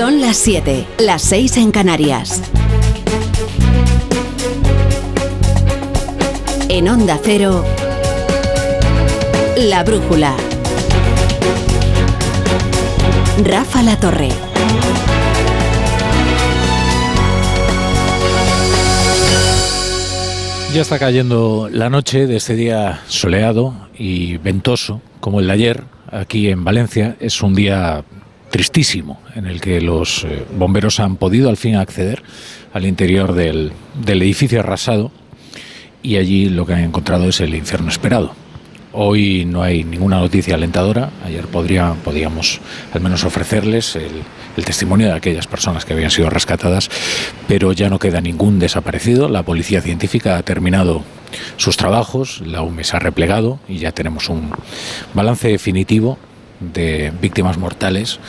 [0.00, 2.42] Son las 7, las 6 en Canarias.
[6.70, 7.62] En Onda Cero,
[9.58, 10.34] La Brújula.
[13.44, 14.30] Rafa La Torre.
[20.72, 25.84] Ya está cayendo la noche de este día soleado y ventoso, como el de ayer,
[26.10, 27.16] aquí en Valencia.
[27.20, 28.02] Es un día
[28.50, 32.22] tristísimo en el que los eh, bomberos han podido al fin acceder
[32.72, 33.72] al interior del,
[34.06, 35.10] edificio arrasado
[36.02, 38.34] y allí lo que han encontrado es el infierno esperado.
[38.92, 41.10] Hoy no hay ninguna noticia alentadora.
[41.24, 42.60] Ayer podría, podíamos
[42.92, 44.22] al menos ofrecerles el,
[44.56, 46.90] el, testimonio de aquellas personas que habían sido rescatadas,
[47.46, 49.28] pero ya no queda ningún desaparecido.
[49.28, 51.04] La policía científica ha terminado
[51.56, 54.50] sus trabajos, la UME se ha replegado y ya tenemos un
[55.14, 56.18] balance definitivo
[56.60, 58.20] de víctimas mortales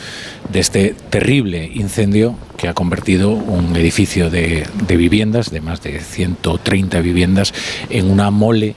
[0.50, 6.00] de este terrible incendio que ha convertido un edificio de, de viviendas, de más de
[6.00, 7.52] 130 viviendas,
[7.90, 8.74] en una mole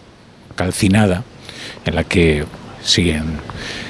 [0.55, 1.23] calcinada
[1.85, 2.45] en la que
[2.83, 3.39] siguen,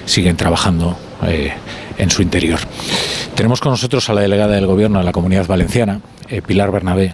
[0.05, 1.53] siguen trabajando eh,
[1.97, 2.59] en su interior.
[3.35, 7.05] Tenemos con nosotros a la delegada del Gobierno de la Comunidad Valenciana, eh, Pilar Bernabé.
[7.05, 7.13] Eh,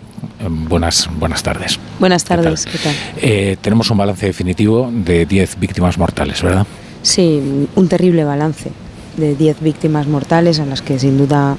[0.50, 1.80] buenas, buenas tardes.
[2.00, 2.96] Buenas tardes, ¿qué tal?
[3.16, 3.58] ¿qué tal?
[3.62, 6.66] tenemos un balance definitivo de 10 víctimas mortales, ¿verdad?
[7.04, 8.72] Sí, un terrible balance
[9.18, 11.58] de 10 víctimas mortales a las que sin duda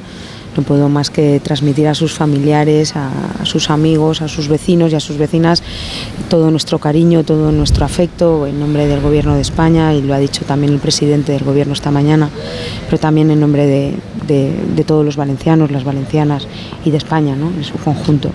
[0.57, 3.11] no puedo más que transmitir a sus familiares, a,
[3.45, 5.63] sus amigos, a sus vecinos y a sus vecinas
[6.29, 10.19] todo nuestro cariño, todo nuestro afecto en nombre del Gobierno de España y lo ha
[10.19, 12.29] dicho también el presidente del Gobierno esta mañana,
[12.87, 13.95] pero también en nombre de,
[14.87, 16.47] todos los valencianos, las valencianas
[16.85, 17.49] y de España ¿no?
[17.49, 18.31] en su conjunto.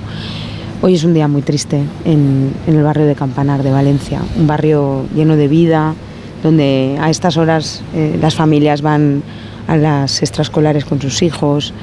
[0.81, 5.05] Hoy es un día muy triste en el barrio de Campanar de Valencia, un barrio
[5.15, 5.95] lleno de vida,
[6.43, 9.23] donde a estas horas eh, las familias van
[9.67, 11.73] a las extraescolares con sus hijos,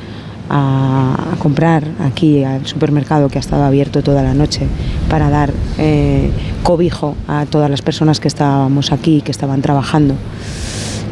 [0.50, 4.66] a, comprar aquí al supermercado que ha estado abierto toda la noche
[5.08, 6.30] para dar eh,
[6.62, 10.14] cobijo a todas las personas que estábamos aquí, que estaban trabajando.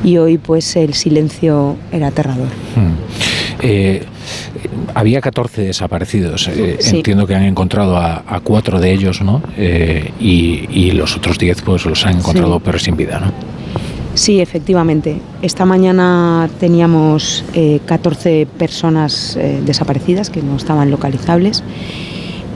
[0.05, 2.49] Y hoy pues el silencio era aterrador.
[2.75, 2.95] Hmm.
[3.61, 4.05] Eh,
[4.95, 6.49] había 14 desaparecidos.
[6.49, 6.97] Eh, sí.
[6.97, 9.43] Entiendo que han encontrado a, a cuatro de ellos, ¿no?
[9.57, 12.63] Eh, y, y, los otros 10 pues los han encontrado sí.
[12.65, 13.33] pero sin vida, ¿no?
[14.15, 15.17] Sí, efectivamente.
[15.41, 21.63] Esta mañana teníamos eh, 14 personas eh, desaparecidas que no estaban localizables.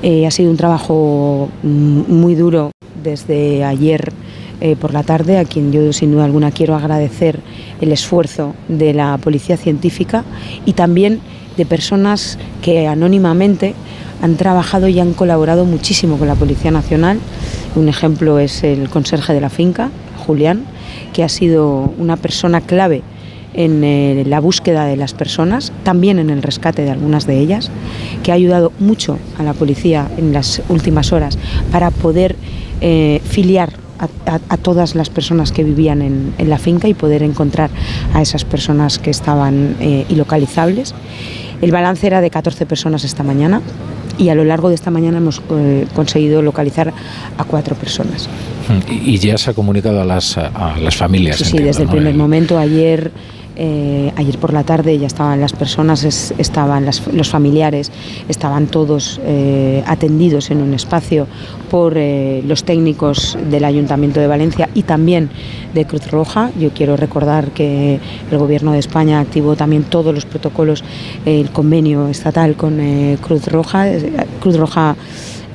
[0.04, 2.70] Ha sido un trabajo muy duro
[3.02, 4.12] desde ayer
[4.60, 7.40] eh, por la tarde, a quien yo sin duda alguna quiero agradecer
[7.82, 10.24] el esfuerzo de la Policía Científica
[10.64, 11.20] y también
[11.56, 13.74] de personas que anónimamente
[14.22, 17.18] han trabajado y han colaborado muchísimo con la Policía Nacional.
[17.74, 19.90] Un ejemplo es el conserje de la finca,
[20.26, 20.64] Julián,
[21.12, 23.02] que ha sido una persona clave
[23.54, 27.70] en eh, la búsqueda de las personas, también en el rescate de algunas de ellas,
[28.22, 31.38] que ha ayudado mucho a la policía en las últimas horas
[31.72, 32.36] para poder
[32.80, 37.70] eh, filiar a, todas las personas que vivían en, en, la finca y poder encontrar
[38.12, 40.94] a esas personas que estaban eh, ilocalizables.
[41.62, 43.60] El balance era de 14 personas esta mañana
[44.18, 46.92] y a lo largo de esta mañana hemos eh, conseguido localizar
[47.36, 48.28] a cuatro personas.
[48.88, 51.38] Y ya se ha comunicado a las, a las familias.
[51.38, 52.58] Sí, sí desde el primer momento.
[52.58, 53.12] Ayer
[53.56, 57.90] eh, ayer por la tarde ya estaban las personas, es, estaban los familiares,
[58.28, 61.26] estaban todos eh, atendidos en un espacio
[61.70, 65.30] por eh, los técnicos del Ayuntamiento de Valencia y también
[65.72, 66.50] de Cruz Roja.
[66.58, 67.98] Yo quiero recordar que
[68.30, 70.84] el Gobierno de España activó también todos los protocolos,
[71.24, 72.78] el convenio estatal con
[73.22, 73.86] Cruz Roja.
[74.40, 74.96] Cruz Roja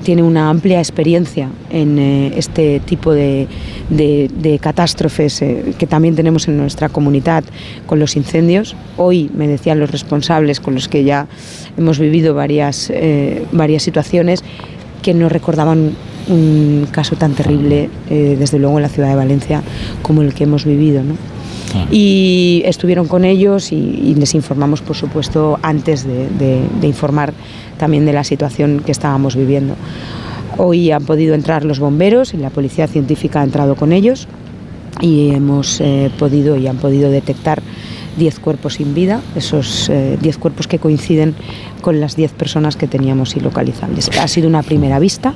[0.02, 3.48] tiene una amplia experiencia en eh, este tipo de,
[3.90, 7.44] de, de catástrofes eh, que también tenemos en nuestra comunidad
[7.86, 8.76] con los incendios.
[8.98, 11.28] Hoy me decían los responsables con los que ya
[11.78, 14.44] hemos vivido varias, eh, varias situaciones
[15.02, 15.96] que nos recordaban
[16.28, 19.64] un caso tan terrible, desde luego en la ciudad de Valencia,
[20.04, 21.04] como el que hemos vivido.
[21.04, 21.16] ¿no?
[21.92, 26.28] Y estuvieron con ellos y, y, les informamos, por supuesto, antes de,
[26.84, 27.34] informar
[27.82, 29.76] también de la situación que estábamos viviendo.
[30.58, 34.28] Hoy han podido entrar los bomberos y la policía científica ha entrado con ellos
[35.02, 37.64] y hemos eh, podido y han podido detectar
[38.18, 39.90] 10 cuerpos sin vida, esos 10
[40.24, 41.34] eh, cuerpos que coinciden
[41.82, 44.12] con las 10 personas que teníamos ilocalizables.
[44.20, 45.34] Ha sido una primera vista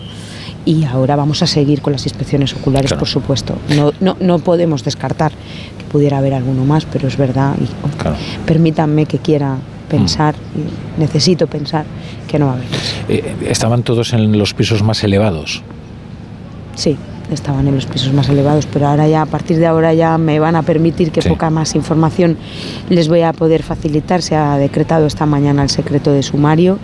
[0.66, 3.00] y ahora vamos a seguir con las inspecciones oculares, claro.
[3.00, 3.56] por supuesto.
[3.76, 7.56] No, no, no, podemos descartar que pudiera haber alguno más, pero es verdad.
[7.60, 8.18] Y claro.
[8.46, 11.00] permítanme que quiera pensar, mm.
[11.00, 11.86] necesito pensar
[12.28, 12.68] que no va a haber.
[13.10, 15.64] Eh, ¿Estaban todos en los pisos más elevados?
[16.76, 16.98] Sí.
[17.32, 20.40] estaban en los pisos más elevados, pero ahora ya, a partir de ahora ya me
[20.40, 22.38] van a permitir que poca más información
[22.90, 24.22] les voy a poder facilitar.
[24.22, 26.78] Se ha decretado esta mañana el secreto de sumario.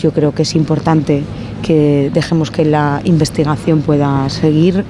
[0.00, 1.24] Yo creo que es importante
[1.62, 4.84] que dejemos que la investigación pueda seguir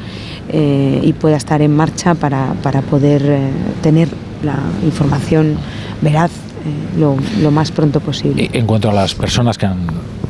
[0.50, 2.54] eh, y pueda estar en marcha para,
[2.90, 3.50] poder eh,
[3.82, 4.08] tener
[4.42, 5.56] la información
[6.00, 6.30] veraz
[6.64, 7.06] eh,
[7.42, 8.50] lo, más pronto posible.
[8.52, 9.86] En cuanto a las personas que han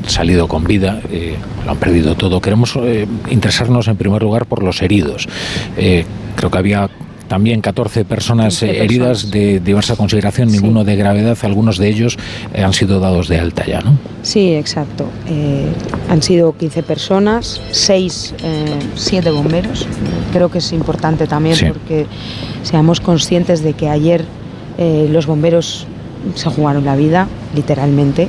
[0.06, 1.00] salido con vida,
[1.64, 2.78] lo han perdido todo, queremos
[3.30, 5.28] interesarnos en primer lugar por los heridos.
[5.74, 6.88] creo que había
[7.28, 12.16] también 14 personas heridas de diversa consideración, ninguno de gravedad, algunos de ellos
[12.56, 13.98] han sido dados de alta ya, ¿no?
[14.22, 15.04] Sí, exacto.
[16.08, 18.34] han sido 15 personas, 6,
[18.94, 19.86] 7 bomberos.
[20.32, 22.06] Creo que es importante también porque
[22.62, 24.24] seamos conscientes de que ayer
[24.78, 25.86] los bomberos
[26.34, 28.28] se jugaron la vida, literalmente.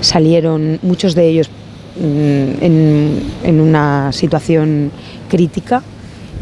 [0.00, 1.50] Salieron muchos de ellos
[1.96, 2.64] mm,
[3.44, 4.90] en, una situación
[5.28, 5.82] crítica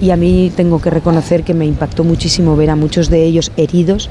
[0.00, 3.50] y a mí tengo que reconocer que me impactó muchísimo ver a muchos de ellos
[3.56, 4.08] heridos,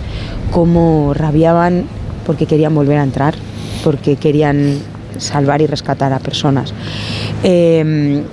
[0.52, 1.86] cómo rabiaban
[2.26, 3.36] porque querían volver a entrar,
[3.84, 4.80] porque querían
[5.18, 6.74] salvar y rescatar a personas.
[7.44, 8.24] Em,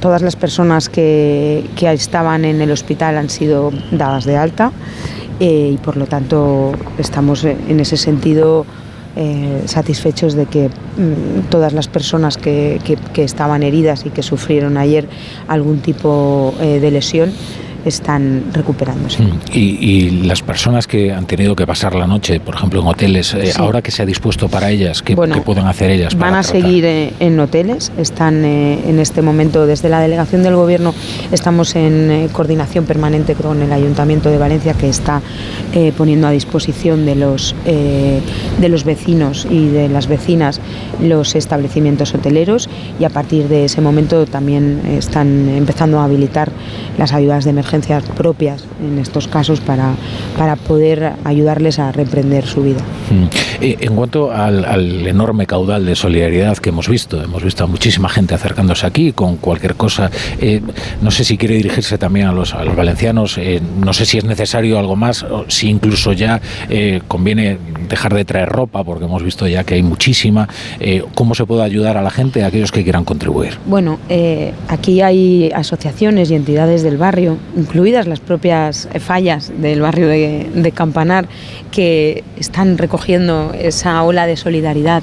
[0.00, 4.72] todas las personas que, que, estaban en el hospital han sido dadas de alta.
[5.40, 8.66] Eh, y por lo tanto estamos en ese sentido
[9.16, 12.78] eh, satisfechos de que mm, todas las personas que,
[13.16, 15.08] estaban heridas y que sufrieron ayer
[15.48, 17.32] algún tipo eh, de lesión
[17.84, 19.22] están recuperándose.
[19.22, 19.40] Mm.
[19.52, 23.52] ¿Y, las personas que han tenido que pasar la noche, por ejemplo, en hoteles, eh,
[23.56, 26.16] ahora que se ha dispuesto para ellas, ¿qué, pueden hacer ellas?
[26.16, 30.56] van a seguir eh, en hoteles, están eh, en este momento desde la delegación del
[30.56, 30.94] Gobierno,
[31.32, 35.22] estamos en coordinación permanente con el Ayuntamiento de Valencia que está
[35.96, 40.60] poniendo a disposición de los, de los vecinos y de las vecinas
[41.00, 42.68] los establecimientos hoteleros
[42.98, 46.50] y a partir de ese momento también están empezando a habilitar
[46.98, 47.69] las ayudas de emergencia
[48.16, 49.94] propias en estos casos para,
[50.36, 52.80] para poder ayudarles a reprender su vida.
[53.10, 53.24] Mm.
[53.60, 58.08] Eh, en cuanto al, enorme caudal de solidaridad que hemos visto, hemos visto a muchísima
[58.08, 60.10] gente acercándose aquí con cualquier cosa.
[60.40, 60.60] Eh,
[61.00, 64.18] no sé si quiere dirigirse también a los, a los valencianos, eh, no sé si
[64.18, 66.40] es necesario algo más, o si incluso ya
[67.08, 67.58] conviene
[67.88, 70.48] dejar de traer ropa, porque hemos visto ya que hay muchísima.
[71.14, 73.58] ¿Cómo se puede ayudar a la gente, a aquellos que quieran contribuir?
[73.66, 73.98] Bueno,
[74.68, 81.28] aquí hay asociaciones y entidades del barrio incluidas las propias fallas del barrio de, Campanar,
[81.70, 85.02] que están recogiendo esa ola de solidaridad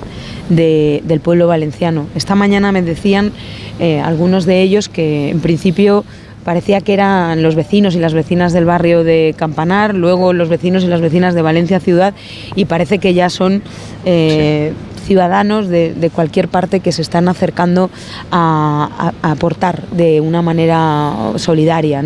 [0.49, 2.07] del pueblo valenciano.
[2.15, 3.31] Esta mañana me decían
[3.79, 6.03] eh, algunos de ellos que en principio
[6.43, 10.83] parecía que eran los vecinos y las vecinas del barrio de Campanar, luego los vecinos
[10.83, 12.13] y las vecinas de Valencia Ciudad
[12.55, 13.61] y parece que ya son
[14.05, 14.71] eh,
[15.07, 17.89] ciudadanos de, cualquier parte que se están acercando
[18.31, 22.03] a, aportar de una manera solidaria.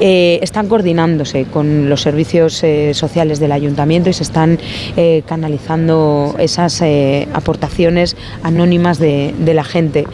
[0.00, 4.58] Eh, están coordinándose con los servicios eh, sociales del ayuntamiento y se están
[4.96, 6.82] eh, canalizando esas
[7.32, 10.06] aportaciones anónimas de la gente.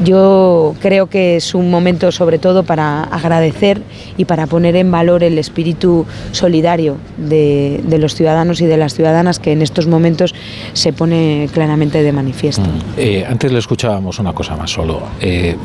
[0.00, 3.82] Yo creo que es un momento sobre todo para agradecer
[4.16, 9.38] y para poner en valor el espíritu solidario de, los ciudadanos y de las ciudadanas
[9.38, 10.34] que en estos momentos
[10.72, 12.62] se pone claramente de manifiesto.
[12.62, 12.80] Mm.
[12.96, 15.02] Eh, antes le escuchábamos una cosa más solo.
[15.20, 15.56] Eh,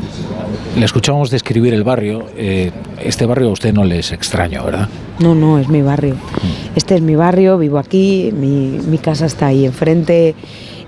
[0.78, 2.26] le escuchábamos describir el barrio.
[2.38, 2.72] Eh,
[3.04, 4.88] este barrio a usted no le es extraño, ¿verdad?
[5.20, 6.16] No, no, es mi barrio.
[6.16, 6.76] Mm.
[6.78, 10.36] Este es mi barrio, vivo aquí, mi, casa está ahí enfrente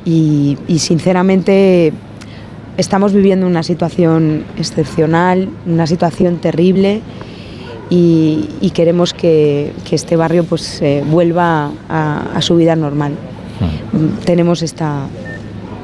[0.04, 1.94] y, y sinceramente
[2.80, 7.02] Estamos viviendo una situación excepcional, una situación terrible
[7.90, 13.16] y, queremos que, este barrio pues eh, vuelva a, su vida normal.
[13.92, 14.24] Mm.
[14.24, 15.08] Tenemos esta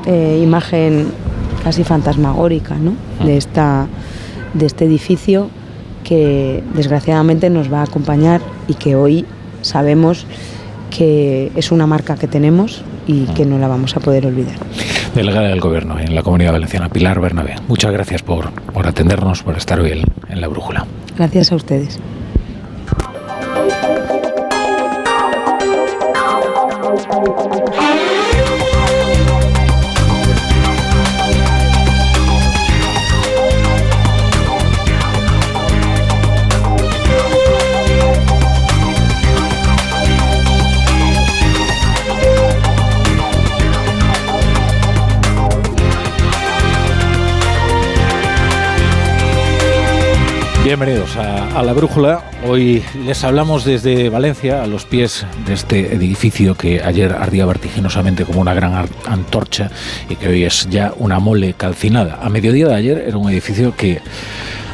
[0.06, 1.08] eh, imagen
[1.66, 3.38] casi fantasmagórica de, mm.
[3.38, 3.88] esta,
[4.54, 5.50] de este edificio
[6.06, 9.25] que desgraciadamente nos va a acompañar y que hoy
[9.64, 10.25] sabemos
[10.98, 14.56] que es una marca que tenemos y que no la vamos a poder olvidar
[15.19, 17.55] delegada del Gobierno en la Comunidad Valenciana, Pilar Bernabé.
[17.67, 20.86] Muchas gracias por, por atendernos, por estar hoy en la brújula.
[21.17, 22.00] Gracias a ustedes.
[50.77, 52.22] Bienvenidos a, La Brújula.
[52.46, 58.25] Hoy les hablamos desde Valencia, a los pies de este edificio que ayer ardía vertiginosamente
[58.25, 59.72] como una gran antorcha
[60.10, 62.20] y que hoy es ya una mole calcinada.
[62.22, 64.01] A mediodía de ayer era un edificio que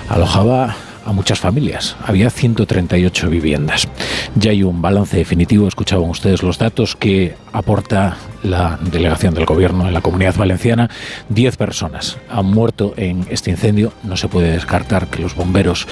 [0.10, 1.96] alojaba a muchas familias.
[2.05, 3.88] Había 138 viviendas.
[4.36, 9.88] Ya hay un balance definitivo, escuchaban ustedes los datos que aporta la delegación del gobierno
[9.88, 10.89] en la comunidad valenciana.
[11.29, 13.93] Diez personas han muerto en este incendio.
[14.03, 15.88] No se puede descartar que los bomberos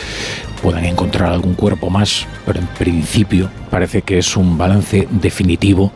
[0.61, 5.91] puedan encontrar algún cuerpo más, pero en principio parece que es un balance definitivo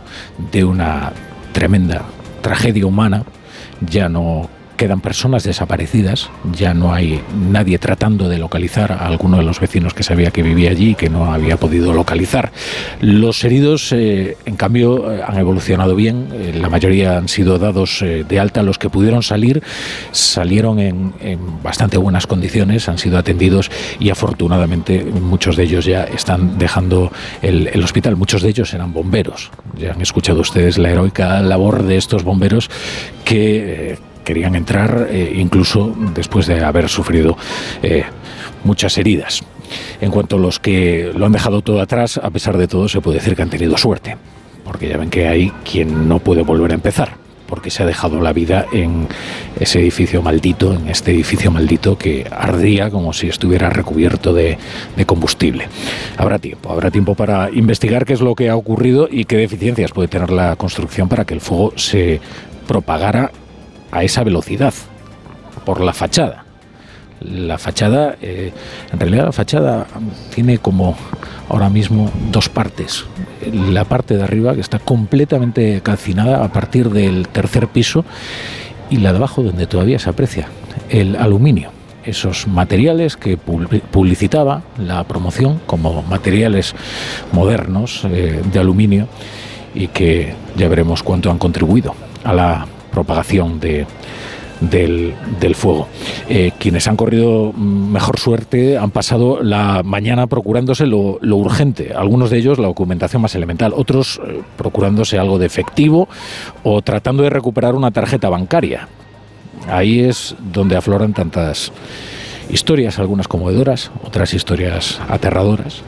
[0.52, 1.12] de una
[1.52, 2.04] tremenda
[2.42, 3.24] tragedia humana.
[3.82, 9.44] Ya no quedan personas desaparecidas, ya no hay nadie tratando de localizar a alguno de
[9.44, 12.52] los vecinos que sabía que vivía allí y que no había podido localizar.
[13.02, 18.04] Los heridos, eh, en cambio, eh, han evolucionado bien, eh, la mayoría han sido dados
[18.04, 19.62] de alta, los que pudieron salir
[20.12, 21.14] salieron en,
[21.62, 27.12] bastante buenas condiciones, han sido atendidos y afortunadamente muchos de ellos ya están dejando
[27.42, 31.84] el, el hospital, muchos de ellos eran bomberos, ya han escuchado ustedes la heroica labor
[31.84, 32.70] de estos bomberos
[33.24, 37.38] que querían entrar eh, incluso después de haber sufrido
[37.82, 38.04] eh,
[38.64, 39.42] muchas heridas.
[40.02, 43.02] En cuanto a los que lo han dejado todo atrás, a pesar de todo, se
[43.02, 44.18] puede decir que han tenido suerte,
[44.64, 47.16] porque ya ven que hay quien no puede volver a empezar,
[47.48, 49.08] porque se ha dejado la vida en
[49.60, 54.58] ese edificio maldito, en este edificio maldito que ardía como si estuviera recubierto de,
[54.96, 55.68] de combustible.
[56.18, 59.92] Habrá tiempo, habrá tiempo para investigar qué es lo que ha ocurrido y qué deficiencias
[59.92, 62.20] puede tener la construcción para que el fuego se
[62.68, 63.32] propagara
[63.94, 64.74] a esa velocidad
[65.66, 66.46] por la fachada.
[67.22, 68.52] La fachada, eh,
[68.92, 69.88] en realidad la fachada
[70.34, 70.98] tiene como
[71.48, 73.06] ahora mismo dos partes.
[73.54, 78.04] La parte de arriba que está completamente calcinada a partir del tercer piso
[78.90, 80.48] y la de abajo donde todavía se aprecia
[80.90, 81.72] el aluminio.
[82.04, 86.76] Esos materiales que publicitaba la promoción como materiales
[87.32, 89.08] modernos eh, de aluminio
[89.74, 91.96] y que ya veremos cuánto han contribuido
[92.26, 93.86] a la propagación de,
[94.70, 95.88] del, fuego.
[96.30, 102.38] Eh, quienes han corrido mejor suerte han pasado la mañana procurándose lo, urgente, algunos de
[102.38, 106.08] ellos la documentación más elemental, otros eh, procurándose algo de efectivo
[106.64, 108.88] o tratando de recuperar una tarjeta bancaria.
[109.68, 111.72] Ahí es donde afloran tantas
[112.50, 115.82] historias, algunas conmovedoras, otras historias aterradoras,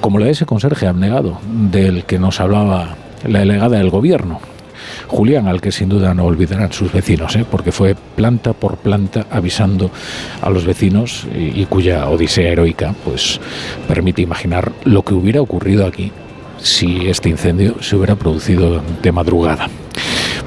[0.00, 2.96] como la de ese conserje abnegado del que nos hablaba
[3.26, 4.40] la delegada del gobierno
[5.14, 7.46] Julián, al que sin duda no olvidarán sus vecinos, ¿eh?
[7.48, 9.92] porque fue planta por planta avisando
[10.42, 13.40] a los vecinos y, cuya odisea heroica pues
[13.86, 16.10] permite imaginar lo que hubiera ocurrido aquí
[16.58, 19.68] si este incendio se hubiera producido de madrugada.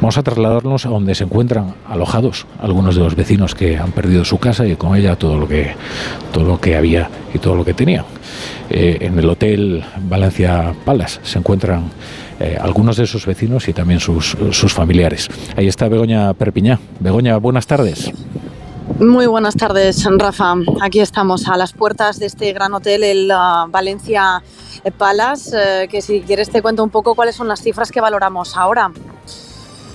[0.02, 4.26] Vamos a trasladarnos a donde se encuentran alojados algunos de los vecinos que han perdido
[4.26, 5.76] su casa y con ella todo lo que,
[6.34, 8.04] todo lo que había y todo lo que tenían.
[8.70, 11.86] Eh, en el Hotel Valencia Palas se encuentran
[12.40, 15.28] eh, algunos de sus vecinos y también sus, sus familiares.
[15.56, 16.80] Ahí está Begoña Perpiñá.
[17.00, 18.12] Begoña, buenas tardes.
[19.00, 20.56] Muy buenas tardes, Rafa.
[20.82, 24.42] Aquí estamos a las puertas de este gran hotel, el uh, Valencia
[24.98, 28.58] Palace, eh, que si quieres te cuento un poco cuáles son las cifras que valoramos
[28.58, 28.92] ahora.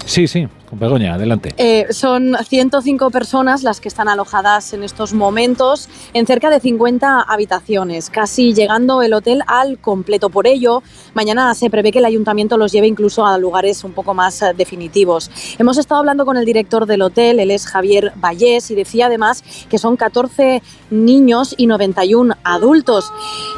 [0.04, 1.50] Sí, sí, Begoña, adelante.
[1.58, 7.20] Eh, son 105 personas las que están alojadas en estos momentos en cerca de 50
[7.20, 10.30] habitaciones, casi llegando el hotel al completo.
[10.30, 14.14] Por ello, mañana se prevé que el ayuntamiento los lleve incluso a lugares un poco
[14.14, 15.30] más eh, definitivos.
[15.58, 19.44] Hemos estado hablando con el director del hotel, él es Javier Vallés, y decía además
[19.68, 23.12] que son 14 niños y 91 adultos.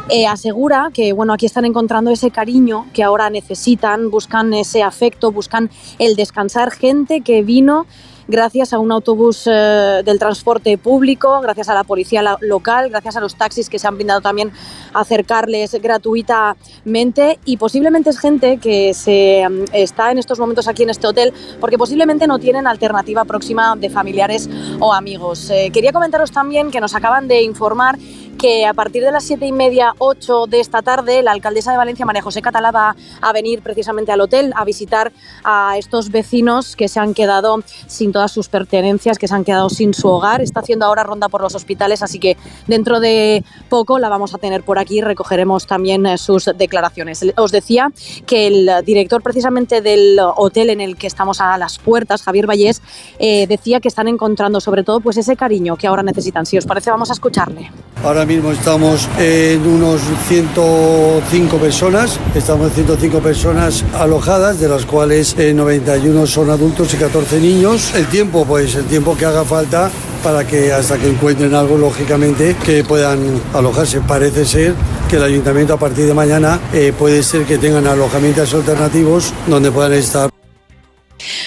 [0.08, 5.30] Eh, asegura que bueno, aquí están encontrando ese cariño que ahora necesitan, buscan ese afecto,
[5.30, 7.86] buscan el descansar gente que vino
[8.28, 13.20] gracias a un autobús eh, del transporte público, gracias a la policía local, gracias a
[13.20, 14.52] los taxis que se han brindado también
[14.92, 20.82] a acercarles gratuitamente y posiblemente es gente que se mm, está en estos momentos aquí
[20.82, 24.48] en este hotel porque posiblemente no tienen alternativa próxima de familiares
[24.80, 25.50] o amigos.
[25.50, 27.98] Eh, quería comentaros también que nos acaban de informar
[28.34, 31.78] que a partir de las siete y media, ocho de esta tarde, la alcaldesa de
[31.78, 35.12] Valencia, María José Catalá, va a venir precisamente al hotel a visitar
[35.44, 39.68] a estos vecinos que se han quedado sin todas sus pertenencias, que se han quedado
[39.68, 40.40] sin su hogar.
[40.40, 42.36] Está haciendo ahora ronda por los hospitales, así que
[42.68, 45.00] dentro de poco la vamos a tener por aquí.
[45.00, 47.26] Recogeremos también eh, sus declaraciones.
[47.36, 47.90] Os decía
[48.24, 52.82] que el director precisamente del hotel en el que estamos a las puertas, Javier Vallés,
[53.18, 56.46] eh, decía que están encontrando sobre todo pues ese cariño que ahora necesitan.
[56.46, 57.72] Si os parece, vamos a escucharle.
[58.04, 65.34] Ahora mismo estamos en unos 105 personas, estamos en 105 personas alojadas, de las cuales
[65.36, 67.92] 91 eh, son adultos y 14 niños.
[68.04, 69.90] El tiempo, pues el tiempo que haga falta
[70.22, 74.02] para que hasta que encuentren algo, lógicamente, que puedan alojarse.
[74.02, 74.74] Parece ser
[75.08, 79.70] que el ayuntamiento a partir de mañana eh, puede ser que tengan alojamientos alternativos donde
[79.72, 80.33] puedan estar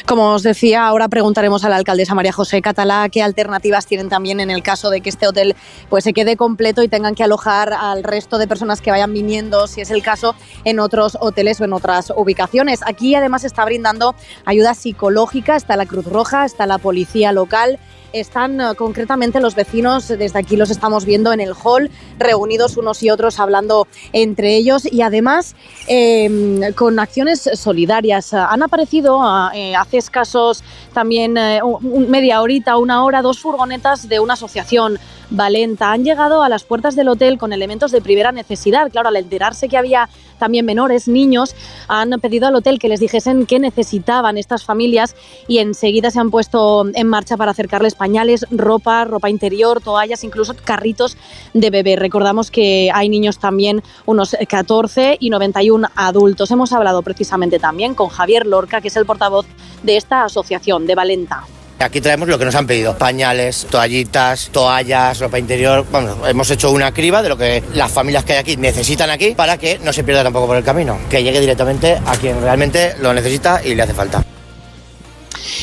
[0.05, 4.39] Como os decía, ahora preguntaremos a la alcaldesa María José Catalá qué alternativas tienen también
[4.39, 5.55] en el caso de que este hotel
[5.89, 9.67] pues se quede completo y tengan que alojar al resto de personas que vayan viniendo,
[9.67, 12.79] si es el caso, en otros hoteles o en otras ubicaciones.
[12.86, 14.15] Aquí además está brindando
[14.46, 17.79] ayuda psicológica, está la Cruz Roja, está la policía local
[18.13, 23.03] están eh, concretamente los vecinos, desde aquí los estamos viendo en el hall, reunidos unos
[23.03, 25.55] y otros hablando entre ellos y además
[25.87, 28.33] em, con acciones solidarias.
[28.33, 29.21] Han aparecido
[29.53, 34.99] eh, hace escasos también eh, media horita, una hora, dos furgonetas de una asociación
[35.29, 35.91] Valenta.
[35.91, 38.89] Han llegado a las puertas del hotel con elementos de primera necesidad.
[38.91, 40.09] Claro, al enterarse que había
[40.39, 41.55] también menores, niños,
[41.87, 45.15] han pedido al hotel que les dijesen qué necesitaban estas familias
[45.47, 50.55] y enseguida se han puesto en marcha para acercarles pañales, ropa, ropa interior, toallas, incluso
[50.63, 51.17] carritos
[51.53, 51.95] de bebé.
[51.95, 56.51] Recordamos que hay niños también, unos 14 y 91 adultos.
[56.51, 59.45] Hemos hablado precisamente también con Javier Lorca, que es el portavoz
[59.83, 61.43] de esta asociación de Valenta.
[61.79, 65.85] Aquí traemos lo que nos han pedido, pañales, toallitas, toallas, ropa interior.
[65.91, 69.35] Bueno, hemos hecho una criba de lo que las familias que hay aquí necesitan aquí
[69.35, 72.95] para que no se pierda tampoco por el camino, que llegue directamente a quien realmente
[72.99, 74.25] lo necesita y le hace falta.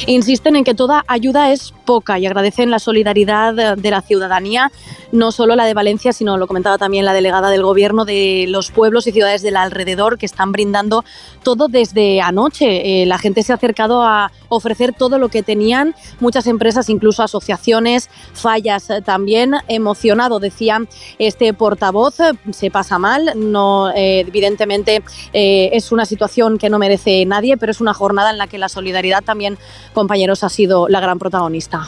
[0.07, 4.71] Insisten en que toda ayuda es poca y agradecen la solidaridad de la ciudadanía,
[5.13, 8.71] no solo la de Valencia, sino lo comentaba también la delegada del Gobierno de los
[8.71, 11.05] pueblos y ciudades del alrededor que están brindando
[11.43, 13.03] todo desde anoche.
[13.03, 17.23] Eh, la gente se ha acercado a ofrecer todo lo que tenían, muchas empresas, incluso
[17.23, 19.55] asociaciones, fallas también.
[19.69, 20.81] Emocionado, decía
[21.19, 22.17] este portavoz,
[22.53, 27.73] se pasa mal, no, eh, evidentemente eh, es una situación que no merece nadie, pero
[27.73, 29.59] es una jornada en la que la solidaridad también,
[29.93, 31.87] compañeros, ha sido la gran protagonista.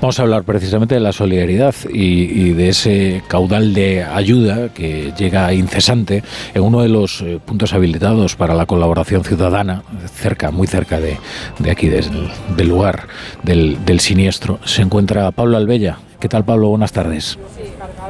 [0.00, 5.52] Vamos a hablar precisamente de la solidaridad y, de ese caudal de ayuda que llega
[5.52, 6.22] incesante
[6.54, 9.82] en uno de los eh, puntos habilitados para la colaboración ciudadana,
[10.14, 11.18] cerca, muy cerca de,
[11.70, 13.08] aquí, del, lugar
[13.42, 14.58] del, del siniestro.
[14.64, 15.98] Se encuentra Pablo Albella.
[16.20, 16.68] ¿Qué tal, Pablo?
[16.68, 17.38] Buenas tardes.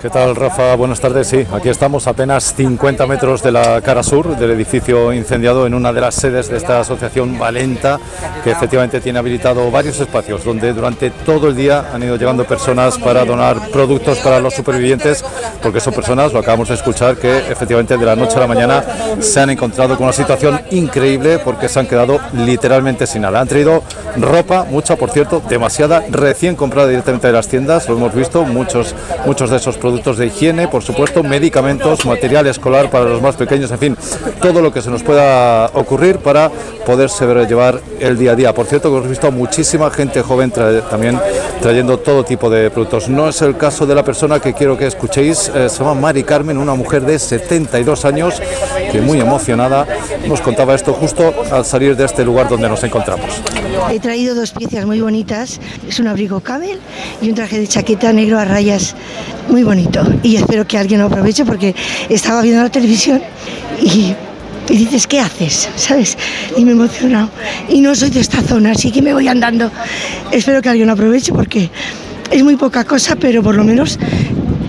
[0.07, 0.77] ¿Qué tal, Rafa?
[0.77, 1.27] Buenas tardes.
[1.27, 5.93] Sí, aquí estamos apenas 50 metros de la cara sur del edificio incendiado en una
[5.93, 7.99] de las sedes de esta asociación Valenta,
[8.45, 12.99] que efectivamente tiene habilitado varios espacios donde durante todo el día han ido llegando personas
[12.99, 15.25] para donar productos para los supervivientes,
[15.61, 18.85] porque son personas, lo acabamos de escuchar, que efectivamente de la noche a la mañana
[19.19, 23.41] se han encontrado con una situación increíble porque se han quedado literalmente sin nada.
[23.41, 23.83] Han traído
[24.19, 28.95] ropa, mucha por cierto, demasiada, recién comprada directamente de las tiendas, lo hemos visto, muchos,
[29.25, 33.35] muchos de esos productos productos de higiene, por supuesto, medicamentos, material escolar para los más
[33.35, 33.97] pequeños, en fin,
[34.43, 36.51] todo lo que se nos pueda ocurrir para
[36.85, 37.09] poder
[37.49, 38.53] llevar el día a día.
[38.53, 41.19] Por cierto, hemos visto muchísima gente joven también
[41.63, 43.09] trayendo todo tipo de productos.
[43.09, 46.25] No es el caso de la persona que quiero que escuchéis, eh, se llama Mari
[46.25, 48.35] Carmen, una mujer de 72 años,
[48.93, 49.87] que muy emocionada
[50.29, 53.31] nos contaba esto justo al salir de este lugar donde nos encontramos.
[53.91, 56.81] He traído dos piezas muy bonitas, es un abrigo cabel
[57.23, 58.95] y un traje de chaqueta negro a rayas
[59.49, 61.75] muy bonito y espero que alguien lo aproveche porque
[62.09, 63.23] estaba viendo la televisión
[63.81, 64.15] y,
[64.69, 65.69] dices, ¿qué haces?
[65.77, 66.19] ¿Sabes?
[66.57, 67.31] Y me he emocionado.
[67.69, 69.71] Y no soy de esta zona, así que me voy andando.
[70.33, 71.71] Espero que alguien lo aproveche porque
[72.31, 73.99] es muy poca cosa, pero por lo menos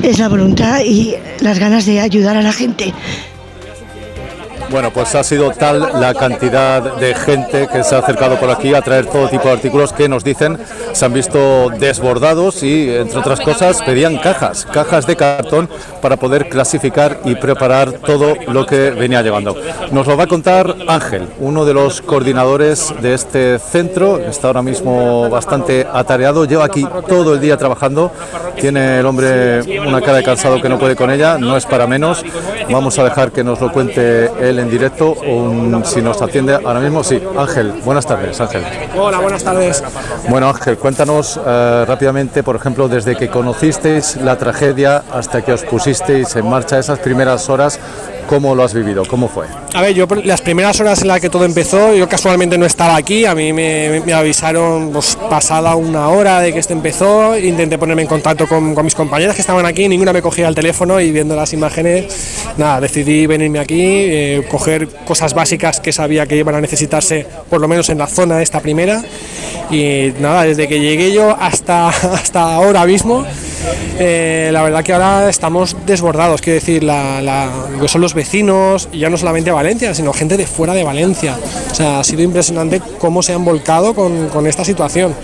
[0.03, 2.93] es la voluntad y las ganas de ayudar a la gente.
[4.69, 8.73] Bueno, pues ha sido tal la cantidad de gente que se ha acercado por aquí
[8.73, 10.57] a traer todo tipo de artículos que nos dicen
[10.91, 15.69] se han visto desbordados y, entre otras cosas, pedían cajas, cajas de cartón
[16.01, 19.55] para poder clasificar y preparar todo lo que venía llegando.
[19.91, 24.63] Nos lo va a contar Ángel, uno de los coordinadores de este centro, está ahora
[24.63, 28.11] mismo bastante atareado, lleva aquí todo el día trabajando,
[28.59, 31.85] tiene el hombre una cara de cansado que no puede con ella, no es para
[31.85, 32.23] menos.
[32.69, 35.15] Vamos a dejar que nos lo cuente él en directo,
[35.83, 37.03] si nos atiende ahora mismo.
[37.03, 38.63] Sí, Ángel, buenas tardes, Ángel.
[38.95, 39.83] Hola, buenas tardes.
[40.29, 45.63] Bueno, Ángel, cuéntanos eh, rápidamente, por ejemplo, desde que conocisteis la tragedia hasta que os
[45.63, 47.79] pusisteis en marcha esas primeras horas,
[48.27, 49.05] ¿Cómo lo has vivido?
[49.05, 49.47] ¿Cómo fue?
[49.73, 52.97] A ver, yo las primeras horas en las que todo empezó, yo casualmente no estaba
[52.97, 58.01] aquí, a mí me, avisaron pues, pasada una hora de que esto empezó, intenté ponerme
[58.01, 61.35] en contacto con, mis compañeras que estaban aquí, ninguna me cogía el teléfono y viendo
[61.35, 66.61] las imágenes, nada, decidí venirme aquí, eh, coger cosas básicas que sabía que iban a
[66.61, 69.03] necesitarse, por lo menos en la zona esta primera,
[69.71, 73.25] y nada, desde que llegué yo hasta, hasta ahora mismo,
[73.99, 77.21] eh, la verdad que ahora estamos desbordados, quiero decir, la,
[77.71, 81.37] lo que son los vecinos, ya no solamente Valencia, sino gente de fuera de Valencia.
[81.71, 85.15] O sea, ha sido impresionante cómo se han volcado con, con esta situación.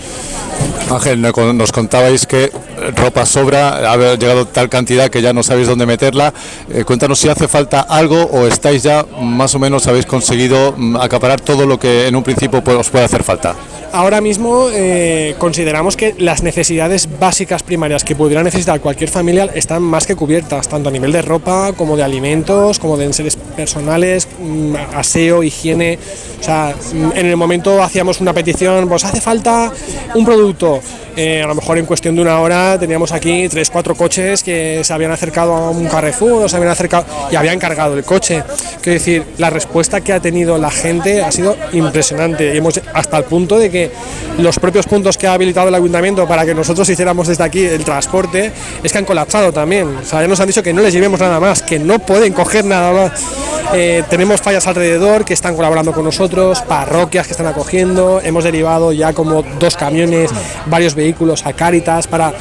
[0.90, 2.50] Ángel, nos contabais que
[2.96, 6.32] ropa sobra, ha llegado tal cantidad que ya no sabéis dónde meterla.
[6.72, 10.96] Eh, cuéntanos si hace falta algo o estáis ya más o menos habéis conseguido mm,
[10.96, 13.54] acaparar todo lo que en un principio os puede hacer falta.
[13.94, 19.82] ahora mismo eh, consideramos que las necesidades básicas primarias que pudiera necesitar cualquier familia están
[19.82, 24.26] más que cubiertas, tanto a nivel de ropa como de alimentos, como de enseres personales,
[24.40, 25.98] mm, aseo, higiene.
[26.40, 29.72] O sea, mm, en el momento hacíamos una petición, pues hace falta
[30.14, 30.80] un producto.
[31.16, 34.82] Eh, a lo mejor en cuestión de una hora teníamos aquí tres, cuatro coches que
[34.82, 38.42] se habían acercado a un Carrefour se habían acercado y habían cargado el coche.
[38.80, 43.24] Quiero decir, la respuesta que ha tenido la gente ha sido impresionante hemos hasta el
[43.24, 43.90] punto de que
[44.38, 47.84] los propios puntos que ha habilitado el ayuntamiento para que nosotros hiciéramos desde aquí el
[47.84, 49.88] transporte es que han colapsado también.
[50.10, 52.92] Ya nos han dicho que no les llevemos nada más, que no pueden coger nada
[52.92, 53.24] más.
[53.72, 58.92] Eh, tenemos fallas alrededor que están colaborando con nosotros, parroquias que están acogiendo, hemos derivado
[58.92, 60.30] ya como dos camiones,
[60.66, 62.32] varios vehículos a Cáritas para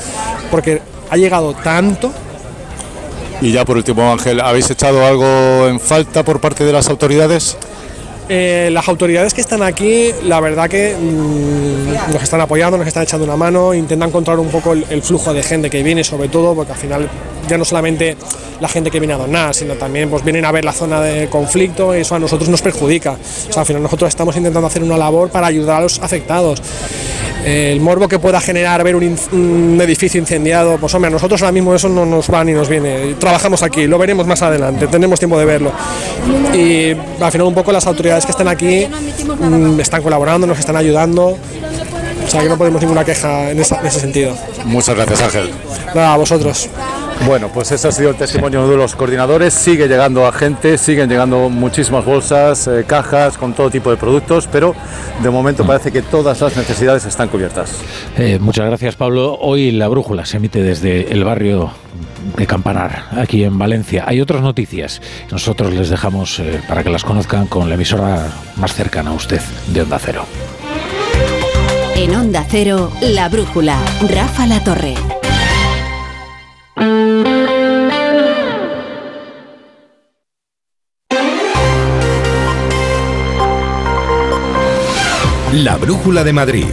[0.51, 2.11] porque ha llegado tanto
[3.43, 7.57] y ya por último, Ángel, ¿habéis echado algo en falta por parte de las autoridades?
[8.29, 13.03] Eh, las autoridades que están aquí, la verdad que mm, nos están apoyando, nos están
[13.03, 16.55] echando una mano, intentan controlar un poco el, flujo de gente que viene, sobre todo
[16.55, 17.09] porque al final
[17.49, 18.15] ya no solamente
[18.61, 21.27] la gente que viene a donar, sino también pues vienen a ver la zona de
[21.27, 23.17] conflicto y eso a nosotros nos perjudica.
[23.49, 26.61] O sea, al final nosotros estamos intentando hacer una labor para ayudar a los afectados.
[27.43, 31.51] el morbo que pueda generar ver un, un, edificio incendiado, pues hombre, a nosotros ahora
[31.51, 33.15] mismo eso no nos va ni nos viene.
[33.19, 35.73] Trabajamos aquí, lo veremos más adelante, tenemos tiempo de verlo.
[36.53, 40.75] Y al final un poco las autoridades que están aquí mm, están colaborando, nos están
[40.75, 41.37] ayudando.
[42.25, 44.35] O sea que no podemos ninguna queja en, esa, en ese sentido.
[44.65, 45.51] Muchas gracias Ángel.
[45.93, 46.69] Nada, a vosotros.
[47.25, 49.53] Bueno, pues ese ha sido el testimonio de los coordinadores.
[49.53, 54.47] Sigue llegando a gente, siguen llegando muchísimas bolsas, eh, cajas con todo tipo de productos,
[54.51, 54.75] pero
[55.21, 57.77] de momento parece que todas las necesidades están cubiertas.
[58.17, 59.37] Eh, muchas gracias, Pablo.
[59.39, 61.71] Hoy la brújula se emite desde el barrio
[62.37, 64.03] de Campanar, aquí en Valencia.
[64.05, 65.01] Hay otras noticias.
[65.31, 69.41] Nosotros les dejamos eh, para que las conozcan con la emisora más cercana a usted
[69.67, 70.25] de Onda Cero.
[71.95, 73.77] En Onda Cero, La Brújula,
[74.09, 74.95] Rafa La Torre.
[76.75, 76.87] La
[85.79, 86.65] Brújula de Madrid.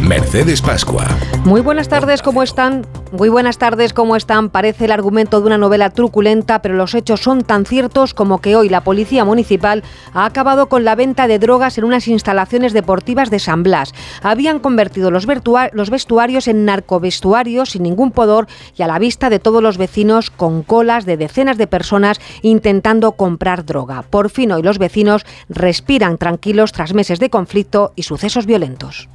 [0.00, 1.06] Mercedes Pascua.
[1.44, 2.86] Muy buenas tardes, ¿cómo están?
[3.16, 4.50] Muy buenas tardes, ¿cómo están?
[4.50, 8.56] Parece el argumento de una novela truculenta, pero los hechos son tan ciertos como que
[8.56, 13.30] hoy la Policía Municipal ha acabado con la venta de drogas en unas instalaciones deportivas
[13.30, 13.94] de San Blas.
[14.22, 19.62] Habían convertido los, vestuarios en narcovestuarios sin ningún pudor y a la vista de todos
[19.62, 24.02] los vecinos con colas de decenas de personas intentando comprar droga.
[24.02, 29.08] Por fin hoy los vecinos respiran tranquilos tras meses de conflicto y sucesos violentos.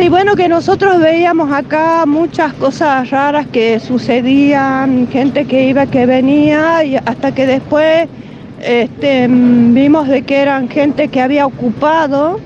[0.00, 6.06] Y bueno, que nosotros veíamos acá muchas cosas raras que sucedían, gente que iba, que
[6.06, 8.08] venía, y hasta que después
[8.60, 12.40] este, vimos de que eran gente que había ocupado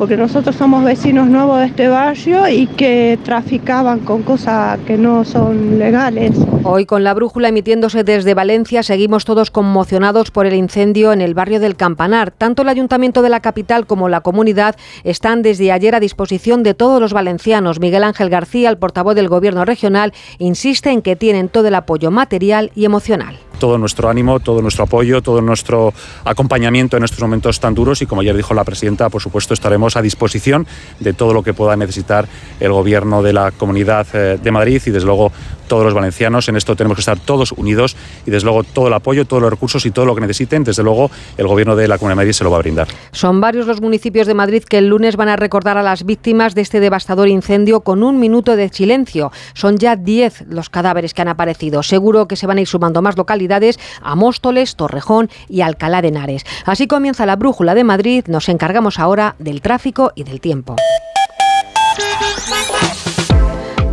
[0.00, 5.26] porque nosotros somos vecinos nuevos de este barrio y que traficaban con cosas que no
[5.26, 6.38] son legales.
[6.64, 11.34] Hoy con la brújula emitiéndose desde Valencia seguimos todos conmocionados por el incendio en el
[11.34, 12.30] barrio del Campanar.
[12.30, 16.72] Tanto el ayuntamiento de la capital como la comunidad están desde ayer a disposición de
[16.72, 17.78] todos los valencianos.
[17.78, 22.10] Miguel Ángel García, el portavoz del gobierno regional, insiste en que tienen todo el apoyo
[22.10, 25.94] material y emocional todo nuestro ánimo, todo nuestro apoyo, todo nuestro
[26.24, 29.96] acompañamiento en estos momentos tan duros y como ayer dijo la presidenta, por supuesto estaremos
[29.96, 30.66] a disposición
[30.98, 32.26] de todo lo que pueda necesitar
[32.58, 35.30] el gobierno de la Comunidad eh, de Madrid y desde luego
[35.70, 36.48] todos los valencianos.
[36.48, 39.50] En esto tenemos que estar todos unidos y desde luego todo el apoyo, todos los
[39.50, 42.32] recursos y todo lo que necesiten, desde luego el gobierno de la Comunidad de Madrid
[42.32, 42.88] se lo va a brindar.
[43.12, 46.56] Son varios los municipios de Madrid que el lunes van a recordar a las víctimas
[46.56, 49.30] de este devastador incendio con un minuto de silencio.
[49.54, 51.84] Son ya 10 los cadáveres que han aparecido.
[51.84, 56.08] Seguro que se van a ir sumando más localidades a Móstoles, Torrejón y Alcalá de
[56.08, 56.44] Henares.
[56.66, 58.24] Así comienza la brújula de Madrid.
[58.26, 60.74] Nos encargamos ahora del tráfico y del tiempo.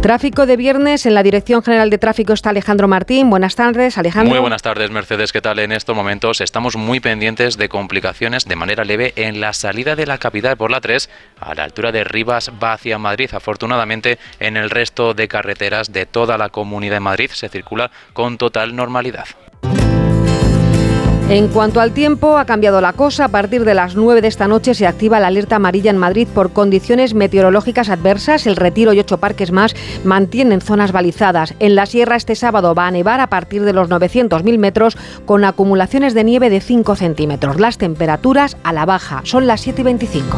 [0.07, 3.29] Tráfico de viernes en la Dirección General de Tráfico está Alejandro Martín.
[3.29, 4.29] Buenas tardes, Alejandro.
[4.29, 5.33] Muy buenas tardes, Mercedes.
[5.33, 5.59] ¿Qué tal?
[5.59, 10.05] En estos momentos estamos muy pendientes de complicaciones de manera leve en la salida de
[10.05, 11.09] la capital por la 3
[11.41, 13.31] a la altura de Rivas va hacia Madrid.
[13.33, 18.37] Afortunadamente, en el resto de carreteras de toda la Comunidad de Madrid se circula con
[18.37, 19.25] total normalidad.
[21.29, 23.25] En cuanto al tiempo, ha cambiado la cosa.
[23.25, 26.25] A partir de las 9 de esta noche se activa la alerta amarilla en Madrid
[26.33, 28.47] por condiciones meteorológicas adversas.
[28.47, 31.53] El Retiro y ocho parques más mantienen zonas balizadas.
[31.59, 35.43] En la sierra este sábado va a nevar a partir de los 900.000 metros con
[35.43, 37.59] acumulaciones de nieve de 5 centímetros.
[37.59, 39.19] Las temperaturas a la baja.
[39.25, 40.37] Son las 7 y 25.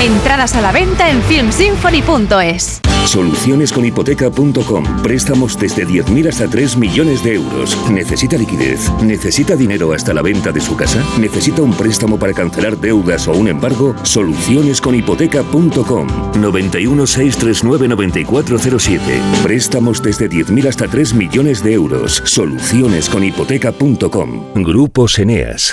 [0.00, 2.80] Entradas a la venta en filmsymphony.es.
[3.06, 4.84] Solucionesconhipoteca.com.
[5.02, 7.74] Préstamos desde 10.000 hasta 3 millones de euros.
[7.90, 8.92] ¿Necesita liquidez?
[9.02, 11.02] ¿Necesita dinero hasta la venta de su casa?
[11.18, 13.94] ¿Necesita un préstamo para cancelar deudas o un embargo?
[14.02, 16.06] Solucionesconhipoteca.com.
[16.38, 19.22] 91 639 9407.
[19.42, 22.22] Préstamos desde 10.000 hasta 3 millones de euros.
[22.26, 24.52] Solucionesconhipoteca.com.
[24.54, 25.72] Grupos Eneas.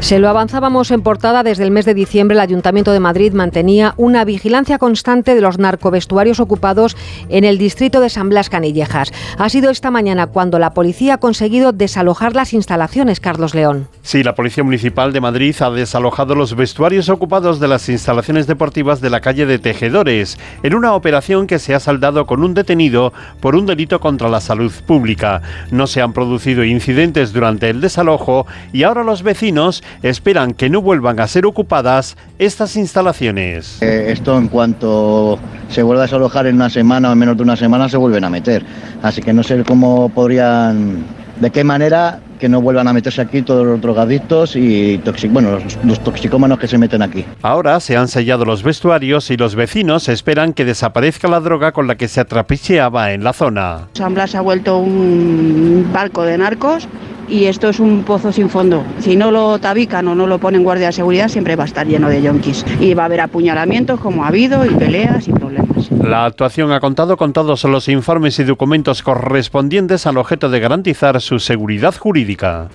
[0.00, 2.36] Se lo avanzábamos en portada desde el mes de diciembre.
[2.36, 6.96] El Ayuntamiento de Madrid mantenía una vigilancia constante de los narcovestuarios ocupados
[7.28, 9.12] en el distrito de San Blas Canillejas.
[9.36, 13.88] Ha sido esta mañana cuando la policía ha conseguido desalojar las instalaciones, Carlos León.
[14.02, 19.00] Sí, la Policía Municipal de Madrid ha desalojado los vestuarios ocupados de las instalaciones deportivas
[19.00, 23.12] de la calle de Tejedores, en una operación que se ha saldado con un detenido
[23.40, 25.42] por un delito contra la salud pública.
[25.72, 30.82] No se han producido incidentes durante el desalojo y ahora los vecinos esperan que no
[30.82, 33.82] vuelvan a ser ocupadas estas instalaciones.
[33.82, 37.42] Eh, esto en cuanto se vuelva a desalojar en una semana o en menos de
[37.42, 38.64] una semana se vuelven a meter.
[39.02, 41.04] Así que no sé cómo podrían,
[41.40, 45.78] de qué manera que no vuelvan a meterse aquí todos los drogadictos y bueno, los,
[45.84, 47.24] los, toxicómanos que se meten aquí.
[47.42, 51.86] Ahora se han sellado los vestuarios y los vecinos esperan que desaparezca la droga con
[51.86, 53.88] la que se atrapicheaba en la zona.
[53.94, 56.88] San Blas ha vuelto un barco de narcos
[57.28, 58.84] y esto es un pozo sin fondo.
[58.98, 61.86] Si no lo tabican o no lo ponen guardia de seguridad, siempre va a estar
[61.86, 62.64] lleno de yonkis.
[62.80, 65.90] Y va a haber apuñalamientos como ha habido y peleas y problemas.
[65.90, 71.20] La actuación ha contado con todos los informes y documentos correspondientes al objeto de garantizar
[71.20, 72.68] su seguridad jurídica.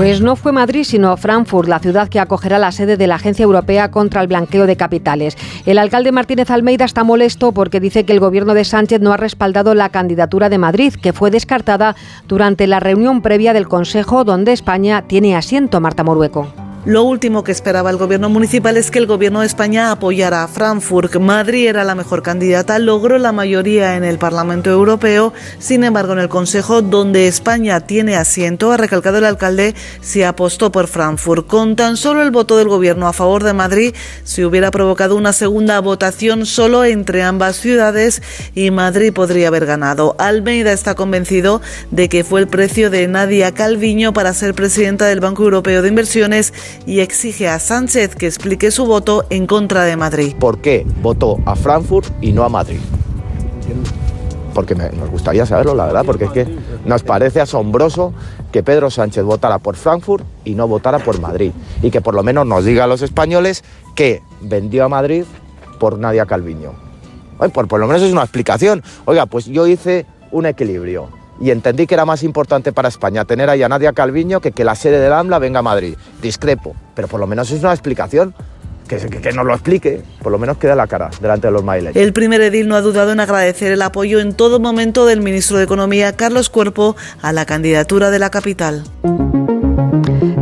[0.00, 3.42] Pues no fue Madrid, sino Frankfurt, la ciudad que acogerá la sede de la Agencia
[3.42, 5.36] Europea contra el Blanqueo de Capitales.
[5.66, 9.18] El alcalde Martínez Almeida está molesto porque dice que el gobierno de Sánchez no ha
[9.18, 14.54] respaldado la candidatura de Madrid, que fue descartada durante la reunión previa del Consejo, donde
[14.54, 16.69] España tiene asiento, Marta Morueco.
[16.86, 20.48] Lo último que esperaba el gobierno municipal es que el gobierno de España apoyara a
[20.48, 21.14] Frankfurt.
[21.16, 25.34] Madrid era la mejor candidata, logró la mayoría en el Parlamento Europeo.
[25.58, 30.72] Sin embargo, en el Consejo, donde España tiene asiento, ha recalcado el alcalde, se apostó
[30.72, 31.46] por Frankfurt.
[31.46, 35.34] Con tan solo el voto del gobierno a favor de Madrid, se hubiera provocado una
[35.34, 38.22] segunda votación solo entre ambas ciudades
[38.54, 40.16] y Madrid podría haber ganado.
[40.18, 45.20] Almeida está convencido de que fue el precio de Nadia Calviño para ser presidenta del
[45.20, 46.54] Banco Europeo de Inversiones
[46.86, 50.34] y exige a Sánchez que explique su voto en contra de Madrid.
[50.38, 52.80] ¿Por qué votó a Frankfurt y no a Madrid?
[54.54, 56.46] Porque nos gustaría saberlo, la verdad, porque es que
[56.84, 58.12] nos parece asombroso
[58.50, 61.52] que Pedro Sánchez votara por Frankfurt y no votara por Madrid.
[61.82, 63.62] Y que por lo menos nos diga a los españoles
[63.94, 65.24] que vendió a Madrid
[65.78, 66.72] por Nadia Calviño.
[67.52, 68.82] por, por lo menos es una explicación.
[69.04, 73.48] Oiga, pues yo hice un equilibrio y entendí que era más importante para España tener
[73.50, 75.94] ahí a Nadia Calviño que que la sede del AMLA venga a Madrid.
[76.20, 78.34] Discrepo, pero por lo menos es una explicación
[78.86, 81.64] que, que, que nos lo explique, por lo menos queda la cara delante de los
[81.64, 81.96] mailes.
[81.96, 85.56] El primer edil no ha dudado en agradecer el apoyo en todo momento del ministro
[85.56, 88.84] de Economía, Carlos Cuerpo, a la candidatura de la capital.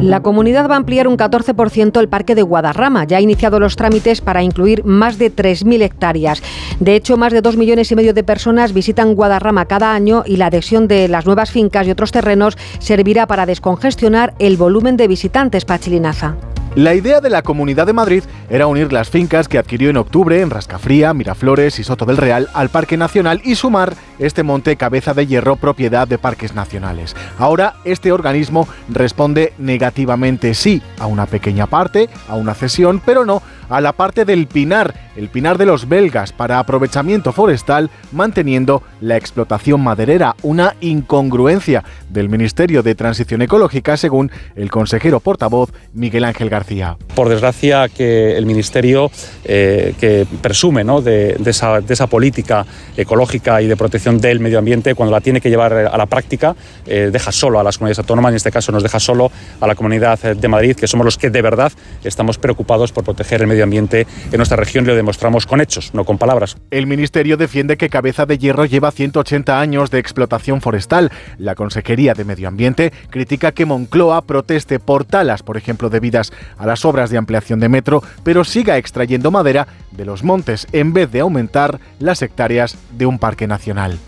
[0.01, 3.05] La comunidad va a ampliar un 14% el parque de Guadarrama.
[3.05, 6.43] Ya ha iniciado los trámites para incluir más de 3.000 hectáreas.
[6.81, 10.37] De hecho, más de 2 millones y medio de personas visitan Guadarrama cada año y
[10.37, 15.09] la adhesión de las nuevas fincas y otros terrenos servirá para descongestionar el volumen de
[15.09, 16.37] visitantes, Pachilinaza.
[16.79, 20.41] La idea de la Comunidad de Madrid era unir las fincas que adquirió en octubre
[20.41, 25.13] en Rascafría, Miraflores y Soto del Real al Parque Nacional y sumar este monte Cabeza
[25.13, 27.17] de Hierro propiedad de parques nacionales.
[27.37, 33.43] Ahora este organismo responde negativamente sí a una pequeña parte, a una cesión, pero no
[33.69, 39.17] a la parte del pinar, el pinar de los belgas para aprovechamiento forestal, manteniendo la
[39.17, 46.49] explotación maderera, una incongruencia del Ministerio de Transición Ecológica, según el consejero portavoz Miguel Ángel
[46.49, 46.68] García.
[47.15, 49.11] Por desgracia que el Ministerio,
[49.45, 51.01] eh, que presume ¿no?
[51.01, 52.65] de, de, esa, de, esa, política
[52.97, 56.55] ecológica y de protección del medio ambiente, cuando la tiene que llevar a la práctica,
[56.87, 59.75] eh, deja solo a las comunidades autónomas, en este caso nos deja solo a la
[59.75, 61.73] Comunidad de Madrid, que somos los que de verdad
[62.05, 65.95] estamos preocupados por proteger el medio ambiente en nuestra región y lo demostramos con hechos,
[65.95, 66.57] no con palabras.
[66.71, 71.11] El Ministerio defiende que Cabeza de Hierro lleva 180 años de explotación forestal.
[71.39, 76.67] La Consejería de Medio Ambiente critica que Moncloa proteste por talas, por ejemplo, debidas a
[76.67, 81.11] las obras de ampliación de metro, pero siga extrayendo madera de los montes en vez
[81.11, 83.99] de aumentar las hectáreas de un parque nacional.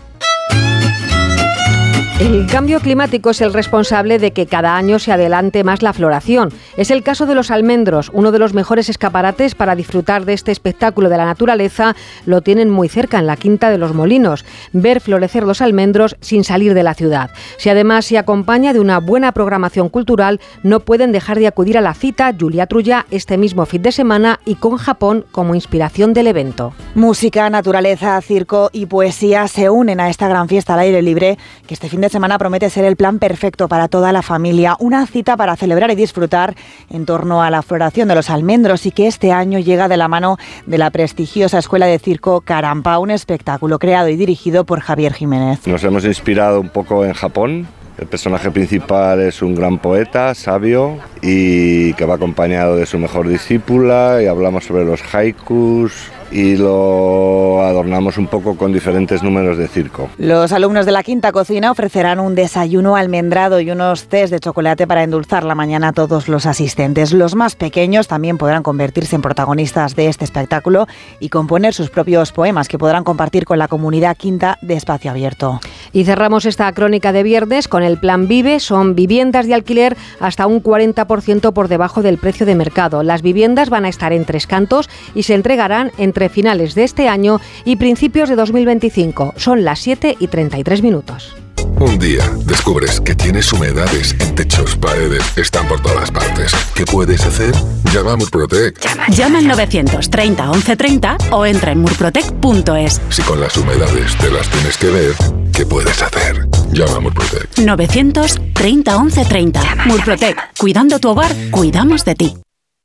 [2.21, 6.53] El cambio climático es el responsable de que cada año se adelante más la floración.
[6.77, 10.51] Es el caso de los almendros, uno de los mejores escaparates para disfrutar de este
[10.51, 11.95] espectáculo de la naturaleza.
[12.27, 14.45] Lo tienen muy cerca, en la Quinta de los Molinos.
[14.71, 17.31] Ver florecer los almendros sin salir de la ciudad.
[17.57, 21.81] Si además se acompaña de una buena programación cultural, no pueden dejar de acudir a
[21.81, 26.27] la cita Julia Trulla este mismo fin de semana y con Japón como inspiración del
[26.27, 26.75] evento.
[26.93, 31.73] Música, naturaleza, circo y poesía se unen a esta gran fiesta al aire libre que
[31.73, 35.37] este fin de semana promete ser el plan perfecto para toda la familia, una cita
[35.37, 36.55] para celebrar y disfrutar
[36.89, 40.07] en torno a la floración de los almendros y que este año llega de la
[40.07, 45.13] mano de la prestigiosa Escuela de Circo Carampa, un espectáculo creado y dirigido por Javier
[45.13, 45.65] Jiménez.
[45.65, 47.67] Nos hemos inspirado un poco en Japón.
[47.97, 53.27] El personaje principal es un gran poeta, sabio, y que va acompañado de su mejor
[53.27, 59.67] discípula y hablamos sobre los haikus, y lo adornamos un poco con diferentes números de
[59.67, 60.09] circo.
[60.17, 64.87] Los alumnos de la Quinta Cocina ofrecerán un desayuno almendrado y unos test de chocolate
[64.87, 67.13] para endulzar la mañana a todos los asistentes.
[67.13, 70.87] Los más pequeños también podrán convertirse en protagonistas de este espectáculo
[71.19, 75.59] y componer sus propios poemas que podrán compartir con la comunidad Quinta de Espacio Abierto.
[75.91, 78.59] Y cerramos esta crónica de viernes con el Plan Vive.
[78.59, 83.03] Son viviendas de alquiler hasta un 40% por debajo del precio de mercado.
[83.03, 87.07] Las viviendas van a estar en tres cantos y se entregarán entre finales de este
[87.07, 89.33] año y principios de 2025.
[89.37, 91.35] Son las 7 y 33 minutos.
[91.79, 96.51] Un día descubres que tienes humedades en techos, paredes, están por todas partes.
[96.75, 97.53] ¿Qué puedes hacer?
[97.93, 98.79] Llama a Murprotec.
[98.79, 103.01] Llama, Llama al 930 1130 o entra en murprotec.es.
[103.09, 105.15] Si con las humedades te las tienes que ver,
[105.53, 106.47] ¿qué puedes hacer?
[106.71, 107.57] Llama a Murprotec.
[107.57, 109.75] 930 1130.
[109.85, 110.37] Murprotec.
[110.57, 112.37] Cuidando tu hogar, cuidamos de ti.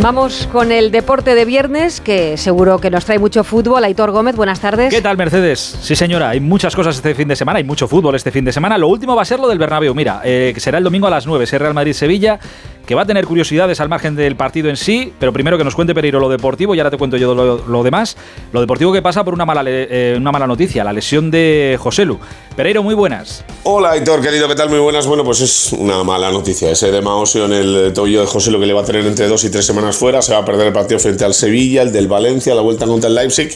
[0.00, 3.82] Vamos con el deporte de viernes, que seguro que nos trae mucho fútbol.
[3.82, 4.94] Aitor Gómez, buenas tardes.
[4.94, 5.76] ¿Qué tal, Mercedes?
[5.80, 8.52] Sí, señora, hay muchas cosas este fin de semana, hay mucho fútbol este fin de
[8.52, 8.78] semana.
[8.78, 9.94] Lo último va a ser lo del Bernabéu.
[9.96, 12.38] Mira, eh, que será el domingo a las 9, ese Real Madrid-Sevilla
[12.88, 15.74] que va a tener curiosidades al margen del partido en sí, pero primero que nos
[15.74, 18.16] cuente Pereiro lo deportivo y ahora te cuento yo lo, demás.
[18.50, 22.18] Lo deportivo que pasa por una mala, eh, una mala noticia, la lesión de Joselu.
[22.56, 23.44] Pereiro, muy buenas.
[23.64, 24.70] Hola, Héctor, querido, ¿qué tal?
[24.70, 25.06] Muy buenas.
[25.06, 26.70] Bueno, pues es una mala noticia.
[26.70, 29.44] Ese de Maosio en el tobillo de Joselu que le va a tener entre dos
[29.44, 30.22] y tres semanas fuera.
[30.22, 33.08] Se va a perder el partido frente al Sevilla, el del Valencia, la vuelta contra
[33.10, 33.54] el Leipzig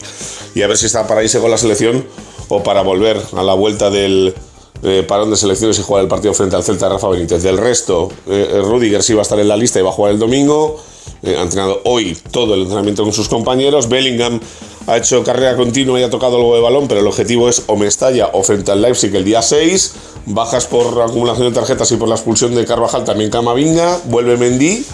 [0.53, 2.05] y a ver si está para irse con la selección
[2.49, 4.35] o para volver a la vuelta del
[4.83, 7.41] eh, parón de selecciones y jugar el partido frente al Celta Rafa Benítez.
[7.41, 9.93] Del resto, eh, eh, Rudiger sí va a estar en la lista y va a
[9.93, 10.77] jugar el domingo.
[11.25, 13.87] ha entrenado hoy todo el entrenamiento con sus compañeros.
[13.87, 14.41] Bellingham
[14.87, 17.77] ha hecho carrera continua y ha tocado algo de balón, pero el objetivo es o
[17.77, 19.93] Mestalla o frente al Leipzig el día 6.
[20.25, 24.01] Bajas por acumulación de tarjetas y por la expulsión de Carvajal también Camavinga.
[24.05, 24.85] Vuelve Mendy.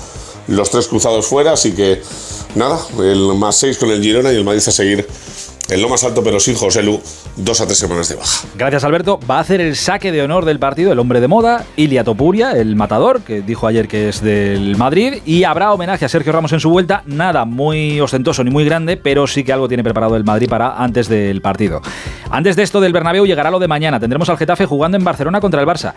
[0.48, 2.02] Los tres cruzados fuera, así que
[2.56, 5.08] nada, el más 6 con el Girona y el Madrid a seguir
[5.70, 7.00] en lo más alto, pero sin José Lu,
[7.36, 8.48] dos a tres semanas de baja.
[8.56, 9.20] Gracias, Alberto.
[9.30, 12.52] Va a hacer el saque de honor del partido el hombre de moda, Ilia Topuria,
[12.52, 16.54] el matador, que dijo ayer que es del Madrid, y habrá homenaje a Sergio Ramos
[16.54, 17.04] en su vuelta.
[17.06, 20.76] Nada muy ostentoso ni muy grande, pero sí que algo tiene preparado el Madrid para
[20.78, 21.82] antes del partido.
[22.32, 24.00] Antes de esto del Bernabéu llegará lo de mañana.
[24.00, 25.94] Tendremos al Getafe jugando en Barcelona contra el Barça.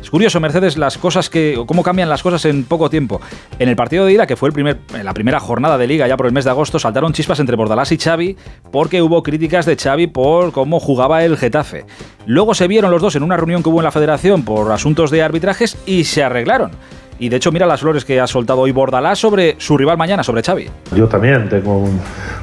[0.00, 1.60] Es curioso, Mercedes, las cosas que.
[1.66, 3.20] cómo cambian las cosas en poco tiempo.
[3.58, 6.16] En el partido de ida, que fue el primer, la primera jornada de liga ya
[6.16, 8.36] por el mes de agosto, saltaron chispas entre Bordalás y Xavi
[8.70, 11.84] porque hubo críticas de Xavi por cómo jugaba el Getafe.
[12.26, 15.10] Luego se vieron los dos en una reunión que hubo en la federación por asuntos
[15.10, 16.72] de arbitrajes y se arreglaron.
[17.18, 20.22] Y de hecho, mira las flores que ha soltado hoy Bordalás sobre su rival mañana,
[20.22, 20.68] sobre Xavi.
[20.94, 22.00] Yo también tengo un,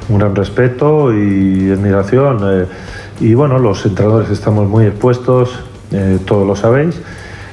[0.08, 2.38] gran respeto y admiración.
[2.42, 2.66] Eh,
[3.20, 5.60] y bueno, los entrenadores estamos muy expuestos,
[5.92, 7.00] eh, todos lo sabéis.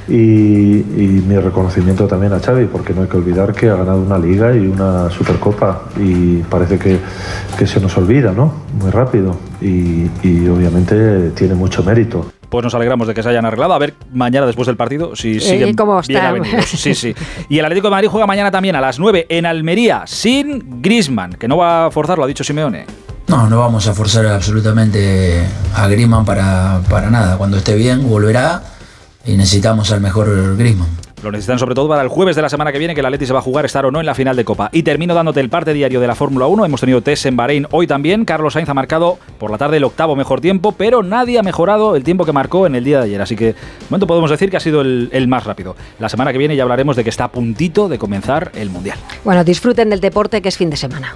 [0.08, 4.18] Y, mi reconocimiento también a Xavi, porque no hay que olvidar que ha ganado una
[4.18, 7.00] liga y una supercopa y parece que,
[7.66, 8.54] se nos olvida, ¿no?
[8.80, 10.08] Muy rápido y,
[10.48, 13.74] obviamente tiene mucho mérito pues nos alegramos de que se hayan arreglado.
[13.74, 17.16] A ver mañana después del partido si siguen cómo bien Sí, sí.
[17.48, 21.32] Y el Atlético de Madrid juega mañana también a las 9 en Almería sin Grisman,
[21.36, 22.86] que no va a forzar, lo ha dicho Simeone.
[23.28, 27.38] No, no vamos a forzar absolutamente a Grisman para, para nada.
[27.38, 28.62] Cuando esté bien volverá
[29.26, 30.90] y necesitamos al mejor Griezmann.
[31.24, 33.28] Lo necesitan sobre todo para el jueves de la semana que viene, que el Atleti
[33.28, 34.70] se va a jugar, estar o no en la final de Copa.
[34.72, 36.66] Y termino dándote el parte diario de la Fórmula 1.
[36.66, 38.26] Hemos tenido test en Bahrein hoy también.
[38.26, 41.96] Carlos Sainz ha marcado por la tarde el octavo mejor tiempo, pero nadie ha mejorado
[41.96, 43.22] el tiempo que marcó en el día de ayer.
[43.22, 43.56] Así que, de
[43.90, 45.76] momento podemos decir que ha sido el, el más rápido.
[46.00, 48.98] La semana que viene ya hablaremos de que está a puntito de comenzar el Mundial.
[49.24, 51.16] Bueno, disfruten del deporte que es fin de semana.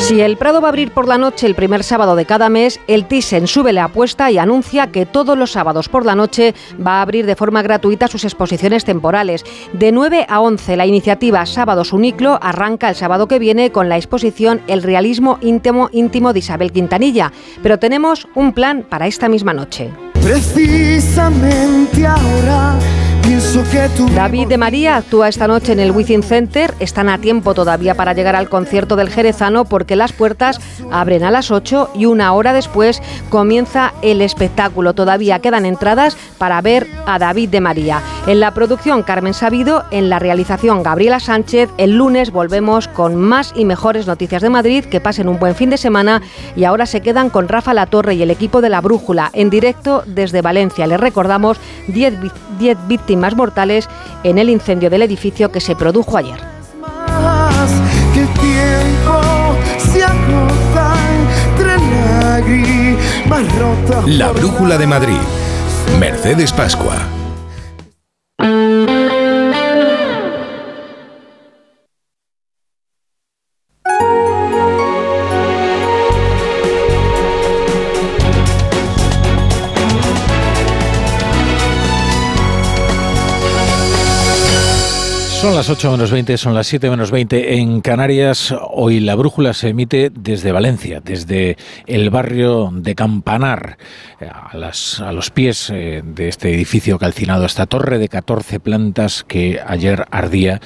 [0.00, 2.80] Si el Prado va a abrir por la noche el primer sábado de cada mes,
[2.88, 6.98] el Thyssen sube la apuesta y anuncia que todos los sábados por la noche va
[6.98, 9.44] a abrir de forma gratuita sus exposiciones temporales.
[9.72, 13.98] De 9 a 11, la iniciativa Sábados Uniclo arranca el sábado que viene con la
[13.98, 17.30] exposición El realismo íntimo, íntimo de Isabel Quintanilla.
[17.62, 19.92] Pero tenemos un plan para esta misma noche.
[20.14, 22.78] Precisamente ahora
[24.14, 26.74] David de María actúa esta noche en el Within Center.
[26.78, 30.60] Están a tiempo todavía para llegar al concierto del Jerezano porque las puertas
[30.90, 34.94] abren a las 8 y una hora después comienza el espectáculo.
[34.94, 38.00] Todavía quedan entradas, para ver a David de María.
[38.26, 41.68] En la producción Carmen Sabido, en la realización Gabriela Sánchez.
[41.76, 44.86] El lunes volvemos con más y mejores noticias de Madrid.
[44.86, 46.22] Que pasen un buen fin de semana
[46.56, 49.50] y ahora se quedan con Rafa La Torre y el equipo de la Brújula en
[49.50, 50.86] directo desde Valencia.
[50.86, 52.14] Les recordamos 10
[52.88, 53.86] víctimas mortales
[54.24, 56.40] en el incendio del edificio que se produjo ayer.
[64.06, 65.39] La Brújula de Madrid.
[65.98, 67.19] Mercedes Pascua.
[85.60, 88.54] Las 8 menos 20, son las 7 menos 20 en Canarias.
[88.70, 93.76] Hoy la brújula se emite desde Valencia, desde el barrio de Campanar,
[94.20, 99.22] a, las, a los pies eh, de este edificio calcinado, esta torre de 14 plantas
[99.22, 100.62] que ayer ardía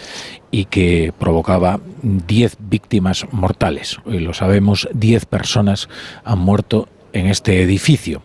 [0.52, 3.98] y que provocaba 10 víctimas mortales.
[4.04, 5.88] Hoy lo sabemos, 10 personas
[6.22, 8.22] han muerto en este edificio.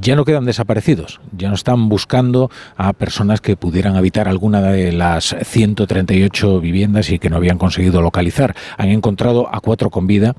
[0.00, 4.92] Ya no quedan desaparecidos, ya no están buscando a personas que pudieran habitar alguna de
[4.92, 8.54] las 138 viviendas y que no habían conseguido localizar.
[8.76, 10.36] Han encontrado a cuatro con vida,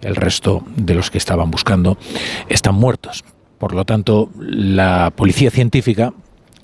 [0.00, 1.96] el resto de los que estaban buscando
[2.48, 3.24] están muertos.
[3.58, 6.12] Por lo tanto, la policía científica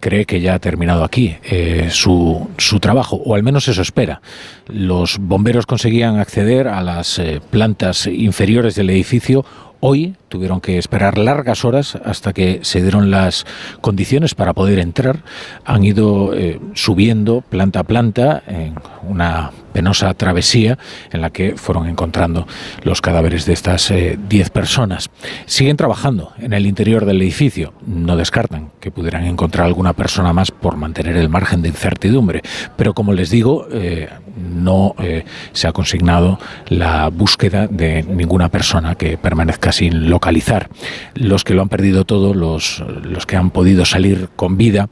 [0.04, 4.20] cree que ya ha terminado aquí eh, su, su, trabajo, o al menos eso espera.
[4.68, 9.46] Los bomberos conseguían acceder a las eh, plantas inferiores del edificio
[9.86, 13.44] Hoy tuvieron que esperar largas horas hasta que se dieron las
[13.82, 15.22] condiciones para poder entrar.
[15.66, 18.76] Han ido eh, subiendo planta a planta en
[19.06, 20.78] una penosa travesía
[21.12, 22.46] en la que fueron encontrando
[22.84, 25.10] los cadáveres de estas 10 eh, personas.
[25.46, 27.74] Siguen trabajando en el interior del edificio.
[27.84, 32.42] No descartan que pudieran encontrar alguna persona más por mantener el margen de incertidumbre.
[32.76, 38.94] Pero como les digo, eh, no eh, se ha consignado la búsqueda de ninguna persona
[38.94, 40.68] que permanezca sin localizar.
[41.14, 44.88] Los que lo han perdido todo, los, los que han podido salir con vida,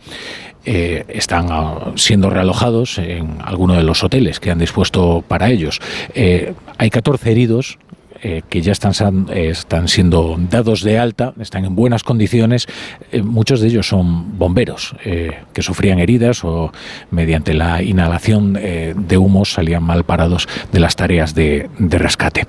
[0.65, 5.81] eh, están ah, siendo realojados en alguno de los hoteles que han dispuesto para ellos.
[6.15, 7.79] Eh, hay 14 heridos
[8.25, 8.93] eh, que ya están,
[9.35, 12.69] están siendo dados de alta, están en buenas condiciones.
[13.11, 16.73] Eh, muchos de ellos son bomberos eh, que sufrían heridas o
[17.11, 22.47] mediante la inhalación de humos salían mal parados de las tareas de, rescate.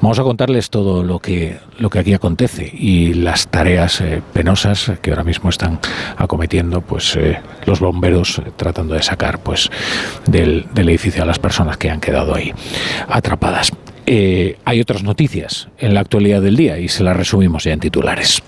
[0.00, 4.02] Vamos a contarles todo lo que, lo que aquí acontece y las tareas
[4.32, 5.80] penosas que ahora mismo están
[6.16, 7.18] acometiendo pues,
[7.64, 9.70] los bomberos tratando de sacar pues,
[10.26, 12.52] del edificio a las personas que han quedado ahí
[13.08, 13.72] atrapadas.
[14.06, 17.80] Eh, hay otras noticias en la actualidad del día y se las resumimos ya en
[17.80, 18.40] titulares.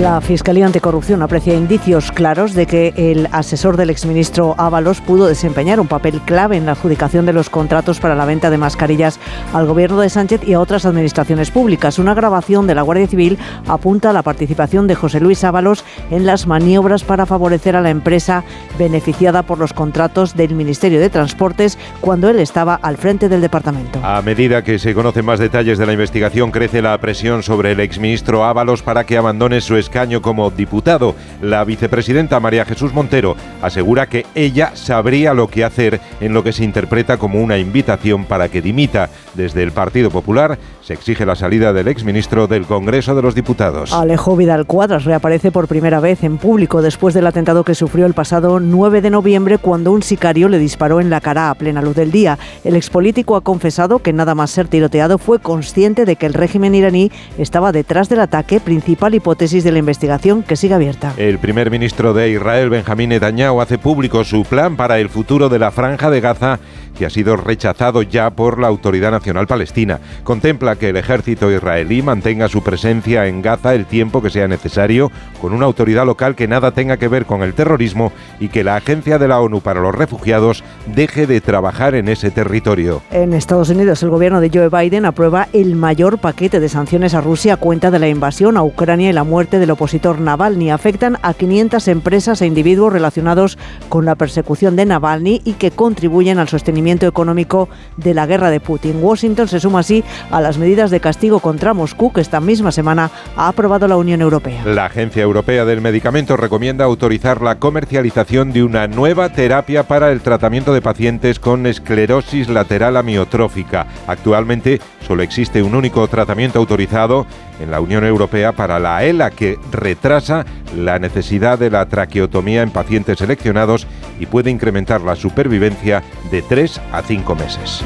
[0.00, 5.80] La Fiscalía Anticorrupción aprecia indicios claros de que el asesor del exministro Ábalos pudo desempeñar
[5.80, 9.18] un papel clave en la adjudicación de los contratos para la venta de mascarillas
[9.54, 11.98] al gobierno de Sánchez y a otras administraciones públicas.
[11.98, 16.26] Una grabación de la Guardia Civil apunta a la participación de José Luis Ábalos en
[16.26, 18.44] las maniobras para favorecer a la empresa
[18.78, 24.00] beneficiada por los contratos del Ministerio de Transportes cuando él estaba al frente del departamento.
[24.02, 27.80] A medida que se conocen más detalles de la investigación, crece la presión sobre el
[27.80, 31.14] exministro Ábalos para que abandone su escaño como diputado.
[31.40, 36.52] La vicepresidenta María Jesús Montero asegura que ella sabría lo que hacer en lo que
[36.52, 39.08] se interpreta como una invitación para que dimita.
[39.34, 43.92] Desde el Partido Popular se exige la salida del exministro del Congreso de los Diputados.
[43.92, 48.14] Alejo Vidal Cuadras reaparece por primera vez en público después del atentado que sufrió el
[48.14, 51.96] pasado 9 de noviembre cuando un sicario le disparó en la cara a plena luz
[51.96, 52.38] del día.
[52.62, 56.76] El expolítico ha confesado que nada más ser tiroteado fue consciente de que el régimen
[56.76, 61.14] iraní estaba detrás del ataque, principal hipótesis de la investigación que sigue abierta.
[61.16, 65.58] El primer ministro de Israel, Benjamín Netanyahu, hace público su plan para el futuro de
[65.58, 66.60] la franja de Gaza
[66.96, 70.00] que ha sido rechazado ya por la Autoridad Nacional Palestina.
[70.24, 75.12] Contempla que el ejército israelí mantenga su presencia en Gaza el tiempo que sea necesario,
[75.40, 78.76] con una autoridad local que nada tenga que ver con el terrorismo y que la
[78.76, 83.02] Agencia de la ONU para los Refugiados deje de trabajar en ese territorio.
[83.10, 87.20] En Estados Unidos, el gobierno de Joe Biden aprueba el mayor paquete de sanciones a
[87.20, 90.70] Rusia a cuenta de la invasión a Ucrania y la muerte del opositor Navalny.
[90.70, 96.38] Afectan a 500 empresas e individuos relacionados con la persecución de Navalny y que contribuyen
[96.38, 99.02] al sostenimiento económico de la guerra de Putin.
[99.02, 103.10] Washington se suma así a las medidas de castigo contra Moscú que esta misma semana
[103.36, 104.64] ha aprobado la Unión Europea.
[104.64, 110.20] La Agencia Europea del Medicamento recomienda autorizar la comercialización de una nueva terapia para el
[110.20, 113.86] tratamiento de pacientes con esclerosis lateral amiotrófica.
[114.06, 117.26] Actualmente solo existe un único tratamiento autorizado
[117.60, 120.44] en la Unión Europea para la ELA, que retrasa
[120.76, 123.86] la necesidad de la traqueotomía en pacientes seleccionados
[124.18, 127.82] y puede incrementar la supervivencia de 3 a 5 meses.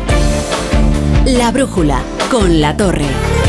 [1.26, 2.00] La brújula
[2.30, 3.39] con la torre.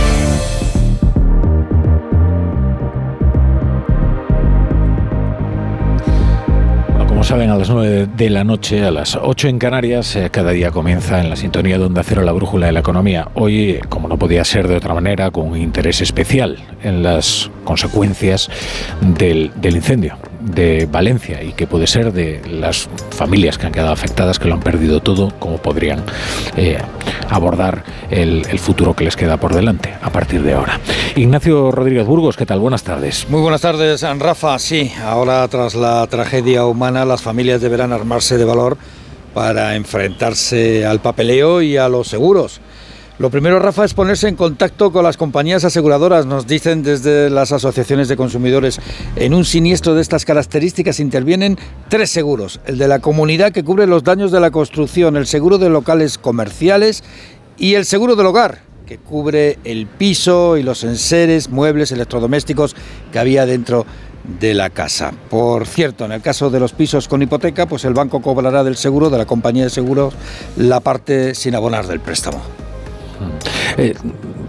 [7.31, 10.69] Saben, a las 9 de la noche, a las 8 en Canarias, eh, cada día
[10.69, 13.29] comienza en la sintonía de Onda Cero la brújula de la economía.
[13.35, 18.49] Hoy, como no podía ser de otra manera, con un interés especial en las consecuencias
[18.99, 23.91] del, del incendio de Valencia y que puede ser de las familias que han quedado
[23.91, 26.03] afectadas, que lo han perdido todo, cómo podrían
[26.57, 26.77] eh,
[27.29, 30.79] abordar el, futuro que les queda por delante a partir de ahora.
[31.15, 32.59] Ignacio Rodríguez Burgos, ¿qué tal?
[32.59, 33.27] Buenas tardes.
[33.29, 34.59] Muy buenas tardes, Rafa.
[34.59, 38.77] Sí, ahora tras la tragedia humana, las familias deberán armarse de valor
[39.33, 42.61] para enfrentarse al papeleo y a los seguros.
[43.21, 46.25] Lo primero, Rafa, es ponerse en contacto con las compañías aseguradoras.
[46.25, 48.79] Nos dicen desde las asociaciones de consumidores,
[49.15, 51.55] en un siniestro de estas características intervienen
[51.87, 52.59] tres seguros.
[52.65, 56.17] El de la comunidad que cubre los daños de la construcción, el seguro de locales
[56.17, 57.03] comerciales
[57.59, 62.75] y el seguro del hogar, que cubre el piso y los enseres, muebles, electrodomésticos
[63.11, 63.85] que había dentro
[64.39, 65.13] de la casa.
[65.29, 68.77] Por cierto, en el caso de los pisos con hipoteca, pues el banco cobrará del
[68.77, 70.15] seguro, de la compañía de seguros,
[70.57, 72.70] la parte sin abonar del préstamo.
[73.77, 73.93] Eh,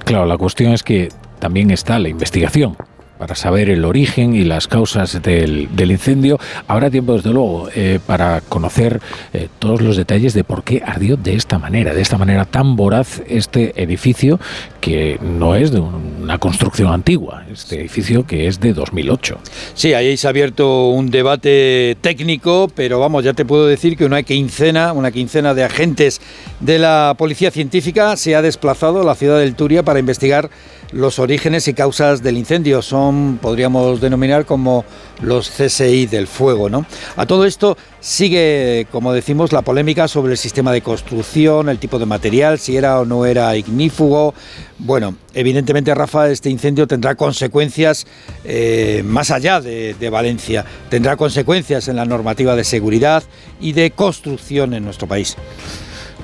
[0.05, 1.09] claro, la cuestión es que
[1.39, 2.77] también está la investigación
[3.23, 6.41] para saber el origen y las causas del, del incendio.
[6.66, 9.01] Habrá tiempo, desde luego, eh, para conocer
[9.33, 12.75] eh, todos los detalles de por qué ardió de esta manera, de esta manera tan
[12.75, 14.41] voraz este edificio
[14.81, 19.39] que no es de una construcción antigua, este edificio que es de 2008.
[19.75, 24.05] Sí, ahí se ha abierto un debate técnico, pero vamos, ya te puedo decir que
[24.05, 26.20] una quincena, una quincena de agentes
[26.59, 30.51] de la Policía Científica se ha desplazado a la ciudad del Turia para investigar
[30.93, 32.82] los orígenes y causas del incendio.
[32.82, 34.84] Son, podríamos denominar, como
[35.20, 36.68] los CSI del fuego.
[36.68, 36.86] ¿no?
[37.16, 41.99] A todo esto sigue, como decimos, la polémica sobre el sistema de construcción, el tipo
[41.99, 44.34] de material, si era o no era ignífugo.
[44.78, 48.07] Bueno, evidentemente, Rafa, este incendio tendrá consecuencias
[48.45, 50.64] eh, más allá de, de Valencia.
[50.88, 53.22] Tendrá consecuencias en la normativa de seguridad
[53.61, 55.36] y de construcción en nuestro país.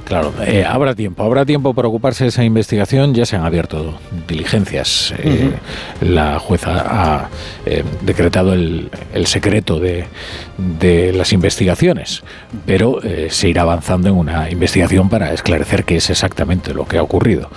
[0.09, 3.15] Claro, eh, habrá tiempo, habrá tiempo para ocuparse de esa investigación.
[3.15, 5.13] Ya se han abierto diligencias.
[5.19, 5.53] Eh,
[6.01, 7.29] La jueza ha
[7.67, 10.07] eh, decretado el, el secreto de,
[10.57, 12.23] de, las investigaciones,
[12.67, 16.99] pero eh, se irá avanzando en una investigación para esclarecer qué es exactamente lo que
[16.99, 17.51] ha ocurrido.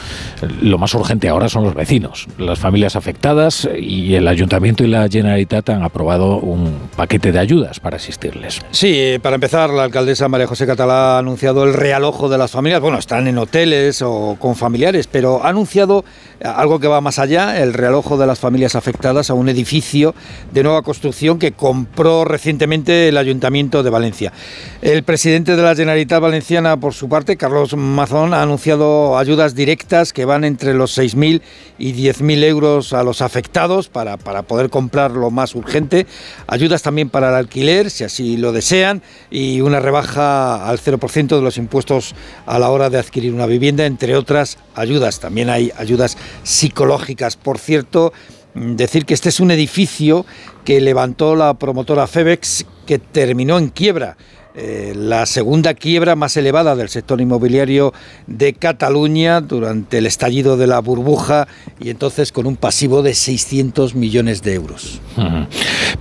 [0.62, 5.08] Lo más urgente ahora son los vecinos, las familias afectadas y el ayuntamiento y la
[5.10, 8.62] Generalitat han aprobado un paquete de ayudas para asistirles.
[8.72, 12.52] Sí, eh, para empezar, la alcaldesa María José Catalá ha anunciado el realojo de las
[12.52, 12.82] familias.
[12.82, 16.04] Bueno, están en hoteles o con familiares, pero ha anunciado
[16.44, 20.16] algo que va más allá, el realojo de las familias afectadas a un edificio
[20.52, 24.34] de nueva construcción que compró recientemente el Ayuntamiento de Valencia.
[24.82, 30.14] El presidente de la Generalitat Valenciana, por su parte, Carlos Mazón, ha anunciado ayudas directas
[30.14, 31.42] que van entre los 6.000
[31.78, 36.08] y 10.000 euros a los afectados para, para poder comprar lo más urgente,
[36.48, 41.42] ayudas también para el alquiler, si así lo desean, y una rebaja al 0% de
[41.42, 42.16] los impuestos
[42.46, 45.20] a la hora de adquirir una vivienda, entre otras ayudas.
[45.20, 47.36] También hay ayudas psicológicas.
[47.38, 48.14] Por cierto,
[48.54, 50.26] decir que este es un edificio
[50.66, 54.18] que levantó la promotora Febex que terminó en quiebra.
[54.54, 57.94] Eh, la segunda quiebra más elevada del sector inmobiliario
[58.28, 61.48] de Cataluña durante el estallido de la burbuja
[61.80, 65.00] y entonces con un pasivo de 600 millones de euros.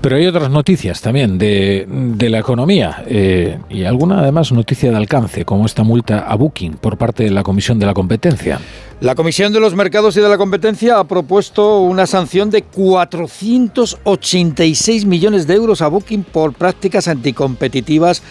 [0.01, 4.97] Pero hay otras noticias también de, de la economía eh, y alguna además noticia de
[4.97, 8.59] alcance, como esta multa a Booking por parte de la Comisión de la Competencia.
[9.01, 15.07] La Comisión de los Mercados y de la Competencia ha propuesto una sanción de 486
[15.07, 18.23] millones de euros a Booking por prácticas anticompetitivas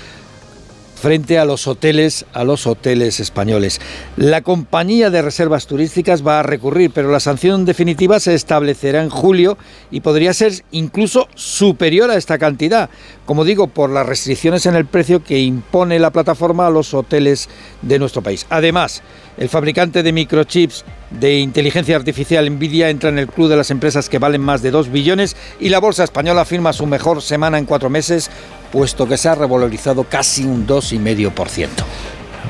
[1.00, 3.80] frente a los hoteles, a los hoteles españoles.
[4.18, 9.10] La compañía de reservas turísticas va a recurrir, pero la sanción definitiva se establecerá en
[9.10, 9.58] julio
[9.92, 12.90] y podría ser incluso superior a esta cantidad,
[13.26, 17.50] como digo, por las restricciones en el precio que impone la plataforma a los hoteles
[17.82, 18.46] de nuestro país.
[18.50, 19.02] Además,
[19.38, 24.10] el fabricante de microchips de inteligencia artificial Nvidia entra en el club de las empresas
[24.10, 27.66] que valen más de 2 billones y la bolsa española firma su mejor semana en
[27.66, 28.30] cuatro meses,
[28.72, 31.70] puesto que se ha revalorizado casi un 2,5%.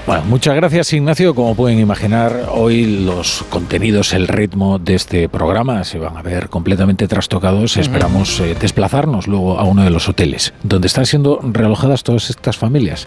[0.10, 1.36] Bueno, muchas gracias Ignacio.
[1.36, 6.50] Como pueden imaginar, hoy los contenidos, el ritmo de este programa se van a ver
[6.50, 7.78] completamente trastocados.
[7.78, 12.58] Esperamos eh, desplazarnos luego a uno de los hoteles donde están siendo realojadas todas estas
[12.58, 13.06] familias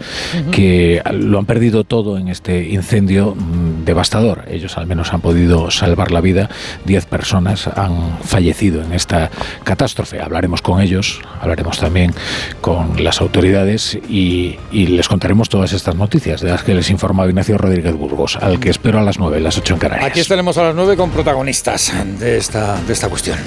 [0.52, 4.44] que lo han perdido todo en este incendio mm, devastador.
[4.46, 6.50] Ellos al menos han podido salvar la vida.
[6.84, 9.28] Diez personas han fallecido en esta
[9.64, 10.20] catástrofe.
[10.20, 12.14] Hablaremos con ellos, hablaremos también
[12.60, 17.26] con las autoridades y, y les contaremos todas estas noticias de las que les informa
[17.26, 20.10] Ignacio Rodríguez Burgos, al que espero a las 9, las 8 en Canarias.
[20.10, 23.38] Aquí estaremos a las 9 con protagonistas de esta, de esta cuestión.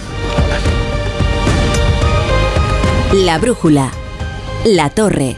[3.14, 3.92] La brújula.
[4.66, 5.38] La torre.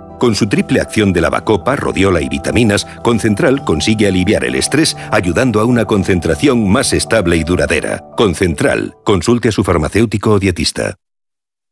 [0.21, 5.59] Con su triple acción de lavacopa, rodiola y vitaminas, Concentral consigue aliviar el estrés ayudando
[5.59, 8.03] a una concentración más estable y duradera.
[8.15, 8.93] Concentral.
[9.03, 10.93] Consulte a su farmacéutico o dietista.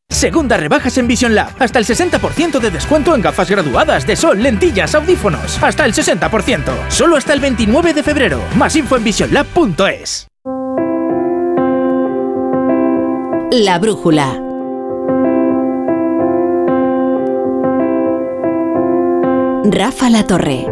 [0.10, 1.52] Segunda rebajas en Vision Lab.
[1.60, 5.62] Hasta el 60% de descuento en gafas graduadas de sol, lentillas, audífonos.
[5.62, 6.89] Hasta el 60%.
[6.89, 8.41] Solo hasta el 29 de febrero.
[8.56, 10.28] Más info en visionlab.es.
[13.52, 14.49] La brújula.
[19.66, 20.66] Rafa La Torre.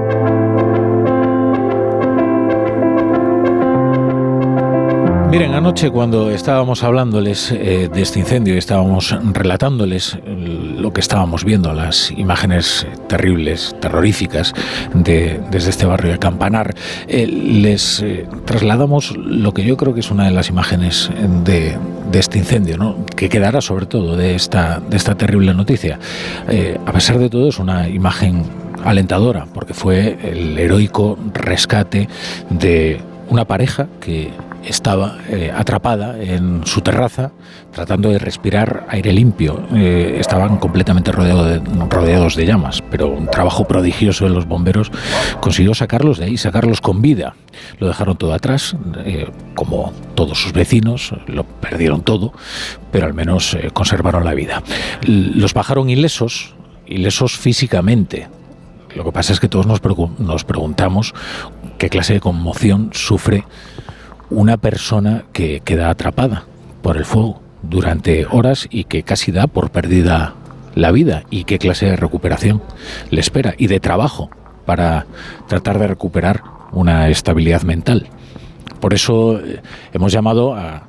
[5.30, 11.44] Miren, anoche cuando estábamos hablándoles eh, de este incendio y estábamos relatándoles lo que estábamos
[11.44, 14.54] viendo, las imágenes terribles, terroríficas
[14.94, 16.74] de, desde este barrio de Campanar,
[17.08, 21.12] eh, les eh, trasladamos lo que yo creo que es una de las imágenes
[21.44, 21.78] de,
[22.10, 23.06] de este incendio, ¿no?
[23.18, 26.00] que quedará sobre todo de esta, de esta terrible noticia.
[26.86, 28.46] A pesar de todo es una imagen
[28.90, 32.08] alentadora, porque fue el heroico rescate
[32.50, 34.32] de una pareja que
[34.64, 37.32] estaba eh, atrapada en su terraza
[37.72, 39.62] tratando de respirar aire limpio.
[39.74, 44.92] Eh, estaban completamente rodeado de- rodeados de llamas, pero un trabajo prodigioso de los bomberos
[45.40, 47.36] consiguió sacarlos de ahí, sacarlos con vida.
[47.80, 48.76] Lo dejaron todo atrás,
[49.06, 52.34] eh, como todos sus vecinos, lo perdieron todo,
[52.92, 54.64] pero al menos conservaron la vida.
[55.06, 56.56] Los bajaron ilesos,
[56.88, 58.28] ilesos físicamente,
[58.98, 61.14] lo que pasa es que todos nos, preguntamos
[61.78, 63.44] qué clase de conmoción sufre
[64.32, 66.46] una persona que queda atrapada
[66.82, 70.34] por el fuego durante horas y que casi da por perdida
[70.74, 72.64] la vida y qué clase de recuperación
[73.12, 74.32] le espera y de trabajo
[74.66, 75.06] para
[75.48, 76.42] tratar de recuperar
[76.72, 78.08] una estabilidad mental.
[78.80, 79.62] Por eso eh,
[79.94, 80.88] hemos llamado a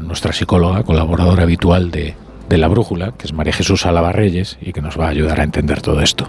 [0.00, 2.14] nuestra psicóloga, colaboradora habitual de,
[2.52, 5.42] de La Brújula, que es María Jesús Alabarreyes, y que nos va a ayudar a
[5.42, 6.28] entender todo esto.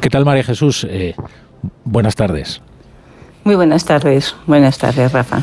[0.00, 0.84] ¿Qué tal, María Jesús?
[0.90, 1.14] Eh,
[1.84, 2.60] buenas tardes.
[3.44, 5.42] Muy buenas tardes, buenas tardes, Rafa.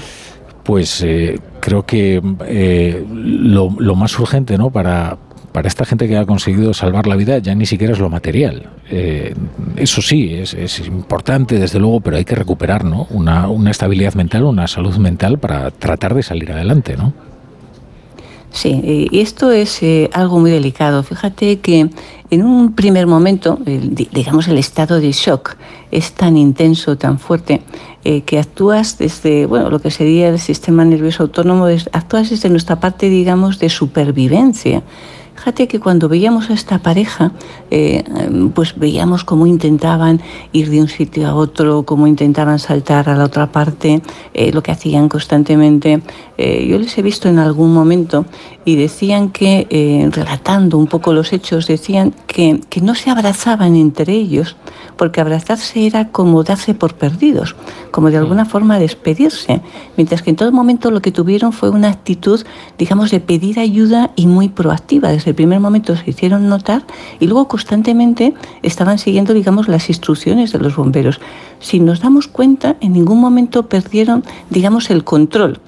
[0.63, 4.69] Pues eh, creo que eh, lo, lo más urgente ¿no?
[4.69, 5.17] para,
[5.53, 8.69] para esta gente que ha conseguido salvar la vida ya ni siquiera es lo material.
[8.91, 9.34] Eh,
[9.78, 13.07] eso sí, es, es importante desde luego, pero hay que recuperar ¿no?
[13.11, 16.97] una, una estabilidad mental, una salud mental para tratar de salir adelante.
[16.97, 17.13] ¿no?
[18.52, 21.04] Sí, eh, esto es eh, algo muy delicado.
[21.04, 21.89] Fíjate que
[22.32, 25.56] en un primer momento, di- digamos, el estado de shock
[25.91, 27.62] es tan intenso, tan fuerte,
[28.04, 32.80] eh, que actúas desde, bueno, lo que sería el sistema nervioso autónomo, actúas desde nuestra
[32.80, 34.82] parte, digamos, de supervivencia.
[35.38, 37.31] Fíjate que cuando veíamos a esta pareja,
[37.69, 38.03] eh,
[38.55, 40.19] pues veíamos cómo intentaban
[40.51, 44.01] ir de un sitio a otro, cómo intentaban saltar a la otra parte,
[44.33, 46.01] eh, lo que hacían constantemente.
[46.39, 48.25] Eh, yo les he visto en algún momento
[48.68, 53.78] y decían que, eh, relatando un poco los hechos, decían que, que no se abrazaban
[53.78, 54.57] entre ellos,
[54.97, 57.55] porque abrazarse era como darse por perdidos,
[57.91, 59.61] como de alguna forma despedirse,
[59.95, 62.45] mientras que en todo momento lo que tuvieron fue una actitud,
[62.78, 65.13] digamos, de pedir ayuda y muy proactiva.
[65.13, 66.84] Desde el primer momento se hicieron notar
[67.22, 71.22] y luego constantemente estaban siguiendo, digamos, las instrucciones de los bomberos.
[71.61, 75.61] Si nos damos cuenta, en ningún momento perdieron, digamos, el control.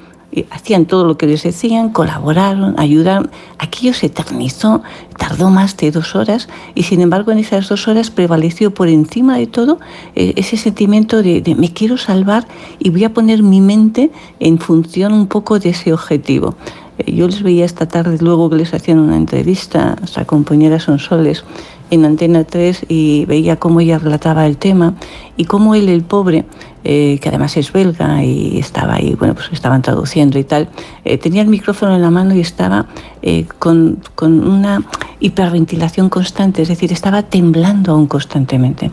[0.52, 3.30] Hacían todo lo que les decían, colaboraron, ayudaron.
[3.58, 4.82] Aquello se eternizó,
[5.18, 9.38] tardó más de dos horas y sin embargo en esas dos horas prevaleció por encima
[9.38, 9.80] de todo
[10.16, 15.14] eh, ese sentimiento de, me quiero salvar y voy a poner mi mente en función
[15.14, 16.56] un poco de ese objetivo.
[17.00, 21.44] Eh, yo les veía esta tarde luego que les hacían una entrevista, nuestra compañera Sonsoles,
[21.90, 24.96] en Antena 3 y veía cómo ella relataba el tema
[25.38, 26.46] y cómo él, el pobre,
[26.84, 30.70] eh, que además es belga y estaba ahí, bueno, pues estaban traduciendo y tal,
[31.04, 32.86] eh, tenía el micrófono en la mano y estaba
[33.22, 34.82] eh, con, con, una
[35.20, 38.92] hiperventilación constante, es decir, estaba temblando aún constantemente.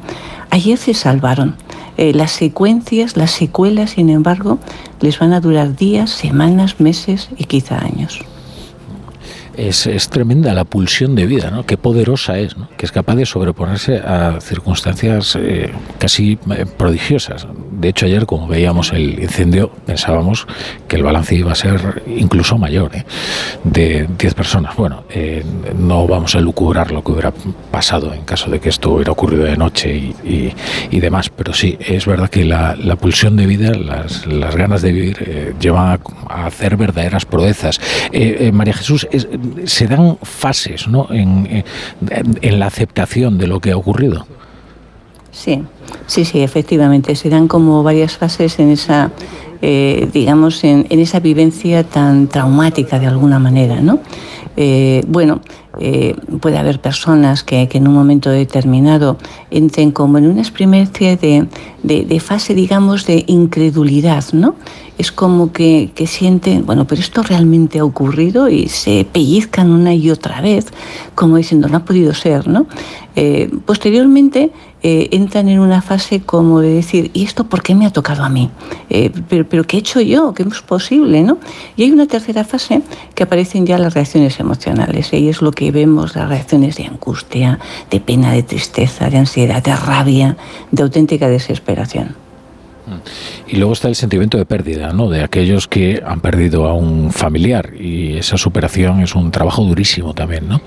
[0.50, 1.56] Ayer se salvaron.
[1.96, 4.58] las secuencias, las secuelas, sin embargo,
[5.00, 8.22] les van a durar días, semanas, meses y quizá años
[9.56, 11.64] es, es, tremenda la pulsión de vida, ¿no?
[11.64, 12.68] Qué poderosa es, ¿no?
[12.76, 17.46] Que es capaz de sobreponerse a circunstancias eh, casi eh, prodigiosas.
[17.72, 20.46] De hecho, ayer, como veíamos el incendio, pensábamos
[20.88, 23.04] que el balance iba a ser incluso mayor, ¿eh?
[23.64, 24.76] de 10 personas.
[24.76, 25.04] Bueno,
[25.78, 27.32] no vamos a lucubrar lo que hubiera
[27.70, 32.06] pasado en caso de que esto hubiera ocurrido de noche y, demás, pero sí, es
[32.06, 36.76] verdad que la, la pulsión de vida, las, las ganas de vivir, llevan a, hacer
[36.76, 37.80] verdaderas proezas.
[38.52, 39.28] María Jesús, es,
[39.64, 41.08] se dan fases ¿no?
[41.10, 41.64] en,
[42.40, 44.26] en, la aceptación de lo que ha ocurrido.
[45.30, 45.62] Sí,
[46.06, 47.14] sí, sí, efectivamente.
[47.14, 49.10] Se dan como varias fases en esa,
[49.60, 54.00] eh, digamos, en, en, esa vivencia tan traumática de alguna manera, ¿no?
[54.56, 55.42] Eh, bueno,
[55.78, 59.18] eh, puede haber personas que, en un momento determinado
[59.50, 60.42] entren como en una
[61.16, 61.46] de,
[61.82, 64.54] de, fase, digamos, de incredulidad, ¿no?
[64.98, 69.94] Es como que, que, sienten, bueno, pero esto realmente ha ocurrido y se pellizcan una
[69.94, 70.66] y otra vez,
[71.14, 72.66] como diciendo, no ha podido ser, ¿no?
[73.14, 74.52] Eh, posteriormente
[74.88, 78.22] eh, entran en una fase como de decir, ¿y esto por qué me ha tocado
[78.22, 78.50] a mí?
[78.88, 80.32] Eh, pero, pero, ¿qué he hecho yo?
[80.32, 81.24] ¿Qué es posible?
[81.24, 81.38] ¿no?
[81.76, 82.82] Y hay una tercera fase
[83.16, 87.58] que aparecen ya las reacciones emocionales, y es lo que vemos, las reacciones de angustia,
[87.90, 90.36] de pena, de tristeza, de ansiedad, de rabia,
[90.70, 92.14] de auténtica desesperación.
[93.48, 95.10] Y luego está el sentimiento de pérdida, ¿no?
[95.10, 100.14] De aquellos que han perdido a un familiar y esa superación es un trabajo durísimo
[100.14, 100.60] también, ¿no?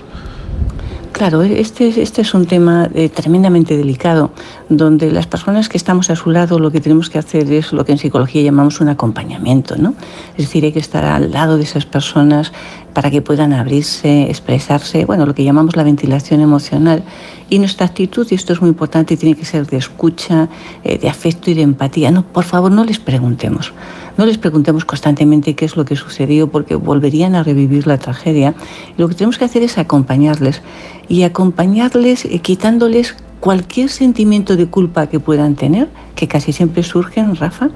[1.20, 4.30] Claro, este, este es un tema eh, tremendamente delicado,
[4.70, 7.84] donde las personas que estamos a su lado lo que tenemos que hacer es lo
[7.84, 9.92] que en psicología llamamos un acompañamiento, ¿no?
[10.38, 12.54] Es decir, hay que estar al lado de esas personas
[12.92, 17.02] para que puedan abrirse, expresarse, bueno, lo que llamamos la ventilación emocional.
[17.48, 20.48] Y nuestra actitud, y esto es muy importante, tiene que ser de escucha,
[20.84, 22.10] eh, de afecto y de empatía.
[22.10, 23.72] No, por favor, no les preguntemos.
[24.16, 28.54] No les preguntemos constantemente qué es lo que sucedió porque volverían a revivir la tragedia.
[28.96, 30.62] Lo que tenemos que hacer es acompañarles
[31.08, 37.34] y acompañarles eh, quitándoles cualquier sentimiento de culpa que puedan tener, que casi siempre surgen,
[37.34, 37.70] Rafa,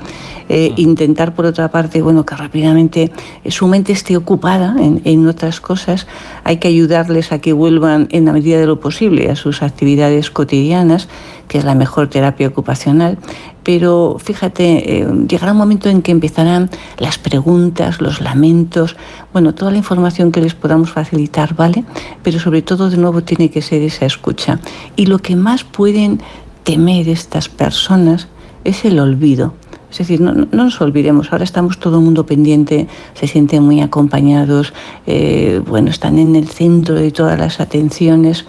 [0.50, 3.10] eh, intentar por otra parte, bueno, que rápidamente
[3.42, 6.06] eh, su mente esté ocupada en, en, otras cosas,
[6.44, 10.30] hay que ayudarles a que vuelvan en la medida de lo posible a sus actividades
[10.30, 11.08] cotidianas,
[11.48, 13.18] que es la mejor terapia ocupacional,
[13.64, 18.94] pero fíjate, eh, llegará un momento en que empezarán las preguntas, los lamentos,
[19.32, 21.84] bueno, toda la información que les podamos facilitar, ¿vale?
[22.22, 24.60] Pero sobre todo, de nuevo, tiene que ser esa escucha.
[24.94, 26.20] Y lo que más pueden
[26.62, 28.28] temer estas personas
[28.64, 29.54] es el olvido.
[29.94, 34.74] Es decir, no, nos olvidemos, ahora estamos todo el mundo pendiente, se sienten muy acompañados,
[35.06, 38.44] eh, bueno, están en el centro de todas las atenciones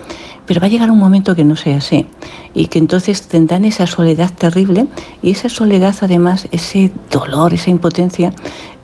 [0.45, 2.05] pero va a llegar un momento que no sea así
[2.53, 4.87] y que entonces tendrán esa soledad terrible
[5.21, 8.33] y esa soledad además, ese dolor, esa impotencia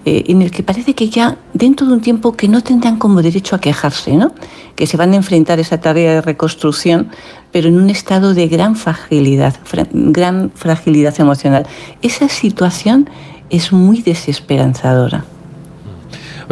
[0.06, 3.22] eh, en el que parece que ya dentro de un tiempo que no tendrán como
[3.22, 4.34] derecho a quejarse, ¿no?
[4.76, 7.10] que se van a enfrentar a esa tarea de reconstrucción,
[7.52, 9.56] pero en un estado de gran fragilidad,
[9.94, 11.68] gran fragilidad emocional.
[12.02, 13.10] Esa situación
[13.50, 15.26] es muy desesperanzadora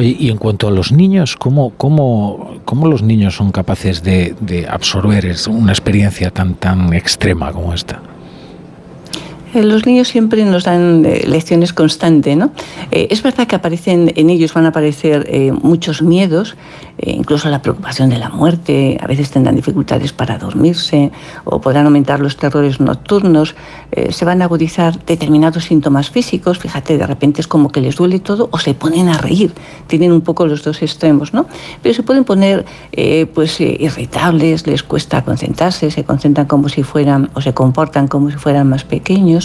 [0.01, 4.67] y en cuanto a los niños, ¿cómo, cómo, cómo los niños son capaces de, de
[4.67, 8.01] absorber una experiencia tan, tan extrema como esta?
[9.53, 12.51] Eh, los niños siempre nos dan eh, lecciones constantes, ¿no?
[12.91, 14.99] Eh, es verdad que aparecen en ellos van a aparecer
[15.61, 16.55] muchos miedos,
[17.01, 21.11] incluso la preocupación de la muerte, a veces tendrán dificultades para dormirse
[21.45, 23.55] o podrán aumentar los terrores nocturnos,
[24.09, 28.19] se van a agudizar determinados síntomas físicos, fíjate, de repente es como que les duele
[28.19, 29.53] todo o se ponen a reír,
[29.87, 31.45] tienen un poco los dos extremos, ¿no?
[31.81, 32.65] Pero se pueden poner
[33.33, 38.37] pues irritables, les cuesta concentrarse, se concentran como si fueran o se comportan como si
[38.37, 39.38] fueran más pequeños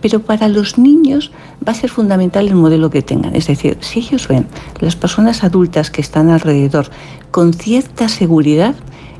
[0.00, 1.32] pero para los niños
[1.66, 3.34] va a ser fundamental el modelo que tengan.
[3.34, 4.46] Es decir, si ellos ven
[4.80, 6.90] las personas adultas que están alrededor
[7.30, 8.74] con cierta seguridad,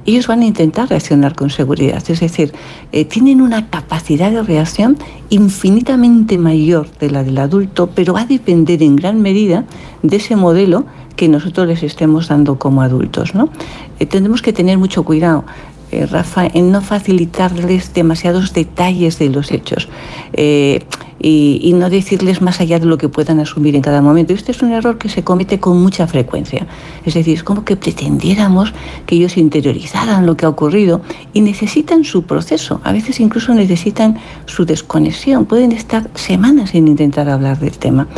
[0.06, 2.02] ellos van a intentar reaccionar con seguridad.
[2.08, 2.52] Es decir,
[2.92, 4.96] eh, tienen una capacidad de reacción
[5.28, 9.64] infinitamente mayor de la del adulto, pero va a depender en gran medida
[10.02, 13.34] de ese modelo que nosotros les estemos dando como adultos.
[13.34, 13.50] ¿no?
[13.98, 15.44] Eh, tendremos que tener mucho cuidado.
[15.90, 19.88] Eh, Rafa, en no facilitarles demasiados detalles de los hechos.
[20.32, 20.84] Eh,
[21.20, 24.32] y, no decirles más allá de lo que puedan asumir en cada momento.
[24.32, 26.66] Este es un error que se comete con mucha frecuencia.
[27.04, 28.72] Es decir, es como que pretendiéramos
[29.06, 31.00] que ellos interiorizaran lo que ha ocurrido
[31.32, 32.80] y necesitan su proceso.
[32.84, 35.44] A veces incluso necesitan su desconexión.
[35.46, 38.08] Pueden estar semanas sin intentar hablar del tema.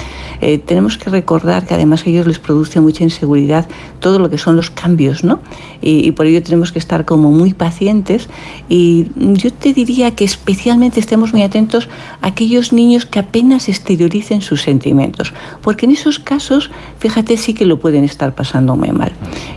[0.41, 3.67] Eh, tenemos que recordar que además a ellos les produce mucha inseguridad
[4.01, 5.41] todo lo que son los cambios, ¿no?
[5.83, 8.29] Y, y por ello tenemos que estar como muy pacientes
[8.69, 11.89] y yo te diría que especialmente estemos muy atentos
[12.21, 15.33] a aquellos niños que apenas exterioricen sus sentimientos,
[15.63, 19.13] porque en esos casos, fíjate, sí que lo pueden estar pasando muy mal.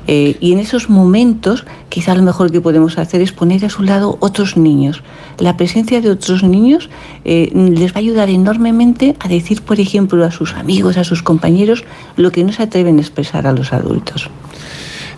[0.08, 3.84] Eh, y en esos momentos, quizá lo mejor que podemos hacer es poner a su
[3.84, 5.04] lado otros niños.
[5.40, 6.90] La presencia de otros niños
[7.26, 11.24] eh, les va a ayudar enormemente a decir, por ejemplo, a sus amigos, a sus
[11.24, 11.84] compañeros,
[12.16, 14.30] lo que no se atreven a expresar a los adultos.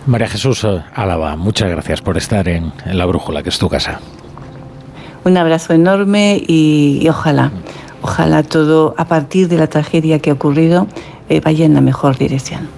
[0.06, 4.00] María Jesús eh, Álava, muchas gracias por estar en, La Brújula, que es tu casa.
[5.24, 7.50] Un abrazo enorme y, ojalá,
[8.06, 10.86] ojalá todo a partir de la tragedia que ha ocurrido
[11.28, 12.68] eh, vaya en la mejor dirección.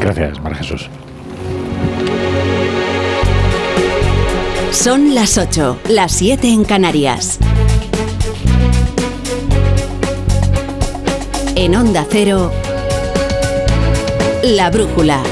[0.00, 0.90] Gracias, María Jesús.
[4.72, 7.38] Son las 8, las 7 en Canarias.
[11.54, 12.50] En Onda Cero,
[14.42, 15.22] La Brújula.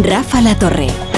[0.00, 1.09] Rafa La Torre.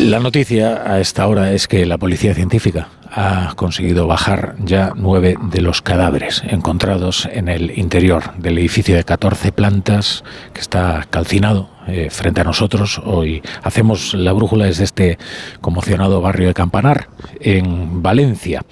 [0.00, 5.36] La noticia a esta hora es que la policía científica ha conseguido bajar ya nueve
[5.52, 10.24] de los cadáveres encontrados en el interior del edificio de 14 plantas
[10.54, 12.98] que está calcinado eh, frente a nosotros.
[13.04, 15.18] Hoy hacemos la brújula desde este
[15.60, 18.64] conmocionado barrio de Campanar, en Valencia.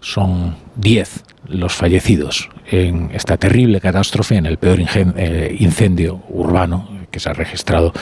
[0.00, 7.20] Son diez los fallecidos en esta terrible catástrofe, en el peor eh, incendio urbano que
[7.20, 7.92] se ha registrado,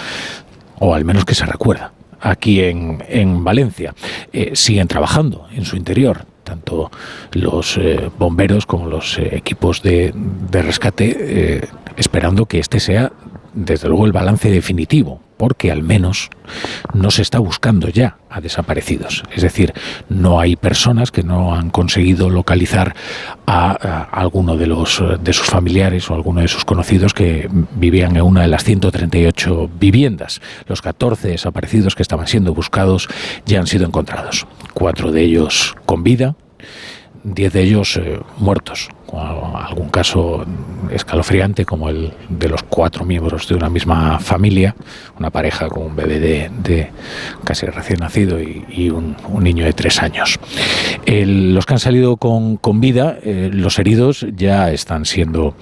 [0.78, 3.94] o al menos que se recuerda, aquí en, Valencia.
[4.32, 6.90] Eh, siguen trabajando en su interior, tanto
[7.32, 13.12] los eh, bomberos como los equipos de, de rescate, esperando que este sea,
[13.56, 16.30] desde luego, el balance definitivo porque al menos
[16.94, 19.22] no se está buscando ya a desaparecidos.
[19.34, 19.74] Es decir,
[20.08, 22.94] no hay personas que no han conseguido localizar
[23.46, 23.72] a,
[24.12, 28.42] alguno de, los, de sus familiares o alguno de sus conocidos que vivían en una
[28.42, 30.40] de las 138 viviendas.
[30.66, 33.08] Los 14 desaparecidos que estaban siendo buscados
[33.44, 34.46] ya han sido encontrados.
[34.72, 36.36] Cuatro de ellos con vida,
[37.34, 40.44] diez de ellos eh, muertos algún caso
[40.90, 44.74] escalofriante como el de los cuatro miembros de una misma familia,
[45.18, 46.90] una pareja con un bebé de,
[47.44, 50.38] casi recién nacido y, un, niño de tres años.
[51.06, 55.54] los que han salido con, vida, eh, los heridos ya están siendo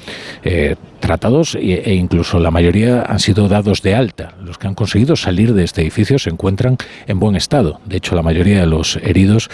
[0.43, 4.35] eh, tratados e, e, incluso la mayoría han sido dados de alta.
[4.43, 7.81] Los que han conseguido salir de este edificio se encuentran en buen estado.
[7.85, 9.51] De hecho, la mayoría de los heridos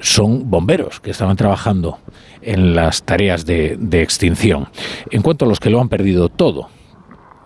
[0.00, 1.98] son bomberos que estaban trabajando
[2.42, 4.68] en las tareas de, extinción.
[5.10, 6.68] En cuanto a los que lo han perdido todo,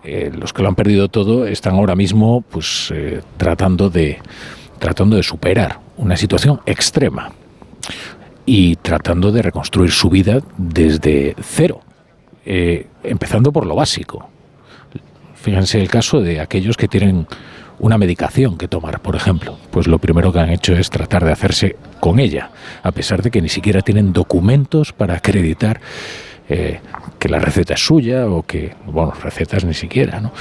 [0.03, 4.19] eh, los que lo han perdido todo están ahora mismo pues eh, tratando de
[4.79, 7.33] tratando de superar una situación extrema
[8.45, 11.81] y tratando de reconstruir su vida desde cero,
[12.45, 14.29] eh, empezando por lo básico.
[15.35, 17.27] Fíjense el caso de aquellos que tienen
[17.79, 21.31] una medicación que tomar, por ejemplo, pues lo primero que han hecho es tratar de
[21.31, 22.51] hacerse con ella,
[22.83, 25.79] a pesar de que ni siquiera tienen documentos para acreditar
[26.49, 26.79] eh,
[27.19, 30.31] que la receta es suya o que, bueno, recetas ni siquiera, ¿no?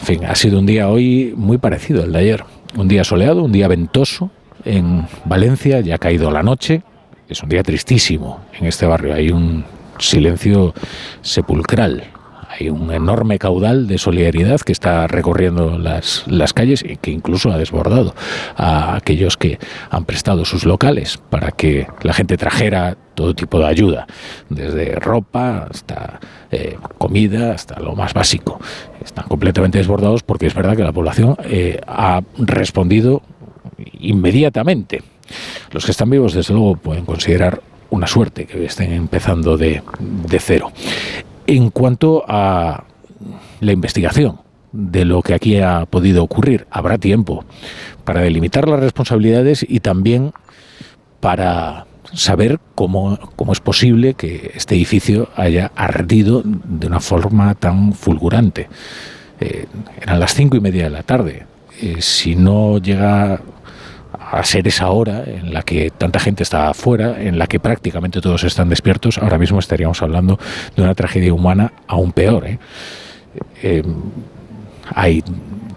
[0.00, 2.44] En fin, ha sido un día hoy muy parecido al de ayer.
[2.76, 4.30] Un día soleado, un día ventoso
[4.64, 6.82] en Valencia, ya ha caído la noche.
[7.28, 9.14] Es un día tristísimo en este barrio.
[9.14, 9.64] Hay un
[9.98, 10.74] silencio
[11.20, 12.04] sepulcral
[12.50, 17.52] hay un enorme caudal de solidaridad que está recorriendo las, las calles y que incluso
[17.52, 18.14] ha desbordado
[18.56, 23.66] a aquellos que han prestado sus locales para que la gente trajera todo tipo de
[23.66, 24.06] ayuda,
[24.48, 26.18] desde ropa hasta
[26.50, 28.58] eh, comida, hasta lo más básico.
[29.04, 33.22] Están completamente desbordados porque es verdad que la población eh, ha respondido
[34.00, 35.02] inmediatamente.
[35.70, 40.38] Los que están vivos, desde luego, pueden considerar una suerte que estén empezando de, de
[40.38, 40.72] cero.
[41.50, 42.84] En cuanto a
[43.58, 44.38] la investigación
[44.70, 47.44] de lo que aquí ha podido ocurrir, habrá tiempo
[48.04, 50.32] para delimitar las responsabilidades y también
[51.18, 57.94] para saber cómo, cómo es posible que este edificio haya ardido de una forma tan
[57.94, 58.68] fulgurante.
[59.40, 59.66] Eh,
[60.00, 61.46] eran las cinco y media de la tarde.
[61.82, 63.40] Eh, si no llega
[64.30, 68.20] a ser esa hora en la que tanta gente está afuera, en la que prácticamente
[68.20, 70.38] todos están despiertos, ahora mismo estaríamos hablando
[70.76, 72.46] de una tragedia humana aún peor.
[73.62, 73.82] ¿eh?
[74.94, 75.22] hay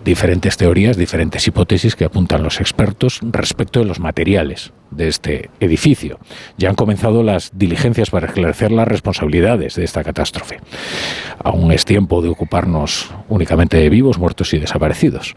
[0.04, 6.20] diferentes teorías, diferentes hipótesis que apuntan los expertos respecto de los materiales de este edificio.
[6.58, 10.60] Ya han comenzado las diligencias para esclarecer las responsabilidades de esta catástrofe.
[11.44, 15.36] Aún es tiempo de ocuparnos únicamente de vivos, muertos y desaparecidos.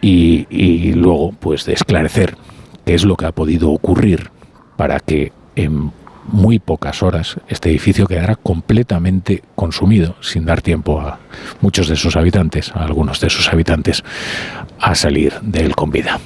[0.00, 2.36] Y, luego, pues, de esclarecer
[2.84, 4.30] qué es lo que ha podido ocurrir
[4.76, 5.92] para que en
[6.30, 11.18] muy pocas horas este edificio quedará completamente consumido sin dar tiempo a
[11.60, 14.04] muchos de sus habitantes, a algunos de sus habitantes,
[14.78, 16.20] a salir de él con vida.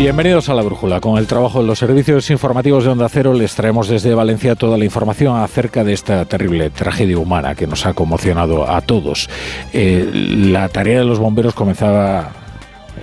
[0.00, 0.98] Bienvenidos a la Brújula.
[0.98, 4.78] Con el trabajo de los servicios informativos de Onda Cero les traemos desde Valencia toda
[4.78, 9.28] la información acerca de esta terrible tragedia humana que nos ha conmocionado a todos.
[9.74, 12.30] Eh, la tarea de los bomberos comenzaba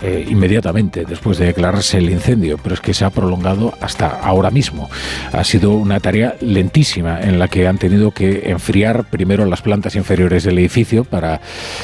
[0.01, 4.49] eh, inmediatamente después de declararse el incendio, pero es que se ha prolongado hasta ahora
[4.49, 4.89] mismo.
[5.33, 9.95] Ha sido una tarea lentísima en la que han tenido que enfriar primero las plantas
[9.95, 11.41] inferiores del edificio para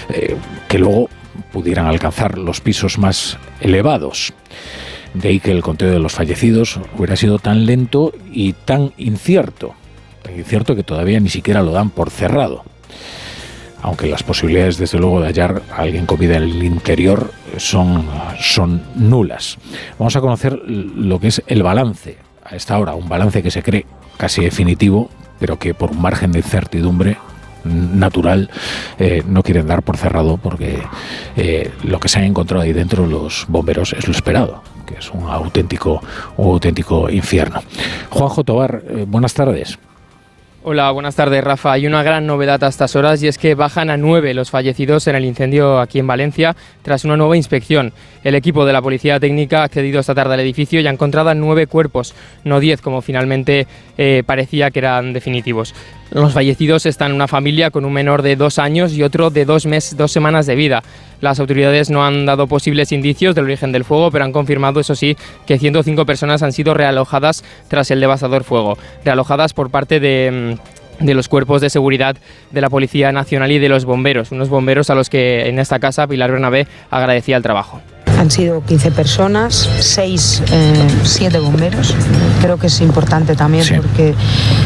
[0.10, 0.36] eh,
[0.68, 1.08] que luego
[1.52, 4.34] pudieran alcanzar los pisos más elevados.
[5.14, 9.74] De ahí que el conteo de los fallecidos hubiera sido tan lento y tan incierto.
[10.24, 12.64] Tan incierto que todavía ni siquiera lo dan por cerrado.
[13.82, 18.08] Aunque las posibilidades, desde luego, de hallar a alguien con en el interior son,
[18.40, 19.58] son nulas.
[20.00, 22.96] Vamos a conocer lo que es el balance a esta hora.
[22.96, 23.86] Un balance que se cree
[24.18, 27.18] casi definitivo, pero que por un margen de incertidumbre
[27.66, 28.50] natural
[29.00, 30.80] eh, no quieren dar por cerrado porque
[31.36, 34.62] eh, lo que se han encontrado ahí dentro los bomberos es lo esperado
[34.98, 36.02] es un auténtico
[36.38, 37.62] un auténtico infierno
[38.10, 39.78] Juanjo Tobar eh, buenas tardes
[40.66, 41.74] Hola, buenas tardes, Rafa.
[41.74, 45.06] Hay una gran novedad a estas horas y es que bajan a nueve los fallecidos
[45.08, 47.92] en el incendio aquí en Valencia tras una nueva inspección.
[48.24, 51.34] El equipo de la Policía Técnica ha accedido esta tarde al edificio y ha encontrado
[51.34, 52.14] nueve cuerpos,
[52.44, 53.68] no diez como finalmente
[53.98, 55.76] eh, parecía que eran definitivos.
[56.12, 59.66] Los fallecidos están una familia con un menor de dos años y otro de dos,
[59.66, 60.84] meses, dos semanas de vida.
[61.22, 64.96] Las autoridades no han dado posibles indicios del origen del fuego, pero han confirmado, eso
[64.96, 68.78] sí, que 105 personas han sido realojadas tras el devastador fuego.
[69.04, 72.16] Realojadas por parte de mm, de los cuerpos de seguridad
[72.52, 75.80] de la Policía Nacional y de los bomberos, unos bomberos a los que en esta
[75.80, 77.82] casa Pilar Bernabé agradecía el trabajo.
[78.24, 80.44] Han sido 15 personas, 6,
[81.04, 81.94] 7 eh, bomberos.
[82.42, 84.16] Creo que es importante también porque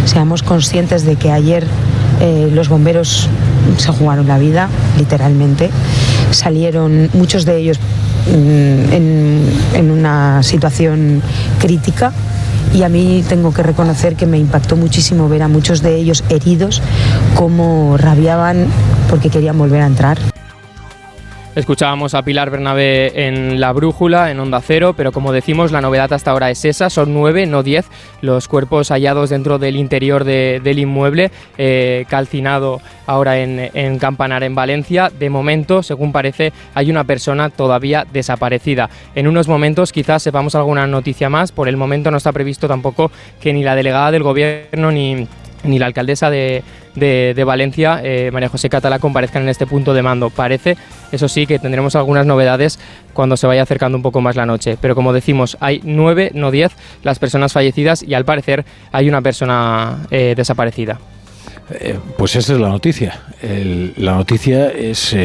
[0.06, 1.66] seamos conscientes de que ayer
[2.22, 3.28] eh, los bomberos
[3.78, 5.72] se jugaron la vida, literalmente.
[6.30, 7.80] Salieron muchos de ellos
[8.28, 9.42] mm, en,
[9.74, 11.24] en una situación
[11.60, 12.14] crítica
[12.76, 16.24] y a mí tengo que reconocer que me impactó muchísimo ver a muchos de ellos
[16.30, 16.84] heridos,
[17.34, 18.68] cómo rabiaban
[19.10, 20.37] porque querían volver a entrar.
[21.58, 26.14] Escuchábamos a Pilar Bernabé en La Brújula, en Onda Cero, pero como decimos, la novedad
[26.14, 27.88] hasta ahora es esa, son nueve, no diez,
[28.22, 34.54] los cuerpos hallados dentro del interior del inmueble, eh, calcinado ahora en, en, Campanar, en
[34.54, 35.10] Valencia.
[35.10, 38.92] De momento, según parece, hay una persona todavía desaparecida.
[39.16, 43.10] En unos momentos quizás sepamos alguna noticia más, por el momento no está previsto tampoco
[43.42, 45.28] que ni la delegada del gobierno ni
[45.64, 46.64] ni la alcaldesa de,
[47.46, 50.30] Valencia, eh, María José Catalá, comparezcan en este punto de mando.
[50.30, 50.78] Parece,
[51.12, 52.80] eso sí, que tendremos algunas novedades
[53.14, 54.78] cuando se vaya acercando un poco más la noche.
[54.80, 56.72] Pero como decimos, hay nueve, no diez,
[57.04, 61.00] las personas fallecidas y al parecer hay una persona eh, desaparecida.
[61.70, 63.20] Eh, pues esa es la noticia.
[63.42, 65.16] la noticia es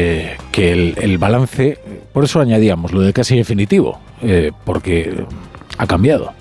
[0.51, 1.79] que el, balance,
[2.11, 3.99] por eso añadíamos lo de casi definitivo,
[4.65, 5.23] porque
[5.77, 6.33] ha cambiado.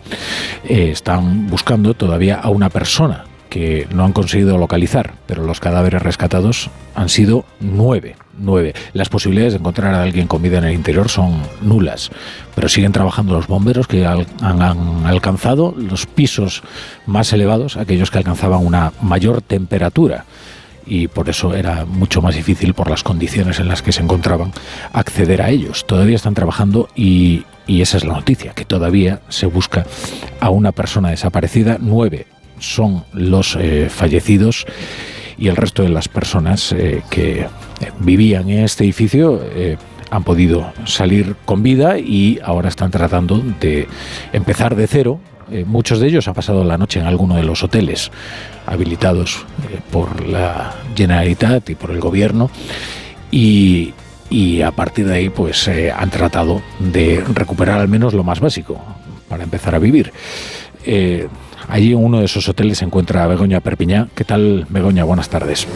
[0.68, 6.70] están buscando todavía a una persona que no han conseguido localizar, pero los cadáveres rescatados
[6.94, 8.16] han sido nueve.
[8.38, 8.72] Nueve.
[8.94, 12.10] Las posibilidades de encontrar a alguien con vida en el interior son nulas,
[12.54, 16.62] pero siguen trabajando los bomberos que han, han alcanzado los pisos
[17.04, 20.24] más elevados, aquellos que alcanzaban una mayor temperatura
[20.86, 24.50] y por eso era mucho más difícil por las condiciones en las que se encontraban
[24.94, 25.84] acceder a ellos.
[25.86, 29.84] Todavía están trabajando y, esa es la noticia, que todavía se busca
[30.40, 31.76] a una persona desaparecida.
[31.78, 32.26] Nueve
[32.62, 34.64] son los eh, fallecidos
[35.36, 37.46] y el resto de las personas eh, que
[37.98, 39.76] vivían en este edificio eh,
[40.10, 43.88] han podido salir con vida y ahora están tratando de
[44.32, 45.20] empezar de cero.
[45.66, 48.10] Muchos de ellos han pasado la noche en alguno de los hoteles
[48.66, 49.44] habilitados
[49.90, 52.50] por la Generalitat y por el gobierno
[53.30, 53.92] y,
[54.64, 58.80] a partir de ahí pues han tratado de recuperar al menos lo más básico
[59.28, 60.12] para empezar a vivir.
[61.68, 64.08] Allí en uno de esos hoteles se encuentra Begoña Perpiñá.
[64.14, 65.04] ¿Qué tal Begoña?
[65.04, 65.66] Buenas tardes.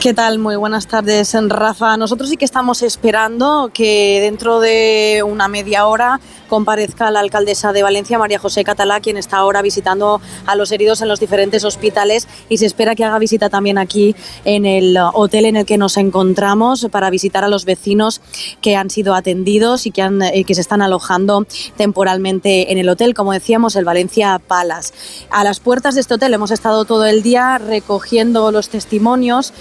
[0.00, 0.38] ¿Qué tal?
[0.38, 1.96] Muy buenas tardes, Rafa.
[1.96, 7.82] Nosotros sí que estamos esperando que dentro de una media hora comparezca la alcaldesa de
[7.82, 12.28] Valencia, María José Catalá, quien está ahora visitando a los heridos en los diferentes hospitales
[12.48, 14.14] y se espera que haga visita también aquí
[14.44, 18.20] en el hotel en el que nos encontramos para visitar a los vecinos
[18.60, 21.46] que han sido atendidos y que, han, eh, que se están alojando
[21.76, 24.92] temporalmente en el hotel, como decíamos, el Valencia Palace.
[25.30, 29.52] A las puertas de este hotel hemos estado todo el día recogiendo los testimonios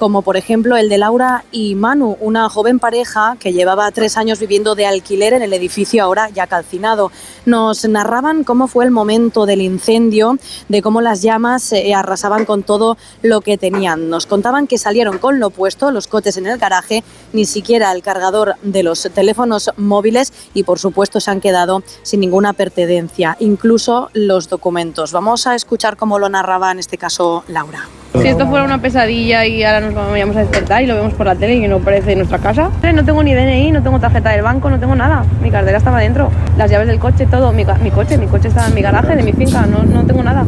[0.00, 4.40] como por ejemplo el de Laura y Manu, una joven pareja que llevaba tres años
[4.40, 7.12] viviendo de alquiler en el edificio ahora ya calcinado.
[7.44, 10.38] Nos narraban cómo fue el momento del incendio,
[10.70, 14.08] de cómo las llamas eh, arrasaban con todo lo que tenían.
[14.08, 17.04] Nos contaban que salieron con lo puesto, los coches en el garaje,
[17.34, 22.20] ni siquiera el cargador de los teléfonos móviles y por supuesto se han quedado sin
[22.20, 25.12] ninguna pertenencia, incluso los documentos.
[25.12, 27.86] Vamos a escuchar cómo lo narraba en este caso Laura.
[28.12, 31.26] Si esto fuera una pesadilla y ahora nos vamos a despertar y lo vemos por
[31.26, 32.70] la tele y no parece en nuestra casa.
[32.94, 35.24] No tengo ni DNI, no tengo tarjeta del banco, no tengo nada.
[35.42, 37.52] Mi cartera estaba dentro, las llaves del coche, todo.
[37.52, 40.22] Mi, mi coche, mi coche estaba en mi garaje de mi finca, no, no tengo
[40.22, 40.44] nada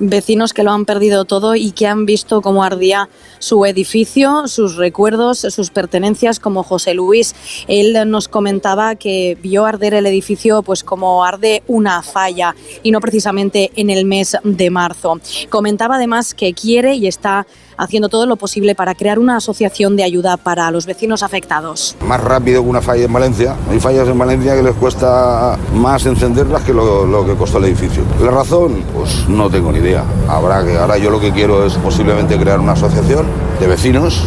[0.00, 4.76] vecinos que lo han perdido todo y que han visto cómo ardía su edificio, sus
[4.76, 7.34] recuerdos, sus pertenencias, como José Luis.
[7.68, 13.00] Él nos comentaba que vio arder el edificio pues como arde una falla y no
[13.00, 15.20] precisamente en el mes de marzo.
[15.50, 17.46] Comentaba además que quiere y está
[17.80, 21.96] haciendo todo lo posible para crear una asociación de ayuda para los vecinos afectados.
[22.06, 23.56] Más rápido que una falla en Valencia.
[23.70, 28.02] Hay fallas en Valencia que les cuesta más encenderlas que lo, que costó el edificio.
[28.22, 28.84] ¿La razón?
[28.94, 30.04] Pues no tengo ni idea.
[30.28, 33.26] Habrá que, ahora yo lo que quiero es posiblemente crear una asociación
[33.58, 34.24] de vecinos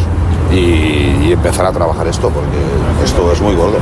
[0.52, 3.78] y empezar a trabajar esto, porque esto es muy gordo.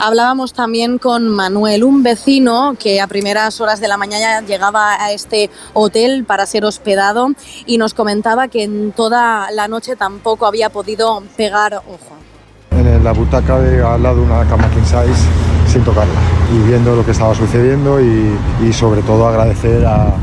[0.00, 5.12] Hablábamos también con Manuel, un vecino que a primeras horas de la mañana llegaba a
[5.12, 7.28] este hotel para ser hospedado
[7.66, 12.16] y nos comentaba que en toda la noche tampoco había podido pegar ojo.
[12.70, 15.26] En la butaca de al lado de una cama king size
[15.70, 16.20] sin tocarla
[16.52, 20.14] y viendo lo que estaba sucediendo y sobre todo agradecer a,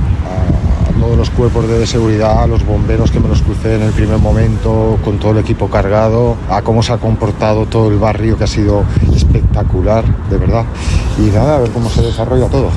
[1.05, 4.97] todos los cuerpos de seguridad, los bomberos que me los crucé en el primer momento,
[5.03, 8.47] con todo el equipo cargado, a cómo se ha comportado todo el barrio, que ha
[8.47, 8.83] sido
[9.15, 10.65] espectacular, de verdad.
[11.19, 12.71] Y nada, a ver cómo se desarrolla todo.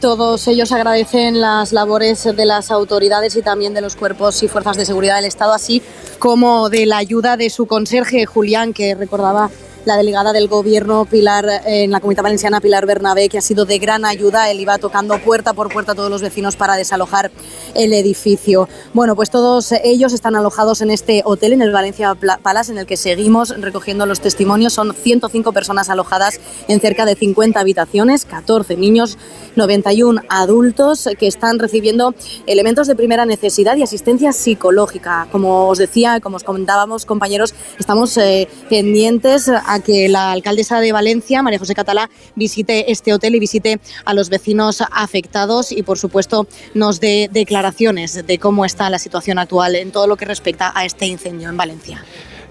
[0.00, 4.76] Todos ellos agradecen las labores de las autoridades y también de los cuerpos y fuerzas
[4.76, 5.82] de seguridad del Estado, así
[6.18, 9.50] como de la ayuda de su conserje Julián, que recordaba
[9.84, 13.78] la delegada del Gobierno Pilar en la Comunidad Valenciana, Pilar Bernabé, que ha sido de
[13.78, 14.50] gran ayuda.
[14.50, 17.30] Él iba tocando puerta por puerta a todos los vecinos para desalojar
[17.74, 18.68] el edificio.
[18.94, 22.86] Bueno, pues todos ellos están alojados en este hotel, en el Valencia Palace, en el
[22.86, 24.72] que seguimos recogiendo los testimonios.
[24.72, 29.18] Son 105 personas alojadas en cerca de 50 habitaciones, 14 niños,
[29.56, 32.14] 91 adultos que están recibiendo
[32.46, 35.28] elementos de primera necesidad y asistencia psicológica.
[35.30, 41.42] Como os decía, como os comentábamos, compañeros, estamos eh, pendientes que la alcaldesa de Valencia,
[41.42, 46.46] María José Catalá, visite este hotel y visite a los vecinos afectados y, por supuesto,
[46.74, 50.84] nos dé declaraciones de cómo está la situación actual en todo lo que respecta a
[50.84, 52.04] este incendio en Valencia.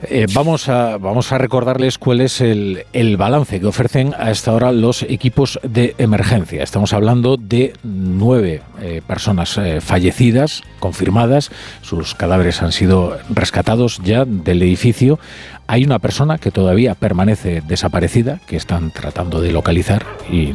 [0.10, 2.86] Eh, vamos, a, vamos a recordarles cuál es el,
[3.18, 6.62] balance que ofrecen a esta hora los equipos de emergencia.
[6.62, 11.52] Estamos hablando de nueve eh, personas eh, fallecidas, confirmadas.
[11.82, 15.20] Sus cadáveres han sido rescatados ya del edificio.
[15.65, 20.53] Hay una persona que todavía permanece desaparecida, que están tratando de localizar y,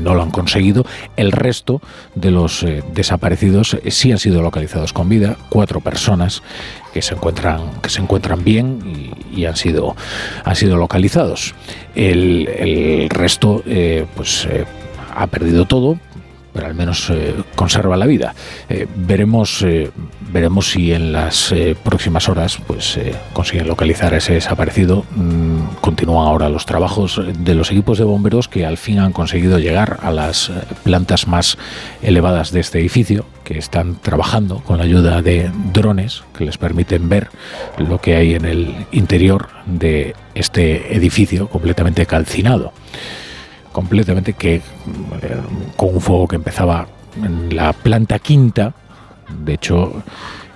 [0.00, 0.84] no lo han conseguido.
[1.16, 1.80] El resto
[2.14, 5.36] de los eh, desaparecidos sí han sido localizados con vida.
[5.48, 6.42] Cuatro personas
[6.92, 9.96] que se encuentran, que se encuentran bien y, han, sido,
[10.44, 11.54] han sido localizados.
[11.94, 14.64] El, resto eh, pues, eh,
[15.14, 15.98] ha perdido todo
[16.56, 18.34] pero al menos eh, conserva la vida.
[18.70, 19.90] Eh, veremos, eh,
[20.32, 21.54] veremos si en las
[21.84, 22.98] próximas horas pues,
[23.34, 25.04] consiguen localizar a ese desaparecido.
[25.14, 29.58] Mm, continúan ahora los trabajos de los equipos de bomberos que al fin han conseguido
[29.58, 30.50] llegar a las
[30.82, 31.58] plantas más
[32.02, 37.08] elevadas de este edificio, que están trabajando con la ayuda de drones que les permiten
[37.10, 37.28] ver
[37.76, 42.72] lo que hay en el interior de este edificio completamente calcinado
[43.76, 44.62] completamente que eh,
[45.76, 46.86] con un fuego que empezaba
[47.22, 48.72] en la planta quinta,
[49.44, 50.02] de hecho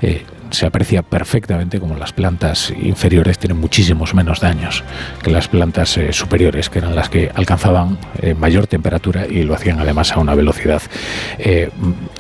[0.01, 4.85] eh, se aprecia perfectamente como las plantas inferiores tienen muchísimos menos daños
[5.23, 7.99] que las plantas eh, superiores, que eran las que alcanzaban
[8.39, 10.81] mayor temperatura y lo hacían además a una velocidad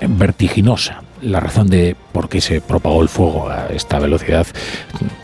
[0.06, 4.46] vertiginosa la razón de por qué se propagó el fuego a esta velocidad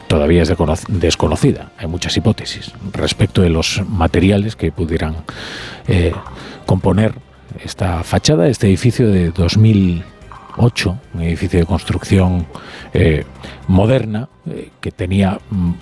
[0.09, 0.53] todavía es
[0.89, 1.73] desconocida.
[1.79, 5.17] Hay muchas hipótesis respecto de los materiales que pudieran
[5.89, 6.13] eh,
[6.65, 7.15] componer
[7.63, 12.47] esta fachada, este edificio de 2008, un edificio de construcción
[12.93, 13.25] eh,
[13.69, 15.73] moderna eh, que tenía mm,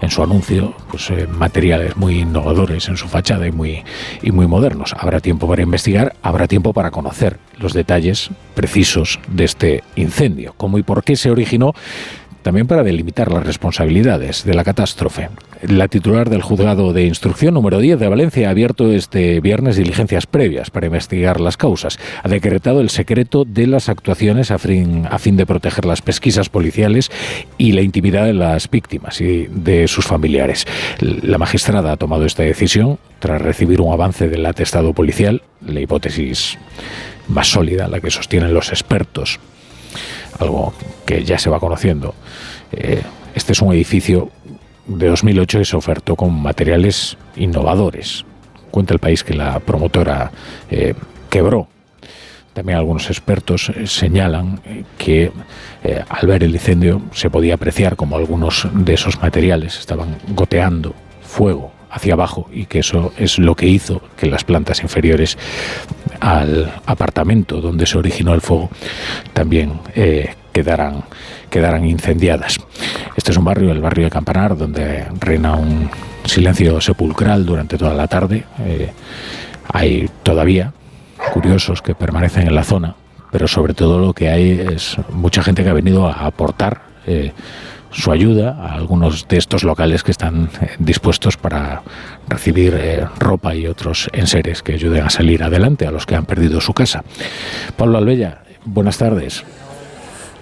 [0.00, 3.84] en su anuncio pues, eh, materiales muy innovadores en su fachada y muy,
[4.22, 4.94] y muy modernos.
[4.98, 10.78] Habrá tiempo para investigar, habrá tiempo para conocer los detalles precisos de este incendio, cómo
[10.78, 11.74] y por qué se originó
[12.48, 15.28] también para delimitar las responsabilidades de la catástrofe.
[15.60, 20.24] La titular del juzgado de instrucción número 10 de Valencia ha abierto este viernes diligencias
[20.24, 21.98] previas para investigar las causas.
[22.22, 26.48] Ha decretado el secreto de las actuaciones a fin, a fin de proteger las pesquisas
[26.48, 27.10] policiales
[27.58, 30.66] y la intimidad de las víctimas y de sus familiares.
[31.00, 36.56] La magistrada ha tomado esta decisión tras recibir un avance del atestado policial, la hipótesis
[37.28, 39.38] más sólida, la que sostienen los expertos
[40.38, 40.72] algo
[41.06, 42.14] que ya se va conociendo.
[42.72, 43.02] Eh,
[43.34, 44.30] este es un edificio
[44.86, 48.24] de 2008 que se ofertó con materiales innovadores.
[48.70, 50.30] Cuenta el país que la promotora
[50.70, 50.94] eh,
[51.30, 51.68] quebró.
[52.52, 54.60] También algunos expertos eh, señalan
[54.98, 55.30] que
[56.08, 60.92] al ver el incendio se podía apreciar como algunos de esos materiales estaban goteando
[61.22, 65.38] fuego hacia abajo y que eso es lo que hizo que las plantas inferiores
[66.20, 68.70] al apartamento donde se originó el fuego
[69.32, 71.04] también eh, quedaran,
[71.50, 72.58] quedaran incendiadas.
[73.16, 75.90] Este es un barrio, el barrio de Campanar, donde reina un
[76.24, 78.44] silencio sepulcral durante toda la tarde.
[78.60, 78.90] Eh,
[79.72, 80.72] hay todavía
[81.32, 82.94] curiosos que permanecen en la zona,
[83.30, 87.32] pero sobre todo lo que hay es mucha gente que ha venido a aportar eh,
[87.90, 91.82] su ayuda a algunos de estos locales que están eh, dispuestos para
[92.28, 96.26] recibir eh, ropa y otros enseres que ayuden a salir adelante a los que han
[96.26, 97.04] perdido su casa.
[97.76, 99.44] Pablo Albella, buenas tardes.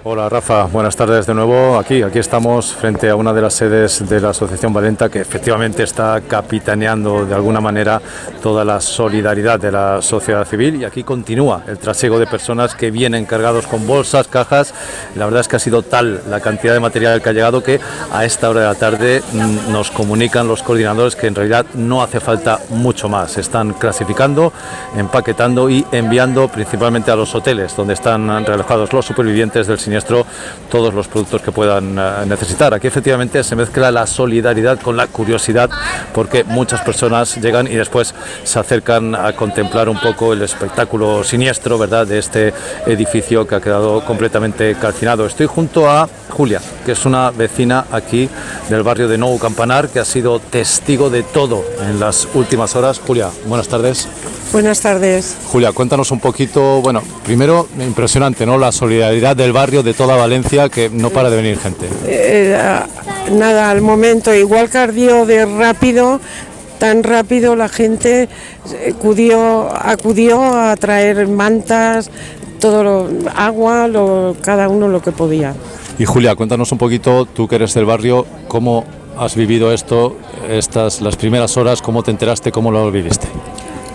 [0.08, 1.76] Hola Rafa, buenas tardes de nuevo.
[1.76, 5.82] Aquí, aquí estamos frente a una de las sedes de la Asociación Valenta que efectivamente
[5.82, 8.00] está capitaneando de alguna manera
[8.40, 12.92] toda la solidaridad de la sociedad civil y aquí continúa el trasiego de personas que
[12.92, 14.72] vienen cargados con bolsas, cajas.
[15.16, 17.80] La verdad es que ha sido tal la cantidad de material que ha llegado que
[18.12, 22.00] a esta hora de la tarde mm, nos comunican los coordinadores que en realidad no
[22.00, 23.38] hace falta mucho más.
[23.38, 24.52] Están clasificando,
[24.96, 30.94] empaquetando y enviando principalmente a los hoteles donde están realojados los supervivientes del siniestro todos
[30.94, 32.74] los productos que puedan eh, necesitar.
[32.74, 35.70] Aquí efectivamente se mezcla la solidaridad con la curiosidad
[36.12, 38.14] porque muchas personas llegan y después
[38.44, 42.06] se acercan a contemplar un poco el espectáculo siniestro ¿verdad?
[42.06, 42.52] de este
[42.86, 45.26] edificio que ha quedado completamente calcinado.
[45.26, 48.28] Estoy junto a Julia, que es una vecina aquí
[48.68, 53.00] del barrio de Nou Campanar que ha sido testigo de todo en las últimas horas.
[53.04, 54.08] Julia, buenas tardes.
[54.52, 55.36] Buenas tardes.
[55.46, 58.58] Julia, cuéntanos un poquito, bueno, primero impresionante, ¿no?
[58.58, 61.86] La solidaridad del barrio de toda Valencia, que no para de venir gente.
[62.06, 62.58] Eh,
[63.30, 66.20] nada, al momento, igual que ardió de rápido,
[66.80, 68.28] tan rápido la gente
[68.90, 72.10] acudió, acudió a traer mantas,
[72.58, 75.54] todo lo, agua, lo, cada uno lo que podía.
[76.00, 78.84] Y Julia, cuéntanos un poquito, tú que eres del barrio, cómo
[79.16, 80.16] has vivido esto,
[80.48, 83.28] estas las primeras horas, cómo te enteraste, cómo lo viviste.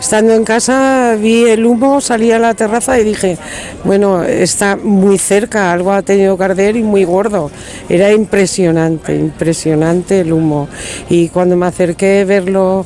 [0.02, 3.38] Estando en casa vi el humo, salí a la terraza y dije,
[3.84, 7.52] bueno, está muy cerca, algo ha tenido que arder y muy gordo.
[7.88, 10.68] Era impresionante, impresionante el humo.
[11.08, 12.84] Y cuando me acerqué a verlo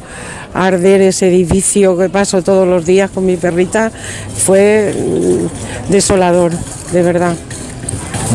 [0.54, 3.94] arder ese edificio que paso todos los días con mi perrita,
[4.36, 6.52] fue mm, desolador,
[6.92, 7.36] de verdad.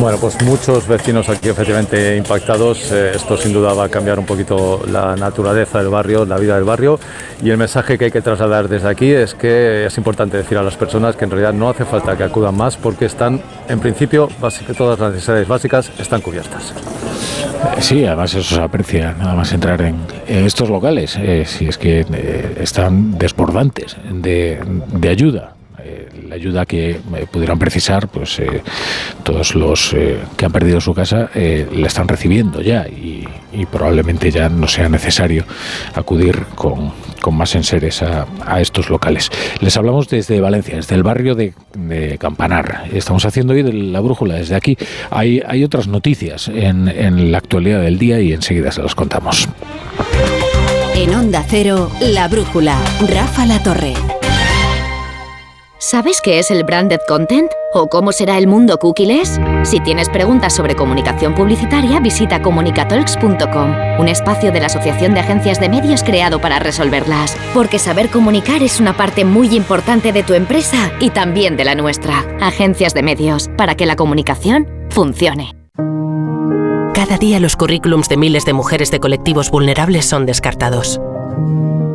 [0.00, 2.90] Bueno, pues muchos vecinos aquí efectivamente impactados.
[2.90, 6.54] Eh, esto sin duda va a cambiar un poquito la naturaleza del barrio, la vida
[6.54, 6.98] del barrio.
[7.42, 10.62] Y el mensaje que hay que trasladar desde aquí es que es importante decir a
[10.62, 14.30] las personas que en realidad no hace falta que acudan más porque están, en principio,
[14.74, 16.72] todas las necesidades básicas están cubiertas.
[17.76, 21.76] Eh, sí, además eso se aprecia, nada más entrar en, estos locales, eh, si es
[21.76, 22.06] que
[22.58, 24.60] están desbordantes de,
[24.94, 25.59] de ayuda
[26.30, 28.62] la ayuda que eh, pudieran precisar, pues eh,
[29.24, 29.94] todos los
[30.36, 33.26] que han perdido su casa la están recibiendo ya y,
[33.70, 35.44] probablemente ya no sea necesario
[35.94, 36.92] acudir con,
[37.32, 39.30] más enseres a, a, estos locales.
[39.60, 41.52] Les hablamos desde Valencia, desde el barrio de,
[42.18, 42.84] Campanar.
[42.92, 44.76] Estamos haciendo hoy de la brújula desde aquí.
[45.10, 49.48] Hay, hay otras noticias en, en la actualidad del día y enseguida se las contamos.
[50.94, 52.76] En Onda Cero, La Brújula,
[53.08, 54.19] Rafa La Torre.
[55.82, 57.50] ¿Sabes qué es el branded content?
[57.72, 59.40] ¿O cómo será el mundo cookies?
[59.62, 65.58] Si tienes preguntas sobre comunicación publicitaria, visita comunicatalks.com, un espacio de la Asociación de Agencias
[65.58, 67.34] de Medios creado para resolverlas.
[67.54, 71.74] Porque saber comunicar es una parte muy importante de tu empresa y también de la
[71.74, 72.26] nuestra.
[72.42, 75.54] Agencias de Medios, para que la comunicación funcione.
[76.92, 81.00] Cada día los currículums de miles de mujeres de colectivos vulnerables son descartados.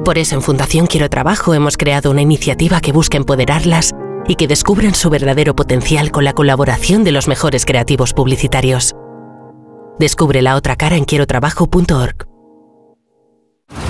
[0.06, 3.92] Por eso en Fundación Quiero Trabajo hemos creado una iniciativa que busca empoderarlas
[4.28, 8.94] y que descubran su verdadero potencial con la colaboración de los mejores creativos publicitarios.
[9.98, 12.28] Descubre la otra cara en quierotrabajo.org.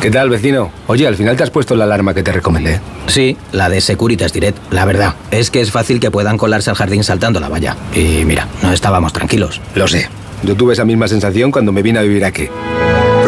[0.02, 0.72] ¿Qué tal, vecino?
[0.88, 2.80] Oye, al final te has puesto la alarma que te recomendé.
[3.08, 4.58] Sí, la de Securitas Direct.
[4.72, 7.76] La verdad, es que es fácil que puedan colarse al jardín saltando la valla.
[7.94, 9.60] Y mira, no estábamos tranquilos.
[9.76, 10.08] Lo sé.
[10.44, 12.48] Yo tuve esa misma sensación cuando me vine a vivir aquí.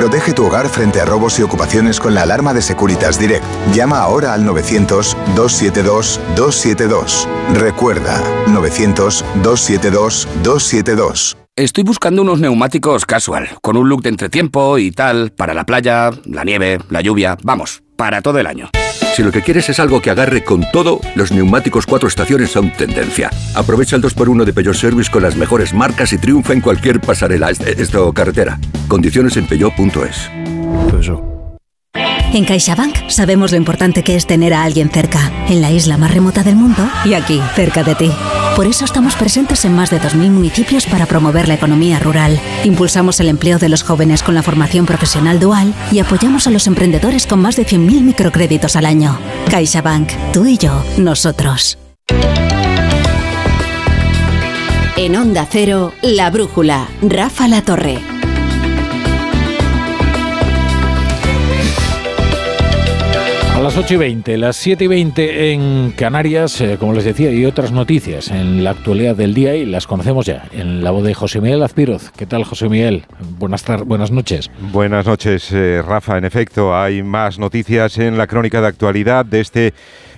[0.07, 3.43] Protege tu hogar frente a robos y ocupaciones con la alarma de Securitas Direct.
[3.73, 7.27] Llama ahora al 900-272-272.
[7.55, 11.35] Recuerda, 900-272-272.
[11.57, 16.11] Estoy buscando unos neumáticos casual, con un look de entretiempo y tal, para la playa,
[16.23, 18.69] la nieve, la lluvia, vamos, para todo el año.
[19.17, 22.71] Si lo que quieres es algo que agarre con todo, los neumáticos cuatro estaciones son
[22.71, 23.31] tendencia.
[23.55, 27.49] Aprovecha el 2x1 de Peugeot Service con las mejores marcas y triunfa en cualquier pasarela,
[27.49, 28.59] esto carretera.
[28.87, 30.29] Condiciones en peugeot.es.
[32.33, 36.13] En CaixaBank sabemos lo importante que es tener a alguien cerca, en la isla más
[36.13, 38.11] remota del mundo y aquí, cerca de ti.
[38.55, 42.39] Por eso estamos presentes en más de 2.000 municipios para promover la economía rural.
[42.63, 46.67] Impulsamos el empleo de los jóvenes con la formación profesional dual y apoyamos a los
[46.67, 49.17] emprendedores con más de 100.000 microcréditos al año.
[49.49, 51.77] CaixaBank, tú y yo, nosotros.
[54.97, 58.16] En Onda Cero, La Brújula, Rafa La Torre.
[63.67, 67.43] Las 8 y 20, las 7 y 20 en Canarias, eh, como les decía, y
[67.43, 71.13] otras noticias en la actualidad del día y las conocemos ya en la voz de
[71.13, 72.11] José Miguel Azpiroz.
[72.11, 73.03] ¿Qué tal, José Miguel?
[73.37, 74.49] Buenas, buenas noches.
[74.71, 76.17] Buenas noches, eh, Rafa.
[76.17, 79.73] En efecto, hay más noticias en la crónica de actualidad de este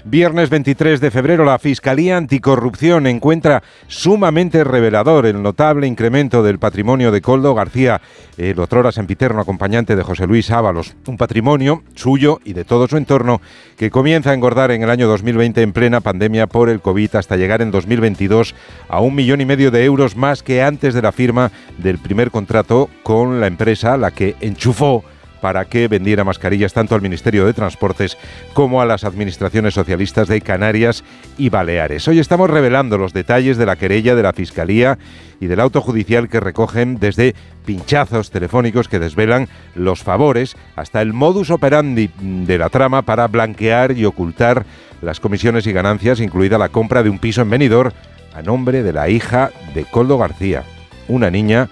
[0.05, 7.11] Viernes 23 de febrero, la Fiscalía Anticorrupción encuentra sumamente revelador el notable incremento del patrimonio
[7.11, 8.01] de Coldo García,
[8.37, 10.95] el otrora sempiterno acompañante de José Luis Ábalos.
[11.05, 13.41] Un patrimonio suyo y de todo su entorno
[13.77, 17.35] que comienza a engordar en el año 2020 en plena pandemia por el COVID hasta
[17.35, 18.55] llegar en 2022
[18.87, 22.31] a un millón y medio de euros más que antes de la firma del primer
[22.31, 25.03] contrato con la empresa, la que enchufó
[25.41, 28.17] para que vendiera mascarillas tanto al Ministerio de Transportes
[28.53, 31.03] como a las administraciones socialistas de Canarias
[31.37, 32.07] y Baleares.
[32.07, 34.97] Hoy estamos revelando los detalles de la querella de la Fiscalía
[35.39, 37.35] y del auto judicial que recogen desde
[37.65, 43.91] pinchazos telefónicos que desvelan los favores hasta el modus operandi de la trama para blanquear
[43.91, 44.65] y ocultar
[45.01, 47.91] las comisiones y ganancias, incluida la compra de un piso en Benidorm
[48.33, 50.63] a nombre de la hija de Coldo García,
[51.07, 51.69] una niña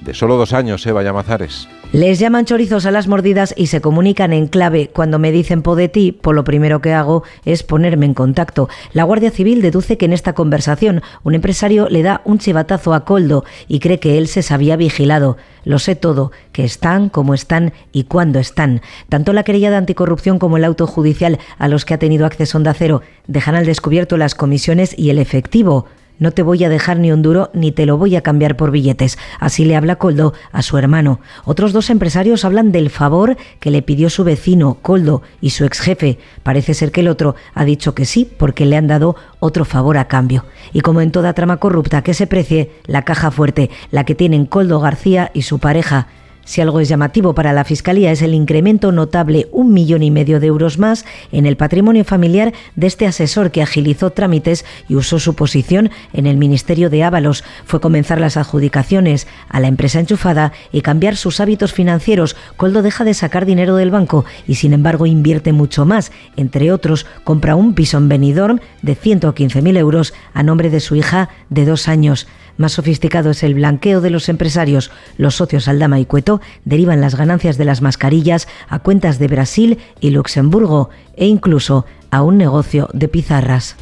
[0.00, 1.68] de solo dos años, Eva Llamazares.
[1.90, 4.90] Les llaman chorizos a las mordidas y se comunican en clave.
[4.92, 8.68] Cuando me dicen po de ti, por lo primero que hago es ponerme en contacto.
[8.92, 13.06] La Guardia Civil deduce que en esta conversación un empresario le da un chivatazo a
[13.06, 15.38] Coldo y cree que él se sabía vigilado.
[15.64, 18.82] Lo sé todo, que están, cómo están y cuándo están.
[19.08, 22.58] Tanto la querella de anticorrupción como el auto judicial a los que ha tenido acceso
[22.58, 25.86] Onda Cero dejan al descubierto las comisiones y el efectivo.
[26.18, 28.72] No te voy a dejar ni un duro ni te lo voy a cambiar por
[28.72, 29.18] billetes.
[29.38, 31.20] Así le habla Coldo a su hermano.
[31.44, 35.80] Otros dos empresarios hablan del favor que le pidió su vecino, Coldo, y su ex
[35.80, 36.18] jefe.
[36.42, 39.96] Parece ser que el otro ha dicho que sí porque le han dado otro favor
[39.96, 40.44] a cambio.
[40.72, 44.46] Y como en toda trama corrupta que se precie, la caja fuerte, la que tienen
[44.46, 46.08] Coldo García y su pareja,
[46.48, 50.40] si algo es llamativo para la Fiscalía es el incremento notable, un millón y medio
[50.40, 55.18] de euros más, en el patrimonio familiar de este asesor que agilizó trámites y usó
[55.18, 57.44] su posición en el Ministerio de Ábalos.
[57.66, 62.34] Fue comenzar las adjudicaciones a la empresa enchufada y cambiar sus hábitos financieros.
[62.56, 66.12] Coldo deja de sacar dinero del banco y sin embargo invierte mucho más.
[66.36, 71.28] Entre otros, compra un piso en Benidorm de 115.000 euros a nombre de su hija
[71.50, 72.26] de dos años.
[72.58, 74.90] Más sofisticado es el blanqueo de los empresarios.
[75.16, 79.78] Los socios Aldama y Cueto derivan las ganancias de las mascarillas a cuentas de Brasil
[80.00, 83.76] y Luxemburgo e incluso a un negocio de pizarras.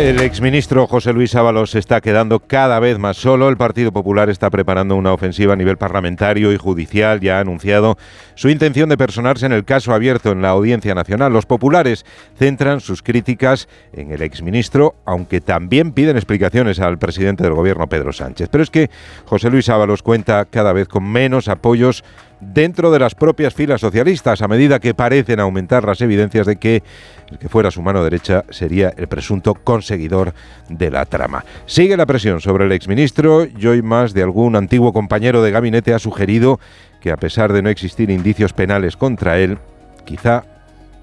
[0.00, 3.50] El exministro José Luis Ábalos está quedando cada vez más solo.
[3.50, 7.20] El Partido Popular está preparando una ofensiva a nivel parlamentario y judicial.
[7.20, 7.98] Ya ha anunciado
[8.40, 11.30] su intención de personarse en el caso abierto en la Audiencia Nacional.
[11.30, 12.06] Los populares
[12.38, 18.14] centran sus críticas en el exministro, aunque también piden explicaciones al presidente del Gobierno, Pedro
[18.14, 18.48] Sánchez.
[18.50, 18.88] Pero es que
[19.26, 22.02] José Luis Ábalos cuenta cada vez con menos apoyos
[22.40, 26.82] dentro de las propias filas socialistas, a medida que parecen aumentar las evidencias de que
[27.30, 30.32] el que fuera su mano derecha sería el presunto conseguidor
[30.70, 31.44] de la trama.
[31.66, 35.98] Sigue la presión sobre el exministro y más de algún antiguo compañero de gabinete ha
[35.98, 36.58] sugerido
[37.00, 39.58] que a pesar de no existir indicios penales contra él,
[40.04, 40.44] quizá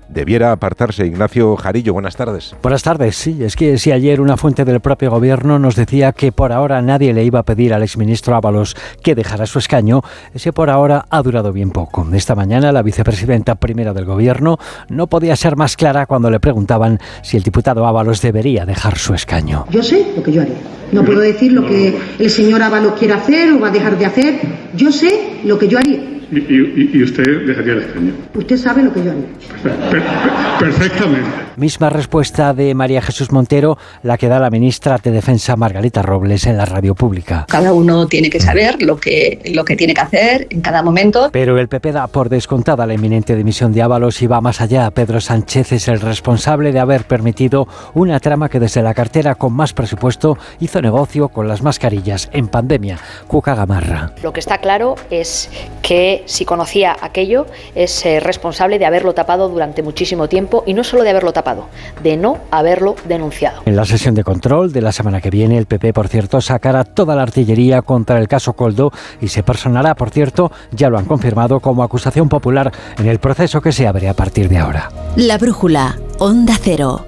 [0.10, 1.06] debiera apartarse.
[1.06, 2.56] Ignacio Jarillo, buenas tardes.
[2.62, 6.32] Buenas tardes, sí, es que si ayer una fuente del propio gobierno nos decía que
[6.32, 10.02] por ahora nadie le iba a pedir al exministro Ábalos que dejara su escaño,
[10.34, 12.08] ese por ahora ha durado bien poco.
[12.14, 14.58] Esta mañana la vicepresidenta primera del gobierno
[14.90, 19.14] no podía ser más clara cuando le preguntaban si el diputado Ábalos debería dejar su
[19.14, 19.66] escaño.
[19.70, 20.56] Yo sé lo que yo haría.
[20.92, 24.06] No puedo decir lo que el señor Ábalos quiere hacer o va a dejar de
[24.06, 24.40] hacer.
[24.76, 26.00] Yo sé lo que yo haría.
[26.32, 28.14] Y, usted dejaría el escaño.
[28.36, 30.60] Usted sabe lo que yo haría.
[30.60, 31.30] perfectamente.
[31.56, 36.46] Misma respuesta de María Jesús Montero, la que da la ministra de Defensa Margarita Robles
[36.46, 37.46] en la radio pública.
[37.50, 41.30] Cada uno tiene que saber lo que, lo que tiene que hacer en cada momento.
[41.32, 44.92] Pero el PP da por descontada la inminente dimisión de Ábalos y va más allá.
[44.92, 49.54] Pedro Sánchez es el responsable de haber permitido una trama que desde la cartera con
[49.54, 53.00] más presupuesto hizo negocio con las mascarillas en pandemia.
[53.28, 54.14] Cuca Gamarra.
[54.22, 55.50] Lo que está claro es
[55.82, 57.46] que si conocía aquello,
[57.76, 61.68] es eh, responsable de haberlo tapado durante muchísimo tiempo y no solo de haberlo tapado,
[62.04, 63.62] de no haberlo denunciado.
[63.66, 66.84] En la sesión de control de la semana que viene, el PP, por cierto, sacará
[66.84, 68.92] toda la artillería contra el caso Coldo
[69.22, 73.62] y se personará, por cierto, ya lo han confirmado, como acusación popular en el proceso
[73.62, 74.90] que se abre a partir de ahora.
[75.16, 77.06] La brújula, Onda Cero.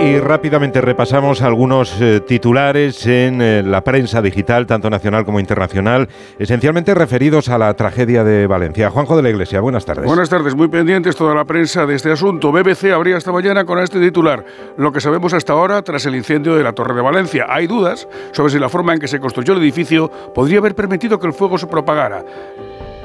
[0.00, 6.08] Y rápidamente repasamos algunos eh, titulares en eh, la prensa digital, tanto nacional como internacional,
[6.38, 8.88] esencialmente referidos a la tragedia de Valencia.
[8.88, 10.06] Juanjo de la Iglesia, buenas tardes.
[10.06, 12.50] Buenas tardes, muy pendientes toda la prensa de este asunto.
[12.50, 14.42] BBC abría esta mañana con este titular.
[14.78, 17.44] Lo que sabemos hasta ahora tras el incendio de la Torre de Valencia.
[17.50, 21.18] Hay dudas sobre si la forma en que se construyó el edificio podría haber permitido
[21.18, 22.24] que el fuego se propagara.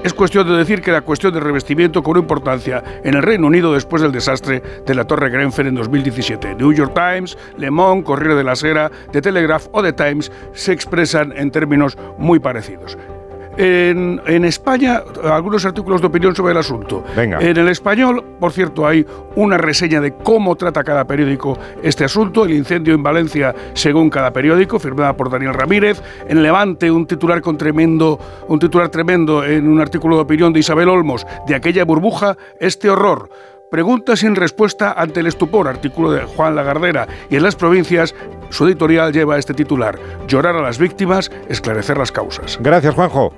[0.06, 3.74] Es cuestión de decir que la cuestión de revestimiento cobró importancia en el Reino Unido
[3.74, 6.54] después del desastre de la Torre Grenfell en 2017.
[6.54, 10.74] New York Times, Le Monde, Corriere de la Sera, The Telegraph o The Times se
[10.74, 12.96] expresan en términos muy parecidos.
[13.58, 17.04] En, España, algunos artículos de opinión sobre el asunto.
[17.16, 17.40] Venga.
[17.40, 19.06] En el español, por cierto, hay
[19.36, 22.46] una reseña de cómo trata cada periódico este asunto.
[22.46, 26.02] El incendio en Valencia, según cada periódico, firmada por Daniel Ramírez.
[26.28, 30.60] En Levante, un titular con tremendo, un titular tremendo en un artículo de opinión de
[30.60, 33.30] Isabel Olmos, de aquella burbuja, este horror.
[33.72, 37.08] Pregunta sin respuesta ante el estupor, artículo de Juan Lagardera.
[37.30, 38.16] Y en las provincias,
[38.50, 42.58] su editorial lleva este titular: Llorar a las víctimas, esclarecer las causas.
[42.62, 43.34] Gracias, Juanjo.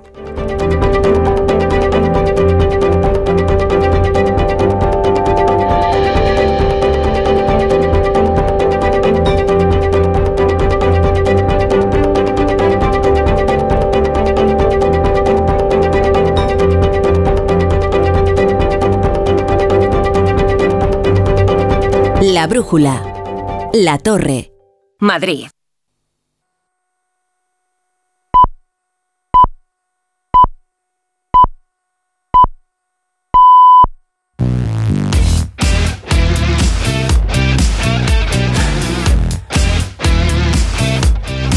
[22.48, 23.70] La brújula.
[23.74, 24.54] La torre.
[25.02, 25.48] Madrid.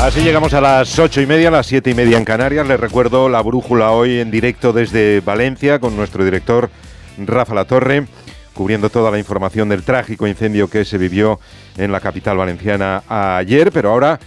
[0.00, 2.66] Así llegamos a las ocho y media, las siete y media en Canarias.
[2.66, 6.68] Les recuerdo la brújula hoy en directo desde Valencia con nuestro director
[7.16, 8.08] Rafa La Torre
[8.54, 11.40] cubriendo toda la información del trágico incendio que se vivió
[11.76, 14.18] en la capital valenciana ayer, pero ahora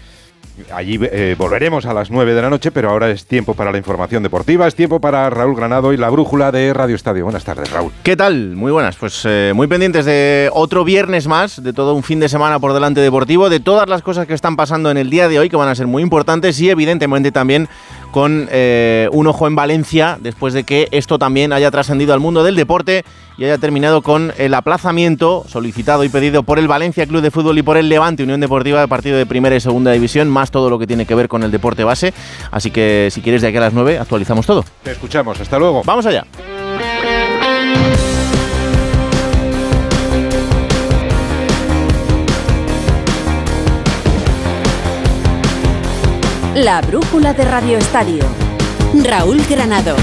[0.71, 3.79] Allí eh, volveremos a las 9 de la noche, pero ahora es tiempo para la
[3.79, 7.23] información deportiva, es tiempo para Raúl Granado y la brújula de Radio Estadio.
[7.23, 7.91] Buenas tardes, Raúl.
[8.03, 8.55] ¿Qué tal?
[8.55, 8.95] Muy buenas.
[8.95, 12.73] Pues eh, muy pendientes de otro viernes más, de todo un fin de semana por
[12.73, 15.55] delante deportivo, de todas las cosas que están pasando en el día de hoy, que
[15.55, 17.67] van a ser muy importantes y evidentemente también
[18.13, 22.43] con eh, un ojo en Valencia, después de que esto también haya trascendido al mundo
[22.43, 23.03] del deporte
[23.39, 27.57] y haya terminado con el aplazamiento solicitado y pedido por el Valencia Club de Fútbol
[27.57, 30.69] y por el Levante Unión Deportiva de partido de primera y segunda división, más todo
[30.69, 32.13] lo que tiene que ver con el deporte base.
[32.51, 34.63] Así que si quieres de aquí a las 9 actualizamos todo.
[34.83, 35.81] Te escuchamos, hasta luego.
[35.83, 36.23] Vamos allá.
[46.63, 48.23] La brújula de Radio Estadio.
[49.03, 49.97] Raúl Granado.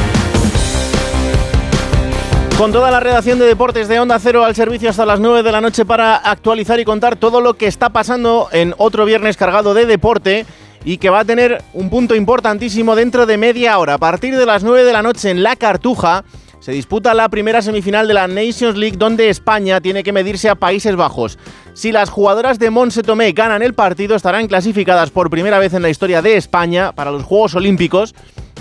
[2.58, 5.52] Con toda la redacción de deportes de Onda Cero al servicio hasta las 9 de
[5.52, 9.72] la noche para actualizar y contar todo lo que está pasando en otro viernes cargado
[9.72, 10.44] de deporte
[10.84, 13.94] y que va a tener un punto importantísimo dentro de media hora.
[13.94, 16.24] A partir de las 9 de la noche en La Cartuja
[16.60, 20.56] se disputa la primera semifinal de la Nations League donde España tiene que medirse a
[20.56, 21.38] Países Bajos.
[21.74, 25.82] Si las jugadoras de Monse Tomé ganan el partido estarán clasificadas por primera vez en
[25.82, 28.14] la historia de España para los Juegos Olímpicos,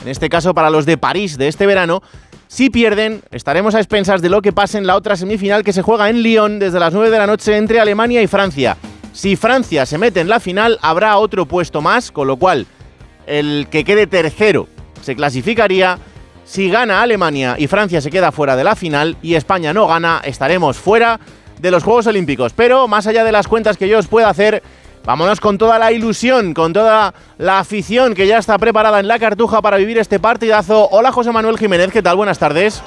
[0.04, 2.02] en este caso para los de París de este verano.
[2.48, 5.82] Si pierden, estaremos a expensas de lo que pase en la otra semifinal que se
[5.82, 8.78] juega en Lyon desde las 9 de la noche entre Alemania y Francia.
[9.12, 12.68] Si Francia se mete en la final, habrá otro puesto más, con lo cual
[13.28, 14.68] el que quede tercero
[15.02, 15.98] se clasificaría.
[16.46, 20.22] Si gana Alemania y Francia se queda fuera de la final y España no gana,
[20.24, 21.20] estaremos fuera
[21.60, 22.54] de los Juegos Olímpicos.
[22.54, 24.64] Pero más allá de las cuentas que yo os pueda hacer,
[25.06, 29.20] vámonos con toda la ilusión, con toda la afición que ya está preparada en la
[29.20, 30.90] cartuja para vivir este partidazo.
[30.92, 32.16] Hola José Manuel Jiménez, ¿qué tal?
[32.16, 32.82] Buenas tardes.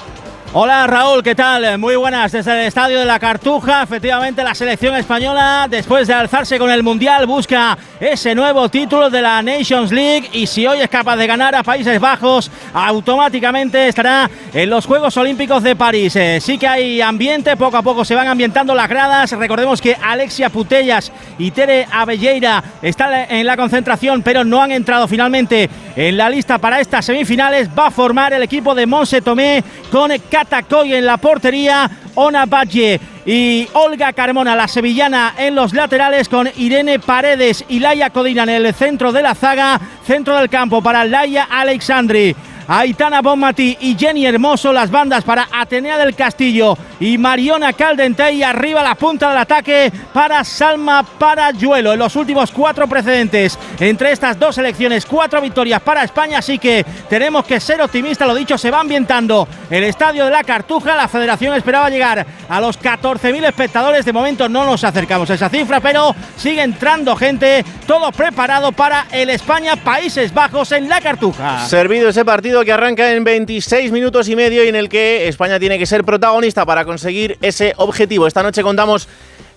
[0.55, 1.79] Hola Raúl, ¿qué tal?
[1.79, 3.81] Muy buenas desde el estadio de la Cartuja.
[3.81, 9.23] Efectivamente, la selección española, después de alzarse con el Mundial, busca ese nuevo título de
[9.23, 14.29] la Nations League y si hoy es capaz de ganar a Países Bajos, automáticamente estará
[14.53, 16.15] en los Juegos Olímpicos de París.
[16.15, 19.31] Eh, sí que hay ambiente, poco a poco se van ambientando las gradas.
[19.31, 25.07] Recordemos que Alexia Putellas y Tere Avelleira están en la concentración, pero no han entrado
[25.07, 27.69] finalmente en la lista para estas semifinales.
[27.75, 30.11] Va a formar el equipo de Monse Tomé con
[30.43, 36.49] Catacoy en la portería, Ona Valle y Olga Carmona, la sevillana, en los laterales con
[36.57, 41.05] Irene Paredes y Laia Codina en el centro de la zaga, centro del campo para
[41.05, 42.35] Laia Alexandri.
[42.67, 48.81] Aitana Bonmati y Jenny Hermoso, las bandas para Atenea del Castillo y Mariona Caldentey, arriba
[48.81, 51.93] la punta del ataque para Salma Parayuelo.
[51.93, 56.85] En los últimos cuatro precedentes entre estas dos selecciones, cuatro victorias para España, así que
[57.09, 61.07] tenemos que ser optimistas, lo dicho, se va ambientando el estadio de la Cartuja, la
[61.07, 65.81] federación esperaba llegar a los 14.000 espectadores, de momento no nos acercamos a esa cifra,
[65.81, 71.65] pero sigue entrando gente, todo preparado para el España-Países Bajos en la Cartuja.
[71.65, 75.59] Servido ese partido que arranca en 26 minutos y medio y en el que España
[75.59, 78.27] tiene que ser protagonista para conseguir ese objetivo.
[78.27, 79.07] Esta noche contamos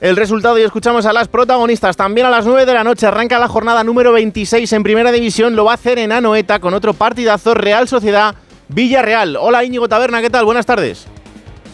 [0.01, 1.97] el resultado y escuchamos a las protagonistas.
[1.97, 5.55] También a las 9 de la noche arranca la jornada número 26 en Primera División.
[5.55, 8.35] Lo va a hacer en Anoeta con otro partidazo Real Sociedad
[8.69, 9.37] Villarreal.
[9.37, 10.45] Hola Íñigo Taberna, ¿qué tal?
[10.45, 11.07] Buenas tardes.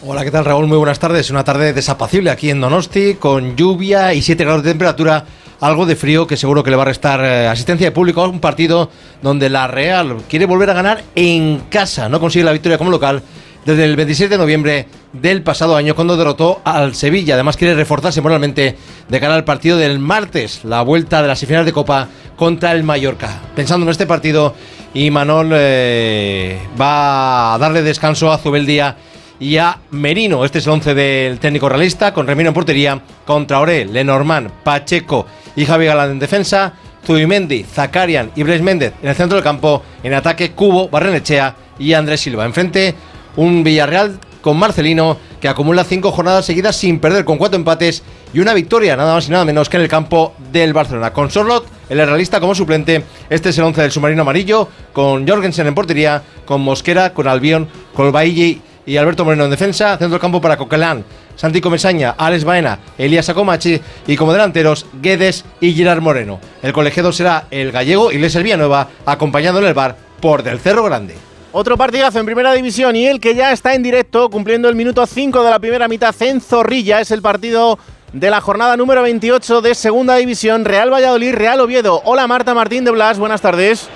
[0.05, 0.67] Hola, ¿qué tal Raúl?
[0.67, 1.29] Muy buenas tardes.
[1.29, 5.25] Una tarde desapacible aquí en Donosti, con lluvia y 7 grados de temperatura
[5.63, 8.27] algo de frío que seguro que le va a restar eh, asistencia de público a
[8.27, 8.89] un partido
[9.21, 12.09] donde la Real quiere volver a ganar en casa.
[12.09, 13.23] No consigue la victoria como local
[13.65, 17.35] desde el 26 de noviembre del pasado año cuando derrotó al Sevilla.
[17.35, 18.75] Además quiere reforzarse moralmente
[19.07, 22.83] de cara al partido del martes, la vuelta de las semifinales de Copa contra el
[22.83, 23.41] Mallorca.
[23.55, 24.53] Pensando en este partido,
[24.93, 28.97] y Manol eh, va a darle descanso a Zubeldía
[29.39, 30.43] y a Merino.
[30.43, 35.25] Este es el 11 del técnico realista, con Remiro en portería, contra Ore, Lenormand, Pacheco
[35.55, 36.73] y Javi Galán en defensa,
[37.05, 41.93] Zubimendi, Zakarian y Bres Méndez en el centro del campo, en ataque Cubo, Barrenechea y
[41.93, 42.45] Andrés Silva.
[42.45, 42.95] Enfrente,
[43.35, 48.03] un Villarreal con Marcelino que acumula cinco jornadas seguidas sin perder, con cuatro empates
[48.33, 51.11] y una victoria, nada más y nada menos que en el campo del Barcelona.
[51.11, 55.67] Con Sorlot, el realista como suplente, este es el 11 del submarino amarillo, con Jorgensen
[55.67, 60.19] en portería, con Mosquera, con Albion, con Bailly y Alberto Moreno en defensa, centro del
[60.19, 61.05] campo para Coquelán,
[61.35, 66.39] Santi Comesaña, Alex Baena, Elías Acomachi y como delanteros Guedes y Gerard Moreno.
[66.61, 71.15] El colegiado será el gallego Iglesias Villanueva, acompañado en el bar por Del Cerro Grande.
[71.51, 75.05] Otro partidazo en primera división y el que ya está en directo cumpliendo el minuto
[75.05, 77.77] 5 de la primera mitad en Zorrilla es el partido
[78.11, 82.01] de la jornada número 28 de segunda división Real Valladolid, Real Oviedo.
[82.05, 83.89] Hola Marta Martín de Blas, buenas tardes.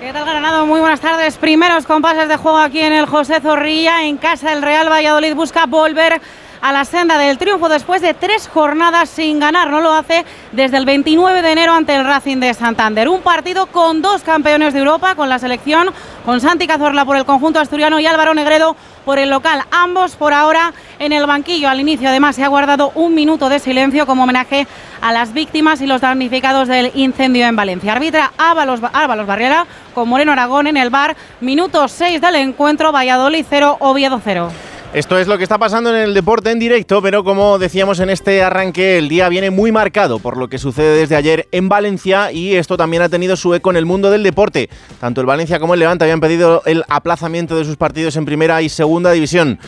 [0.00, 0.66] ¿Qué tal, Granado?
[0.66, 1.38] Muy buenas tardes.
[1.38, 4.04] Primeros compases de juego aquí en el José Zorrilla.
[4.04, 6.20] En casa el Real Valladolid busca volver
[6.64, 9.68] a la senda del triunfo después de tres jornadas sin ganar.
[9.68, 13.06] No lo hace desde el 29 de enero ante el Racing de Santander.
[13.10, 15.90] Un partido con dos campeones de Europa, con la selección,
[16.24, 19.60] con Santi Cazorla por el conjunto asturiano y Álvaro Negredo por el local.
[19.72, 21.68] Ambos por ahora en el banquillo.
[21.68, 24.66] Al inicio además se ha guardado un minuto de silencio como homenaje
[25.02, 27.92] a las víctimas y los damnificados del incendio en Valencia.
[27.92, 31.14] Arbitra Ábalos, Ábalos Barriera con Moreno Aragón en el bar.
[31.42, 32.90] Minuto 6 del encuentro.
[32.90, 34.50] Valladolid 0, Oviedo 0.
[34.94, 38.10] Esto es lo que está pasando en el deporte en directo, pero como decíamos en
[38.10, 42.30] este arranque, el día viene muy marcado por lo que sucede desde ayer en Valencia
[42.30, 44.70] y esto también ha tenido su eco en el mundo del deporte.
[45.00, 48.62] Tanto el Valencia como el Levante habían pedido el aplazamiento de sus partidos en primera
[48.62, 49.58] y segunda división.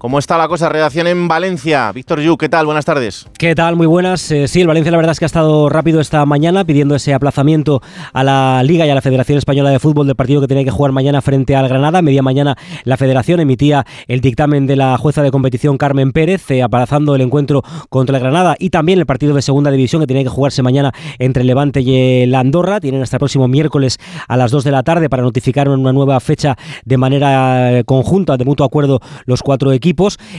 [0.00, 0.70] ¿Cómo está la cosa?
[0.70, 1.92] Redacción en Valencia.
[1.92, 2.64] Víctor Yu, ¿qué tal?
[2.64, 3.26] Buenas tardes.
[3.36, 3.76] ¿Qué tal?
[3.76, 4.30] Muy buenas.
[4.30, 7.12] Eh, sí, el Valencia la verdad es que ha estado rápido esta mañana pidiendo ese
[7.12, 7.82] aplazamiento
[8.14, 10.70] a la Liga y a la Federación Española de Fútbol del partido que tenía que
[10.70, 12.00] jugar mañana frente al Granada.
[12.00, 16.62] Media mañana la Federación emitía el dictamen de la jueza de competición Carmen Pérez, eh,
[16.62, 20.22] aplazando el encuentro contra el Granada y también el partido de segunda división que tenía
[20.22, 22.80] que jugarse mañana entre el Levante y el Andorra.
[22.80, 23.98] Tienen hasta el próximo miércoles
[24.28, 26.56] a las 2 de la tarde para notificar una nueva fecha
[26.86, 29.89] de manera eh, conjunta, de mutuo acuerdo, los cuatro equipos.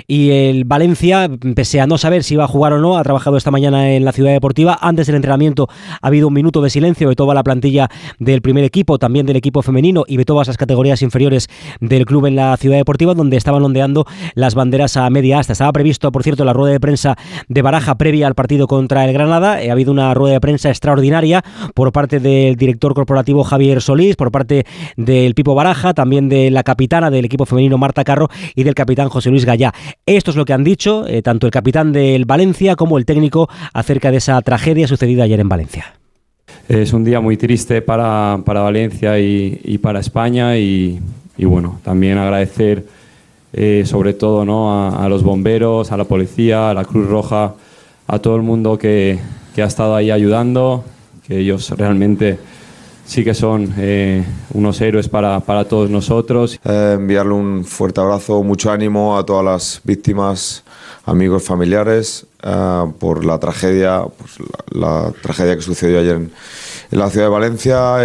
[0.07, 3.37] Y el Valencia, pese a no saber si iba a jugar o no, ha trabajado
[3.37, 4.77] esta mañana en la ciudad deportiva.
[4.81, 5.67] Antes del entrenamiento
[6.01, 9.35] ha habido un minuto de silencio de toda la plantilla del primer equipo, también del
[9.35, 11.49] equipo femenino y de todas las categorías inferiores
[11.79, 14.05] del club en la ciudad deportiva, donde estaban ondeando
[14.35, 15.53] las banderas a media asta.
[15.53, 17.17] Estaba previsto, por cierto, la rueda de prensa
[17.47, 19.53] de Baraja previa al partido contra el Granada.
[19.53, 24.31] Ha habido una rueda de prensa extraordinaria por parte del director corporativo Javier Solís, por
[24.31, 24.65] parte
[24.97, 29.09] del Pipo Baraja, también de la capitana del equipo femenino Marta Carro y del capitán
[29.09, 29.29] José
[30.05, 33.49] Esto es lo que han dicho eh, tanto el capitán del Valencia como el técnico
[33.73, 35.93] acerca de esa tragedia sucedida ayer en Valencia.
[36.67, 40.99] Es un día muy triste para, para Valencia y, para España y,
[41.37, 42.85] bueno, también agradecer
[43.53, 44.95] eh, sobre todo ¿no?
[44.95, 47.55] a, los bomberos, a la policía, a la Cruz Roja,
[48.07, 49.19] a todo el mundo que,
[49.53, 50.85] que ha estado ahí ayudando,
[51.27, 52.37] que ellos realmente
[53.11, 54.23] sí que son eh,
[54.53, 56.57] unos héroes para, para todos nosotros.
[56.63, 60.63] Eh, enviarle un fuerte abrazo, mucho ánimo a todas las víctimas,
[61.03, 64.05] amigos, familiares, eh, por la tragedia,
[64.69, 66.31] la, tragedia que sucedió ayer en
[66.99, 67.97] la ciudad de Valencia.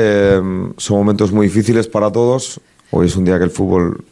[0.76, 2.60] son momentos muy difíciles para todos.
[2.90, 4.04] Hoy es un día que el fútbol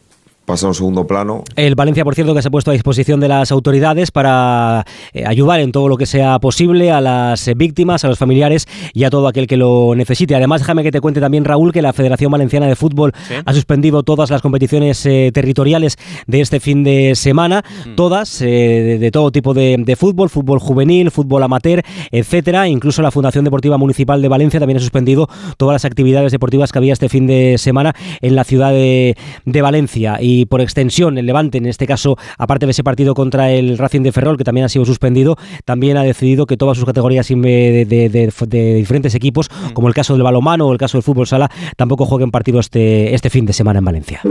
[0.45, 1.43] pasa a un segundo plano.
[1.55, 5.25] El Valencia, por cierto, que se ha puesto a disposición de las autoridades para eh,
[5.25, 9.09] ayudar en todo lo que sea posible a las víctimas, a los familiares y a
[9.09, 10.35] todo aquel que lo necesite.
[10.35, 13.11] Además, déjame que te cuente también, Raúl, que la Federación Valenciana de Fútbol
[13.43, 15.97] ha suspendido todas las competiciones eh, territoriales
[16.27, 17.95] de este fin de semana, mm.
[17.95, 21.81] todas, eh, de, todo tipo de, fútbol, fútbol juvenil, fútbol amateur,
[22.11, 22.67] etcétera.
[22.67, 25.27] Incluso la Fundación Deportiva Municipal de Valencia también ha suspendido
[25.57, 29.15] todas las actividades deportivas que había este fin de semana en la ciudad de,
[29.45, 30.17] de Valencia.
[30.21, 33.77] Y y por extensión el Levante, en este caso, aparte de ese partido contra el
[33.77, 37.27] Racing de Ferrol, que también ha sido suspendido, también ha decidido que todas sus categorías
[37.27, 38.31] de,
[38.77, 39.73] diferentes equipos, mm.
[39.73, 43.13] como el caso del balomano o el caso del fútbol sala, tampoco jueguen partido este,
[43.13, 44.21] este fin de semana en Valencia.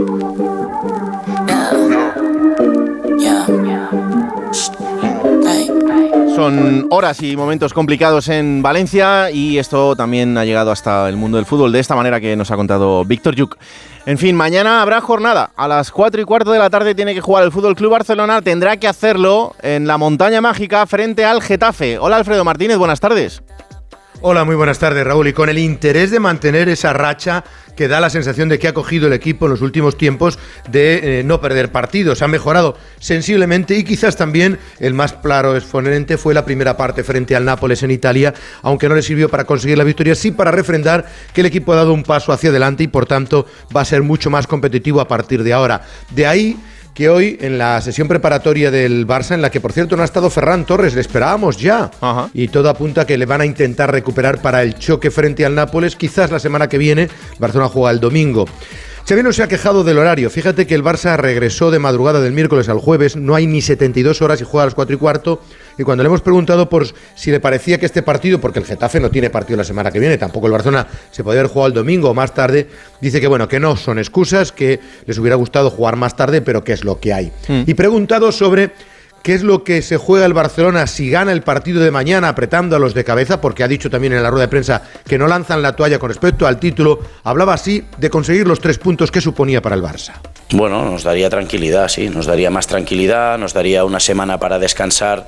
[6.35, 11.37] Son horas y momentos complicados en Valencia y esto también ha llegado hasta el mundo
[11.37, 13.57] del fútbol de esta manera que nos ha contado Víctor Yuk.
[14.05, 15.51] En fin, mañana habrá jornada.
[15.55, 18.41] A las 4 y cuarto de la tarde tiene que jugar el Fútbol Club Barcelona.
[18.41, 21.99] Tendrá que hacerlo en la montaña mágica frente al Getafe.
[21.99, 23.41] Hola Alfredo Martínez, buenas tardes.
[24.21, 25.27] Hola, muy buenas tardes, Raúl.
[25.27, 27.43] Y con el interés de mantener esa racha
[27.75, 30.39] que da la sensación de que ha cogido el equipo en los últimos tiempos
[30.69, 32.21] de eh, no perder partidos.
[32.21, 37.35] Ha mejorado sensiblemente y quizás también el más claro exponente fue la primera parte frente
[37.35, 41.05] al Nápoles en Italia, aunque no le sirvió para conseguir la victoria, sí para refrendar
[41.33, 44.01] que el equipo ha dado un paso hacia adelante y por tanto va a ser
[44.01, 45.81] mucho más competitivo a partir de ahora.
[46.11, 46.57] De ahí
[46.95, 50.05] que hoy en la sesión preparatoria del Barça, en la que por cierto no ha
[50.05, 51.91] estado Ferran Torres, le esperábamos ya.
[52.33, 55.53] Y todo apunta a que le van a intentar recuperar para el choque frente al
[55.53, 57.09] Nápoles, quizás la semana que viene.
[57.37, 58.45] Barcelona juega el domingo.
[59.07, 60.29] Xavi no se ha quejado del horario.
[60.29, 64.21] Fíjate que el Barça regresó de madrugada del miércoles al jueves, no hay ni 72
[64.21, 65.41] horas y juega a las 4 y cuarto.
[65.77, 66.85] Y cuando le hemos preguntado por
[67.15, 69.99] si le parecía que este partido, porque el Getafe no tiene partido la semana que
[69.99, 72.67] viene, tampoco el Barcelona se podía haber jugado el domingo o más tarde,
[73.01, 76.63] dice que bueno, que no son excusas, que les hubiera gustado jugar más tarde, pero
[76.63, 77.31] que es lo que hay.
[77.47, 77.63] Mm.
[77.67, 78.71] Y preguntado sobre
[79.25, 82.75] qué es lo que se juega el Barcelona si gana el partido de mañana apretando
[82.75, 85.27] a los de cabeza, porque ha dicho también en la rueda de prensa que no
[85.27, 89.21] lanzan la toalla con respecto al título, hablaba así de conseguir los tres puntos que
[89.21, 90.13] suponía para el Barça.
[90.51, 95.25] Bueno, nos daría tranquilidad, sí, nos daría más tranquilidad, nos daría una semana para descansar,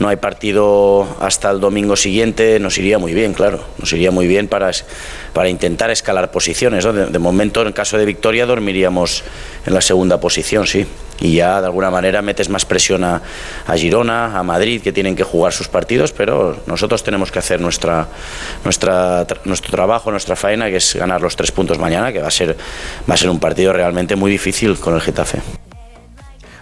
[0.00, 4.26] no hay partido hasta el domingo siguiente, nos iría muy bien, claro, nos iría muy
[4.26, 4.72] bien para,
[5.36, 6.82] para intentar escalar posiciones.
[6.82, 9.22] De, momento, en caso de victoria, dormiríamos
[9.66, 10.86] en la segunda posición, sí
[11.20, 13.20] y ya de alguna manera metes más presión a,
[13.74, 18.08] Girona, a Madrid, que tienen que jugar sus partidos, pero nosotros tenemos que hacer nuestra,
[18.64, 22.30] nuestra, nuestro trabajo, nuestra faena, que es ganar los tres puntos mañana, que va a
[22.30, 22.56] ser,
[23.08, 25.65] va a ser un partido realmente muy difícil con el Getafe.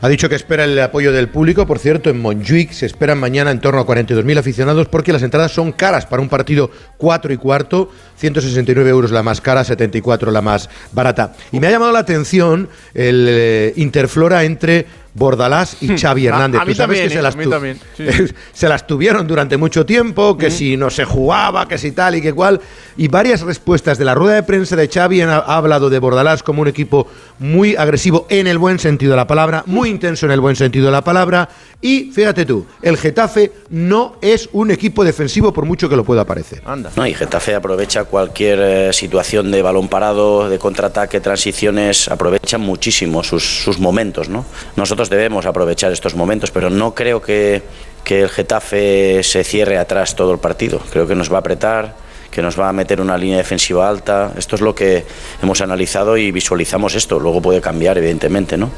[0.05, 1.66] Ha dicho que espera el apoyo del público.
[1.66, 5.52] Por cierto, en Montjuic se esperan mañana en torno a 42.000 aficionados porque las entradas
[5.52, 7.90] son caras para un partido 4 y cuarto.
[8.18, 11.32] 169 euros la más cara, 74 la más barata.
[11.52, 14.85] Y me ha llamado la atención el eh, interflora entre
[15.15, 16.61] Bordalás y Xavi Hernández.
[16.61, 17.23] A, mí Tú sabes también, que se ¿eh?
[17.23, 17.78] las, a mí tu- también.
[17.97, 18.05] Sí.
[18.53, 22.20] se las tuvieron durante mucho tiempo, que si no se jugaba, que si tal y
[22.23, 22.61] que cual.
[22.97, 26.43] Y varias respuestas de la rueda de prensa de Xavi han- ha hablado de Bordalás
[26.43, 27.07] como un equipo
[27.39, 30.86] muy agresivo en el buen sentido de la palabra, muy intenso en el buen sentido
[30.86, 31.49] de la palabra.
[31.85, 36.24] Y fíjate tú, el Getafe no es un equipo defensivo por mucho que lo pueda
[36.24, 36.62] parecer.
[36.97, 43.23] No, y Getafe aprovecha cualquier eh, situación de balón parado, de contraataque, transiciones, aprovechan muchísimo
[43.23, 44.47] sus, sus momentos, ¿no?
[44.77, 47.61] Nosotros debemos aprovechar estos momentos, pero no creo que,
[48.02, 50.81] que el Getafe se cierre atrás todo el partido.
[50.90, 51.97] Creo que nos va a apretar,
[52.35, 54.32] que nos va a meter una línea defensiva alta.
[54.36, 55.05] Esto es lo que
[55.40, 57.20] hemos analizado y visualizamos esto.
[57.20, 58.70] Luego puede cambiar, evidentemente, ¿no?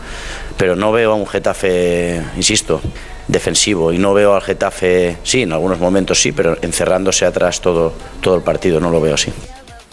[0.59, 2.83] Pero no veo a un Getafe, insisto,
[3.27, 7.95] defensivo y no veo al Getafe, sí, en algunos momentos sí, pero encerrándose atrás todo,
[8.21, 9.33] todo el partido, no lo veo así.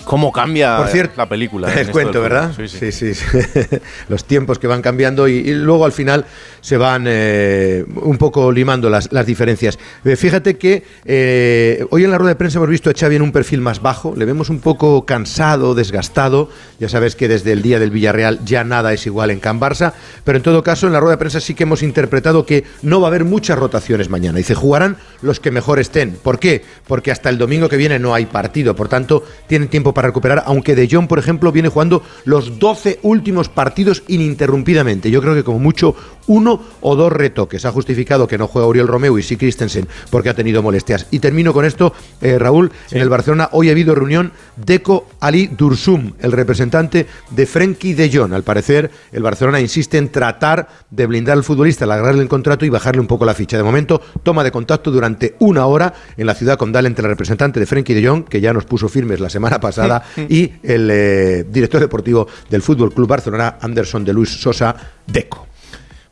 [0.03, 1.73] ¿Cómo cambia Por cierto, la película?
[1.73, 2.51] esto cuento, ¿verdad?
[2.55, 2.91] Sí, sí.
[2.91, 3.13] Sí, sí.
[3.13, 3.25] sí.
[4.09, 6.25] Los tiempos que van cambiando y, y luego al final
[6.63, 9.77] se van eh, un poco limando las, las diferencias.
[10.05, 13.21] Eh, fíjate que eh, hoy en la rueda de prensa hemos visto a Xavi en
[13.21, 16.49] un perfil más bajo, le vemos un poco cansado, desgastado.
[16.79, 19.93] Ya sabes que desde el día del Villarreal ya nada es igual en Can Barça,
[20.23, 23.01] pero en todo caso en la rueda de prensa sí que hemos interpretado que no
[23.01, 24.37] va a haber muchas rotaciones mañana.
[24.37, 26.11] Dice, jugarán los que mejor estén.
[26.11, 26.63] ¿Por qué?
[26.87, 30.43] Porque hasta el domingo que viene no hay partido, por tanto tienen tiempo para recuperar,
[30.45, 35.11] aunque De Jong, por ejemplo, viene jugando los 12 últimos partidos ininterrumpidamente.
[35.11, 35.95] Yo creo que como mucho
[36.27, 37.65] uno o dos retoques.
[37.65, 41.07] Ha justificado que no juega Uriel Romeo y sí Christensen porque ha tenido molestias.
[41.11, 45.47] Y termino con esto, eh, Raúl, en el Barcelona hoy ha habido reunión Deco Ali
[45.47, 48.33] Dursum, el representante de Frenkie de Jong.
[48.33, 52.69] Al parecer, el Barcelona insiste en tratar de blindar al futbolista, alargarle el contrato y
[52.69, 53.57] bajarle un poco la ficha.
[53.57, 57.59] De momento, toma de contacto durante una hora en la ciudad condal entre el representante
[57.59, 59.82] de Frenkie de Jong, que ya nos puso firmes la semana pasada,
[60.29, 64.75] y el eh, director deportivo del Fútbol Club Barcelona, Anderson de Luis Sosa,
[65.07, 65.47] Deco.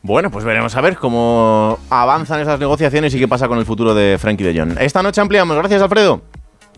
[0.02, 3.94] Bueno, pues veremos a ver cómo avanzan esas negociaciones y qué pasa con el futuro
[3.94, 4.76] de Frankie de Jong.
[4.80, 5.56] Esta noche ampliamos.
[5.56, 6.22] Gracias, Alfredo.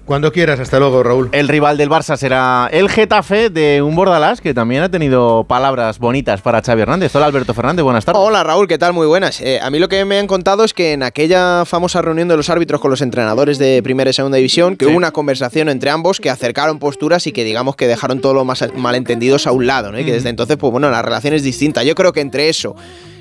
[0.04, 1.30] Cuando quieras, hasta luego, Raúl.
[1.32, 5.98] El rival del Barça será el Getafe de un Bordalás que también ha tenido palabras
[5.98, 7.16] bonitas para Xavi Hernández.
[7.16, 8.20] Hola, Alberto Fernández, buenas tardes.
[8.22, 8.92] Hola Raúl, ¿qué tal?
[8.92, 9.40] Muy buenas.
[9.40, 12.36] Eh, a mí lo que me han contado es que en aquella famosa reunión de
[12.36, 15.88] los árbitros con los entrenadores de primera y segunda división, que hubo una conversación entre
[15.88, 19.66] ambos que acercaron posturas y que digamos que dejaron todos los más malentendidos a un
[19.66, 19.98] lado, ¿no?
[19.98, 21.82] Y que desde entonces, pues bueno, la relación es distinta.
[21.82, 22.76] Yo creo que entre eso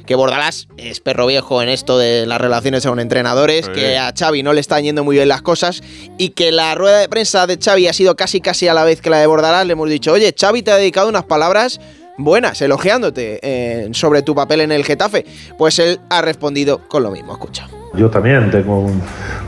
[0.05, 3.71] que Bordalás es perro viejo en esto de las relaciones con entrenadores, Sí.
[3.71, 5.81] que a Xavi no le están yendo muy bien las cosas
[6.17, 9.01] y que la rueda de prensa de Xavi ha sido casi casi a la vez
[9.01, 11.79] que la de Bordalás, le hemos dicho, oye, Xavi te ha dedicado unas palabras
[12.17, 15.25] buenas, elogiándote eh, sobre tu papel en el Getafe.
[15.57, 17.67] Pues él ha respondido con lo mismo, escucha.
[17.95, 19.01] Yo también tengo un,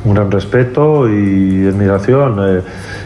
[0.06, 2.38] un gran respeto y admiración.
[2.60, 2.62] eh,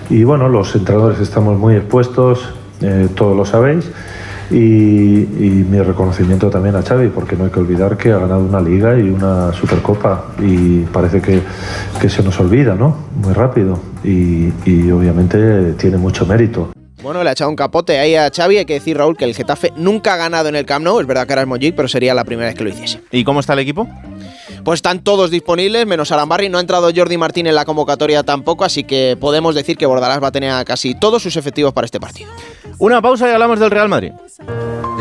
[0.09, 2.39] y bueno, los entrenadores estamos muy expuestos,
[2.81, 3.85] eh, todos lo sabéis.
[4.51, 8.43] Y, y mi reconocimiento también a Xavi, porque no hay que olvidar que ha ganado
[8.43, 10.25] una liga y una supercopa.
[10.39, 11.41] Y parece que,
[12.01, 12.97] que se nos olvida, ¿no?
[13.23, 13.79] Muy rápido.
[14.03, 16.71] Y, y obviamente tiene mucho mérito.
[17.01, 18.57] Bueno, le ha echado un capote ahí a Xavi.
[18.57, 20.99] Hay que decir, Raúl, que el Getafe nunca ha ganado en el Camp Nou.
[20.99, 23.01] Es verdad que ahora es Mojic, pero sería la primera vez que lo hiciese.
[23.11, 23.87] ¿Y cómo está el equipo?
[24.69, 26.47] Pues están todos disponibles, menos Arambarri.
[26.47, 30.21] No ha entrado Jordi Martín en la convocatoria tampoco, así que podemos decir que Bordalás
[30.21, 32.29] va a tener a casi todos sus efectivos para este partido.
[32.77, 34.11] Una pausa y hablamos del Real Madrid.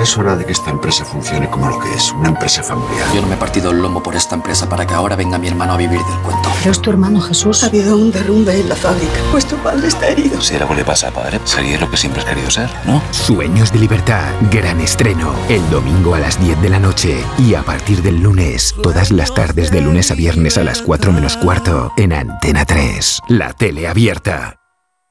[0.00, 3.12] Es hora de que esta empresa funcione como lo que es, una empresa familiar.
[3.12, 5.48] Yo no me he partido el lomo por esta empresa para que ahora venga mi
[5.48, 6.48] hermano a vivir del cuento.
[6.60, 7.64] Pero es tu hermano Jesús.
[7.64, 9.12] Ha habido un derrumbe en la fábrica.
[9.32, 10.40] Pues tu padre está herido.
[10.40, 13.02] Si algo le pasa a padre, sería lo que siempre has querido ser, ¿no?
[13.10, 17.62] Sueños de libertad, gran estreno, el domingo a las 10 de la noche y a
[17.64, 21.92] partir del lunes, todas las tardes de lunes a viernes a las 4 menos cuarto
[21.96, 24.67] en Antena 3, la tele abierta.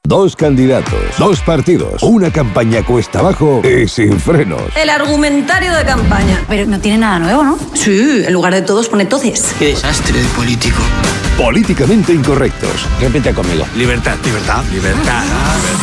[0.08, 4.62] Dos candidatos, dos partidos, una campaña cuesta abajo y sin frenos.
[4.78, 6.46] El argumentario de campaña.
[6.48, 7.58] Pero no tiene nada nuevo, ¿no?
[7.74, 9.54] Sí, en lugar de todos pone todes.
[9.60, 10.82] Qué desastre de político.
[11.38, 12.88] Políticamente incorrectos.
[13.02, 13.66] Repite conmigo.
[13.76, 15.24] Libertad, libertad, libertad,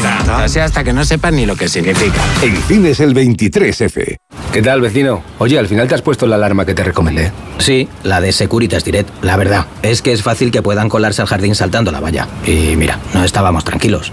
[0.01, 0.43] libertad.
[0.43, 2.23] Así hasta que no sepan ni lo que significa.
[2.41, 4.17] En cines el 23F.
[4.55, 5.23] ¿Qué tal, vecino?
[5.39, 7.33] Oye, al final te has puesto la alarma que te recomendé.
[7.59, 9.11] Sí, la de Securitas Direct.
[9.23, 12.29] La verdad, es que es fácil que puedan colarse al jardín saltando la valla.
[12.47, 14.13] Y mira, no estábamos tranquilos.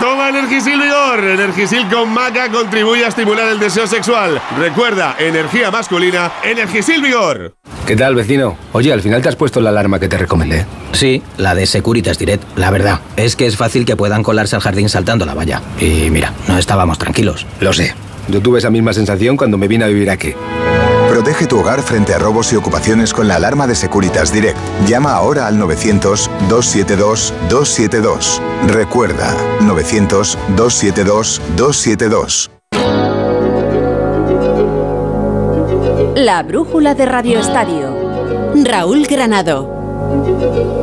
[0.00, 1.24] Toma Energisil Vigor.
[1.24, 4.40] Energisil con maca contribuye a estimular el deseo sexual.
[4.58, 7.54] Recuerda, energía masculina, Energisil Vigor.
[7.86, 8.56] ¿Qué tal, vecino?
[8.72, 10.66] Oye, al final te has puesto la alarma que te recomendé.
[10.92, 12.44] Sí, la de Securitas Direct.
[12.56, 15.60] La verdad, es que es fácil que puedan colarse al jardín saltando la valla.
[15.80, 17.46] Y mira, no estábamos tranquilos.
[17.60, 17.94] Lo sé.
[18.28, 20.32] Yo tuve esa misma sensación cuando me vine a vivir aquí.
[21.22, 24.58] Protege tu hogar frente a robos y ocupaciones con la alarma de Securitas Direct.
[24.88, 28.40] Llama ahora al 900-272-272.
[28.66, 32.50] Recuerda, 900-272-272.
[36.16, 37.94] La brújula de Radio Estadio.
[38.64, 40.81] Raúl Granado.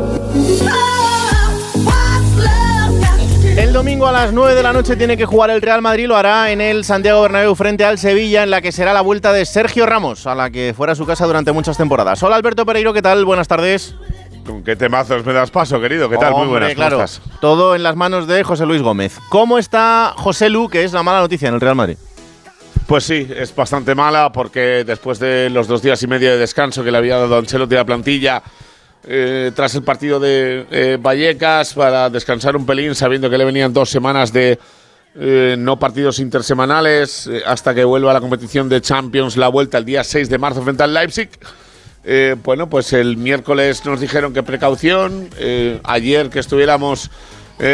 [3.79, 6.51] Domingo a las 9 de la noche tiene que jugar el Real Madrid, lo hará
[6.51, 9.85] en el Santiago Bernabéu frente al Sevilla, en la que será la vuelta de Sergio
[9.85, 12.21] Ramos, a la que fuera su casa durante muchas temporadas.
[12.21, 13.23] Hola Alberto Pereiro, ¿qué tal?
[13.23, 13.95] Buenas tardes.
[14.45, 16.09] ¿Con qué temazos me das paso, querido?
[16.09, 16.33] ¿Qué tal?
[16.33, 17.01] Muy buenas, ¿cómo claro.
[17.01, 17.21] estás?
[17.39, 19.17] Todo en las manos de José Luis Gómez.
[19.29, 21.95] ¿Cómo está José Lu, que es la mala noticia en el Real Madrid?
[22.85, 26.83] Pues sí, es bastante mala porque después de los dos días y medio de descanso
[26.83, 28.43] que le había dado Ancelotti a la plantilla,
[29.07, 33.73] eh, tras el partido de eh, Vallecas, para descansar un pelín, sabiendo que le venían
[33.73, 34.59] dos semanas de
[35.15, 39.85] eh, no partidos intersemanales, hasta que vuelva a la competición de Champions, la vuelta el
[39.85, 41.29] día 6 de marzo frente al Leipzig.
[42.43, 45.29] Bueno, pues el miércoles nos dijeron que precaución.
[45.83, 47.11] ayer que estuviéramos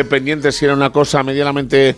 [0.10, 1.96] pendientes si era una cosa medianamente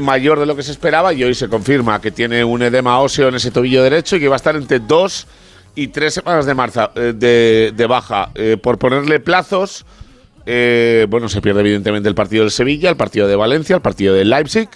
[0.00, 3.28] mayor de lo que se esperaba y hoy se confirma que tiene un edema óseo
[3.28, 5.26] en ese tobillo derecho y que va a estar entre dos
[5.88, 8.30] tres semanas de, marza, eh, de, de baja.
[8.34, 9.84] Eh, por ponerle plazos,
[10.44, 14.14] eh, bueno, se pierde evidentemente el partido del Sevilla, el partido de Valencia, el partido
[14.14, 14.68] de Leipzig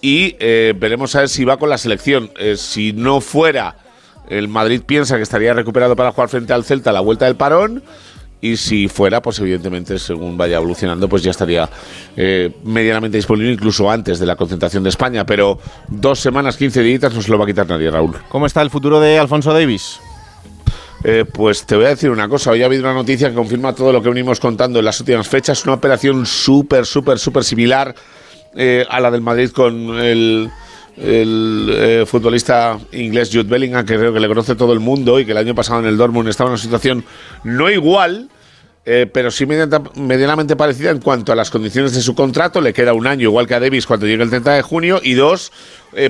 [0.00, 2.30] y eh, veremos a ver si va con la selección.
[2.56, 3.76] Si no fuera,
[4.28, 7.36] el Madrid piensa que estaría recuperado para jugar frente al Celta a la vuelta del
[7.36, 7.82] parón.
[8.38, 11.68] Y si fuera, pues evidentemente, según vaya evolucionando, pues ya estaría
[12.64, 15.24] medianamente disponible incluso antes de la concentración de España.
[15.24, 15.58] Pero
[15.88, 18.14] dos semanas, 15 días no se lo va a quitar nadie, Raúl.
[18.28, 19.98] ¿Cómo está el futuro de Alfonso Davis?
[21.04, 22.50] Eh, pues te voy a decir una cosa.
[22.50, 25.28] Hoy ha habido una noticia que confirma todo lo que venimos contando en las últimas
[25.28, 25.62] fechas.
[25.64, 27.94] Una operación súper, súper, súper similar
[28.56, 30.50] eh, a la del Madrid con el,
[30.98, 35.32] eh, futbolista inglés Jude Bellingham, que creo que le conoce todo el mundo y que
[35.32, 37.04] el año pasado en el Dortmund estaba en una situación
[37.44, 38.28] no igual.
[39.12, 42.60] pero sí mediana- medianamente parecida en cuanto a las condiciones de su contrato.
[42.60, 45.00] Le queda un año, igual que a Davis, cuando llegue el 30 de junio.
[45.02, 45.50] Y dos,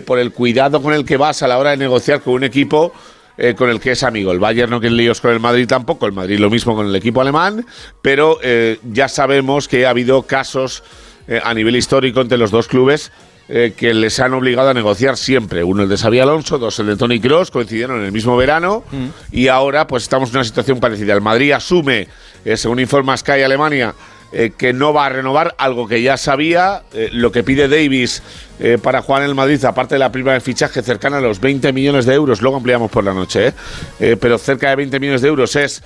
[0.05, 2.93] por el cuidado con el que vas a la hora de negociar con un equipo
[3.39, 4.33] eh, con el que es amigo.
[4.33, 6.97] El Bayern no quiere líos con el Madrid tampoco, el Madrid lo mismo con el
[6.97, 7.67] equipo alemán,
[8.03, 10.83] pero eh, ya sabemos que ha habido casos
[11.29, 13.11] eh, a nivel histórico entre los dos clubes
[13.49, 15.63] eh, que les han obligado a negociar siempre.
[15.63, 18.83] Uno el de Xavi Alonso, dos el de Tony Cross, coincidieron en el mismo verano
[19.31, 21.15] y ahora pues estamos en una situación parecida.
[21.15, 22.09] El Madrid asume,
[22.45, 23.95] eh, según informa Sky Alemania,
[24.33, 26.83] eh, que no va a renovar algo que ya sabía.
[26.93, 28.23] Eh, lo que pide Davis
[28.59, 31.41] eh, para jugar en el Madrid, aparte de la prima de fichaje cercana a los
[31.41, 33.53] 20 millones de euros, luego ampliamos por la noche,
[34.21, 35.83] pero cerca de 20 millones de euros es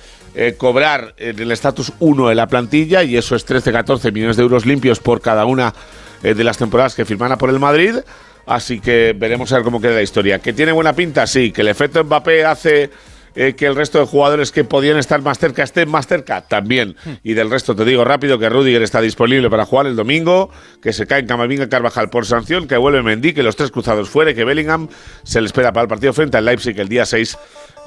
[0.57, 4.99] cobrar el estatus 1 de la plantilla y eso es 13-14 millones de euros limpios
[4.99, 5.73] por cada una
[6.21, 7.97] de las temporadas que firmara por el Madrid.
[8.45, 10.39] Así que veremos a ver cómo queda la historia.
[10.39, 11.27] ¿Que tiene buena pinta?
[11.27, 11.51] Sí.
[11.51, 12.89] ¿Que el efecto Mbappé hace
[13.35, 16.41] eh, que el resto de jugadores que podían estar más cerca estén más cerca?
[16.41, 16.95] También.
[17.23, 20.49] Y del resto te digo rápido que Rudiger está disponible para jugar el domingo,
[20.81, 24.09] que se cae en Camavinga Carvajal por sanción, que vuelve Mendy, que los tres cruzados
[24.09, 24.89] fuera y que Bellingham
[25.23, 27.37] se le espera para el partido frente al Leipzig el día 6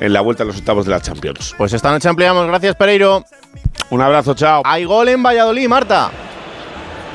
[0.00, 1.54] en la vuelta a los octavos de la Champions.
[1.56, 2.46] Pues esta noche ampliamos.
[2.46, 3.24] Gracias, Pereiro.
[3.90, 4.62] Un abrazo, chao.
[4.64, 6.10] Hay gol en Valladolid, Marta.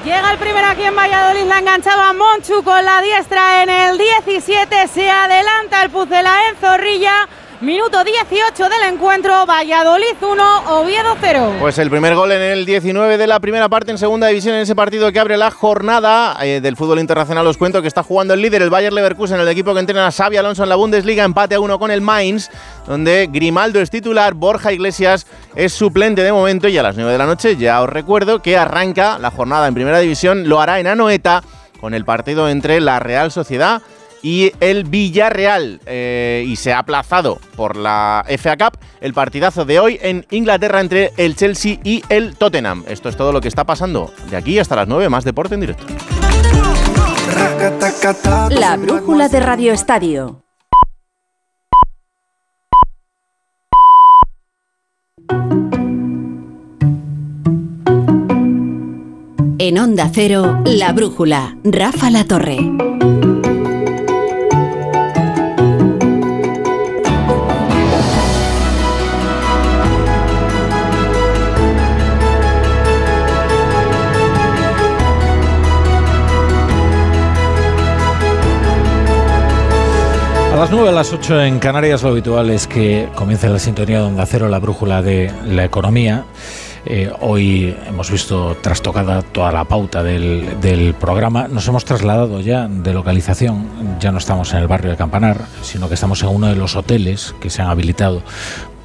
[0.06, 4.88] Llega el primero aquí en Valladolid, la enganchaba Monchu con la diestra en el 17,
[4.88, 7.27] se adelanta el Pucela en Zorrilla,
[7.61, 11.56] minuto 18 del encuentro, Valladolid 1, Oviedo 0.
[11.60, 14.61] Pues el primer gol en el 19 de la primera parte en segunda división en
[14.61, 17.45] ese partido que abre la jornada eh, del fútbol internacional.
[17.48, 20.11] Os cuento que está jugando el líder, el Bayer Leverkusen, el equipo que entrena a
[20.11, 22.49] Xavi Alonso en la Bundesliga, empate a uno con el Mainz,
[22.88, 27.18] donde Grimaldo es titular, Borja Iglesias es suplente de momento y a las 9 de
[27.18, 30.88] la noche ya os recuerdo que arranca la jornada en primera división, lo hará en
[30.88, 31.44] Anoeta
[31.81, 33.81] con el partido entre la Real Sociedad
[34.23, 35.79] el Villarreal.
[35.85, 40.81] Eh, y se ha aplazado por la FA Cup el partidazo de hoy en Inglaterra
[40.81, 42.83] entre el Chelsea y el Tottenham.
[42.87, 45.61] Esto es todo lo que está pasando de aquí hasta las 9, más deporte en
[45.61, 45.85] directo.
[48.49, 50.43] La brújula de Radio Estadio.
[59.61, 62.57] En Onda Cero, La Brújula, Rafa La Torre.
[80.60, 84.03] Las 9, a las 8 en Canarias lo habitual es que comience la sintonía de
[84.03, 86.26] Onda Cero, la brújula de la economía.
[86.86, 91.48] Eh, hoy hemos visto trastocada toda la pauta del, del programa.
[91.48, 93.69] Nos hemos trasladado ya de localización.
[94.02, 96.76] Ya no estamos en el barrio de Campanar, sino que estamos en uno de los
[96.76, 98.22] hoteles que se han habilitado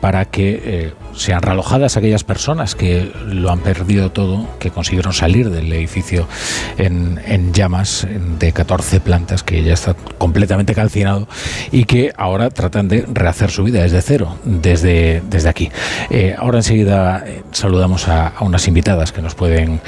[0.05, 5.49] para que eh, sean realojadas aquellas personas que lo han perdido todo, que consiguieron salir
[5.49, 6.29] del edificio
[6.77, 8.07] en, llamas
[8.39, 11.27] de 14 plantas, que ya está completamente calcinado
[11.73, 15.71] y que ahora tratan de rehacer su vida desde cero, desde, desde aquí.
[16.11, 19.81] Eh, ahora enseguida eh, saludamos a, unas invitadas que nos pueden,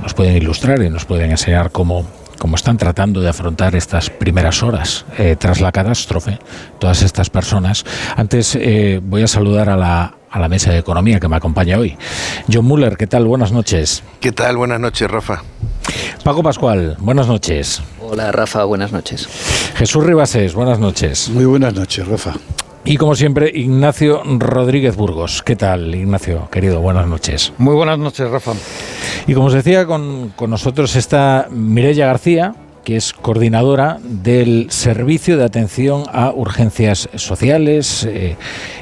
[0.00, 2.06] nos pueden ilustrar y nos pueden enseñar cómo
[2.40, 6.38] cómo están tratando de afrontar estas primeras horas eh, tras la catástrofe,
[6.78, 7.84] todas estas personas.
[8.16, 11.78] Antes eh, voy a saludar a la, a la mesa de economía que me acompaña
[11.78, 11.98] hoy.
[12.50, 13.26] John Muller, ¿qué tal?
[13.26, 14.02] Buenas noches.
[14.20, 14.56] ¿Qué tal?
[14.56, 15.42] Buenas noches, Rafa.
[16.24, 17.82] Paco Pascual, buenas noches.
[18.00, 19.28] Hola Rafa, buenas noches.
[19.76, 21.28] Jesús Ribases, buenas noches.
[21.28, 22.32] Muy buenas noches, Rafa.
[22.84, 25.42] Y como siempre, Ignacio Rodríguez Burgos.
[25.42, 26.80] ¿Qué tal, Ignacio, querido?
[26.80, 27.52] Buenas noches.
[27.58, 28.52] Muy buenas noches, Rafa.
[29.26, 32.54] Y como os decía, con, con nosotros está Mireya García,
[32.84, 38.36] que es coordinadora del Servicio de Atención a Urgencias Sociales eh,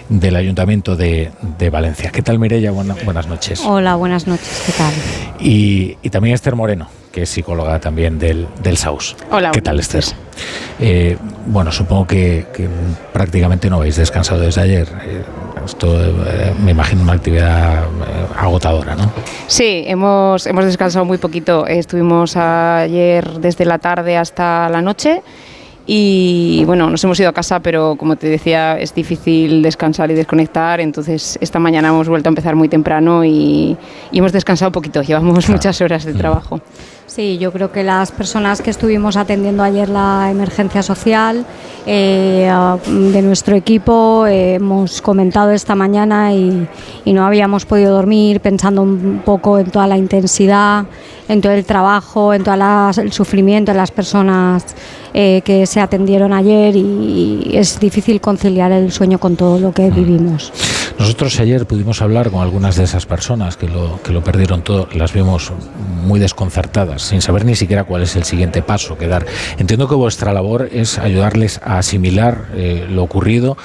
[0.08, 2.10] del Ayuntamiento de, de Valencia.
[2.10, 2.70] ¿Qué tal, Mireya?
[2.70, 3.60] Buena- buenas noches.
[3.66, 4.92] Hola, buenas noches, ¿qué tal?
[5.40, 9.16] Y, y también Esther Moreno, que es psicóloga también del, del SAUS.
[9.30, 10.04] Hola, ¿Qué tal, Esther?
[10.80, 11.16] Eh,
[11.46, 12.68] bueno, supongo que, que
[13.12, 14.88] prácticamente no habéis descansado desde ayer.
[15.04, 15.22] Eh,
[15.68, 19.10] esto eh, me imagino una actividad eh, agotadora, ¿no?
[19.46, 21.66] Sí, hemos, hemos descansado muy poquito.
[21.66, 25.22] Estuvimos ayer desde la tarde hasta la noche
[25.86, 30.14] y bueno, nos hemos ido a casa, pero como te decía, es difícil descansar y
[30.14, 30.80] desconectar.
[30.80, 33.76] Entonces, esta mañana hemos vuelto a empezar muy temprano y,
[34.12, 35.02] y hemos descansado poquito.
[35.02, 36.60] Llevamos muchas horas de trabajo.
[37.18, 41.44] Sí, yo creo que las personas que estuvimos atendiendo ayer la emergencia social
[41.84, 46.68] eh, ah, de nuestro equipo eh, hemos comentado esta mañana y,
[47.06, 50.86] no habíamos podido dormir pensando un poco en toda la intensidad,
[51.28, 52.54] en todo el trabajo, en todo
[53.02, 54.64] el sufrimiento de las personas
[55.12, 59.90] eh, que se atendieron ayer y, es difícil conciliar el sueño con todo lo que
[59.90, 60.52] vivimos.
[60.98, 64.88] Nosotros ayer pudimos hablar con algunas de esas personas que lo, que lo perdieron todo,
[64.92, 65.52] las vimos
[66.04, 69.24] muy desconcertadas, sin saber ni siquiera cuál es el siguiente paso que dar.
[69.58, 73.56] Entiendo que vuestra labor es ayudarles a asimilar eh, lo ocurrido,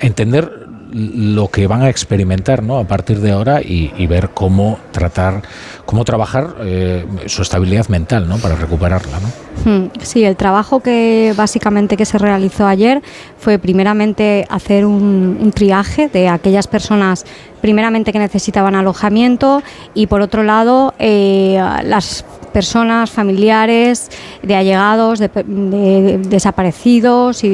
[0.00, 0.59] entender
[0.92, 2.78] lo que van a experimentar ¿no?
[2.78, 5.42] a partir de ahora y, ver cómo tratar,
[5.86, 8.38] cómo trabajar eh, su estabilidad mental ¿no?
[8.38, 9.18] para recuperarla.
[9.20, 9.70] ¿no?
[9.70, 13.02] Hmm, Sí, el trabajo que básicamente que se realizó ayer
[13.38, 17.24] fue primeramente hacer un, un triaje de aquellas personas
[17.60, 19.62] primeramente que necesitaban alojamiento
[19.94, 24.10] y por otro lado eh, las personas familiares
[24.42, 27.48] de allegados, de, desaparecidos y,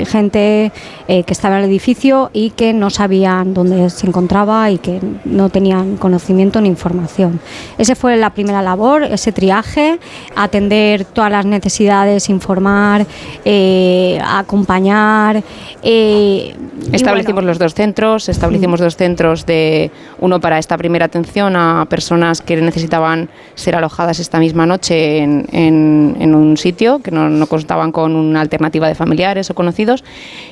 [0.00, 0.72] y gente
[1.08, 5.00] eh, que estaba en el edificio y que no sabían dónde se encontraba y que
[5.24, 7.40] no tenían conocimiento ni información.
[7.78, 9.98] Esa fue la primera labor, ese triaje,
[10.36, 13.06] atender todas las necesidades, informar,
[13.44, 15.42] eh, acompañar.
[15.82, 16.54] eh,
[16.92, 19.90] Establecimos bueno, los dos centros, establecimos dos centros de
[20.20, 26.34] uno para esta primera atención a personas que necesitaban ser alojadas esta misma noche en,
[26.34, 30.04] un sitio que no, no contaban con una alternativa de familiares o conocidos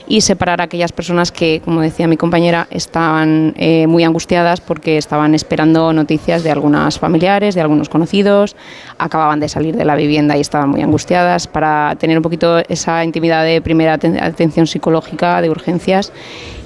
[0.06, 4.98] y separar a aquellas personas que, como decía mi compañera, estaban eh, muy angustiadas porque
[4.98, 8.54] estaban esperando noticias de algunas familiares, de algunos conocidos,
[8.98, 11.46] acababan de salir de la vivienda y estaban muy angustiadas.
[11.46, 16.12] Para tener un poquito esa intimidad de primera aten- atención psicológica, de urgencias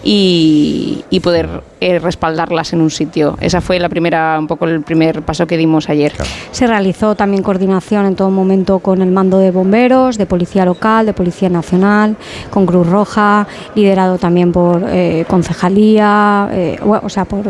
[0.05, 1.49] y, y poder
[1.81, 3.37] eh, respaldarlas en un sitio.
[3.41, 6.13] Esa fue la primera, un poco el primer paso que dimos ayer.
[6.53, 11.07] Se realizó también coordinación en todo momento con el mando de bomberos, de policía local,
[11.07, 12.17] de policía nacional,
[12.51, 17.45] con Cruz Roja, liderado también por eh, concejalía, eh, bueno, o sea, por,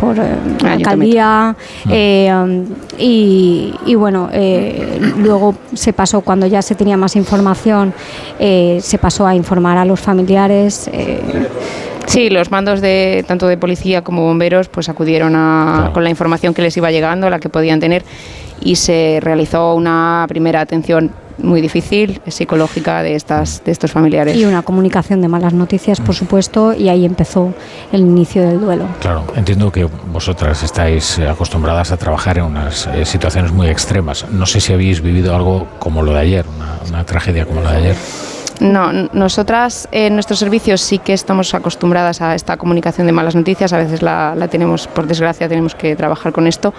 [0.00, 1.56] por eh, alcaldía.
[1.90, 2.64] eh, um,
[2.98, 7.92] y, y bueno, eh, luego se pasó, cuando ya se tenía más información,
[8.38, 10.90] eh, se pasó a informar a los familiares.
[12.08, 16.54] Sí, los mandos de tanto de policía como bomberos pues acudieron a, con la información
[16.54, 18.02] que les iba llegando, la que podían tener
[18.60, 24.36] y se realizó una primera atención muy difícil psicológica de estas de estos familiares.
[24.36, 27.52] y una comunicación de malas noticias, por supuesto, y ahí empezó
[27.92, 28.86] el inicio del duelo.
[29.00, 34.26] Claro, entiendo que vosotras estáis eh, acostumbradas a trabajar en unas eh, situaciones muy extremas.
[34.30, 37.72] No sé si habéis vivido algo como lo de ayer, una, una tragedia como la
[37.72, 37.96] de ayer.
[38.60, 43.72] No, nosotras en nuestros servicios sí que estamos acostumbradas a esta comunicación de malas noticias,
[43.72, 46.74] a veces la, la tenemos, por desgracia, tenemos que trabajar con esto,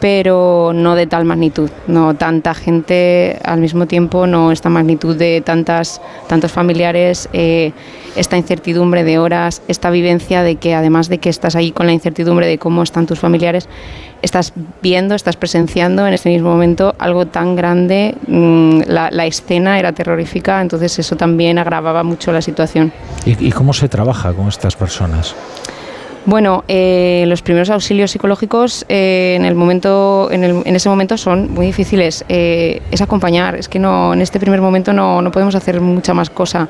[0.00, 5.40] pero no de tal magnitud, no tanta gente al mismo tiempo, no esta magnitud de
[5.40, 7.72] tantas, tantos familiares, eh,
[8.16, 11.92] esta incertidumbre de horas, esta vivencia de que además de que estás ahí con la
[11.92, 13.68] incertidumbre de cómo están tus familiares,
[14.22, 14.52] estás
[14.82, 20.60] viendo, estás presenciando en este mismo momento algo tan grande, mm, la, escena era terrorífica,
[20.60, 22.92] entonces eso también agravaba mucho la situación.
[23.24, 25.34] ¿Y, y cómo se trabaja con estas personas?
[26.26, 30.42] Bueno, eh, los primeros auxilios psicológicos eh, en el momento, en,
[30.74, 32.24] ese momento son muy difíciles.
[32.28, 33.54] Eh, es acompañar.
[33.54, 36.68] Es que no, en este primer momento no, no podemos hacer mucha más cosa.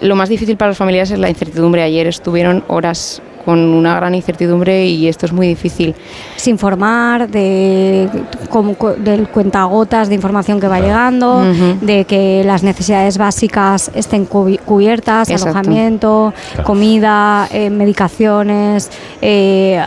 [0.00, 1.82] Lo más difícil para los familiares es la incertidumbre.
[1.82, 5.94] Ayer estuvieron horas con una gran incertidumbre y esto es muy difícil.
[6.36, 8.08] Es informar de,
[8.48, 11.42] como del cuentagotas de información que va llegando,
[11.80, 15.58] de que las necesidades básicas estén cubi- cubiertas, Exacto.
[15.58, 16.64] alojamiento, Claro.
[16.66, 18.90] comida, eh, medicaciones,
[19.22, 19.80] eh,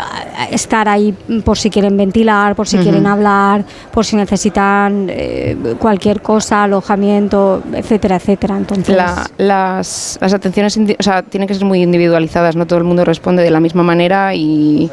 [0.51, 1.13] estar ahí
[1.43, 7.61] por si quieren ventilar, por si quieren hablar, por si necesitan eh, cualquier cosa, alojamiento,
[7.73, 8.57] etcétera, etcétera.
[8.57, 12.85] Entonces, La- las, las atenciones o sea, tienen que ser muy individualizadas, no todo el
[12.85, 14.89] mundo responde de la misma manera y,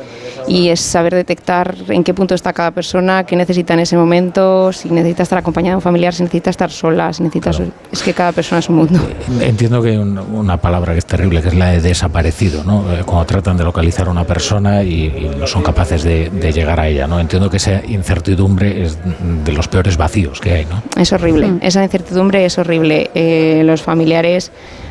[0.49, 4.73] y es saber detectar en qué punto está cada persona, qué necesita en ese momento,
[4.73, 7.51] si necesita estar acompañada de un familiar, si necesita estar sola, si necesita...
[7.93, 8.99] Es que cada persona es un mundo.
[9.41, 12.85] Entiendo que hay un- una palabra que es terrible, que es la de desaparecido, ¿no?
[12.93, 16.53] Eh, Cuando tratan de localizar a una persona y, y no son capaces de, de
[16.53, 17.21] llegar a ella, ¿no?
[17.21, 18.99] Entiendo que esa incertidumbre es
[19.45, 20.83] de los peores vacíos que hay, ¿no?
[21.01, 21.59] Es horrible, Mm.
[21.63, 23.11] esa incertidumbre es horrible.
[23.15, 24.51] Eh, los familiares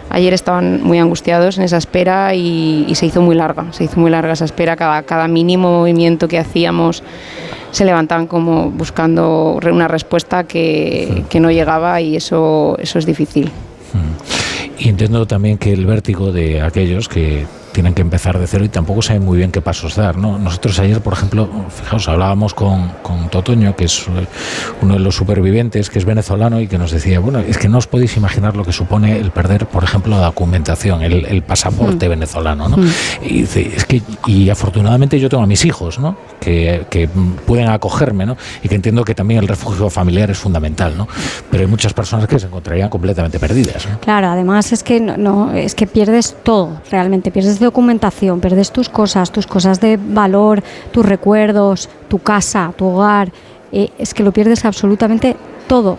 [0.10, 4.00] ayer estaban muy angustiados en esa espera y, y se hizo muy larga, se hizo
[4.00, 4.76] muy larga esa espera.
[4.76, 7.04] Cada, cada mínimo movimiento que hacíamos
[7.72, 13.52] se levantaban como buscando una respuesta que, que no llegaba y eso, eso es difícil.
[14.78, 18.70] Y entiendo también que el vértigo de aquellos que tienen que empezar de cero y
[18.70, 20.18] tampoco saben muy bien qué pasos dar.
[20.18, 20.38] ¿no?
[20.38, 24.26] Nosotros ayer, por ejemplo, fijaos, hablábamos con, con Totoño, que es eh,
[24.82, 27.78] uno de los supervivientes, que es venezolano y que nos decía, bueno, es que no
[27.78, 32.08] os podéis imaginar lo que supone el perder, por ejemplo, la documentación, el, el pasaporte
[32.08, 32.10] Mm.
[32.10, 32.70] venezolano.
[32.70, 32.78] ¿no?
[32.78, 32.88] Mm.
[33.24, 36.18] Y dice, es que, y afortunadamente yo tengo a mis hijos, ¿no?
[36.40, 37.10] Que, que,
[37.46, 38.38] pueden acogerme, ¿no?
[38.64, 41.08] Y que entiendo que también el refugio familiar es fundamental, ¿no?
[41.50, 44.00] Pero hay muchas personas que se encontrarían completamente perdidas, ¿no?
[44.00, 48.90] Claro, además es que no, no, es que pierdes todo, realmente pierdes documentación, pierdes tus
[48.90, 53.32] cosas, tus cosas de valor, tus recuerdos, tu casa, tu hogar,
[53.72, 55.36] eh, es que lo pierdes absolutamente
[55.68, 55.98] todo.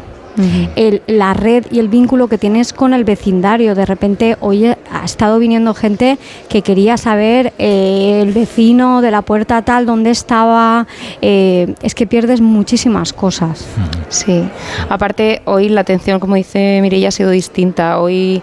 [0.77, 3.75] El- la red y el vínculo que tienes con el vecindario.
[3.75, 6.17] De repente, hoy ha estado viniendo gente
[6.49, 10.87] que quería saber eh, el vecino de la puerta tal, dónde estaba.
[11.21, 13.67] eh, es que pierdes muchísimas cosas.
[14.09, 14.43] Sí,
[14.89, 18.01] aparte hoy la atención, como dice Mireia, ha sido distinta.
[18.01, 18.41] Hoy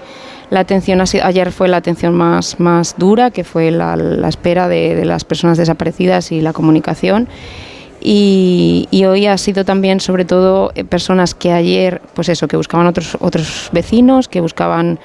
[0.49, 4.95] la atención ayer fue la atención más, más dura, que fue la, la espera de,
[4.95, 7.27] de las personas desaparecidas y la comunicación.
[7.99, 12.55] Y, y hoy ha sido también, sobre todo, eh, personas que ayer, pues eso, que
[12.55, 14.99] buscaban otros otros vecinos, que buscaban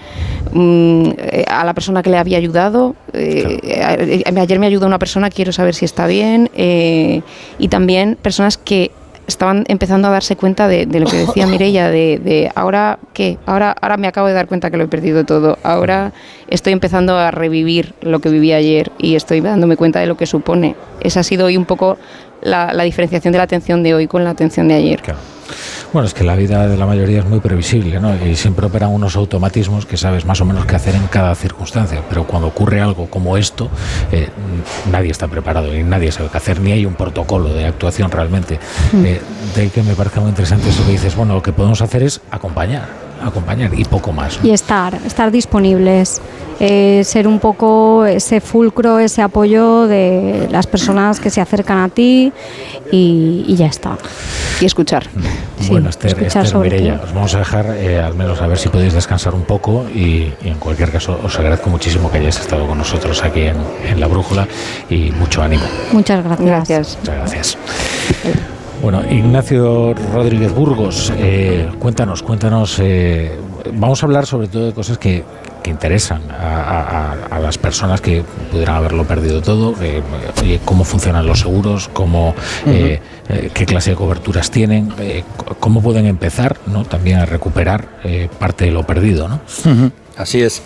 [0.53, 2.95] mm, eh, a la persona que le había ayudado.
[3.15, 6.51] Eh, eh, ayer me ayudó una persona, quiero saber si está bien.
[6.55, 7.23] eh,
[7.59, 8.91] y también personas que
[9.27, 13.39] estaban empezando a darse cuenta de, de lo que decía Mireia, de, de ahora qué,
[13.47, 16.13] ahora, ahora me acabo de dar cuenta que lo he perdido todo, ahora
[16.49, 20.27] estoy empezando a revivir lo que viví ayer y estoy dándome cuenta de lo que
[20.27, 20.77] supone.
[21.01, 21.99] Esa ha sido hoy un poco
[22.43, 25.03] la, la diferenciación de la atención de hoy con la atención de ayer.
[25.93, 28.15] Bueno, es que la vida de la mayoría es muy previsible, ¿no?
[28.25, 32.03] Y siempre operan unos automatismos que sabes más o menos qué hacer en cada circunstancia.
[32.09, 33.69] Pero cuando ocurre algo como esto,
[34.11, 34.31] eh,
[34.91, 38.59] nadie está preparado y nadie sabe qué hacer, ni hay un protocolo de actuación realmente.
[38.93, 39.05] Mm.
[39.05, 39.21] Eh,
[39.55, 42.03] de ahí que me parece muy interesante eso que dices, bueno, lo que podemos hacer
[42.03, 42.89] es acompañar,
[43.23, 44.39] acompañar y poco más.
[44.41, 44.49] ¿no?
[44.49, 46.21] Y estar, estar disponibles,
[46.61, 51.89] eh, ser un poco ese fulcro, ese apoyo de las personas que se acercan a
[51.89, 52.33] ti
[52.91, 53.97] y, y ya está.
[54.61, 55.07] Y escuchar.
[55.69, 58.59] bueno, Esther, escuchar Esther sobre Mireia, os vamos a dejar eh, al menos a ver
[58.59, 62.39] si podéis descansar un poco y, y en cualquier caso os agradezco muchísimo que hayáis
[62.39, 64.47] estado con nosotros aquí en, en La Brújula
[64.89, 65.65] y mucho ánimo.
[65.93, 66.47] Muchas gracias.
[66.47, 66.99] Gracias.
[67.01, 67.59] Muchas gracias.
[68.83, 72.79] Bueno, Ignacio Rodríguez Burgos, eh, cuéntanos, cuéntanos.
[72.81, 73.39] eh,
[73.75, 75.23] vamos a hablar sobre todo de cosas que,
[75.63, 79.75] que interesan a, a- a- a las personas que pudieran haberlo perdido todo.
[79.81, 80.03] eh,
[80.43, 82.35] oye, cómo funcionan los seguros, cómo,
[82.67, 85.23] eh, eh, qué clase de coberturas tienen, eh,
[85.61, 86.85] cómo pueden empezar, ¿no?
[86.85, 89.41] También a recuperar eh, parte de lo perdido, ¿no?
[90.17, 90.61] Así es.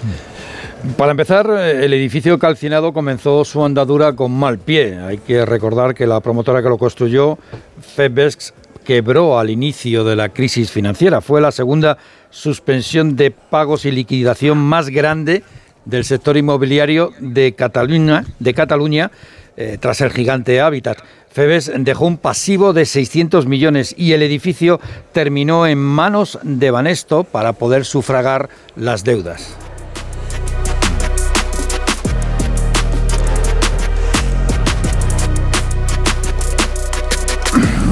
[0.97, 4.99] Para empezar, eh, el edificio calcinado comenzó su andadura con mal pie.
[4.99, 7.39] Hay que recordar que la promotora que lo construyó,
[7.81, 8.55] Febex,
[8.85, 11.21] quebró al inicio de la crisis financiera.
[11.21, 11.99] Fue la segunda
[12.31, 15.43] suspensión de pagos y liquidación más grande
[15.85, 19.11] del sector inmobiliario de Cataluña, de Cataluña
[19.57, 20.99] eh, tras el gigante Habitat.
[21.31, 24.81] Febes dejó un pasivo de 600 millones y el edificio
[25.13, 29.57] terminó en manos de Banesto para poder sufragar las deudas.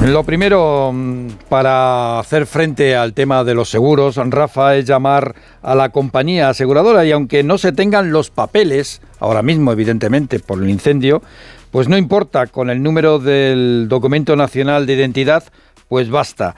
[0.05, 5.33] Lo primero mm, para hacer frente al tema de los seguros, Rafa, es llamar
[5.63, 10.61] a la compañía aseguradora y aunque no se tengan los papeles, ahora mismo evidentemente por
[10.61, 11.23] el incendio,
[11.71, 15.43] pues no importa, con el número del documento nacional de identidad,
[15.89, 16.55] pues basta.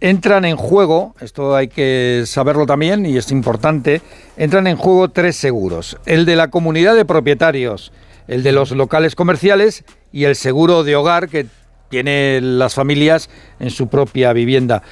[0.00, 4.02] Entran en juego, esto hay que saberlo también y es importante,
[4.36, 7.92] entran en juego tres seguros, el de la comunidad de propietarios,
[8.28, 11.46] el de los locales comerciales y el seguro de hogar que
[11.90, 14.82] tienen las familias en su propia vivienda.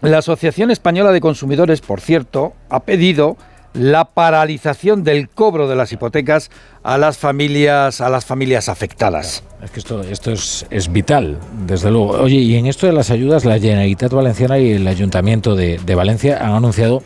[0.00, 3.36] La Asociación Española de Consumidores, por cierto, ha pedido
[3.74, 6.50] la paralización del cobro de las hipotecas
[6.82, 9.42] a las familias a las familias afectadas.
[9.62, 12.12] Es que esto, esto es, es, vital, desde luego.
[12.12, 15.94] Oye, y en esto de las ayudas, la Generalitat Valenciana y el Ayuntamiento de, de
[15.94, 17.02] Valencia han anunciado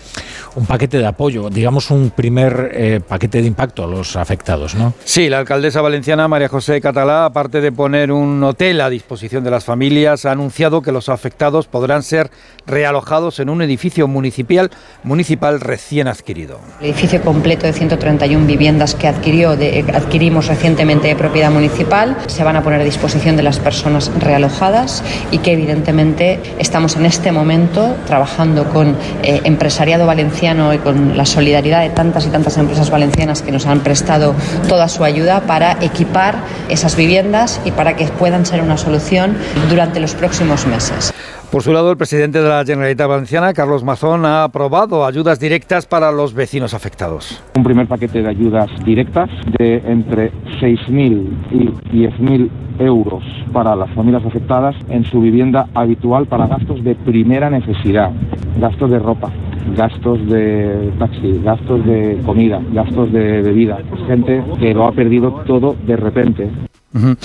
[0.55, 4.95] un paquete de apoyo, digamos un primer eh, paquete de impacto a los afectados, ¿no?
[5.05, 9.51] Sí, la alcaldesa valenciana María José Catalá, aparte de poner un hotel a disposición de
[9.51, 12.31] las familias, ha anunciado que los afectados podrán ser
[12.67, 14.71] realojados en un edificio municipal,
[15.03, 16.61] municipal recién adquirido.
[16.81, 22.45] El edificio completo de 131 viviendas que adquirió de, adquirimos recientemente de propiedad municipal se
[22.45, 27.33] van a poner a disposición de las personas realojadas y que evidentemente estamos en este
[27.33, 32.91] momento trabajando con eh, empresariado valenciano y con la solidaridad de tantas y tantas empresas
[32.91, 34.35] valencianas que nos han prestado
[34.69, 36.37] toda su ayuda para equipar
[36.69, 39.37] esas viviendas y para que puedan ser una solución
[39.69, 41.13] durante los próximos meses.
[41.55, 45.87] Por su lado, el presidente de la Generalitat Valenciana, Carlos Mazón, ha aprobado ayudas directas
[45.87, 47.41] para los vecinos afectados.
[47.55, 52.51] Un primer paquete de ayudas directas de entre 6.000 y 10.000
[52.81, 53.23] euros
[53.53, 58.11] para las familias afectadas en su vivienda habitual para gastos de primera necesidad,
[58.59, 59.31] gastos de ropa,
[59.77, 63.79] gastos de taxi, gastos de comida, gastos de bebida.
[64.09, 66.51] Gente que lo ha perdido todo de repente.
[66.95, 67.17] Uh -huh.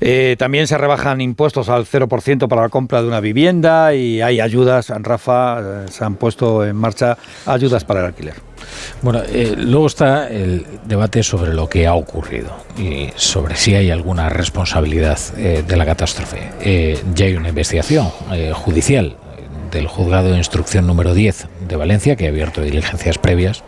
[0.00, 4.40] eh, también se rebajan impuestos al 0% para la compra de una vivienda y hay
[4.40, 8.34] ayudas, Rafa, eh, se han puesto en marcha ayudas para el alquiler.
[9.02, 13.90] Bueno, eh, luego está el debate sobre lo que ha ocurrido y sobre si hay
[13.90, 17.00] alguna responsabilidad eh, de la catástrofe.
[17.14, 18.08] ya hay una investigación
[18.54, 19.16] judicial
[19.70, 23.62] del juzgado de instrucción número 10 de Valencia, que ha abierto diligencias previas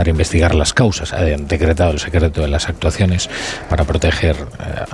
[0.00, 3.28] para investigar las causas, ha decretado el secreto de las actuaciones
[3.68, 4.84] para proteger eh,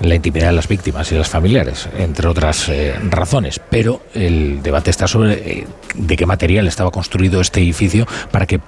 [0.00, 3.62] la intimidad de las víctimas y las familiares, entre otras eh, razones.
[3.70, 8.60] Pero el debate está sobre eh, de qué material estaba construido este edificio para que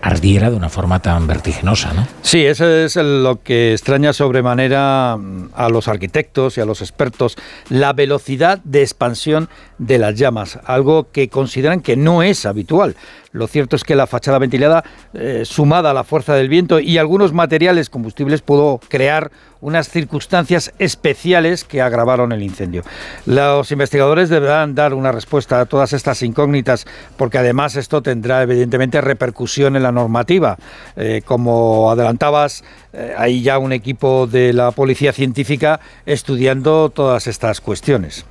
[0.00, 2.06] ardiera de una forma tan vertiginosa, ¿no?
[2.22, 7.36] Sí, eso es lo que extraña sobremanera mm, a los arquitectos y a los expertos,
[7.68, 12.96] la velocidad de expansión de las llamas, algo que consideran que no es habitual.
[13.32, 14.84] Lo cierto es que la fachada ventilada,
[15.14, 19.30] eh, sumada a la fuerza del viento y algunos materiales combustibles, pudo crear
[19.60, 22.84] unas circunstancias especiales que agravaron el incendio.
[23.26, 26.86] Los investigadores deberán dar una respuesta a todas estas incógnitas,
[27.16, 30.56] porque además esto tendrá evidentemente repercusión en la normativa.
[30.96, 37.60] Eh, como adelantabas, eh, hay ya un equipo de la Policía Científica estudiando todas estas
[37.60, 38.24] cuestiones.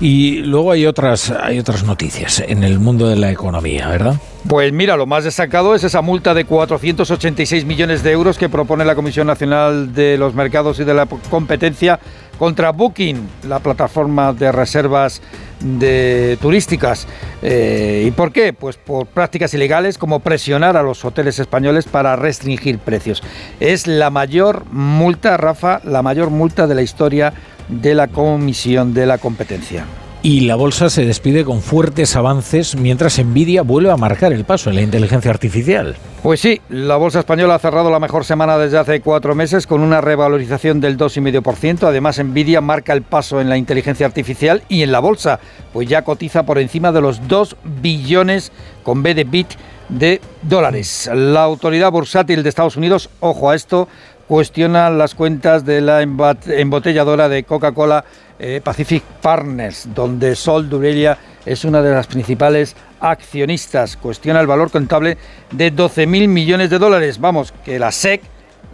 [0.00, 4.14] Y luego hay otras, hay otras noticias en el mundo de la economía, ¿verdad?
[4.46, 8.84] Pues mira, lo más destacado es esa multa de 486 millones de euros que propone
[8.84, 11.98] la Comisión Nacional de los Mercados y de la Competencia
[12.38, 15.20] contra Booking, la plataforma de reservas
[15.60, 17.08] de turísticas.
[17.42, 18.52] Eh, ¿Y por qué?
[18.52, 23.22] Pues por prácticas ilegales como presionar a los hoteles españoles para restringir precios.
[23.58, 27.34] Es la mayor multa, Rafa, la mayor multa de la historia
[27.68, 29.84] de la Comisión de la Competencia.
[30.20, 34.68] Y la bolsa se despide con fuertes avances mientras Nvidia vuelve a marcar el paso
[34.68, 35.94] en la inteligencia artificial.
[36.24, 39.80] Pues sí, la bolsa española ha cerrado la mejor semana desde hace cuatro meses con
[39.80, 41.84] una revalorización del 2,5%.
[41.84, 45.38] Además, Nvidia marca el paso en la inteligencia artificial y en la bolsa,
[45.72, 48.50] pues ya cotiza por encima de los 2 billones
[48.82, 49.48] con B de bit
[49.88, 51.08] de dólares.
[51.12, 53.88] La autoridad bursátil de Estados Unidos, ojo a esto,
[54.28, 58.04] cuestiona las cuentas de la embotelladora de Coca-Cola
[58.38, 63.96] eh, Pacific Partners, donde Sol Durella es una de las principales accionistas.
[63.96, 65.16] Cuestiona el valor contable
[65.50, 67.18] de 12.000 millones de dólares.
[67.18, 68.22] Vamos, que la SEC,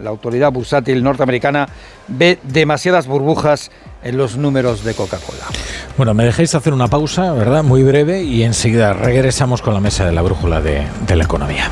[0.03, 1.67] la autoridad bursátil norteamericana,
[2.07, 3.71] ve demasiadas burbujas
[4.03, 5.45] en los números de Coca-Cola.
[5.97, 7.63] Bueno, me dejáis hacer una pausa, ¿verdad?
[7.63, 11.71] Muy breve y enseguida regresamos con la mesa de la brújula de la economía.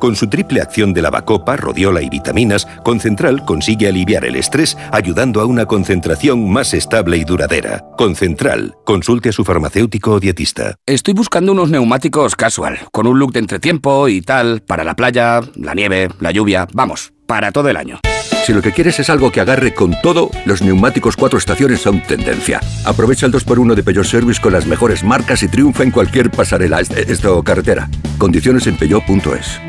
[0.00, 5.40] Con su triple acción de lavacopa, rodiola y vitaminas, Concentral consigue aliviar el estrés ayudando
[5.40, 7.84] a una concentración más estable y duradera.
[7.96, 8.74] Concentral.
[8.84, 10.76] Consulte a su farmacéutico o dietista.
[10.86, 15.40] Estoy buscando unos neumáticos casual, con un look de entretiempo y tal, para la playa,
[15.56, 17.98] la nieve, la lluvia, vamos, para todo el año.
[18.46, 22.02] Si lo que quieres es algo que agarre con todo, los neumáticos cuatro estaciones son
[22.02, 22.60] tendencia.
[22.86, 26.80] Aprovecha el 2x1 de Peugeot Service con las mejores marcas y triunfa en cualquier pasarela,
[26.80, 27.90] est- esto carretera.
[28.16, 29.60] Condiciones en peugeot.es.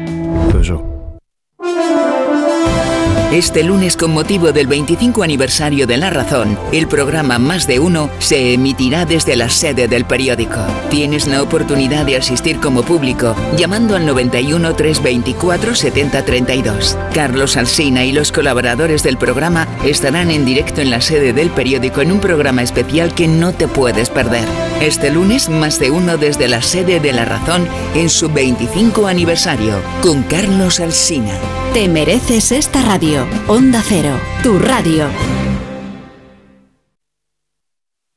[3.32, 8.10] Este lunes, con motivo del 25 aniversario de La Razón, el programa Más de Uno
[8.18, 10.60] se emitirá desde la sede del periódico.
[10.90, 16.98] Tienes la oportunidad de asistir como público llamando al 91 324 7032.
[17.14, 22.02] Carlos Alsina y los colaboradores del programa estarán en directo en la sede del periódico
[22.02, 24.69] en un programa especial que no te puedes perder.
[24.82, 29.76] Este lunes, Más de Uno desde la sede de La Razón en su 25 aniversario,
[30.02, 31.34] con Carlos Alsina.
[31.74, 33.28] Te mereces esta radio.
[33.50, 35.08] Onda Cero, tu radio.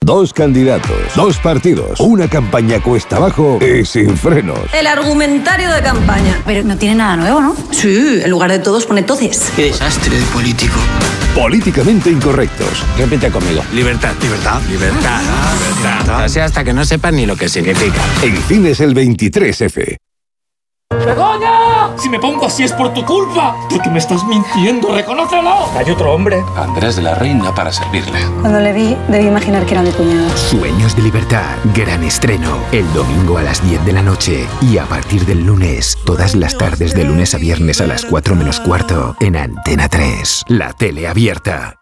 [0.05, 4.61] Dos candidatos, dos partidos, una campaña cuesta abajo y sin frenos.
[4.73, 6.43] El argumentario de campaña.
[6.47, 7.57] Pero no tiene nada nuevo, ¿no?
[7.73, 9.51] Sí, en lugar de todos pone toces.
[9.57, 10.79] Qué desastre de político.
[11.35, 12.85] Políticamente incorrectos.
[12.99, 13.63] Repite conmigo.
[13.73, 14.13] Libertad.
[14.23, 14.61] Libertad.
[14.69, 15.21] Libertad.
[15.79, 16.25] Libertad.
[16.25, 18.03] O sea, hasta que no sepan ni lo que significa.
[18.23, 19.97] En cines el 23F.
[21.05, 21.97] ¡Begoña!
[21.97, 23.57] Si me pongo así es por tu culpa.
[23.71, 25.69] Porque me estás mintiendo, reconócelo.
[25.77, 26.43] Hay otro hombre.
[26.57, 28.21] Andrés de la Reina para servirle.
[28.41, 30.29] Cuando le vi, debí imaginar que era mi cuñado.
[30.37, 34.85] Sueños de libertad, gran estreno, el domingo a las 10 de la noche y a
[34.85, 39.17] partir del lunes, todas las tardes de lunes a viernes a las 4 menos cuarto
[39.21, 41.82] en Antena 3, la tele abierta.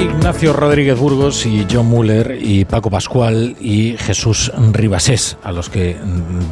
[0.00, 5.96] Ignacio Rodríguez Burgos y John Muller y Paco Pascual y Jesús Ribasés, a los que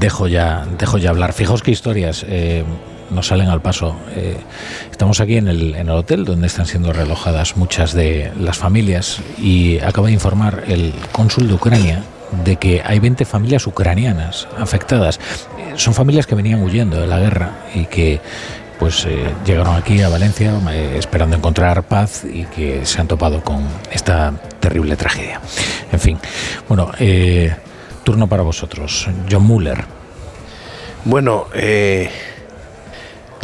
[0.00, 1.32] dejo ya, dejo ya hablar.
[1.32, 2.64] Fijaos qué historias eh,
[3.10, 3.94] nos salen al paso.
[4.16, 4.36] Eh,
[4.90, 9.20] estamos aquí en el, en el hotel donde están siendo realojadas muchas de las familias
[9.38, 12.02] y acaba de informar el cónsul de Ucrania
[12.44, 15.20] de que hay 20 familias ucranianas afectadas.
[15.58, 18.20] Eh, son familias que venían huyendo de la guerra y que
[18.78, 20.52] pues eh, llegaron aquí a Valencia
[20.94, 25.40] esperando encontrar paz y que se han topado con esta terrible tragedia.
[25.92, 26.18] En fin,
[26.68, 27.54] bueno, eh,
[28.04, 29.08] turno para vosotros.
[29.30, 29.84] John Muller.
[31.04, 32.10] Bueno, eh,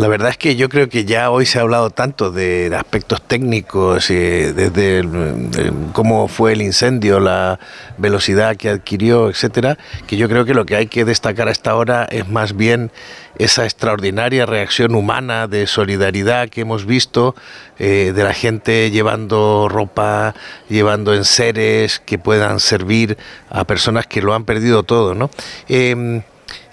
[0.03, 3.23] la verdad es que yo creo que ya hoy se ha hablado tanto de aspectos
[3.23, 5.49] técnicos, eh, desde el-
[5.93, 7.61] cómo fue el incendio, la
[7.99, 11.77] velocidad que adquirió, etcétera, que yo creo que lo que hay que destacar a esta
[11.77, 12.91] hora es más bien
[13.39, 17.37] esa extraordinaria reacción humana de solidaridad que hemos visto
[17.79, 20.35] eh, de la gente llevando ropa,
[20.69, 23.16] llevando enseres que puedan servir
[23.51, 25.31] a personas que lo han perdido todo, ¿no?
[25.69, 26.23] Em,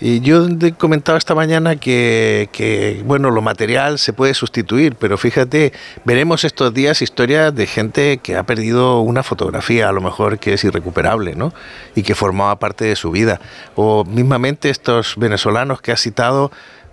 [0.01, 0.47] y yo
[0.77, 5.73] comentaba esta mañana que, que, bueno, lo material se puede sustituir, pero fíjate,
[6.05, 10.53] veremos estos días historias de gente que ha perdido una fotografía, a lo mejor que
[10.53, 11.53] es irrecuperable, ¿no?
[11.95, 13.41] Y que formaba parte de su vida.
[13.75, 16.51] O mismamente estos venezolanos que ha citado,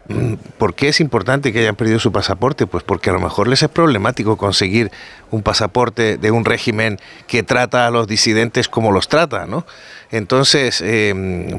[0.08, 2.66] mm, ¿por qué es importante que hayan perdido su pasaporte?
[2.66, 4.90] Pues porque a lo mejor les es problemático conseguir
[5.30, 9.64] un pasaporte de un régimen que trata a los disidentes como los trata, ¿no?
[10.10, 11.12] Entonces, eh,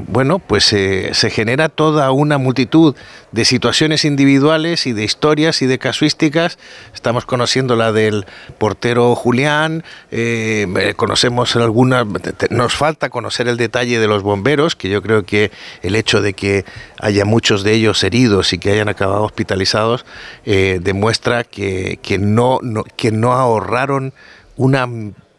[0.08, 2.96] bueno, pues eh, se genera toda una multitud
[3.32, 6.58] de situaciones individuales y de historias y de casuísticas.
[6.94, 8.26] Estamos conociendo la del
[8.58, 12.06] portero Julián, eh, conocemos algunas,
[12.50, 15.52] nos falta conocer el detalle de los bomberos, que yo creo que
[15.82, 16.64] el hecho de que
[17.00, 20.06] haya muchos de ellos heridos y que hayan acabado hospitalizados
[20.46, 22.60] demuestra que, que no-
[22.96, 24.14] que no ahorraron
[24.56, 24.88] una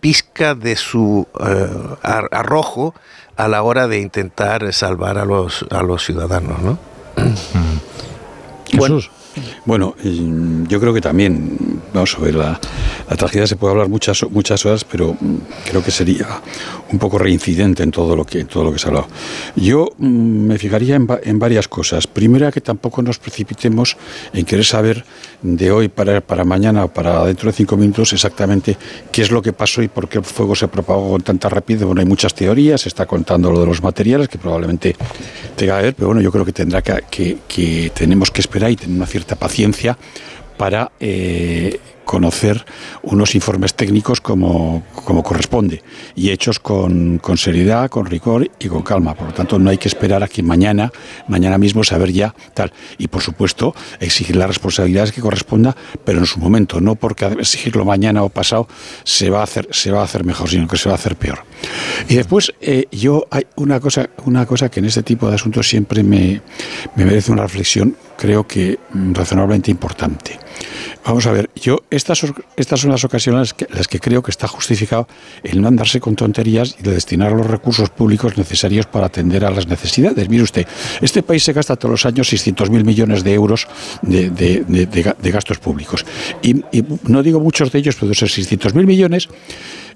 [0.01, 1.69] pizca de su eh,
[2.03, 2.95] ar- arrojo
[3.37, 6.79] a la hora de intentar salvar a los, a los ciudadanos, ¿no?
[8.67, 8.79] Jesús.
[8.79, 9.01] Bueno,
[9.65, 12.61] yo creo que también, vamos a ver, la,
[13.17, 15.37] tragedia se puede hablar muchas, muchas horas, pero mm,
[15.69, 16.27] creo que sería
[16.91, 19.09] un poco reincidente en todo lo que, todo lo que se ha hablado.
[19.57, 22.07] Yo mm, me fijaría en, varias cosas.
[22.07, 23.97] Primera, que tampoco nos precipitemos
[24.33, 25.05] en querer saber
[25.43, 28.77] de hoy para, para mañana o para dentro de cinco minutos exactamente
[29.13, 31.85] qué es lo que pasó y por qué el fuego se propagó con tanta rapidez.
[31.85, 34.97] Bueno, hay muchas teorías, se está contando lo de los materiales, que probablemente
[35.57, 38.71] tenga que ver, pero bueno, yo creo que tendrá que, que, que tenemos que esperar
[38.71, 39.99] y tener una cierta paciencia
[40.57, 42.65] para eh, conocer
[43.03, 45.83] unos informes técnicos como, como corresponde
[46.17, 49.15] y hechos con, con, seriedad, con rigor y con calma.
[49.15, 50.91] Por lo tanto, no hay que esperar a que mañana,
[51.29, 52.73] mañana mismo, saber ya tal.
[52.97, 57.85] Y por supuesto, exigir las responsabilidades que corresponda, pero en su momento, no porque exigirlo
[57.85, 58.69] mañana o pasado
[59.05, 61.15] se va a hacer, se va a hacer mejor, sino que se va a hacer
[61.15, 61.41] peor.
[62.09, 65.69] Y después, eh, yo hay una cosa, una cosa que en este tipo de asuntos
[65.69, 66.41] siempre me,
[66.97, 70.39] me merece una reflexión, creo que razonablemente importante.
[71.05, 72.27] Vamos a ver, yo estas,
[72.57, 75.07] estas son las ocasiones en las que creo que está justificado
[75.43, 79.51] el no andarse con tonterías y de destinar los recursos públicos necesarios para atender a
[79.51, 80.29] las necesidades.
[80.29, 80.67] Mire usted,
[81.01, 83.69] este país se gasta todos los años 600.000 millones de euros
[84.03, 86.05] de, gastos públicos.
[86.43, 86.63] Y,
[87.05, 89.29] no digo muchos de ellos, pero de esos 600.000 millones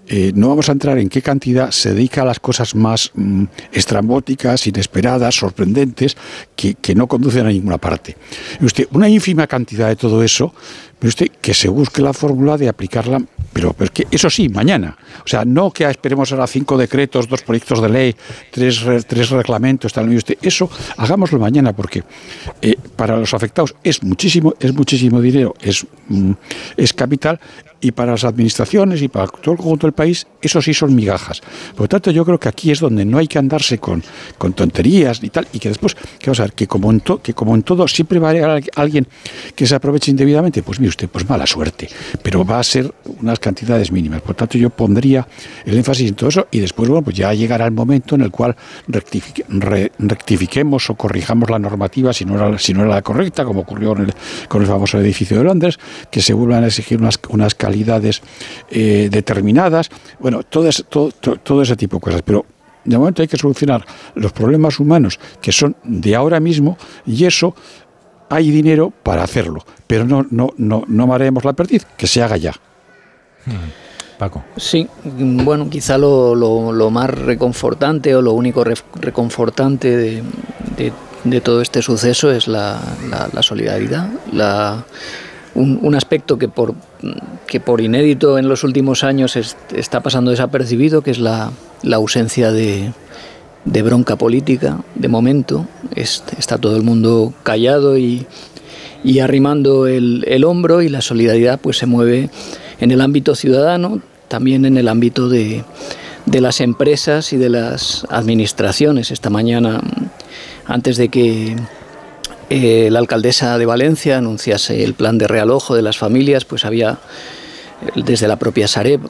[0.08, 3.44] eh, no vamos a entrar en qué cantidad se dedica a las cosas más mm,
[3.72, 6.16] estrambóticas, inesperadas, sorprendentes,
[6.56, 8.16] que, que, no conducen a ninguna parte.
[8.60, 10.54] Usted, una ínfima cantidad de todo eso
[11.40, 13.20] que se busque la fórmula de aplicarla,
[13.52, 14.96] pero, pero que eso sí, mañana.
[15.24, 18.16] O sea, no que esperemos ahora cinco decretos, dos proyectos de ley,
[18.50, 20.08] tres, tres reglamentos, tal.
[20.08, 22.04] Usted, eso hagámoslo mañana, porque
[22.60, 26.32] eh, para los afectados es muchísimo, es muchísimo dinero, es, mm,
[26.76, 27.40] es capital,
[27.82, 31.40] y para las administraciones y para todo el conjunto del país, eso sí son migajas.
[31.72, 34.02] Por lo tanto, yo creo que aquí es donde no hay que andarse con,
[34.38, 37.34] con tonterías y tal, y que después, que vamos a ver, que como en, que
[37.34, 39.08] como en todo siempre va a haber alguien
[39.56, 41.88] que se aproveche indebidamente, pues mire usted, pues mala suerte,
[42.22, 44.22] pero va a ser unas cantidades mínimas.
[44.22, 45.26] Por tanto, yo pondría
[45.64, 48.30] el énfasis en todo eso y después, bueno, pues ya llegará el momento en el
[48.30, 48.56] cual
[48.86, 53.94] rectifiquemos o corrijamos la normativa si no era, si no era la correcta, como ocurrió
[54.48, 55.78] con el famoso edificio de Londres,
[56.10, 58.22] que se vuelvan a exigir unas, unas calidades
[58.70, 59.90] eh, determinadas,
[60.20, 62.22] bueno, todo, todo, todo ese tipo de cosas.
[62.22, 62.46] Pero
[62.84, 67.54] de momento hay que solucionar los problemas humanos que son de ahora mismo y eso
[68.32, 72.38] hay dinero para hacerlo, pero no, no, no, no mareemos la perdiz, que se haga
[72.38, 72.52] ya.
[73.44, 73.70] Hmm.
[74.18, 74.42] Paco.
[74.56, 78.64] Sí, bueno, quizá lo, lo, más reconfortante o lo único
[78.94, 80.22] reconfortante de,
[81.24, 82.80] de, todo este suceso es la,
[83.32, 84.84] la, solidaridad, la,
[85.54, 86.74] un, un, aspecto que por,
[87.46, 91.50] que por inédito en los últimos años está pasando desapercibido, que es la,
[91.82, 92.92] la ausencia de,
[93.64, 95.66] de bronca política, de momento.
[95.94, 98.26] está todo el mundo callado y,
[99.04, 102.30] y arrimando el, el, hombro y la solidaridad pues se mueve
[102.80, 105.64] en el ámbito ciudadano, también en el ámbito de,
[106.26, 109.10] de las empresas y de las administraciones.
[109.10, 109.80] Esta mañana,
[110.66, 111.56] antes de que
[112.50, 116.98] eh, la alcaldesa de Valencia anunciase el plan de realojo de las familias, pues había
[117.96, 119.00] desde la propia Sareb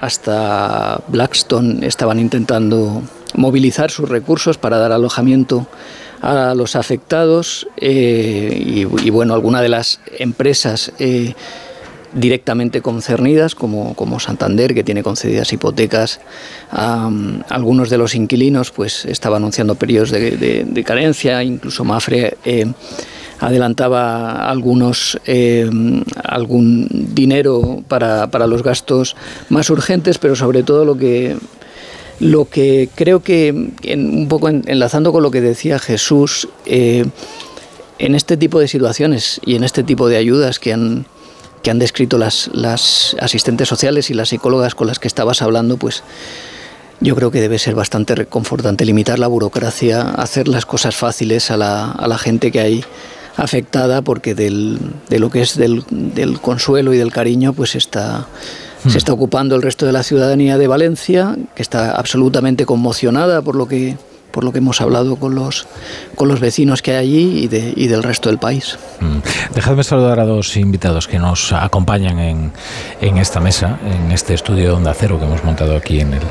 [0.00, 3.02] hasta Blackstone estaban intentando
[3.36, 5.66] movilizar sus recursos para dar alojamiento
[6.22, 11.34] a los afectados eh, y, bueno, alguna de las empresas eh,
[12.14, 16.20] directamente concernidas, como, como, Santander, que tiene concedidas hipotecas
[16.70, 17.10] a,
[17.48, 22.66] algunos de los inquilinos, pues estaba anunciando periodos de, carencia, incluso Mafre eh,
[23.38, 25.20] adelantaba algunos
[26.24, 29.14] algún dinero para, para los gastos
[29.50, 31.36] más urgentes, pero sobre todo lo que
[32.20, 37.04] lo que creo que, un poco enlazando con lo que decía Jesús, eh,
[37.98, 41.06] en este tipo de situaciones y en este tipo de ayudas que han,
[41.62, 45.76] que han descrito las, las asistentes sociales y las psicólogas con las que estabas hablando,
[45.76, 46.02] pues
[47.00, 51.56] yo creo que debe ser bastante reconfortante limitar la burocracia, hacer las cosas fáciles a
[51.56, 52.84] la, a la gente que hay
[53.36, 54.78] afectada, porque del,
[55.08, 58.26] de lo que es del, del consuelo y del cariño, pues está
[58.88, 63.56] se está ocupando el resto de la ciudadanía de Valencia, que está absolutamente conmocionada por
[63.56, 63.96] lo que
[64.36, 65.66] por lo que hemos hablado con los,
[66.14, 68.78] con los vecinos que hay allí y, de, y del resto del país.
[69.00, 69.54] Mm.
[69.54, 72.52] Dejadme saludar a dos invitados que nos acompañan en,
[73.00, 76.22] en, esta mesa, en este estudio de Onda Cero que hemos montado aquí en el,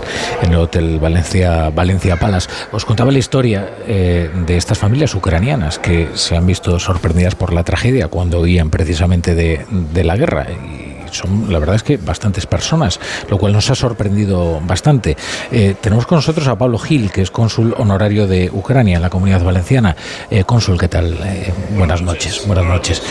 [0.44, 2.48] en el Hotel Valencia, Valencia Palas.
[2.72, 7.54] Os contaba la historia eh, de estas familias ucranianas que se han visto sorprendidas por
[7.54, 10.46] la tragedia cuando huían precisamente de, de la guerra.
[10.52, 15.16] Y son la verdad es que bastantes personas, lo cual nos ha sorprendido bastante.
[15.52, 19.10] Eh, tenemos con nosotros a Pablo Gil, que es cónsul honorario de Ucrania en la
[19.10, 19.96] Comunidad Valenciana.
[20.30, 21.18] Eh, cónsul, ¿qué tal?
[21.24, 23.02] Eh, buenas noches, buenas noches.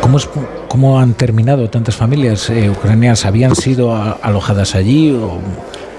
[0.00, 0.28] ¿cómo, es,
[0.68, 3.24] ¿Cómo han terminado tantas familias ucranianas?
[3.24, 5.12] ¿Habían sido alojadas allí?
[5.12, 5.40] O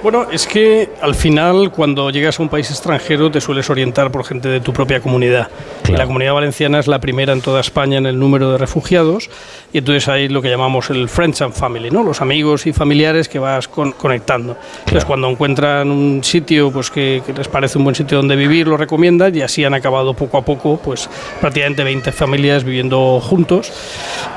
[0.06, 4.24] bueno, es que al final cuando llegas a un país extranjero te sueles orientar por
[4.24, 5.50] gente de tu propia comunidad.
[5.90, 9.32] La comunidad valenciana es la primera en toda España en el número de refugiados
[9.74, 12.04] y entonces hay lo que llamamos el Friends and Family, ¿no?
[12.04, 14.56] los amigos y familiares que vas conectando.
[14.82, 18.78] Entonces cuando encuentran un sitio pues que, les parece un buen sitio donde vivir, lo
[18.78, 21.10] recomiendan y así han acabado poco a poco pues
[21.42, 23.74] prácticamente 20 familias viviendo juntos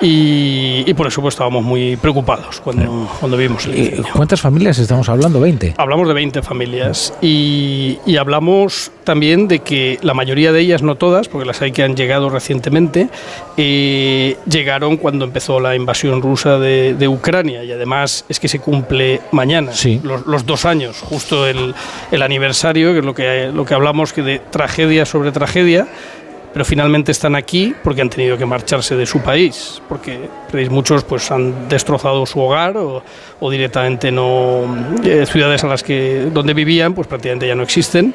[0.01, 5.47] y, por eso pues estábamos muy preocupados cuando, cuando vimos el ¿Cuántas familias estamos hablando?
[5.47, 5.58] ¿20?
[5.77, 11.29] Hablamos de 20 familias y, hablamos también de que la mayoría de ellas, no todas,
[11.29, 13.09] porque las hay que han llegado recientemente,
[13.57, 19.21] eh, llegaron cuando empezó la invasión rusa de, Ucrania y además es que se cumple
[19.33, 19.73] mañana,
[20.03, 21.75] los, dos años, justo el,
[22.11, 25.87] el, aniversario, que es lo que, lo que hablamos que de tragedia sobre tragedia
[26.53, 30.29] pero finalmente están aquí porque han tenido que marcharse de su país, porque
[30.71, 33.03] muchos pues han destrozado su hogar o,
[33.51, 34.65] directamente no
[35.05, 38.15] eh, ciudades a las que donde vivían pues prácticamente ya no existen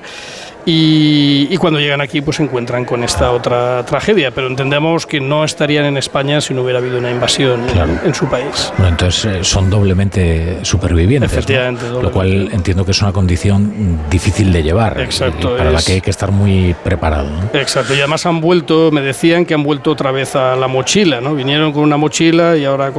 [0.66, 5.44] y, cuando llegan aquí pues se encuentran con esta otra tragedia, pero entendemos que no
[5.44, 7.62] estarían en España si no hubiera habido una invasión
[8.04, 8.72] en, su país.
[8.78, 14.52] Bueno, entonces eh, son doblemente supervivientes, Efectivamente, lo cual entiendo que es una condición difícil
[14.52, 17.30] de llevar, Exacto, para la que hay que estar muy preparado.
[17.54, 21.22] Exacto, y además han vuelto, me decían que han vuelto otra vez a la mochila,
[21.22, 21.34] ¿no?
[21.34, 22.92] Vinieron con una mochila y ahora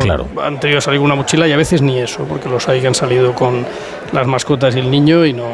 [0.43, 2.81] han tenido que salir con una mochila y a veces ni eso, porque los hay
[2.81, 3.65] que han salido con
[4.13, 5.49] las mascotas y el niño y no,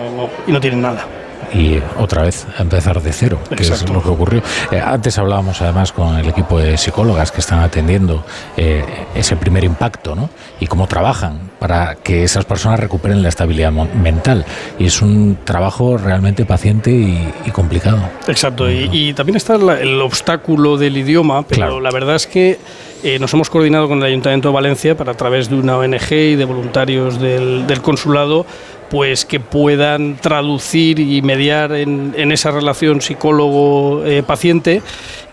[0.47, 1.20] y no tienen nada
[1.53, 4.43] y otra vez empezar de cero, que es lo que ocurrió.
[4.71, 8.25] Eh, antes hablábamos además con el equipo de psicólogas que están atendiendo
[8.57, 10.31] eh, ese primer impacto ¿no?
[10.61, 14.45] y cómo trabajan para que esas personas recuperen la estabilidad mental.
[14.79, 17.99] Y es un trabajo realmente paciente y, complicado.
[18.29, 22.59] Exacto, y, también está el obstáculo del idioma, pero la verdad es que
[23.03, 26.13] eh, nos hemos coordinado con el Ayuntamiento de Valencia para a través de una ONG
[26.13, 28.47] y de voluntarios del, consulado
[28.91, 34.83] pues que puedan traducir y mediar en, esa relación psicólogo-paciente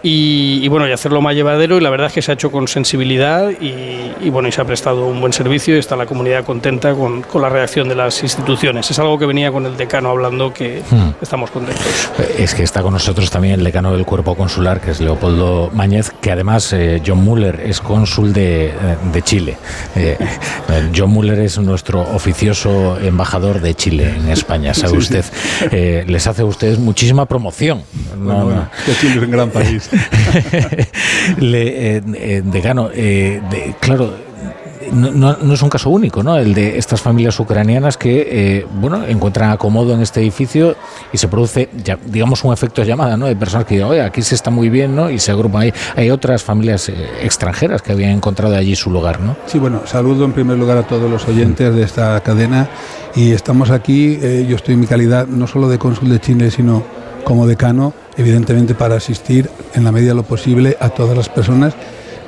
[0.04, 2.68] y, bueno, y hacerlo más llevadero y la verdad es que se ha hecho con
[2.68, 6.94] sensibilidad y, bueno, y se ha prestado un buen servicio y está la comunidad contenta
[6.94, 8.90] con, la reacción de las instituciones.
[8.90, 11.22] Es algo que venía con el decano hablando que hmm.
[11.22, 11.86] estamos contentos.
[12.38, 16.12] Es que está con nosotros también el decano del cuerpo consular, que es Leopoldo Mañez,
[16.22, 19.58] que además eh, John Muller es cónsul de, eh, Chile.
[19.96, 20.18] Eh,
[20.96, 25.26] John Muller es nuestro oficioso embajador de Chile en España, sabe usted.
[25.72, 27.84] les hace a ustedes muchísima promoción.
[28.16, 29.87] Bueno, que Chile es un gran país.
[31.40, 33.42] Le, eh, eh, decano, eh,
[33.80, 34.14] claro,
[34.92, 36.38] no, es un caso único, ¿no?
[36.38, 40.76] El de estas familias ucranianas que, bueno, encuentran acomodo en este edificio
[41.12, 43.26] y se produce, ya, digamos, un efecto de llamada, ¿no?
[43.26, 45.10] De personas que dicen, oye, aquí se está muy bien, ¿no?
[45.10, 45.74] Y se agrupan ahí.
[45.96, 46.90] Hay otras familias
[47.22, 49.36] extranjeras que habían encontrado allí su lugar, ¿no?
[49.46, 52.70] Sí, bueno, saludo en primer lugar a todos los oyentes de esta cadena
[53.14, 56.84] y estamos aquí, yo estoy en mi calidad no solo de cónsul de Chile, sino
[57.28, 61.74] como decano, evidentemente para asistir en la medida de lo posible a todas las personas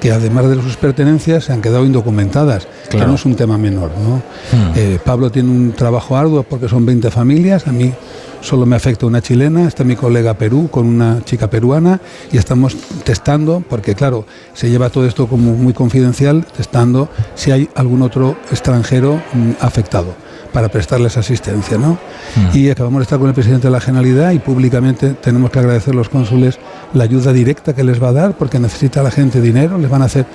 [0.01, 3.91] que además de sus pertenencias se han quedado indocumentadas, que no es un tema menor.
[3.97, 4.17] ¿no?
[4.17, 4.73] Hmm.
[4.76, 7.93] Eh, Pablo tiene un trabajo arduo porque son 20 familias, a mí
[8.41, 12.01] solo me afecta una chilena, está mi colega Perú con una chica peruana
[12.34, 17.69] y estamos testando, porque claro, se lleva todo esto como muy confidencial, testando si hay
[17.73, 21.77] algún otro extranjero mm, afectado para prestarles asistencia.
[21.77, 21.97] ¿no?
[22.35, 22.57] Mm.
[22.57, 25.93] Y acabamos de estar con el presidente de la Generalidad y públicamente tenemos que agradecer
[25.93, 26.59] a los cónsules
[26.93, 30.01] la ayuda directa que les va a dar porque necesita la gente dinero, les van
[30.01, 30.26] a hacer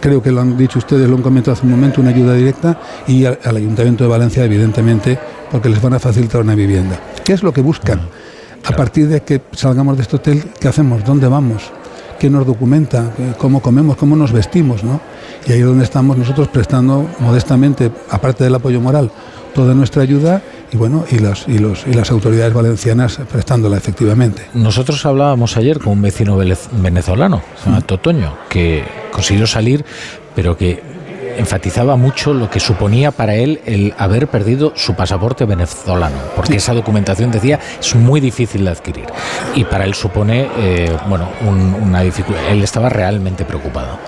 [0.00, 2.78] creo que lo han dicho ustedes, lo han comentado hace un momento, una ayuda directa
[3.06, 5.18] y al, Ayuntamiento de Valencia, evidentemente,
[5.50, 6.98] porque les van a facilitar una vivienda.
[7.24, 7.98] ¿Qué es lo que buscan?
[7.98, 8.72] Mm.
[8.72, 11.04] A partir de que salgamos de este hotel, ¿qué hacemos?
[11.04, 11.70] ¿Dónde vamos?
[12.18, 13.10] ¿Qué nos documenta?
[13.36, 13.96] ¿Cómo comemos?
[13.96, 14.82] ¿Cómo nos vestimos?
[14.82, 15.00] ¿no?
[15.46, 19.10] Y ahí es donde estamos nosotros prestando modestamente, aparte del apoyo moral,
[19.54, 24.46] toda nuestra ayuda y bueno y los, y los y las autoridades valencianas prestándola efectivamente.
[24.54, 29.84] Nosotros hablábamos ayer con un vecino venezolano, se llama Totoño, que consiguió salir,
[30.34, 30.82] pero que
[31.36, 36.74] enfatizaba mucho lo que suponía para él el haber perdido su pasaporte venezolano, porque esa
[36.74, 39.06] documentación decía es muy difícil de adquirir
[39.54, 41.28] y para él supone eh, bueno
[41.80, 42.42] una dificultad.
[42.50, 43.98] Él estaba realmente preocupado.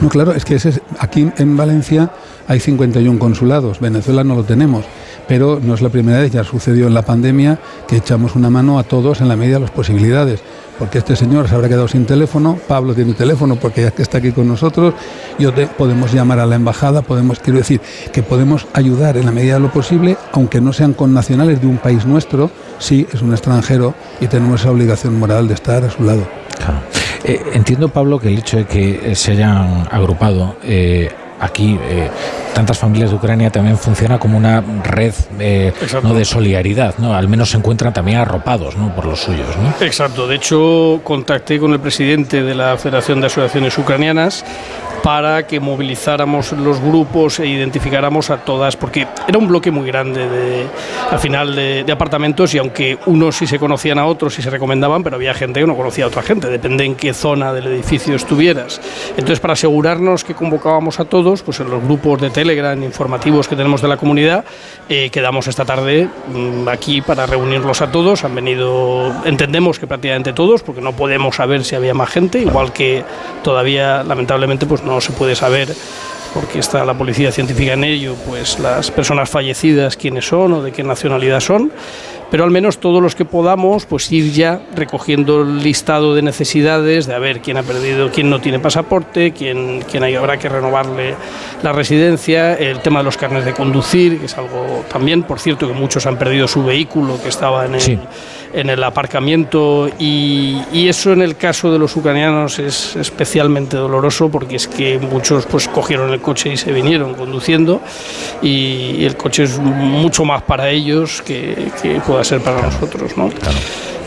[0.00, 2.10] No, claro, es que ese, aquí en Valencia
[2.48, 4.86] hay 51 consulados, Venezuela no lo tenemos,
[5.28, 8.78] pero no es la primera vez, ya sucedió en la pandemia que echamos una mano
[8.78, 10.40] a todos en la medida de las posibilidades.
[10.78, 14.18] porque este señor se habrá quedado sin teléfono, Pablo tiene teléfono porque ya que está
[14.18, 14.94] aquí con nosotros,
[15.36, 17.80] yo podemos llamar a la embajada, podemos, quiero decir,
[18.12, 21.66] que podemos ayudar en la medida de lo posible, aunque no sean con nacionales de
[21.66, 25.90] un país nuestro, sí es un extranjero y tenemos esa obligación moral de estar a
[25.90, 26.28] su lado.
[27.24, 31.10] Eh, entiendo, Pablo, que el hecho de que se hayan agrupado eh,
[31.40, 32.08] aquí eh,
[32.54, 36.14] tantas familias de Ucrania también funciona como una red eh, ¿no?
[36.14, 37.14] de solidaridad, ¿no?
[37.14, 38.94] Al menos se encuentran también arropados ¿no?
[38.94, 39.56] por los suyos.
[39.56, 39.84] ¿no?
[39.84, 40.26] Exacto.
[40.26, 44.44] De hecho, contacté con el presidente de la Federación de Asociaciones Ucranianas
[45.02, 50.28] para que movilizáramos los grupos e identificáramos a todas, porque era un bloque muy grande
[50.28, 50.66] de,
[51.10, 55.02] al final de, apartamentos y aunque unos sí se conocían a otros y se recomendaban,
[55.02, 58.14] pero había gente que no conocía a otra gente, depende en qué zona del edificio
[58.14, 58.80] estuvieras.
[59.10, 63.56] Entonces, para asegurarnos que convocábamos a todos, pues en los grupos de Telegram informativos que
[63.56, 64.44] tenemos de la comunidad,
[64.88, 68.24] eh, quedamos esta tarde mm, aquí para reunirlos a todos.
[68.24, 72.72] Han venido, entendemos que prácticamente todos, porque no podemos saber si había más gente, igual
[72.72, 73.04] que
[73.42, 75.68] todavía, lamentablemente, pues no se puede saber
[76.34, 80.72] porque está la policía científica en ello, pues las personas fallecidas quiénes son o de
[80.72, 81.72] qué nacionalidad son
[82.30, 87.06] pero al menos todos los que podamos, pues ir ya recogiendo el listado de necesidades,
[87.06, 90.48] de a ver quién ha perdido, quién no tiene pasaporte, quién, quién hay, habrá que
[90.48, 91.14] renovarle
[91.62, 95.66] la residencia, el tema de los carnes de conducir, que es algo también, por cierto,
[95.66, 98.00] que muchos han perdido su vehículo que estaba en el,
[98.52, 104.28] en el aparcamiento y, y, eso en el caso de los ucranianos es especialmente doloroso
[104.28, 107.80] porque es que muchos pues cogieron el coche y se vinieron conduciendo
[108.42, 113.30] y, el coche es mucho más para ellos que, que a ser para nosotros, ¿no?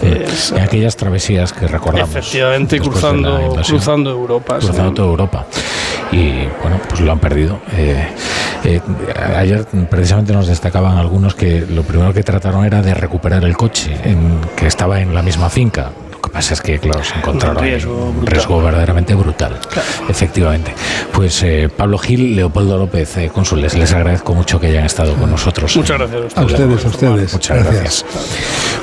[0.03, 2.09] en aquellas travesías que recordamos.
[2.09, 4.57] Efectivamente, cruzando, cruzando Europa.
[4.57, 5.45] Cruzando toda Europa.
[6.11, 7.59] Y bueno, pues lo han perdido.
[7.73, 8.07] Eh,
[8.63, 8.81] eh,
[9.35, 13.95] ayer precisamente nos destacaban algunos que lo primero que trataron era de recuperar el coche
[14.03, 15.91] en, que estaba en la misma finca
[16.31, 19.59] que pasa es que, claro, se encontraron un riesgo, verdaderamente brutal.
[20.07, 20.73] Efectivamente.
[21.11, 25.29] Pues eh, Pablo Gil, Leopoldo López, eh, cónsules, les agradezco mucho que hayan estado con
[25.29, 25.75] nosotros.
[25.75, 26.85] Muchas gracias a ustedes.
[26.85, 28.05] A ustedes, Muchas gracias.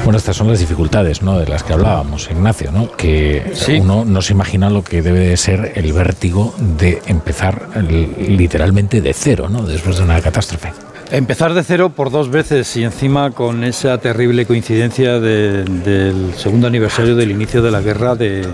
[0.05, 1.39] Bueno, estas son las dificultades ¿no?
[1.39, 2.93] de las que hablábamos, Ignacio, ¿no?
[2.93, 9.01] que uno no se imagina lo que debe de ser el vértigo de empezar literalmente
[9.01, 9.63] de cero, ¿no?
[9.63, 10.73] después de una catástrofe.
[11.11, 17.17] Empezar de cero por dos veces y encima con esa terrible coincidencia del segundo aniversario
[17.17, 18.47] del inicio de la guerra de,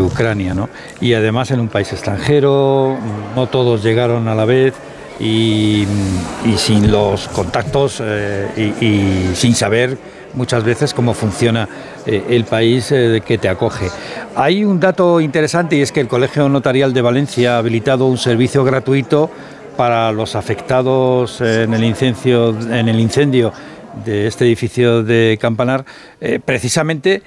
[0.00, 0.68] Ucrania, ¿no?
[1.00, 2.96] Y además en un país extranjero,
[3.34, 4.74] no todos llegaron a la vez
[5.18, 5.84] y,
[6.56, 9.98] sin los contactos eh, y, sin saber
[10.34, 11.68] muchas veces cómo funciona
[12.06, 13.88] eh, el país eh, que te acoge.
[14.36, 18.18] Hay un dato interesante y es que el Colegio Notarial de Valencia ha habilitado un
[18.18, 19.30] servicio gratuito
[19.80, 23.50] para los afectados en el incendio, en el incendio
[24.04, 25.86] de este edificio de Campanar,
[26.20, 27.22] eh, precisamente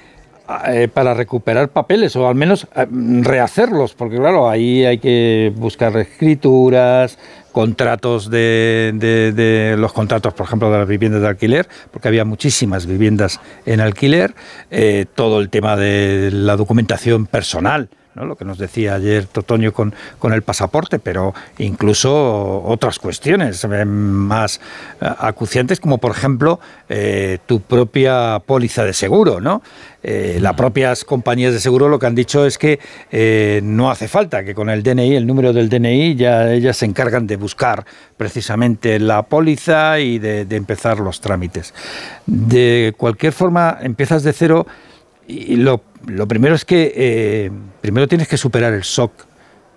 [0.68, 2.86] eh, para recuperar papeles o al menos eh,
[3.22, 7.18] rehacerlos, porque claro, ahí hay que buscar escrituras,
[7.50, 8.92] contratos de,
[9.34, 13.80] de, los contratos, por ejemplo, de las viviendas de alquiler, porque había muchísimas viviendas en
[13.80, 14.32] alquiler,
[15.16, 17.88] todo el tema de la documentación personal
[18.22, 23.84] lo que nos decía ayer Totoño con, con el pasaporte, pero incluso otras cuestiones eh,
[23.84, 24.60] más
[25.00, 29.40] eh, acuciantes, como por ejemplo eh, tu propia póliza de seguro.
[29.40, 29.62] ¿no?
[30.06, 32.78] las propias compañías de seguro lo que han dicho es que
[33.64, 37.26] no hace falta, que con el DNI, el número del DNI, ya ellas se encargan
[37.26, 37.86] de buscar
[38.18, 41.72] precisamente la póliza y de, de empezar los trámites.
[42.26, 44.66] De cualquier forma, empiezas de cero
[45.26, 47.50] y lo lo primero es que eh,
[47.80, 49.12] primero tienes que superar el shock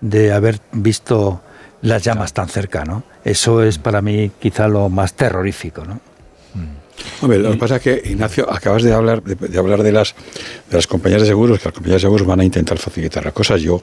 [0.02, 1.42] de haber visto
[1.82, 3.04] las llamas tan cerca, ¿no?
[3.24, 5.96] Eso es para mí quizá lo más terrorífico, ¿no?
[6.54, 7.24] Mm.
[7.24, 10.16] Hombre, lo que pasa es que, Ignacio, acabas de hablar de, hablar de las,
[10.70, 13.34] de las compañías de seguros, que las compañías de seguros van a intentar facilitar las
[13.34, 13.62] cosas.
[13.62, 13.82] Yo,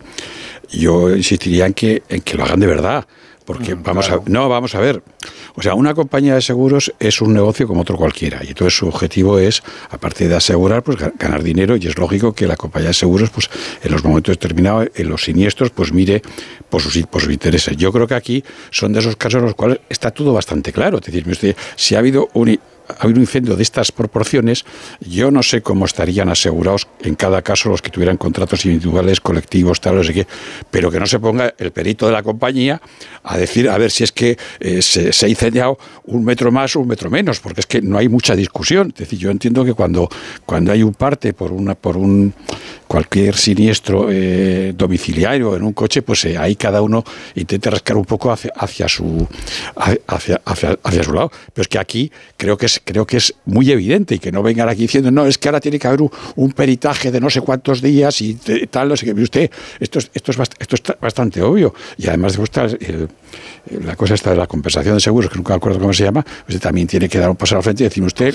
[0.70, 3.06] yo insistiría en que, en que lo hagan de verdad.
[3.44, 5.02] Porque vamos a no, vamos a ver.
[5.54, 8.40] O sea, una compañía de seguros es un negocio como otro cualquiera.
[8.42, 11.76] Y entonces su objetivo es, aparte de asegurar, pues ganar dinero.
[11.76, 13.50] Y es lógico que la compañía de seguros, pues
[13.82, 16.22] en los momentos determinados, en los siniestros, pues mire
[16.70, 17.76] por sus, por sus intereses.
[17.76, 20.98] Yo creo que aquí son de esos casos en los cuales está todo bastante claro.
[20.98, 22.58] Es decir, si ha habido un
[22.88, 24.64] habido un incendio de estas proporciones,
[25.00, 29.80] yo no sé cómo estarían asegurados en cada caso los que tuvieran contratos individuales, colectivos,
[29.80, 30.26] tal, no sé
[30.70, 32.80] pero que no se ponga el perito de la compañía
[33.22, 36.80] a decir a ver si es que eh, se, ha incendiado un metro más o
[36.80, 38.88] un metro menos, porque es que no hay mucha discusión.
[38.88, 40.08] Es decir, yo entiendo que cuando,
[40.46, 42.34] cuando hay un parte por una, por un
[42.94, 47.02] cualquier siniestro eh, domiciliario en un coche, pues eh, ahí cada uno
[47.34, 49.26] intenta rascar un poco hacia, hacia su
[50.06, 51.32] hacia, hacia, su lado.
[51.52, 54.44] Pero es que aquí creo que es creo que es muy evidente y que no
[54.44, 56.02] vengan aquí diciendo no es que ahora tiene que haber
[56.36, 58.34] un, peritaje de no sé cuántos días y
[58.70, 59.12] tal, no sé qué.
[59.12, 59.50] Usted,
[59.80, 62.44] esto es, esto es, esto es bastante obvio y además de
[62.80, 63.08] el,
[63.70, 66.24] la cosa esta de la compensación de seguros, que nunca me acuerdo cómo se llama,
[66.48, 68.34] usted también tiene que dar un paso al frente y decir usted,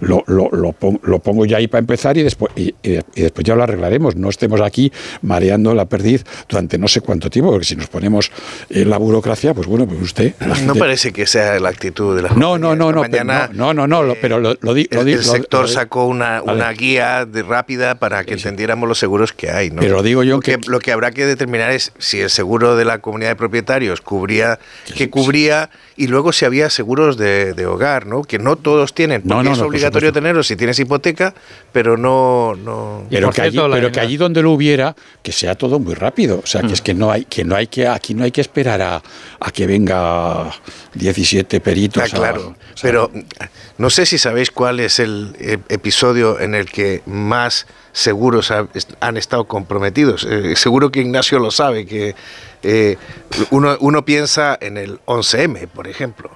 [0.00, 2.74] lo, lo, lo, pongo, ya ahí para empezar y después, y,
[3.14, 4.16] después ya lo arreglaremos.
[4.16, 8.30] No estemos aquí mareando la perdiz durante no sé cuánto tiempo, porque si nos ponemos
[8.70, 10.34] en la burocracia, pues bueno, pues usted...
[10.64, 13.86] No parece que sea la actitud de la No, no, no, no, mañana, no, no,
[13.86, 15.00] no, pero lo, lo, digo...
[15.00, 19.70] El, sector sacó una, una guía de rápida para que entendiéramos los seguros que hay.
[19.70, 19.80] ¿no?
[19.80, 20.58] Pero digo yo que...
[20.66, 24.53] Lo que habrá que determinar es si el seguro de la comunidad de propietarios cubría
[24.96, 28.22] que cubría y luego si había seguros de, hogar, ¿no?
[28.22, 31.34] Que no todos tienen, porque es obligatorio tenerlos si tienes hipoteca,
[31.72, 32.54] pero no...
[32.56, 33.06] no...
[33.10, 36.40] Pero, que allí, pero que allí donde lo hubiera, que sea todo muy rápido.
[36.42, 38.40] O sea, que es que no hay que no hay que aquí no hay que
[38.40, 39.02] esperar a,
[39.40, 40.50] a que venga
[40.94, 42.02] 17 peritos.
[42.02, 43.10] Ah, claro, pero
[43.78, 48.52] no sé si sabéis cuál es el episodio en el que más seguros
[49.00, 50.26] han estado comprometidos.
[50.28, 52.14] Eh, seguro que Ignacio lo sabe, que
[52.64, 52.96] eh,
[53.50, 56.30] uno, uno, piensa en el 11M, por ejemplo,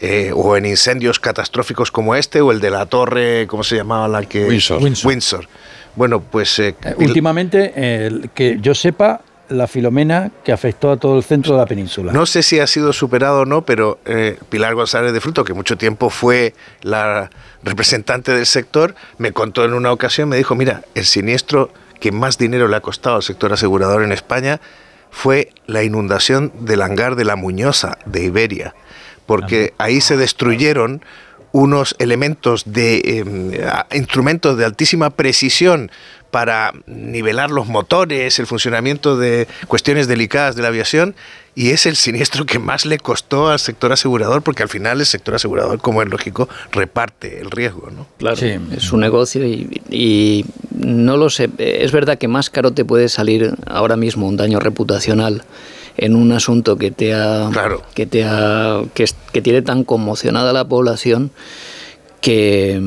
[0.00, 4.08] eh, o en incendios catastróficos como este, o el de la torre, ¿cómo se llamaba
[4.08, 4.46] la que?
[4.46, 4.80] Windsor.
[4.82, 5.48] Windsor.
[5.96, 6.58] Bueno, pues...
[6.58, 11.66] Eh, últimamente, que yo sepa, la filomena que afectó a todo el centro de la
[11.66, 12.12] península.
[12.12, 14.00] No sé si ha sido superado o no, pero
[14.48, 17.30] Pilar González de Fruto, que mucho tiempo fue la
[17.62, 21.70] representante del sector, me contó en una ocasión, me dijo, mira, el siniestro
[22.00, 24.60] que más dinero le ha costado al sector asegurador en España
[25.10, 28.74] fue la inundación del hangar de la Muñosa de Iberia,
[29.26, 31.02] porque ahí se destruyeron
[31.52, 33.52] unos elementos de em,
[33.92, 35.90] instrumentos de altísima precisión
[36.30, 41.14] para nivelar los motores, el funcionamiento de cuestiones delicadas de la aviación,
[41.54, 45.06] y es el siniestro que más le costó al sector asegurador, porque al final el
[45.06, 47.90] sector asegurador, como es lógico, reparte el riesgo.
[47.90, 48.06] ¿no?
[48.18, 48.58] Claro, sí.
[48.76, 50.44] es su negocio y,
[50.74, 51.48] no lo sé.
[51.56, 55.42] Es verdad que más caro te puede salir ahora mismo un daño reputacional
[55.96, 57.50] en un asunto que te ha,
[57.94, 61.30] que te ha, que, que tiene tan conmocionada la población
[62.20, 62.80] que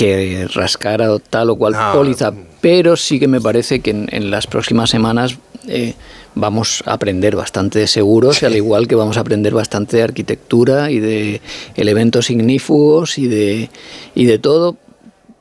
[0.00, 4.88] que rascara tal o cual póliza, pero sí que me parece que en, las próximas
[4.88, 5.36] semanas
[5.68, 5.92] eh,
[6.34, 10.90] vamos a aprender bastante de seguros, al igual que vamos a aprender bastante de arquitectura
[10.90, 11.42] y de
[11.76, 13.68] elementos ignífugos y de,
[14.14, 14.78] y de todo,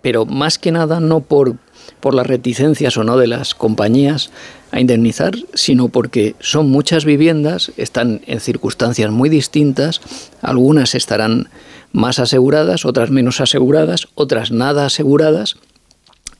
[0.02, 1.56] pero más que nada no por,
[2.00, 4.32] por las reticencias o no de las compañías
[4.72, 10.02] a indemnizar, sino porque son muchas viviendas, están en circunstancias muy distintas,
[10.42, 11.50] algunas estarán
[11.92, 15.58] más aseguradas, otras menos aseguradas, otras nada aseguradas,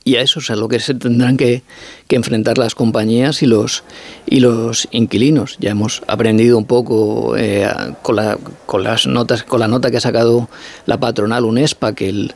[0.02, 1.62] y a eso es a lo que se tendrán que,
[2.08, 3.84] enfrentar las compañías y los,
[4.26, 5.56] y los inquilinos.
[5.60, 7.68] Ya hemos aprendido un poco eh,
[8.02, 10.48] con, la, con, las notas, con la nota que ha sacado
[10.86, 12.34] la patronal UNESPA, que el.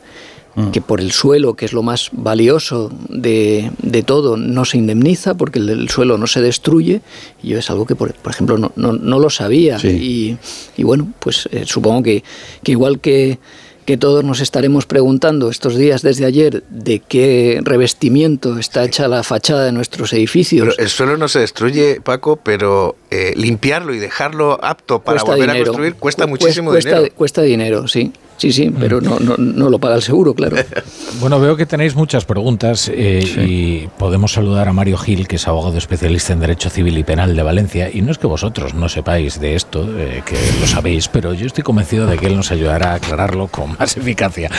[0.72, 5.34] Que por el suelo, que es lo más valioso de, de todo, no se indemniza
[5.34, 7.00] porque el, suelo no se destruye.
[7.42, 9.78] Y yo es algo que, por, por ejemplo, no, no, no, lo sabía.
[9.82, 10.36] Y,
[10.76, 12.22] y, bueno, pues eh, supongo que,
[12.62, 13.38] que igual que
[13.84, 19.22] que todos nos estaremos preguntando estos días desde ayer de qué revestimiento está hecha la
[19.22, 20.74] fachada de nuestros edificios.
[20.78, 25.64] el suelo no se destruye, Paco, pero eh, limpiarlo y dejarlo apto para volver a
[25.64, 27.08] construir cuesta muchísimo dinero.
[27.14, 28.12] Cuesta dinero, sí.
[28.36, 30.56] Sí, sí, pero no, no, no, lo paga el seguro, claro.
[31.20, 35.46] Bueno, veo que tenéis muchas preguntas eh, y podemos saludar a Mario Gil, que es
[35.46, 37.88] abogado especialista en Derecho Civil y Penal de Valencia.
[37.92, 41.46] Y no es que vosotros no sepáis de esto, eh, que lo sabéis, pero yo
[41.46, 44.50] estoy convencido de que él nos ayudará a aclararlo con más eficacia.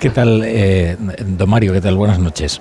[0.00, 0.96] ¿Qué tal, eh,
[1.26, 1.72] don Mario?
[1.72, 1.96] ¿Qué tal?
[1.96, 2.60] Buenas noches.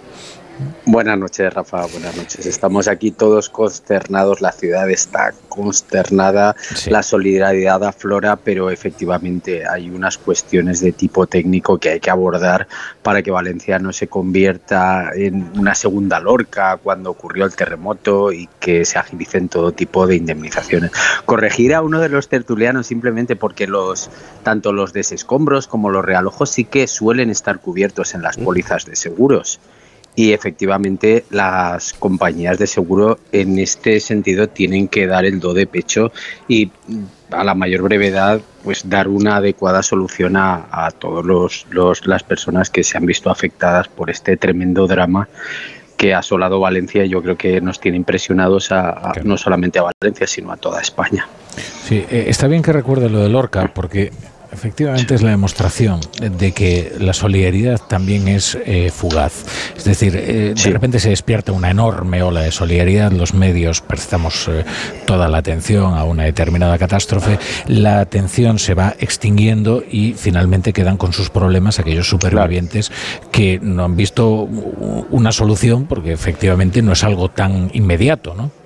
[0.85, 1.85] Buenas noches, Rafa.
[1.85, 2.45] Buenas noches.
[2.45, 4.41] Estamos aquí todos consternados.
[4.41, 6.55] La ciudad está consternada.
[6.87, 12.67] La solidaridad aflora, pero efectivamente hay unas cuestiones de tipo técnico que hay que abordar
[13.03, 18.49] para que Valencia no se convierta en una segunda Lorca cuando ocurrió el terremoto y
[18.59, 20.91] que se agilicen todo tipo de indemnizaciones.
[21.25, 24.09] Corregir a uno de los tertulianos simplemente porque los
[24.43, 28.95] tanto los desescombros como los realojos sí que suelen estar cubiertos en las pólizas de
[28.95, 29.59] seguros
[30.15, 35.67] y efectivamente las compañías de seguro en este sentido tienen que dar el do de
[35.67, 36.11] pecho
[36.47, 36.71] y
[37.31, 41.25] a la mayor brevedad pues dar una adecuada solución a, a todos
[41.69, 45.29] los, las personas que se han visto afectadas por este tremendo drama
[46.01, 49.83] que ha asolado Valencia y yo creo que nos tiene impresionados a, no solamente a
[49.83, 51.27] Valencia sino a toda España.
[51.83, 54.11] Sí, eh, está bien que recuerde lo de Lorca porque
[54.51, 59.45] efectivamente es la demostración de que la solidaridad también es eh, fugaz.
[59.75, 64.47] Es decir, eh, de repente se despierta una enorme ola de solidaridad, los medios prestamos
[64.47, 64.65] eh,
[65.05, 70.97] toda la atención a una determinada catástrofe, la atención se va extinguiendo y finalmente quedan
[70.97, 72.91] con sus problemas aquellos supervivientes
[73.31, 74.43] que no han visto
[75.09, 78.60] una solución porque efectivamente no es algo tan inmediato, ¿no?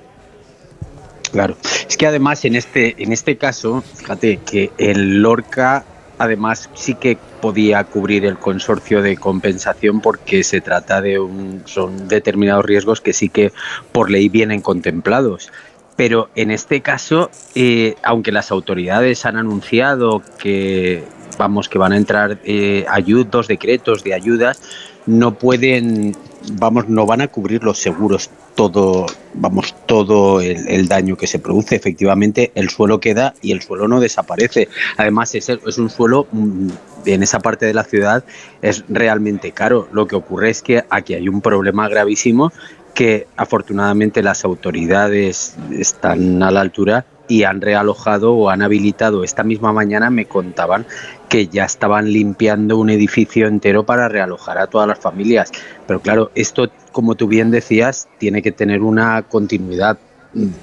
[1.31, 5.85] Claro, es que además en este, en este caso, fíjate que el Lorca
[6.17, 12.07] además sí que podía cubrir el consorcio de compensación porque se trata de un, son
[12.07, 13.51] determinados riesgos que sí que
[13.91, 15.51] por ley vienen contemplados.
[15.95, 21.03] Pero en este caso, eh, aunque las autoridades han anunciado que
[21.37, 22.85] vamos que van a entrar eh,
[23.29, 24.61] dos decretos de ayudas,
[25.05, 26.15] no pueden,
[26.53, 31.75] vamos, no van a cubrir los seguros todo, vamos, todo el, daño que se produce.
[31.75, 34.69] Efectivamente, el suelo queda y el suelo no desaparece.
[34.97, 36.69] Además, es, es un suelo mm,
[37.05, 38.23] en esa parte de la ciudad
[38.61, 39.87] es realmente caro.
[39.91, 42.51] Lo que ocurre es que aquí hay un problema gravísimo
[42.93, 49.23] que afortunadamente las autoridades están a la altura y han realojado o han habilitado.
[49.23, 50.85] Esta misma mañana me contaban
[51.29, 55.51] que ya estaban limpiando un edificio entero para realojar a todas las familias.
[55.87, 59.97] Pero claro, esto, como tú bien decías, tiene que tener una continuidad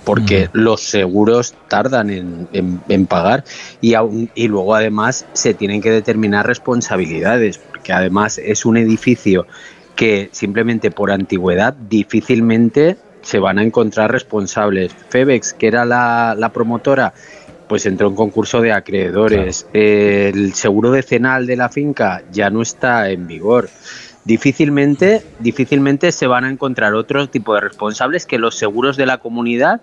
[0.04, 3.44] porque los seguros tardan en, pagar
[3.80, 9.46] y, aún, y luego además se tienen que determinar responsabilidades, porque además es un edificio
[9.96, 14.94] que simplemente por antigüedad difícilmente se van a encontrar responsables.
[15.08, 17.14] Febex, que era la, promotora,
[17.68, 19.66] pues entró en concurso de acreedores.
[19.72, 23.70] El seguro decenal de la finca ya no está en vigor.
[24.24, 29.18] Difícilmente, difícilmente se van a encontrar otro tipo de responsables que los seguros de la
[29.18, 29.80] comunidad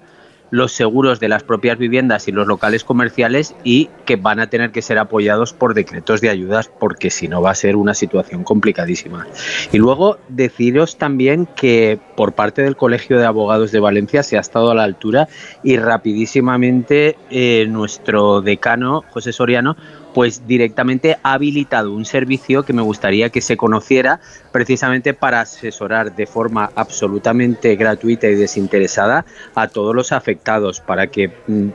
[0.51, 4.71] los seguros de las propias viviendas y los locales comerciales y que van a tener
[4.71, 8.43] que ser apoyados por decretos de ayudas porque si no va a ser una situación
[8.43, 9.27] complicadísima.
[9.71, 14.41] Y luego deciros también que por parte del Colegio de Abogados de Valencia se ha
[14.41, 15.27] estado a la altura
[15.63, 19.75] y rapidísimamente eh, nuestro decano José Soriano
[20.13, 24.19] pues directamente ha habilitado un servicio que me gustaría que se conociera
[24.51, 31.31] precisamente para asesorar de forma absolutamente gratuita y desinteresada a todos los afectados, para que
[31.47, 31.69] mm,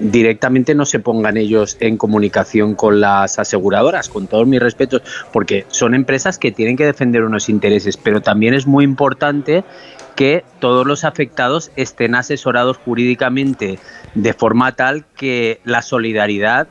[0.00, 5.02] directamente no se pongan ellos en comunicación con las aseguradoras, con todos mis respetos,
[5.32, 9.64] porque son empresas que tienen que defender unos intereses, pero también es muy importante
[10.14, 13.78] que todos los afectados estén asesorados jurídicamente
[14.14, 16.68] de forma tal que la solidaridad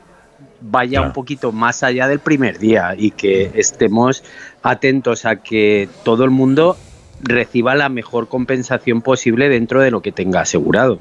[0.62, 4.22] vaya un poquito más allá del primer día y que estemos
[4.62, 6.76] atentos a que todo el mundo
[7.22, 11.00] reciba la mejor compensación posible dentro de lo que tenga asegurado.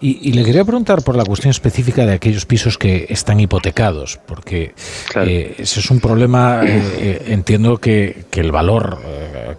[0.00, 4.74] Y, le quería preguntar por la cuestión específica de aquellos pisos que están hipotecados, porque
[5.14, 8.98] eh, ese es un problema, eh, eh, entiendo que, el valor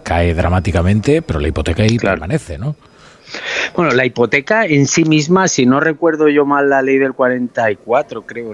[0.02, 2.76] cae dramáticamente, pero la hipoteca ahí permanece, ¿no?
[3.74, 8.26] Bueno, la hipoteca en sí misma, si no recuerdo yo mal la ley del 44,
[8.26, 8.52] creo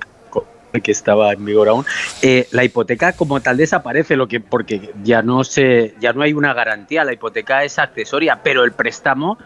[0.83, 1.85] que estaba en vigor aún,
[2.23, 6.33] eh, la hipoteca como tal desaparece, lo que porque ya no se, ya no hay
[6.33, 9.39] una garantía, la hipoteca es accesoria, pero el préstamo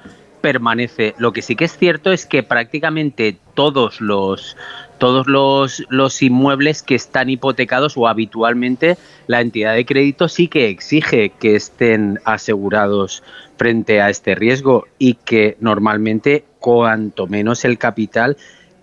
[0.44, 1.14] permanece.
[1.16, 4.58] Lo que sí que es cierto es que prácticamente todos los
[4.98, 10.68] todos los, los inmuebles que están hipotecados o habitualmente la entidad de crédito sí que
[10.68, 13.22] exige que estén asegurados
[13.56, 18.36] frente a este riesgo y que normalmente cuanto menos el capital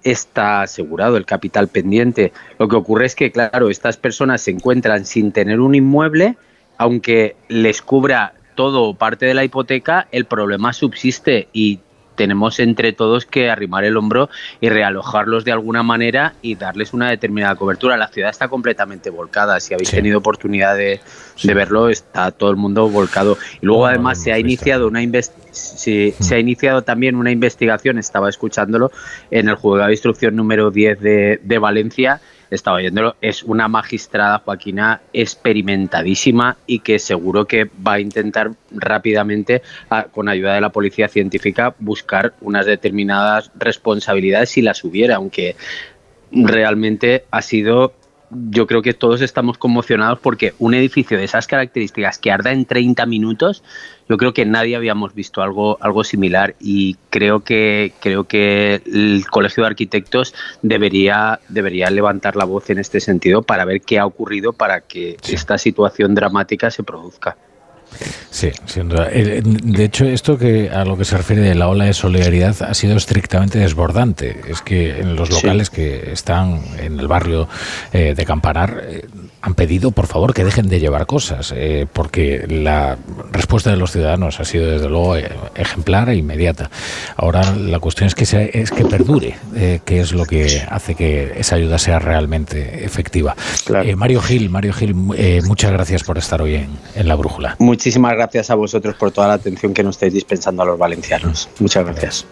[0.03, 2.33] está asegurado el capital pendiente.
[2.59, 6.37] Lo que ocurre es que, claro, estas personas se encuentran sin tener un inmueble,
[6.77, 11.79] aunque les cubra todo o parte de la hipoteca, el problema subsiste y
[12.21, 17.09] tenemos entre todos que arrimar el hombro y realojarlos de alguna manera y darles una
[17.09, 17.97] determinada cobertura.
[17.97, 19.59] La ciudad está completamente volcada.
[19.59, 21.01] Si habéis tenido oportunidad de,
[21.43, 23.39] verlo, está todo el mundo volcado.
[23.59, 25.01] Y luego, además, se ha iniciado una
[25.49, 28.91] se ha iniciado también una investigación, estaba escuchándolo,
[29.31, 34.39] en el juzgado de instrucción número 10 de, de Valencia estaba oyéndolo, es una magistrada
[34.39, 39.61] Joaquina experimentadísima y que seguro que va a intentar rápidamente,
[40.11, 45.55] con ayuda de la policía científica, buscar unas determinadas responsabilidades si las hubiera, aunque
[46.31, 47.93] realmente ha sido
[48.31, 52.65] yo creo que todos estamos conmocionados porque un edificio de esas características que arda en
[52.65, 53.63] 30 minutos,
[54.07, 59.25] yo creo que nadie habíamos visto algo, algo similar y creo que, creo que el
[59.29, 64.05] Colegio de Arquitectos debería, debería levantar la voz en este sentido para ver qué ha
[64.05, 67.37] ocurrido para que esta situación dramática se produzca.
[68.29, 69.09] Sí, sin duda.
[69.09, 72.73] De hecho, esto que a lo que se refiere de la ola de solidaridad ha
[72.73, 74.41] sido estrictamente desbordante.
[74.47, 77.47] Es que en los locales que están en el barrio
[77.93, 79.05] eh, de Campanar eh,
[79.41, 81.53] han pedido, por favor, que dejen de llevar cosas,
[81.93, 82.97] porque la
[83.31, 85.15] respuesta de los ciudadanos ha sido, desde luego,
[85.55, 86.69] ejemplar e inmediata.
[87.17, 89.35] Ahora la cuestión es que, es que perdure,
[89.85, 93.35] que es lo que hace que esa ayuda sea realmente efectiva.
[93.95, 97.55] Mario Gil, Mario Gil, muchas gracias por estar hoy en, en La Brújula.
[97.59, 101.49] Muchísimas gracias a vosotros por toda la atención que nos estáis dispensando a los valencianos.
[101.59, 102.25] Muchas gracias.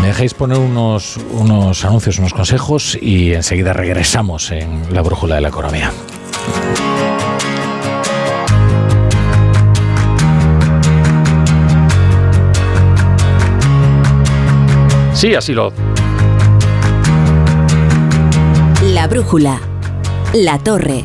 [0.00, 5.40] Me dejáis poner unos, unos anuncios, unos consejos y enseguida regresamos en la brújula de
[5.40, 5.92] la economía.
[15.12, 15.70] Sí, así lo.
[18.94, 19.60] La brújula.
[20.32, 21.04] La torre.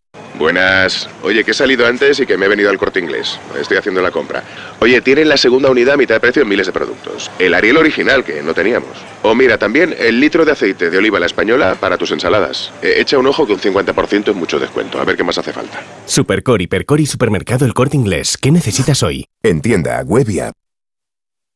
[0.41, 1.07] Buenas.
[1.21, 3.39] Oye, que he salido antes y que me he venido al corte inglés.
[3.59, 4.43] Estoy haciendo la compra.
[4.79, 7.29] Oye, tienen la segunda unidad a mitad de precio en miles de productos.
[7.37, 8.89] El Ariel original, que no teníamos.
[9.21, 12.73] O mira, también el litro de aceite de oliva la española para tus ensaladas.
[12.81, 14.99] Eh, echa un ojo que un 50% es mucho descuento.
[14.99, 15.83] A ver qué más hace falta.
[16.07, 18.35] Supercore, Hipercore y Supermercado El Corte Inglés.
[18.35, 19.27] ¿Qué necesitas hoy?
[19.43, 20.60] En tienda, web y app.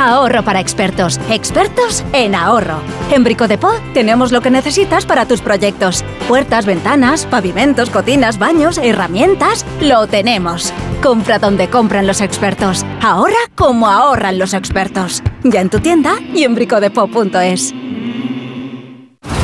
[0.00, 1.20] Ahorro para expertos.
[1.30, 2.78] Expertos en ahorro.
[3.10, 6.04] En Brico de Po tenemos lo que necesitas para tus proyectos.
[6.28, 9.64] Puertas, ventanas, pavimentos, cocinas, baños, herramientas.
[9.80, 10.72] Lo tenemos.
[11.02, 12.84] Compra donde compran los expertos.
[13.02, 15.22] Ahorra como ahorran los expertos.
[15.42, 17.74] Ya en tu tienda y en bricodepo.es.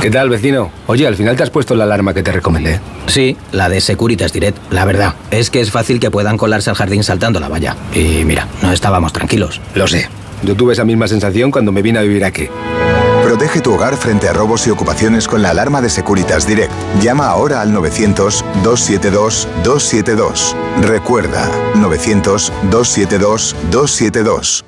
[0.01, 0.71] ¿Qué tal, vecino?
[0.87, 2.81] Oye, al final te has puesto la alarma que te recomendé.
[3.07, 4.57] Sí, la de Securitas Direct.
[4.73, 7.77] La verdad, es que es fácil que puedan colarse al jardín saltando la valla.
[7.95, 9.61] Y mira, no estábamos tranquilos.
[9.75, 10.09] Lo sé.
[10.43, 12.49] Yo tuve esa misma sensación cuando me vine a vivir aquí.
[13.23, 16.73] Protege tu hogar frente a robos y ocupaciones con la alarma de Securitas Direct.
[17.01, 20.55] Llama ahora al 900-272-272.
[20.81, 24.65] Recuerda, 900-272-272.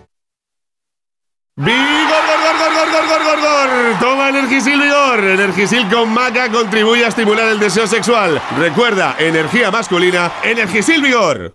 [1.56, 3.68] ¡Vigor, gor, gor, gor, gor, gor, gor, gor!
[4.00, 5.24] Toma Energisil Vigor.
[5.24, 8.40] Energisil con maca contribuye a estimular el deseo sexual.
[8.58, 11.54] Recuerda, energía masculina, Energisil Vigor.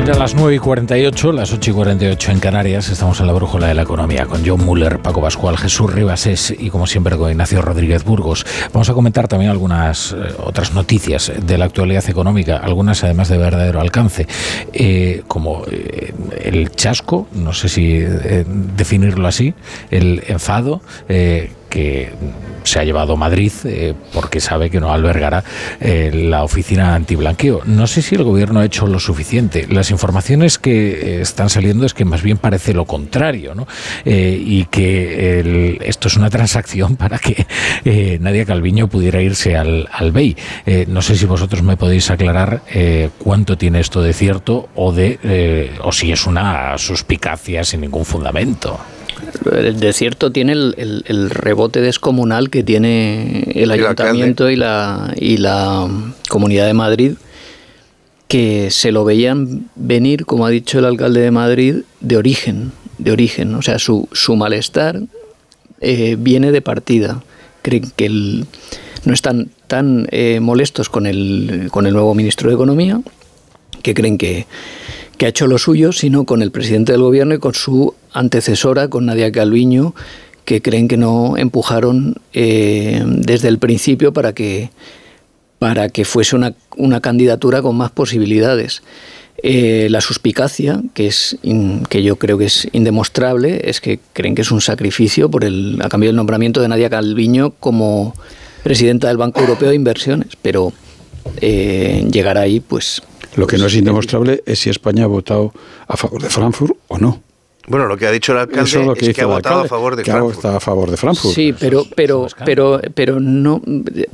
[0.00, 2.88] Son ya las 9 y 48, las 8 y 48 en Canarias.
[2.88, 6.70] Estamos en la brújula de la economía con John Muller, Paco Pascual, Jesús Ribasés y,
[6.70, 8.46] como siempre, con Ignacio Rodríguez Burgos.
[8.72, 13.36] Vamos a comentar también algunas eh, otras noticias de la actualidad económica, algunas además de
[13.36, 14.26] verdadero alcance,
[14.72, 16.14] eh, como eh,
[16.44, 19.52] el chasco, no sé si definirlo así,
[19.90, 20.80] el enfado
[21.70, 22.12] que
[22.64, 25.42] se ha llevado Madrid eh, porque sabe que no albergará
[25.80, 27.62] eh, la oficina antiblanqueo.
[27.64, 29.66] No sé si el gobierno ha hecho lo suficiente.
[29.70, 33.66] Las informaciones que eh, están saliendo es que más bien parece lo contrario, ¿no?
[34.04, 37.46] y que esto es una transacción para que
[38.20, 40.36] Nadia Calviño pudiera irse al, al BEI.
[40.88, 42.62] no sé si vosotros me podéis aclarar
[43.18, 48.80] cuánto tiene esto de cierto o de o si es una suspicacia sin ningún fundamento.
[49.52, 55.88] El desierto tiene el, rebote descomunal que tiene el ayuntamiento y la, y la
[56.28, 57.12] Comunidad de Madrid,
[58.28, 63.12] que se lo veían venir, como ha dicho el alcalde de Madrid, de origen, de
[63.12, 63.54] origen.
[63.54, 65.00] O sea, su, su malestar
[65.80, 67.22] eh, viene de partida.
[67.62, 73.00] Creen que no están tan eh, molestos con el, con el nuevo ministro de Economía,
[73.82, 74.46] que creen que
[75.20, 78.88] que ha hecho lo suyo, sino con el presidente del gobierno y con su antecesora,
[78.88, 79.94] con Nadia Calviño,
[80.46, 84.70] que creen que no empujaron eh, desde el principio para que,
[85.58, 88.82] para que fuese una, candidatura con más posibilidades.
[89.42, 91.36] Eh, la suspicacia, que, es
[91.90, 95.82] que yo creo que es indemostrable, es que creen que es un sacrificio por el,
[95.82, 98.14] a cambio del nombramiento de Nadia Calviño como
[98.62, 100.28] presidenta del Banco Europeo de Inversiones.
[100.40, 100.72] Pero
[101.42, 103.02] eh, llegar ahí, pues...
[103.36, 105.52] Lo que no es indemostrable es si España ha votado
[105.86, 107.22] a favor de Frankfurt o no.
[107.68, 108.62] Bueno, lo que ha dicho el alcalde
[108.98, 110.44] es, que, ha votado a favor de Frankfurt.
[110.44, 111.34] a favor de Frankfurt.
[111.34, 113.62] Sí, pero, pero, pero, pero no,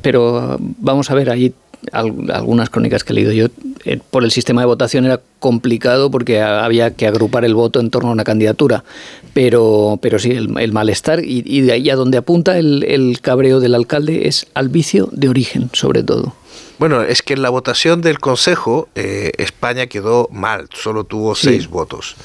[0.02, 1.54] pero vamos a ver, ahí
[1.92, 3.46] algunas crónicas que he leído yo,
[3.84, 7.90] eh, por el sistema de votación era complicado porque había que agrupar el voto en
[7.90, 8.84] torno a una candidatura.
[9.32, 13.74] Pero, pero sí, el, malestar y, de ahí a donde apunta el, el cabreo del
[13.74, 16.34] alcalde es al vicio de origen, sobre todo.
[16.78, 21.68] Bueno, es que en la votación del Consejo eh, España quedó mal, solo tuvo seis
[21.68, 22.16] votos.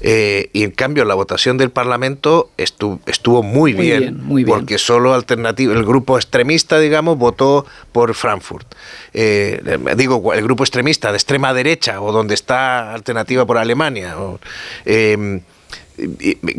[0.00, 5.74] Eh, y en cambio la votación del Parlamento estuvo, estuvo muy, bien, porque solo alternativa,
[5.74, 8.66] el grupo extremista, digamos, votó por Frankfurt.
[9.12, 14.16] Eh, digo, el grupo extremista de extrema derecha o donde está alternativa por Alemania.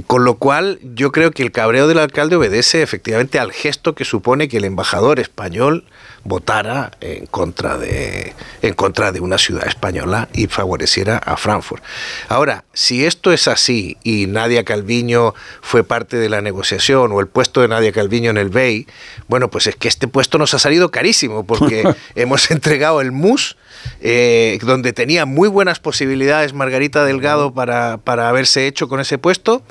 [0.08, 4.06] Con lo cual, yo creo que el cabreo del alcalde obedece efectivamente al gesto que
[4.06, 5.86] supone que el embajador español
[6.24, 11.84] votara en contra de en contra de una ciudad española y favoreciera a Frankfurt.
[12.30, 17.28] Ahora, si esto es así y Nadia Calviño fue parte de la negociación o el
[17.28, 18.88] puesto de Nadia Calviño en el BEI,
[19.28, 21.84] bueno, pues es que este puesto nos ha salido carísimo porque
[22.16, 23.58] hemos entregado el MUS
[24.01, 29.64] eh, donde tenía muy buenas posibilidades Margarita Delgado para, para haberse hecho con ese puesto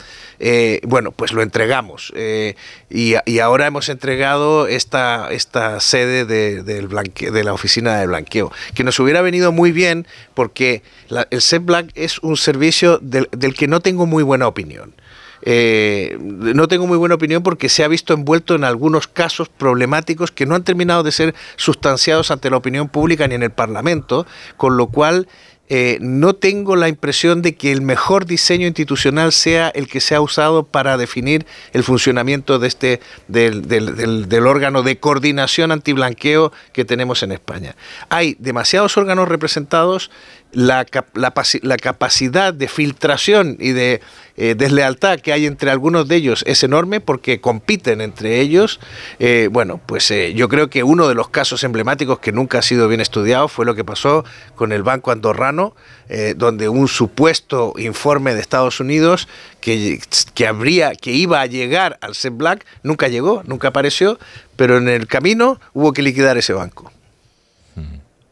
[0.42, 2.12] eh, bueno, pues lo entregamos.
[2.16, 2.54] Eh,
[2.88, 8.82] y, ahora hemos entregado esta, esta sede de, del de la oficina de blanqueo, que
[8.82, 10.82] nos hubiera venido muy bien porque
[11.30, 14.94] el SEPBLAC es un servicio del, que no tengo muy buena opinión.
[15.42, 20.30] Eh, no tengo muy buena opinión porque se ha visto envuelto en algunos casos problemáticos
[20.30, 24.26] que no han terminado de ser sustanciados ante la opinión pública ni en el Parlamento,
[24.56, 25.26] con lo cual
[25.72, 30.16] eh, no tengo la impresión de que el mejor diseño institucional sea el que se
[30.16, 37.22] ha usado para definir el funcionamiento de este, del, órgano de coordinación antiblanqueo que tenemos
[37.22, 37.76] en España.
[38.08, 40.10] Hay demasiados órganos representados
[40.50, 44.00] la, capacidad de filtración y de
[44.42, 48.80] eh, deslealtad que hay entre algunos de ellos es enorme porque compiten entre ellos.
[49.18, 52.62] Eh, bueno, pues eh, yo creo que uno de los casos emblemáticos que nunca ha
[52.62, 55.74] sido bien estudiado fue lo que pasó con el Banco Andorrano,
[56.36, 59.28] donde un supuesto informe de Estados Unidos
[59.60, 60.00] que,
[60.48, 64.18] habría, que iba a llegar al SEP Black nunca llegó, nunca apareció,
[64.56, 66.90] pero en el camino hubo que liquidar ese banco.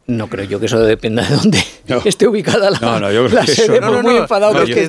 [0.09, 1.63] No creo yo que eso dependa de dónde
[2.05, 3.79] esté ubicada la, no, no, yo creo la sede.
[3.79, 4.87] No, muy enfadado lo que,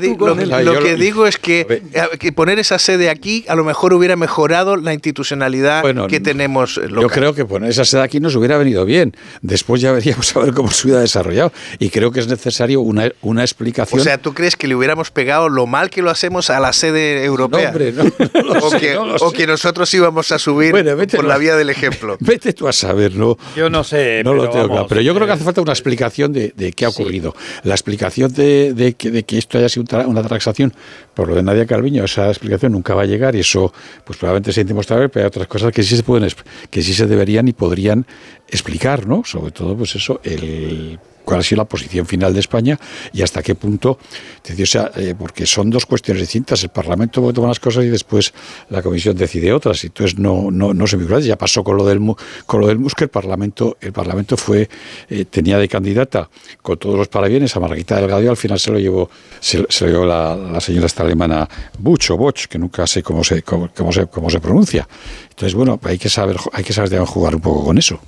[0.64, 1.82] lo, que digo es que,
[2.18, 7.02] que, poner esa sede aquí a lo mejor hubiera mejorado la institucionalidad que tenemos local.
[7.02, 9.14] Yo creo que poner esa sede aquí nos hubiera venido bien.
[9.42, 11.52] Después ya veríamos a ver cómo se hubiera desarrollado.
[11.78, 14.00] Y creo que es necesario una, una explicación.
[14.00, 16.72] O sea, ¿tú crees que le hubiéramos pegado lo mal que lo hacemos a la
[16.72, 17.68] sede europea?
[17.68, 18.04] hombre, no,
[18.62, 20.72] o, que, o que, nosotros íbamos a subir
[21.14, 22.16] por la vía del ejemplo.
[22.20, 23.36] Vete tú a saber, ¿no?
[23.56, 24.22] Yo no sé.
[24.24, 24.86] No lo tengo claro.
[24.88, 27.34] Pero yo creo que hace falta una explicación de, qué ha ocurrido.
[27.64, 30.72] La explicación de, que, esto haya sido una transacción
[31.14, 33.72] por lo de Nadia Calviño, esa explicación nunca va a llegar y eso
[34.04, 36.30] pues probablemente se demostrado, pero hay otras cosas que sí se pueden
[36.70, 38.06] que sí se deberían y podrían
[38.48, 39.22] explicar, ¿no?
[39.24, 42.78] Sobre todo pues eso, el cuál ha sido la posición final de España
[43.12, 46.62] y hasta qué punto, o sea, eh, porque son dos cuestiones distintas.
[46.62, 48.32] El Parlamento toma unas cosas y después
[48.68, 49.84] la Comisión decide otras.
[49.84, 51.20] Y entonces no, no, no se vincula.
[51.20, 52.00] Ya pasó con lo del
[52.46, 54.68] con lo del MUS, que el Parlamento, el Parlamento fue,
[55.08, 56.28] eh, tenía de candidata
[56.62, 60.04] con todos los parabienes a Margarita Delgado al final se lo llevó, se, lo llevó
[60.04, 64.30] la, señora esta alemana Buch Boch, que nunca sé cómo se, cómo, cómo se, cómo
[64.30, 64.88] se pronuncia.
[65.30, 68.00] Entonces, bueno, hay que saber, hay que saber jugar un poco con eso.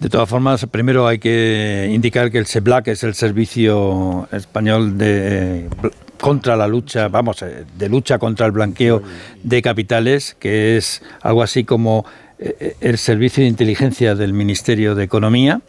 [0.00, 5.68] De todas formas, primero hay que indicar que el SEBLAC es el Servicio Español de
[6.20, 9.02] contra la lucha, vamos, eh, de lucha contra el blanqueo
[9.42, 12.04] de capitales, que es algo así como
[12.38, 15.60] eh, el Servicio de Inteligencia del Ministerio de Economía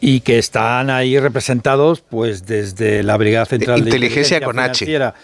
[0.00, 5.14] y que están ahí representados pues desde la Brigada Central de Inteligencia, Inteligencia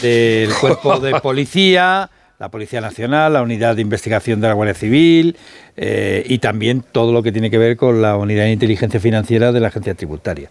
[0.00, 5.36] del Cuerpo de Policía, la Policía Nacional, la Unidad de Investigación de la Guardia Civil
[5.76, 9.50] eh, y también todo lo que tiene que ver con la Unidad de Inteligencia Financiera
[9.50, 10.48] de la Agencia Tributaria.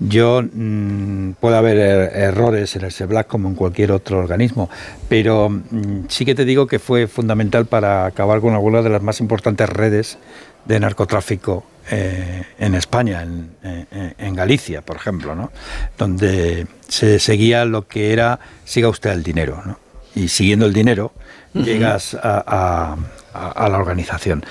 [0.00, 4.68] Yo mm, puede haber er, errores en el SEBLAC como en cualquier otro organismo,
[5.08, 9.02] pero mm, sí que te digo que fue fundamental para acabar con algunas de las
[9.02, 10.18] más importantes redes
[10.64, 15.50] de narcotráfico eh, en España, en, Galicia, por ejemplo, ¿no?
[15.96, 19.62] donde se seguía lo que era siga usted el dinero.
[19.64, 19.78] ¿no?
[20.14, 21.12] Y siguiendo el dinero,
[21.54, 22.96] llegas a,
[23.34, 24.44] la organización.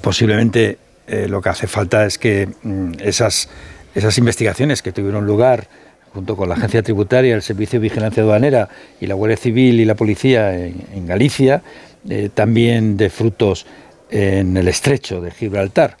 [0.00, 3.48] Posiblemente eh, lo que hace falta es que mm, esas,
[3.94, 5.68] esas investigaciones que tuvieron lugar
[6.12, 8.68] junto con la Agencia Tributaria, el Servicio de Vigilancia Aduanera
[9.00, 11.62] y la Guardia Civil y la Policía en, Galicia,
[12.08, 13.66] eh, también de frutos
[14.10, 15.96] en el estrecho de Gibraltar.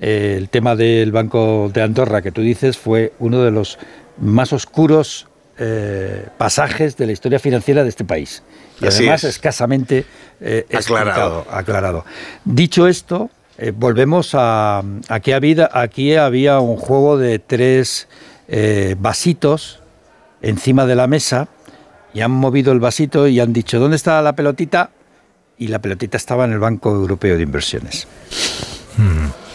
[0.00, 3.78] Eh, el tema del Banco de Andorra que tú dices fue uno de los
[4.20, 5.27] más oscuros
[5.58, 8.42] eh, pasajes de la historia financiera de este país.
[8.80, 10.06] Y además escasamente
[10.72, 11.46] aclarado.
[11.50, 12.04] aclarado.
[12.44, 13.30] Dicho esto,
[13.74, 14.82] volvemos a,
[15.22, 18.08] que aquí había un juego de tres
[18.50, 19.80] eh, vasitos
[20.40, 21.48] encima de la mesa
[22.14, 24.90] y han movido el vasito y han dicho, ¿dónde está la pelotita?
[25.58, 28.08] Y la pelotita estaba en el Banco Europeo de Inversiones.
[28.96, 29.47] Hmm.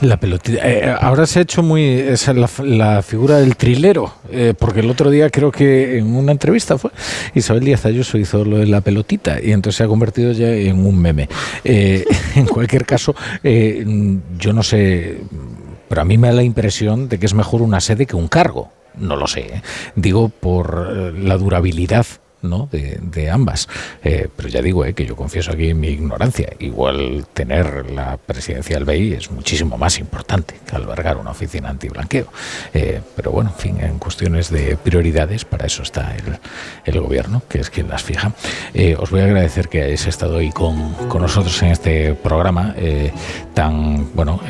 [0.00, 0.60] La pelotita.
[0.68, 5.10] Eh, ahora se ha hecho muy esa la, figura del trilero, eh, porque el otro
[5.10, 6.90] día creo que en una entrevista fue
[7.34, 10.84] Isabel Díaz Ayuso hizo lo de la pelotita y entonces se ha convertido ya en
[10.84, 11.28] un meme.
[11.64, 15.20] en cualquier caso, yo no sé
[15.88, 18.28] pero a mí me da la impresión de que es mejor una sede que un
[18.28, 18.70] cargo.
[18.96, 19.40] No lo sé.
[19.40, 19.62] ¿eh?
[19.96, 22.06] Digo por eh, la durabilidad
[22.44, 22.68] ¿no?
[22.70, 23.68] de, ambas.
[24.02, 26.52] Eh, pero ya digo que yo confieso aquí mi ignorancia.
[26.58, 32.26] Igual tener la presidencia del BEI es muchísimo más importante que albergar una oficina antiblanqueo.
[32.72, 36.38] Eh, pero bueno, en fin, en cuestiones de prioridades, para eso está el,
[36.84, 38.32] el gobierno, que es quien las fija.
[38.98, 42.74] os voy a agradecer que hayáis estado hoy con, con nosotros en este programa
[43.54, 44.40] tan, bueno,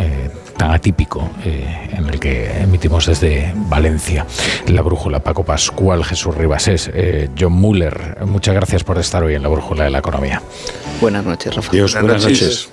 [0.56, 4.26] tan atípico eh, en el que emitimos desde Valencia.
[4.66, 9.42] La Brújula, Paco Pascual, Jesús Ribasés, eh, John Muller, muchas gracias por estar hoy en
[9.42, 10.42] la Brújula de la Economía.
[11.00, 11.72] Buenas noches, Rafa.
[11.72, 12.70] Dios, buenas, noches.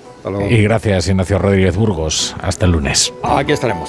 [0.50, 2.36] Y gracias, Ignacio Rodríguez Burgos.
[2.40, 3.12] Hasta el lunes.
[3.22, 3.88] Aquí estaremos.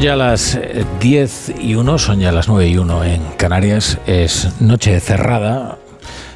[0.00, 0.58] Ya las
[1.00, 3.98] 10 eh, y 1, son ya las 9 y 1 en Canarias.
[4.06, 5.76] Es noche cerrada.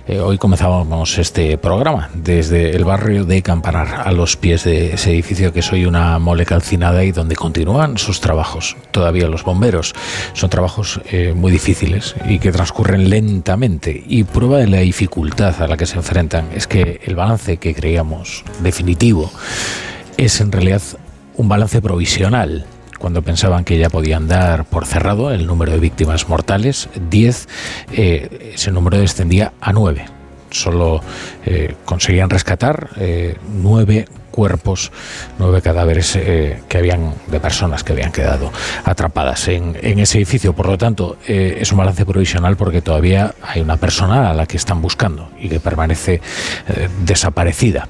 [0.07, 5.13] Eh, hoy comenzábamos este programa desde el barrio de Campanar, a los pies de ese
[5.13, 8.77] edificio que soy una mole calcinada y donde continúan sus trabajos.
[8.91, 9.95] Todavía los bomberos.
[10.35, 14.05] Son trabajos eh, muy difíciles y que transcurren lentamente.
[14.07, 17.75] Y prueba de la dificultad a la que se enfrentan es que el balance que
[17.75, 19.33] creíamos definitivo
[20.19, 20.83] es en realidad
[21.37, 22.67] un balance provisional
[23.05, 27.49] cuando pensaban que ya podían dar por cerrado el número de víctimas mortales, 10,
[27.93, 30.07] eh, ese número descendía a 9.
[30.49, 31.03] Solo
[31.45, 33.37] eh, conseguían rescatar eh,
[34.31, 34.91] cuerpos,
[35.39, 36.19] nueve cadáveres
[36.67, 38.51] que habían de personas que habían quedado
[38.85, 40.55] atrapadas en, en ese edificio.
[40.55, 44.57] Por lo tanto, es un balance provisional porque todavía hay una persona a la que
[44.57, 46.23] están buscando y que permanece
[47.05, 47.87] desaparecida.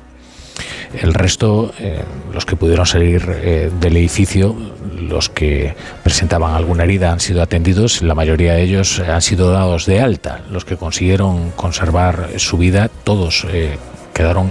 [1.00, 2.02] El resto, eh,
[2.32, 4.54] los que pudieron salir eh, del edificio,
[5.00, 9.86] los que presentaban alguna herida han sido atendidos, la mayoría de ellos han sido dados
[9.86, 10.42] de alta.
[10.50, 13.76] Los que consiguieron conservar su vida, todos eh,
[14.12, 14.50] quedaron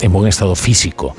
[0.00, 1.16] en buen estado físico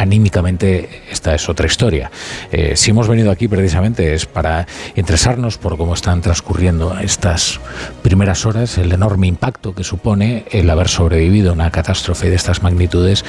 [0.00, 2.10] anímicamente esta es otra historia.
[2.50, 7.60] Eh, si hemos venido aquí precisamente es para interesarnos por cómo están transcurriendo estas
[8.00, 12.62] primeras horas, el enorme impacto que supone el haber sobrevivido a una catástrofe de estas
[12.62, 13.26] magnitudes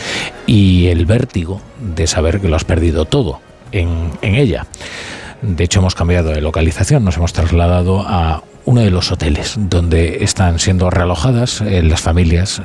[0.48, 3.42] y el vértigo de saber que lo has perdido todo
[3.74, 4.66] en, ella.
[5.42, 10.24] De hecho, hemos cambiado de localización, nos hemos trasladado a uno de los hoteles donde
[10.24, 12.62] están siendo realojadas eh, las familias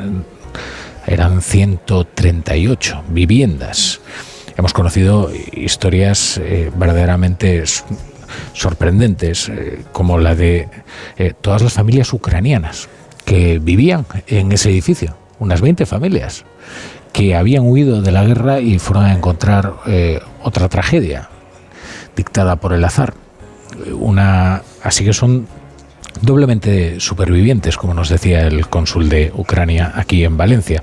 [1.07, 4.01] eran 138 viviendas.
[4.57, 7.63] Hemos conocido historias eh, verdaderamente
[8.53, 10.69] sorprendentes, eh, como la de
[11.17, 12.89] eh, todas las familias ucranianas
[13.25, 16.45] que vivían en ese edificio, unas 20 familias,
[17.13, 19.75] que habían huido de la guerra y fueron a encontrar
[20.43, 21.31] otra tragedia
[22.15, 23.15] dictada por el azar.
[23.99, 25.49] Una, así que son
[26.21, 30.83] doblemente supervivientes, como nos decía el cónsul de Ucrania aquí en Valencia.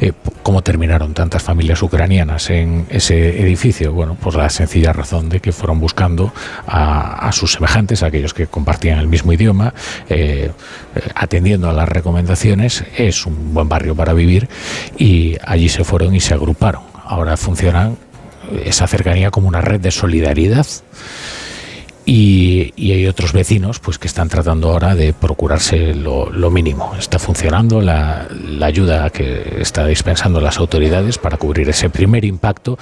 [0.00, 0.12] Eh,
[0.42, 3.92] ¿Cómo terminaron tantas familias ucranianas en ese edificio?
[3.92, 6.32] Bueno, por la sencilla razón de que fueron buscando
[6.66, 9.72] a, sus semejantes, a aquellos que compartían el mismo idioma,
[10.08, 10.50] eh,
[10.94, 12.84] eh, atendiendo a las recomendaciones.
[12.96, 14.48] Es un buen barrio para vivir
[14.98, 16.82] y allí se fueron y se agruparon.
[17.06, 17.96] Ahora funcionan
[18.64, 20.66] esa cercanía como una red de solidaridad
[22.06, 26.94] y, hay otros vecinos pues que están tratando ahora de procurarse lo, mínimo.
[26.98, 32.78] Está funcionando la, la, ayuda que está dispensando las autoridades para cubrir ese primer impacto,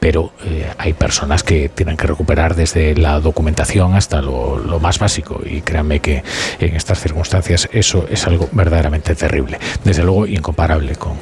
[0.00, 4.98] pero eh, hay personas que tienen que recuperar desde la documentación hasta lo, lo, más
[4.98, 6.24] básico y créanme que
[6.58, 9.58] en estas circunstancias eso es algo verdaderamente terrible.
[9.84, 11.12] Desde luego incomparable con,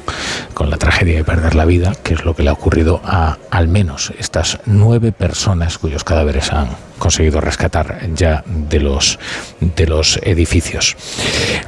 [0.53, 3.37] con la tragedia de perder la vida, que es lo que le ha ocurrido a
[3.51, 9.19] al menos estas nueve personas cuyos cadáveres han conseguido rescatar ya de los,
[9.59, 10.95] de los edificios.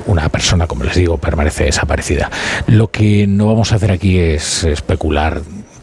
[0.06, 2.30] Una persona, como les digo, permanece desaparecida.
[2.68, 5.42] Lo que no vamos a hacer aquí es especular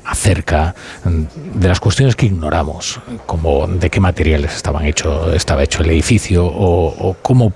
[0.09, 5.91] acerca de las cuestiones que ignoramos, como de qué materiales estaban hecho, estaba hecho el
[5.91, 7.53] edificio o, cómo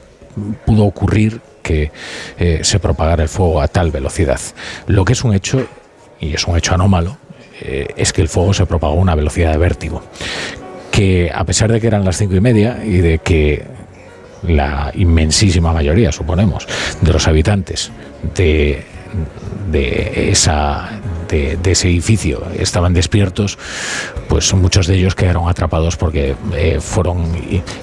[0.67, 1.91] pudo ocurrir que
[2.39, 4.41] eh, se propagara el fuego a tal velocidad.
[4.87, 5.67] Lo que es un hecho,
[6.21, 7.17] y es un hecho anómalo,
[7.63, 10.03] eh, es que el fuego se propagó a una velocidad de vértigo,
[10.91, 13.65] que a pesar de que eran las cinco y media y de que
[14.43, 16.67] la inmensísima mayoría, suponemos,
[17.01, 17.91] de los habitantes
[18.35, 18.85] de
[19.71, 20.89] de, esa,
[21.33, 23.59] de, ese edificio estaban despiertos,
[24.29, 27.25] pues muchos de ellos quedaron atrapados porque eh, fueron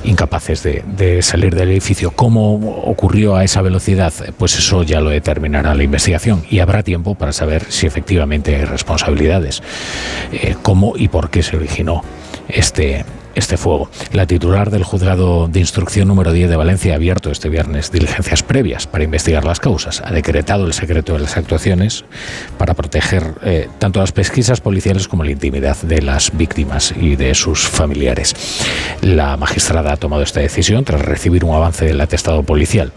[0.03, 2.11] incapaces de, salir del edificio.
[2.11, 2.53] ¿Cómo
[2.83, 4.13] ocurrió a esa velocidad?
[4.37, 8.65] Pues eso ya lo determinará la investigación y habrá tiempo para saber si efectivamente hay
[8.65, 9.61] responsabilidades,
[10.31, 12.03] eh, cómo y por qué se originó
[12.47, 13.05] este,
[13.35, 13.89] este fuego.
[14.13, 18.43] La titular del juzgado de instrucción número 10 de Valencia ha abierto este viernes diligencias
[18.43, 20.01] previas para investigar las causas.
[20.03, 22.05] Ha decretado el secreto de las actuaciones
[22.57, 27.35] para proteger eh, tanto las pesquisas policiales como la intimidad de las víctimas y de
[27.35, 28.35] sus familiares.
[29.01, 32.91] La magistrada ha tomado esta decisión tras recibir un avance del atestado policial.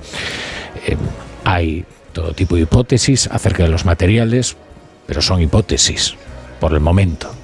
[0.87, 0.97] Eh,
[1.45, 4.57] hay todo tipo de hipótesis acerca de los materiales,
[5.07, 6.15] pero son hipótesis
[6.61, 7.42] por el momento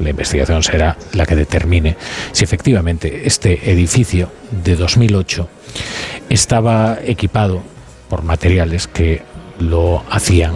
[0.00, 1.96] la investigación será la que determine
[2.32, 5.48] si efectivamente este edificio de 2008
[6.28, 7.62] estaba equipado
[8.08, 9.22] por materiales que
[9.58, 10.54] lo hacían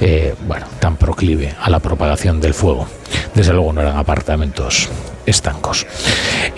[0.00, 2.86] eh, bueno, tan proclive a la propagación del fuego.
[3.34, 4.90] Desde luego no eran apartamentos
[5.24, 5.86] estancos.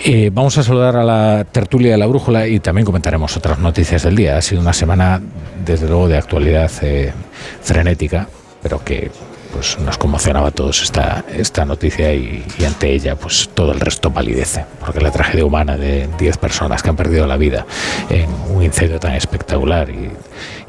[0.03, 4.03] Eh, vamos a saludar a la tertulia de la brújula y también comentaremos otras noticias
[4.03, 4.37] del día.
[4.37, 5.21] Ha sido una semana,
[5.65, 7.13] desde luego, de actualidad eh,
[7.61, 8.27] frenética,
[8.61, 9.09] pero que
[9.51, 14.11] pues nos conmocionaba a todos esta, esta noticia y, ante ella pues todo el resto
[14.11, 17.65] palidece, porque la tragedia humana de 10 personas que han perdido la vida
[18.09, 20.11] en un incendio tan espectacular y,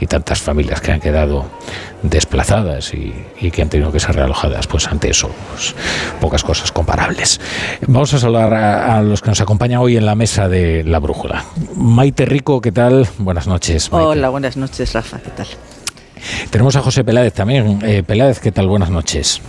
[0.06, 1.44] tantas familias que han quedado
[2.02, 3.12] desplazadas y,
[3.50, 5.74] que han tenido que ser realojadas, pues ante eso pues,
[6.20, 7.40] pocas cosas comparables.
[7.86, 10.98] Vamos a saludar a, a, los que nos acompañan hoy en la mesa de La
[10.98, 11.44] Brújula.
[11.76, 13.06] Maite Rico, ¿qué tal?
[13.18, 13.88] Buenas noches.
[13.92, 15.46] Hola, buenas noches, Rafa, ¿qué tal?
[16.50, 17.80] Tenemos a José Peláez también.
[17.82, 18.68] Eh, Peláez, ¿qué tal?
[18.68, 19.40] Buenas noches.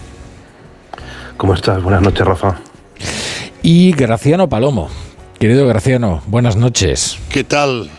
[1.38, 1.82] ¿Cómo estás?
[1.82, 2.60] Buenas noches, Rafa.
[3.64, 4.90] Y Graciano Palomo.
[5.40, 7.18] Querido Graciano, buenas noches.
[7.30, 7.90] ¿Qué tal?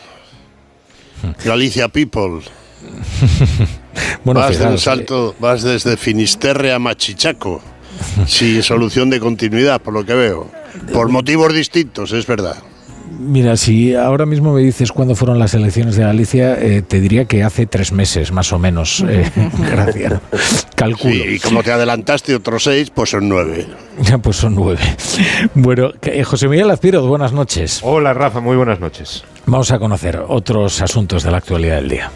[1.45, 2.41] Galicia People.
[4.25, 7.61] bueno, vas, salto, vas desde Finisterre a Machichaco,
[8.27, 10.51] sin solución de continuidad, por lo que veo.
[10.93, 12.57] Por motivos distintos, es verdad.
[13.19, 17.27] Mira, si ahora mismo me dices cuándo fueron las elecciones de Galicia, eh, te diría
[17.27, 19.05] que hace tres meses, más o menos.
[19.09, 20.21] Eh, gracias.
[20.75, 21.15] Calculo.
[21.15, 23.67] y como te adelantaste otros seis, pues son nueve.
[24.01, 24.81] Ya, pues son nueve.
[25.55, 27.81] Bueno, eh, José Miguel Azpiroz, buenas noches.
[27.83, 29.25] Hola, Rafa, muy buenas noches.
[29.47, 32.11] Vamos a conocer otros asuntos de la actualidad del día.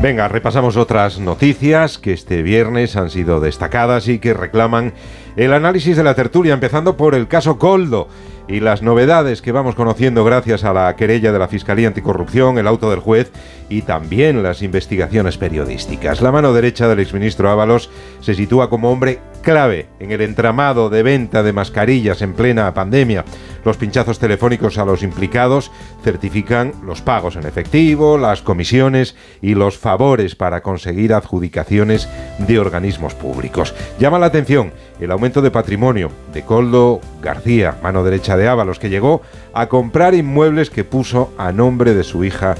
[0.00, 4.92] Venga, repasamos otras noticias que este viernes han sido destacadas y que reclaman
[5.36, 8.08] el análisis de la tertulia, empezando por el caso Coldo
[8.48, 12.66] y las novedades que vamos conociendo gracias a la querella de la Fiscalía Anticorrupción, el
[12.66, 13.30] auto del juez
[13.68, 16.22] y también las investigaciones periodísticas.
[16.22, 21.02] La mano derecha del exministro Ábalos se sitúa como hombre clave en el entramado de
[21.02, 23.24] venta de mascarillas en plena pandemia.
[23.64, 25.70] Los pinchazos telefónicos a los implicados
[26.02, 32.08] certifican los pagos en efectivo, las comisiones y los favores para conseguir adjudicaciones
[32.38, 33.74] de organismos públicos.
[33.98, 38.90] Llama la atención el aumento de patrimonio de Coldo García, mano derecha de Ábalos, que
[38.90, 42.54] llegó a comprar inmuebles que puso a nombre de su hija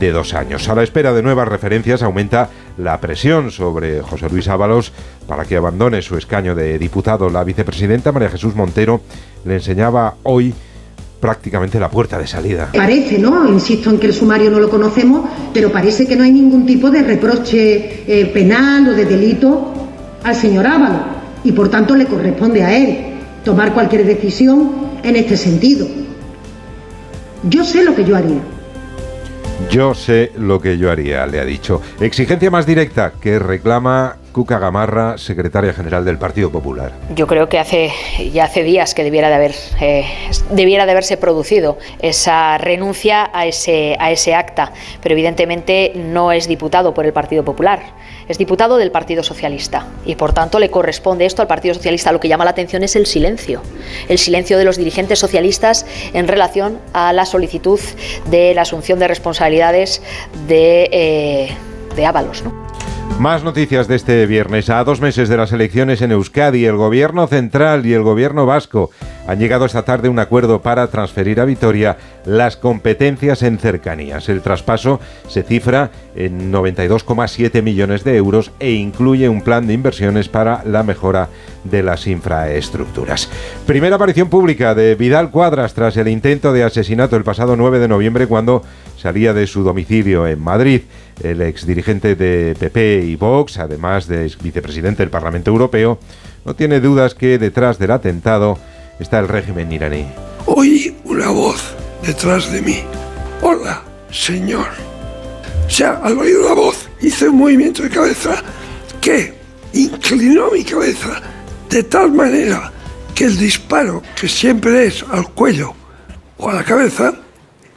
[0.00, 0.68] de dos años.
[0.68, 2.48] A la espera de nuevas referencias aumenta
[2.78, 4.92] la presión sobre José Luis Ábalos
[5.26, 7.30] para que abandone su escaño de diputado.
[7.30, 9.00] La vicepresidenta María Jesús Montero
[9.44, 10.54] le enseñaba hoy
[11.20, 12.70] prácticamente la puerta de salida.
[12.74, 13.48] Parece, ¿no?
[13.48, 16.90] Insisto en que el sumario no lo conocemos, pero parece que no hay ningún tipo
[16.90, 19.72] de reproche eh, penal o de delito
[20.22, 21.02] al señor Ábalos
[21.44, 22.98] y por tanto le corresponde a él
[23.44, 24.72] tomar cualquier decisión
[25.02, 25.86] en este sentido.
[27.44, 28.55] Yo sé lo que yo haría.
[29.70, 31.80] Yo sé lo que yo haría, le ha dicho.
[32.00, 36.92] Exigencia más directa que reclama Cuca Gamarra, secretaria general del Partido Popular.
[37.14, 37.90] Yo creo que hace
[38.34, 40.04] ya hace días que debiera de haber eh,
[40.50, 46.48] debiera de haberse producido esa renuncia a ese a ese acta, pero evidentemente no es
[46.48, 47.80] diputado por el Partido Popular,
[48.28, 52.12] es diputado del Partido Socialista y por tanto le corresponde esto al Partido Socialista.
[52.12, 53.62] Lo que llama la atención es el silencio,
[54.08, 57.80] el silencio de los dirigentes socialistas en relación a la solicitud
[58.30, 60.02] de la asunción de responsabilidades
[60.48, 61.56] de, eh,
[62.06, 62.44] Ábalos.
[63.18, 64.68] Más noticias de este viernes.
[64.68, 68.90] A dos meses de las elecciones en Euskadi, el gobierno central y el gobierno vasco
[69.26, 74.28] han llegado esta tarde un acuerdo para transferir a Vitoria las competencias en cercanías.
[74.28, 80.28] El traspaso se cifra en 92,7 millones de euros e incluye un plan de inversiones
[80.28, 81.28] para la mejora
[81.64, 83.28] de las infraestructuras.
[83.66, 87.88] Primera aparición pública de Vidal Cuadras tras el intento de asesinato el pasado 9 de
[87.88, 88.62] noviembre cuando
[88.96, 90.82] salía de su domicilio en Madrid.
[91.22, 95.98] El exdirigente de PP y Vox, además de vicepresidente del Parlamento Europeo,
[96.44, 98.58] no tiene dudas que detrás del atentado
[98.98, 100.06] está el régimen iraní.
[100.46, 102.82] Oí una voz detrás de mí.
[103.42, 104.68] Hola, señor.
[105.66, 108.42] O sea, al oír una voz hice un movimiento de cabeza
[109.00, 109.34] que
[109.72, 111.20] inclinó mi cabeza
[111.68, 112.72] de tal manera
[113.14, 115.74] que el disparo, que siempre es al cuello
[116.38, 117.14] o a la cabeza,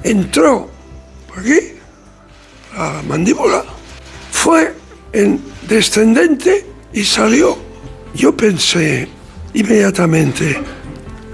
[0.04, 0.70] entró
[1.28, 1.60] por aquí,
[2.78, 3.64] la mandíbula,
[4.32, 4.74] fue
[5.14, 7.58] en descendente y salió.
[8.14, 9.08] Yo pensé
[9.54, 10.60] inmediatamente,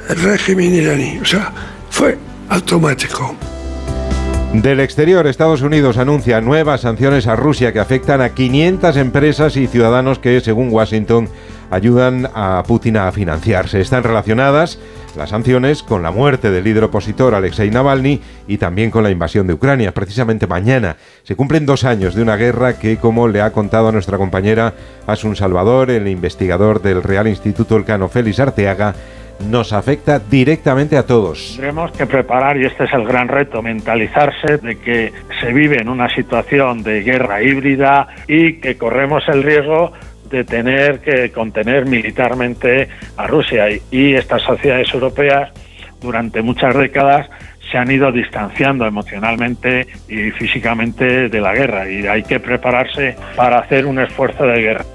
[0.09, 1.19] el régimen iraní.
[1.21, 1.51] O sea,
[1.89, 2.17] fue
[2.49, 3.35] automático.
[4.53, 9.67] Del exterior, Estados Unidos anuncia nuevas sanciones a Rusia que afectan a 500 empresas y
[9.67, 11.27] ciudadanos que, según Washington,
[11.71, 13.81] ayudan a Putin a financiarse.
[13.81, 14.79] Están relacionadas
[15.17, 19.47] las sanciones con la muerte del líder opositor Alexei Navalny y también con la invasión
[19.47, 19.93] de Ucrania.
[19.93, 23.91] Precisamente mañana se cumplen dos años de una guerra que, como le ha contado a
[23.91, 24.73] nuestra compañera
[25.07, 28.95] Asun Salvador, el investigador del Real Instituto Elcano Félix Arteaga,
[29.39, 31.53] nos afecta directamente a todos.
[31.55, 35.89] Tendremos que preparar, y este es el gran reto, mentalizarse de que se vive en
[35.89, 39.93] una situación de guerra híbrida y que corremos el riesgo
[40.29, 43.65] de tener que contener militarmente a Rusia.
[43.91, 45.51] Y estas sociedades europeas,
[46.01, 47.29] durante muchas décadas,
[47.71, 53.59] se han ido distanciando emocionalmente y físicamente de la guerra y hay que prepararse para
[53.59, 54.85] hacer un esfuerzo de guerra.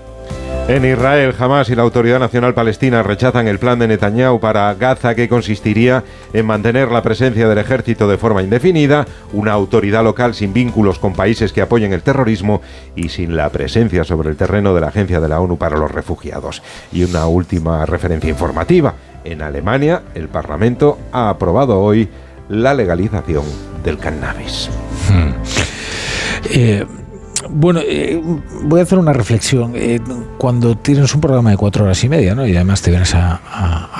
[0.71, 5.17] En Israel, Hamas y la Autoridad Nacional Palestina rechazan el plan de Netanyahu para Gaza
[5.17, 10.53] que consistiría en mantener la presencia del ejército de forma indefinida, una autoridad local sin
[10.53, 12.63] vínculos con países que apoyen el terrorismo
[12.95, 15.91] y sin la presencia sobre el terreno de la Agencia de la ONU para los
[15.91, 16.63] Refugiados.
[16.93, 18.95] Y una última referencia informativa.
[19.25, 22.09] En Alemania, el Parlamento ha aprobado hoy
[22.49, 23.43] la legalización
[23.83, 24.71] del cannabis.
[25.09, 25.33] Hmm.
[26.49, 26.87] Eh,
[27.49, 28.21] bueno, eh,
[28.65, 29.73] voy a hacer una reflexión.
[29.75, 30.01] Eh,
[30.39, 32.47] cuando tienes un programa de cuatro horas y media, ¿no?
[32.47, 33.41] Y además te vienes a,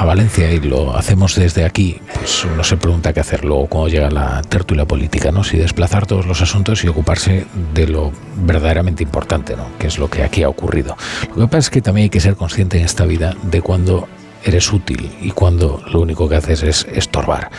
[0.05, 4.11] Valencia y lo hacemos desde aquí, pues uno se pregunta qué hacer luego cuando llega
[4.11, 5.45] la tertulia política, ¿no?
[5.45, 8.11] Si desplazar todos los asuntos y ocuparse de lo
[8.45, 9.67] verdaderamente importante, ¿no?
[9.79, 10.97] Que es lo que aquí ha ocurrido.
[11.37, 14.09] Lo que pasa es que también hay que ser consciente en esta vida de cuando
[14.43, 17.51] eres útil y cuando lo único que haces es estorbar.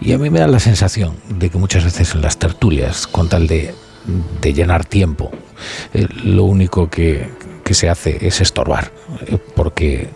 [0.00, 3.28] Y a mí me da la sensación de que muchas veces en las tertulias, con
[3.28, 3.74] tal de,
[4.40, 5.30] de llenar tiempo,
[5.92, 7.28] eh, lo único que,
[7.64, 8.90] que se hace es estorbar,
[9.26, 10.08] eh, porque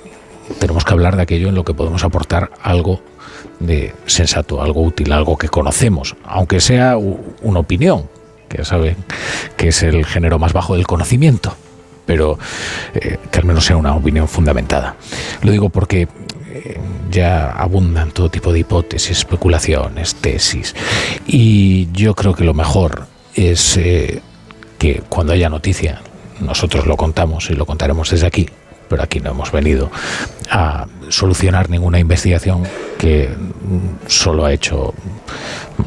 [0.59, 3.01] tenemos que hablar de aquello en lo que podemos aportar algo
[3.61, 8.09] de sensato, algo útil, algo que conocemos, aunque sea una opinión,
[8.49, 8.97] que ya saben
[9.57, 11.55] que es el género más bajo del conocimiento,
[12.07, 12.39] pero
[12.95, 14.97] eh, que al menos sea una opinión fundamentada.
[15.43, 16.09] Lo digo porque
[17.11, 20.75] ya abundan todo tipo de hipótesis, especulaciones, tesis,
[21.27, 24.23] y yo creo que lo mejor es eh,
[24.79, 26.01] que cuando haya noticia,
[26.41, 28.49] nosotros lo contamos y lo contaremos desde aquí,
[28.89, 29.91] pero aquí no hemos venido
[30.51, 32.65] a solucionar ninguna investigación
[32.99, 33.31] que
[34.07, 34.95] solo ha hecho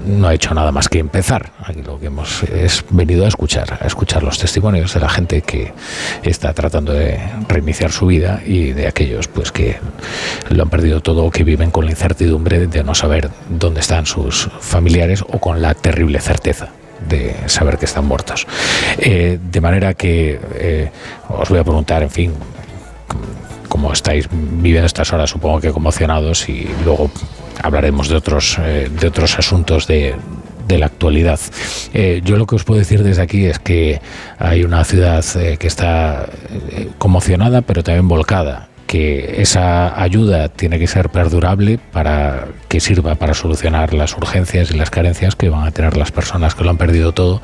[0.05, 1.51] no ha hecho nada más que empezar.
[1.63, 5.41] Aquí lo que hemos es venido a escuchar, a escuchar los testimonios de la gente
[5.41, 5.73] que
[6.23, 9.77] está tratando de reiniciar su vida y de aquellos pues que
[10.49, 14.05] lo han perdido todo o que viven con la incertidumbre de no saber dónde están
[14.05, 16.69] sus familiares o con la terrible certeza
[17.07, 18.47] de saber que están muertos.
[18.97, 20.91] Eh, de manera que eh,
[21.29, 22.33] os voy a preguntar, en fin,
[23.67, 27.11] como estáis viviendo estas horas, supongo que conmocionados y luego
[27.61, 30.15] hablaremos de otros, eh, de otros asuntos de,
[30.67, 31.39] de la actualidad.
[31.93, 34.01] Eh, yo lo que os puedo decir desde aquí es que
[34.39, 36.27] hay una ciudad eh, que está
[36.97, 43.33] conmocionada, pero también volcada que esa ayuda tiene que ser perdurable para que sirva para
[43.33, 46.77] solucionar las urgencias y las carencias que van a tener las personas que lo han
[46.77, 47.41] perdido todo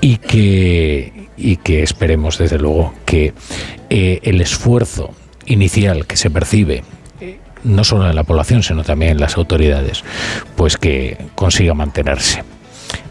[0.00, 3.34] y que, y que esperemos desde luego que
[3.90, 5.14] el esfuerzo
[5.46, 6.82] inicial que se percibe
[7.64, 10.04] no solo en la población, sino también en las autoridades,
[10.54, 12.44] pues que consiga mantenerse.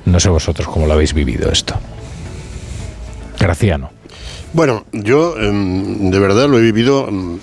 [0.05, 1.75] No sé vosotros cómo lo habéis vivido esto.
[3.39, 3.91] Graciano.
[4.53, 7.07] Bueno, yo em, de verdad lo he vivido.
[7.07, 7.39] Em,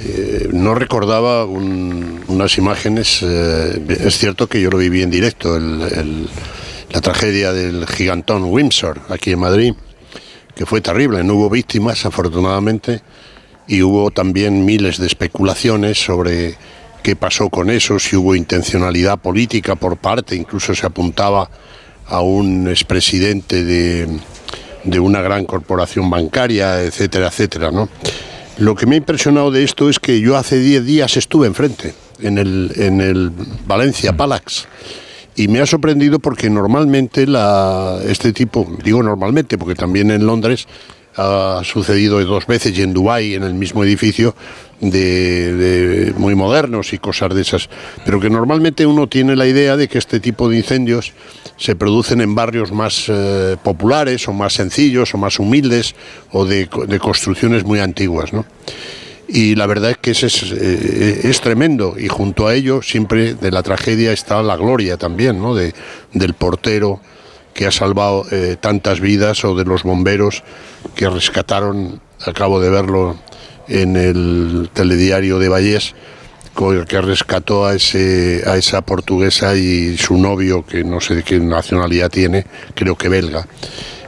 [0.00, 3.20] eh, no recordaba unas imágenes.
[3.22, 9.32] Eh, es cierto que yo lo viví en directo, la tragedia del gigantón Windsor, aquí
[9.32, 9.74] en Madrid,
[10.54, 11.24] que fue terrible.
[11.24, 13.02] No hubo víctimas, afortunadamente
[13.68, 16.56] y hubo también miles de especulaciones sobre
[17.02, 21.50] qué pasó con eso, si hubo intencionalidad política por parte, incluso se apuntaba
[22.06, 24.08] a un expresidente de,
[24.86, 27.88] de una gran corporación bancaria, etcétera, etcétera, ¿no?
[28.58, 31.94] Lo que me ha impresionado de esto es que yo hace 10 días estuve enfrente,
[32.20, 33.30] en el, en el
[33.66, 34.66] Valencia Palax,
[35.34, 40.66] y me ha sorprendido porque normalmente la, este tipo, digo normalmente porque también en Londres
[41.16, 44.34] ha sucedido dos veces y en Dubái, en el mismo edificio,
[44.80, 47.68] de, muy modernos y cosas de esas.
[48.04, 51.12] Pero que normalmente uno tiene la idea de que este tipo de incendios
[51.56, 55.94] se producen en barrios más eh, populares o más sencillos o más humildes
[56.32, 56.68] o de,
[57.00, 58.32] construcciones muy antiguas.
[58.32, 58.44] ¿no?
[59.28, 63.50] Y la verdad es que ese es, eh, tremendo y junto a ello siempre de
[63.50, 65.54] la tragedia está la gloria también, ¿no?
[65.54, 65.74] de,
[66.12, 67.00] del portero
[67.56, 70.44] que ha salvado eh, tantas vidas o de los bomberos
[70.94, 73.16] que rescataron, acabo de verlo
[73.68, 75.94] en el telediario de Vallés,
[76.88, 81.38] que rescató a, ese, a esa portuguesa y su novio, que no sé de qué
[81.38, 83.46] nacionalidad tiene, creo que belga.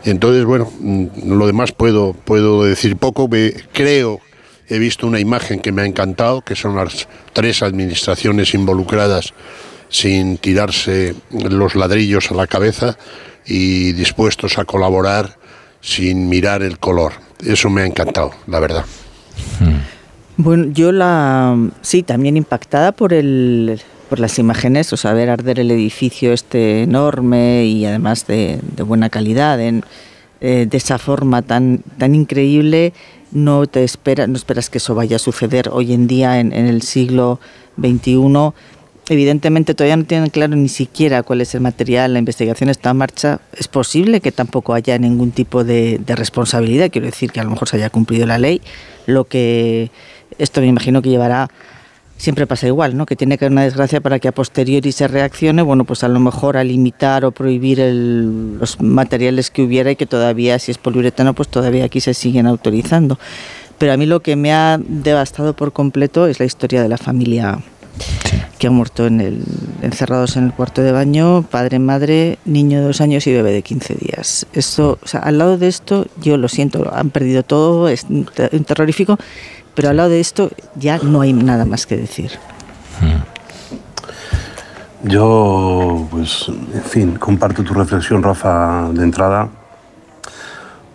[0.05, 3.29] Entonces, bueno, mm, lo demás puedo, puedo decir poco.
[3.73, 4.21] creo,
[4.69, 9.35] he visto una imagen que me ha encantado, que son las tres administraciones involucradas
[9.91, 12.99] sin tirarse los ladrillos a la cabeza
[13.47, 15.39] y dispuestos a colaborar
[15.81, 17.13] sin mirar el color.
[17.45, 18.85] Eso me ha encantado, la verdad.
[19.61, 19.79] Hmm.
[20.37, 25.61] Bueno, yo la sí, también impactada por el por las imágenes, o sea, ver arder
[25.61, 29.83] el edificio este enorme y además de, buena calidad, eh,
[30.41, 32.93] de esa forma tan tan increíble,
[33.33, 36.67] no te espera, no esperas que eso vaya a suceder hoy en día en, en
[36.67, 37.41] el siglo
[37.77, 38.53] XXI
[39.09, 42.97] evidentemente todavía no tienen claro ni siquiera cuál es el material, la investigación está en
[42.99, 47.51] marcha, es posible que tampoco haya ningún tipo de, responsabilidad, quiero decir que a lo
[47.51, 48.61] mejor se haya cumplido la ley,
[49.07, 49.91] lo que
[50.39, 51.49] esto me imagino que llevará,
[52.17, 53.07] siempre pasa igual, ¿no?
[53.07, 56.09] que tiene que haber una desgracia para que a posteriori se reaccione, bueno, pues a
[56.09, 60.79] lo mejor a limitar o prohibir los materiales que hubiera y que todavía, si es
[60.79, 63.19] poliuretano, pues todavía aquí se siguen autorizando.
[63.79, 66.99] Pero a mí lo que me ha devastado por completo es la historia de la
[66.99, 67.61] familia
[68.59, 69.45] que han muerto en el,
[69.83, 73.63] encerrados en el cuarto de baño, padre, madre, niño de dos años y bebé de
[73.63, 74.47] 15 días.
[74.53, 78.07] Esto, o sea, al lado de esto, yo lo siento, han perdido todo, es
[78.67, 79.19] terrorífico,
[79.75, 82.33] pero al lado de esto ya no hay nada más que decir.
[83.01, 83.23] Hmm.
[85.09, 89.49] Yo, pues, en fin, comparto tu reflexión, Rafa, de entrada,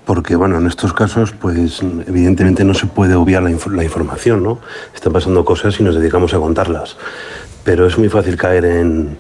[0.06, 4.59] porque bueno, en estos casos, pues evidentemente no se puede obviar la, información, ¿no?
[4.93, 6.98] Están pasando cosas y nos dedicamos a contarlas.
[7.64, 9.17] Pero es muy fácil caer en,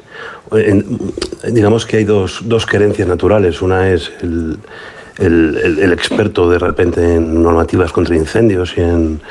[1.49, 3.61] digamos que hay dos, dos querencias naturales.
[3.61, 4.57] Una es el,
[5.19, 9.21] el, el, experto de repente en normativas contra incendios y en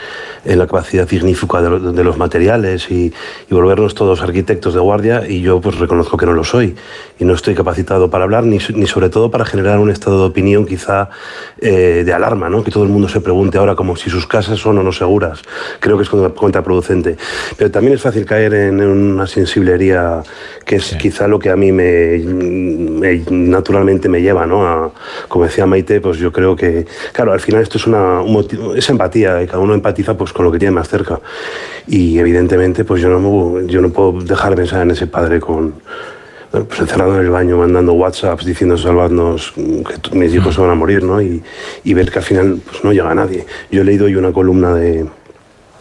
[0.44, 3.12] en la capacidad signífica de, los materiales y,
[3.51, 6.75] volvernos todos arquitectos de guardia y yo pues reconozco que no lo soy
[7.19, 10.25] y no estoy capacitado para hablar ni, ni sobre todo para generar un estado de
[10.25, 11.11] opinión quizá
[11.61, 12.65] eh, de alarma, ¿no?
[12.65, 15.43] que todo el mundo se pregunte ahora como si sus casas son o no seguras.
[15.81, 17.17] Creo que es contraproducente.
[17.57, 20.23] Pero también es fácil caer en una sensiblería
[20.65, 22.19] que es quizá lo que a mí me,
[23.31, 24.67] naturalmente me lleva, ¿no?
[24.67, 24.91] A,
[25.28, 28.23] como decía Maite, pues yo creo que, claro, al final esto es una
[28.76, 31.20] es empatía y cada uno empatiza pues con lo que tiene más cerca.
[31.86, 35.75] Y evidentemente, pues yo no, yo no puedo dejar de pensar en ese padre con,
[36.51, 40.75] pues encerrado en el baño, mandando WhatsApps diciendo salvadnos, que mis hijos se van a
[40.75, 41.23] morir, ¿no?
[41.23, 41.42] Y,
[41.83, 43.47] y, ver que al final pues, no llega a nadie.
[43.70, 45.07] Yo he leído hoy una columna de,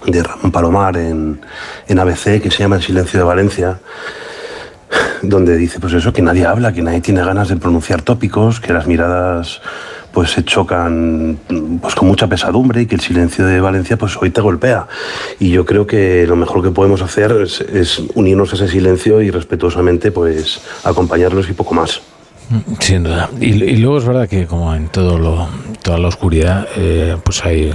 [0.06, 1.42] de Ramón Palomar en,
[1.88, 3.80] en ABC que se llama El silencio de Valencia,
[5.24, 8.74] donde dice pues eso, que nadie habla, que nadie tiene ganas de pronunciar tópicos, que
[8.74, 9.62] las miradas
[10.12, 11.40] pues se chocan
[11.82, 14.88] pues con mucha pesadumbre y que el silencio de Valencia pues hoy te golpea.
[15.40, 19.32] Y yo creo que lo mejor que podemos hacer es, unirnos a ese silencio y
[19.32, 22.02] respetuosamente pues acompañarlos y poco más.
[22.80, 23.30] Sin duda.
[23.40, 25.48] Y, luego es verdad que como en todo lo,
[25.82, 27.72] toda la oscuridad, eh, pues hay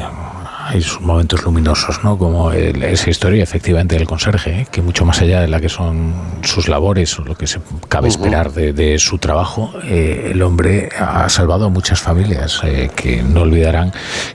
[0.67, 2.19] hay sus momentos luminosos, ¿no?
[2.19, 4.67] Como esa historia, efectivamente, del conserje, ¿eh?
[4.70, 6.12] que mucho más allá de la que son
[6.43, 11.28] sus labores o lo que se cabe esperar de, su trabajo, eh, el hombre ha
[11.28, 13.93] salvado a muchas familias eh, que no olvidarán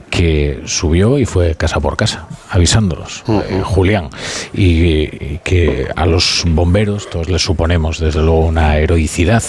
[0.08, 3.24] que subió y fue casa por casa, avisándolos,
[3.64, 4.10] Julián,
[4.52, 9.42] y, que a los bomberos todos les suponemos, desde luego, una heroicidad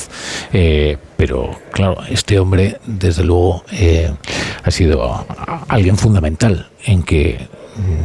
[1.26, 3.64] pero claro, este hombre desde luego
[4.62, 5.26] ha sido
[5.70, 7.48] alguien fundamental en que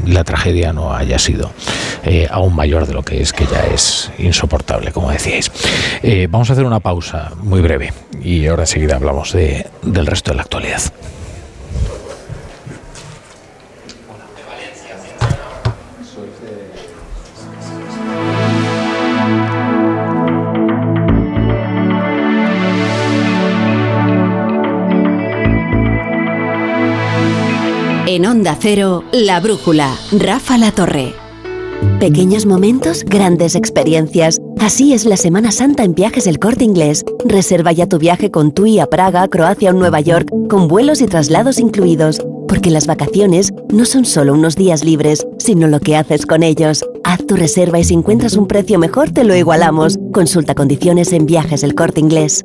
[0.06, 1.50] la tragedia no haya sido
[2.04, 5.50] eh, aún mayor de lo que es, que ya es insoportable, como decíais.
[6.04, 10.30] Eh, vamos a hacer una pausa muy breve y ahora enseguida hablamos de, del resto
[10.30, 10.80] de la actualidad.
[28.18, 31.14] En Onda Cero, La Brújula, Rafa La Torre.
[32.00, 34.40] Pequeños momentos, grandes experiencias.
[34.58, 37.04] Así es la Semana Santa en Viajes El Corte Inglés.
[37.24, 41.06] Reserva ya tu viaje con TUI a Praga, Croacia o Nueva York, con vuelos y
[41.06, 42.20] traslados incluidos.
[42.48, 46.84] Porque las vacaciones no son solo unos días libres, sino lo que haces con ellos.
[47.04, 49.96] Haz tu reserva y si encuentras un precio mejor te lo igualamos.
[50.12, 52.44] Consulta condiciones en Viajes El Corte Inglés.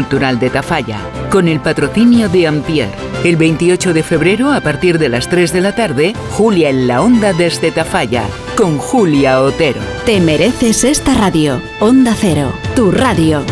[0.01, 0.97] Cultural de Tafalla,
[1.29, 2.89] con el patrocinio de Ampier.
[3.23, 7.03] El 28 de febrero, a partir de las 3 de la tarde, Julia en la
[7.03, 8.23] Onda desde Tafalla,
[8.57, 9.79] con Julia Otero.
[10.03, 11.61] Te mereces esta radio.
[11.79, 13.43] Onda Cero, tu radio.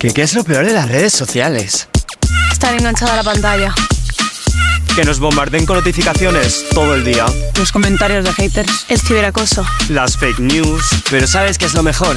[0.00, 1.88] ¿Qué, ¿Qué es lo peor de las redes sociales?
[2.50, 3.72] Estar enganchada a la pantalla.
[4.96, 7.26] Que nos bombarden con notificaciones todo el día.
[7.56, 8.86] Los comentarios de haters.
[8.88, 9.64] El ciberacoso.
[9.90, 10.82] Las fake news.
[11.08, 12.16] Pero ¿sabes qué es lo mejor?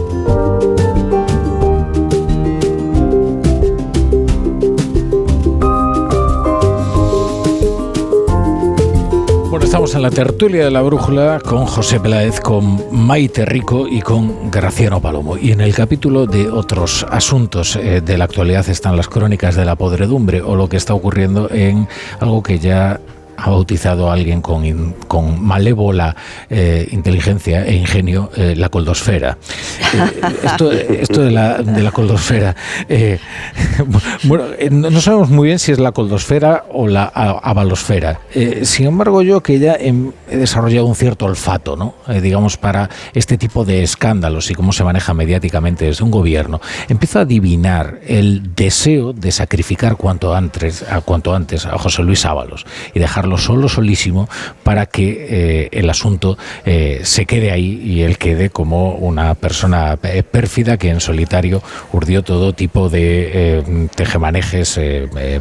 [9.71, 14.51] Estamos en la tertulia de la brújula con José Peláez, con Maite Rico y con
[14.51, 15.37] Graciano Palomo.
[15.37, 19.63] Y en el capítulo de otros asuntos eh, de la actualidad están las crónicas de
[19.63, 21.87] la podredumbre o lo que está ocurriendo en
[22.19, 22.99] algo que ya
[23.43, 26.15] ha bautizado a alguien con, con malévola
[26.49, 29.37] eh, inteligencia e ingenio eh, la coldosfera.
[29.93, 32.55] Eh, esto, esto de, la, de la coldosfera,
[34.23, 38.21] bueno, no sabemos muy bien si es la coldosfera o la a- avalosfera.
[38.33, 39.93] Eh, sin embargo, yo que ya he
[40.29, 41.95] desarrollado un cierto olfato, ¿no?
[42.21, 47.19] Digamos, para este tipo de escándalos y cómo se maneja mediáticamente desde un gobierno, empiezo
[47.19, 52.65] a adivinar el deseo de sacrificar cuanto antes a, cuanto antes a José Luis Ábalos
[52.93, 54.27] y dejarlo solo, solísimo,
[54.63, 59.97] para que eh, el asunto eh, se quede ahí y él quede como una persona
[60.03, 61.61] eh, pérfida que en solitario
[61.91, 64.79] urdió todo tipo de tejemanejes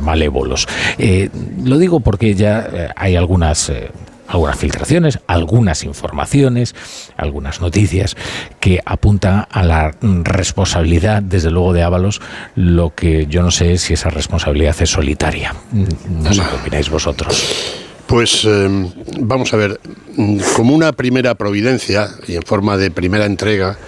[0.00, 0.66] malévolos.
[1.62, 3.72] Lo digo porque ya hay algunas...
[4.30, 6.76] algunas filtraciones, algunas informaciones,
[7.16, 8.16] algunas noticias
[8.60, 12.20] que apuntan a la responsabilidad, desde luego, de Ábalos,
[12.54, 15.52] lo que yo no sé es si esa responsabilidad es solitaria.
[15.72, 17.79] Mm, No sé qué opináis vosotros.
[18.10, 18.68] Pues eh,
[19.20, 19.78] vamos a ver,
[20.16, 23.78] mm, como una primera providencia y en forma de primera entrega,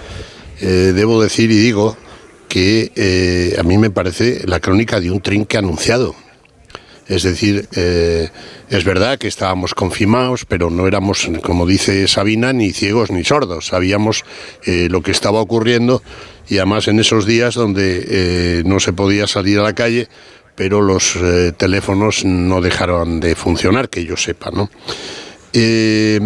[0.61, 1.97] eh, debo decir y digo
[2.49, 6.15] que eh, a mí me parece la crónica de un trinque anunciado.
[7.09, 13.11] Es decir, es verdad que estábamos confirmados, pero no éramos, como dice Sabina, ni ciegos
[13.11, 13.67] ni sordos.
[13.67, 14.25] Sabíamos
[14.65, 16.01] lo que estaba ocurriendo
[16.49, 20.09] y además en esos días donde no se podía salir a la calle,
[20.55, 24.71] pero los eh, teléfonos no dejaron de funcionar, que yo sepa, ¿no?
[25.53, 26.21] Eh,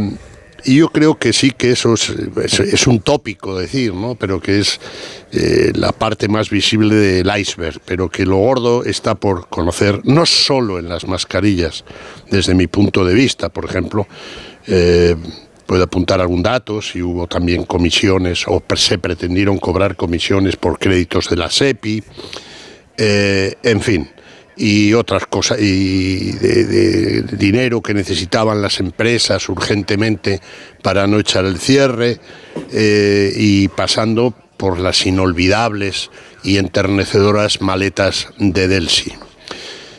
[0.64, 4.16] y yo creo que sí que eso es, es- un tópico decir, ¿no?
[4.16, 4.80] Pero que es
[5.30, 10.26] eh, la parte más visible del iceberg, pero que lo gordo está por conocer, no
[10.26, 11.84] solo en las mascarillas,
[12.30, 14.08] desde mi punto de vista, por ejemplo,
[15.66, 21.28] puedo apuntar algún dato, si hubo también comisiones o se pretendieron cobrar comisiones por créditos
[21.30, 22.02] de la SEPI,
[22.98, 24.08] en fin,
[24.56, 30.40] y otras cosas, y de, dinero que necesitaban las empresas urgentemente
[30.82, 32.18] para no echar el cierre,
[32.72, 36.10] eh, y pasando por las inolvidables
[36.42, 39.12] y enternecedoras maletas de Delsi.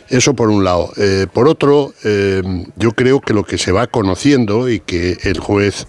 [0.10, 0.92] Eso por un lado.
[0.98, 2.42] Eh, por otro, eh,
[2.78, 5.86] yo creo que lo que se va conociendo y que el juez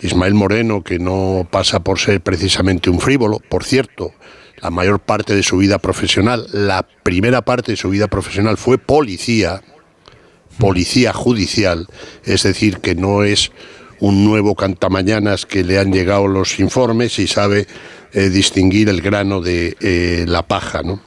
[0.00, 4.12] Ismael Moreno, que no pasa por ser precisamente un frívolo, por cierto,
[4.60, 8.78] la mayor parte de su vida profesional, la primera parte de su vida profesional fue
[8.78, 9.62] policía,
[10.58, 11.86] policía judicial,
[12.24, 13.52] es decir, que no es
[14.00, 17.66] un nuevo cantamañanas que le han llegado los informes y sabe
[18.12, 21.00] eh, distinguir el grano de eh, la paja, ¿no?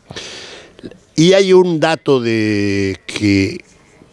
[1.15, 3.63] Y hay un dato de que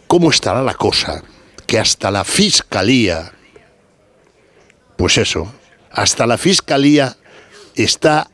[0.07, 1.23] cómo estará la cosa,
[1.65, 3.31] que hasta la fiscalía,
[4.97, 5.51] pues eso,
[5.91, 7.17] hasta la fiscalía
[7.75, 8.29] está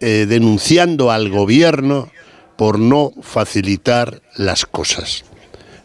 [0.00, 2.10] eh, denunciando al gobierno
[2.56, 5.24] por no facilitar las cosas.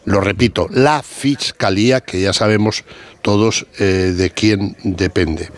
[0.04, 2.84] Lo repito, la fiscalía, que ya sabemos
[3.22, 5.50] todos eh, de quién depende.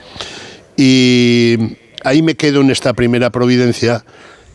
[0.77, 4.05] Y ahí me quedo en esta primera providencia,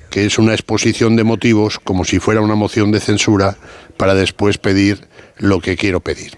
[0.10, 3.58] que es una exposición de motivos, como si fuera una moción de censura,
[3.98, 6.38] para después pedir lo que quiero pedir.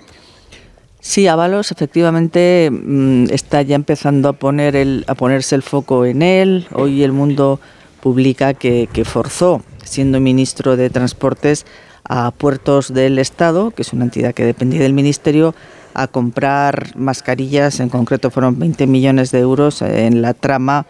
[1.01, 6.21] Sí, Ábalos efectivamente mm, está ya empezando a poner el, a ponerse el foco en
[6.21, 6.67] él.
[6.73, 7.59] Hoy el mundo
[8.01, 11.65] publica que, que forzó, siendo ministro de Transportes,
[12.03, 15.53] a Puertos del Estado, que es una entidad que dependía del ministerio,
[15.93, 20.85] a comprar mascarillas, en concreto fueron 20 millones de euros en la trama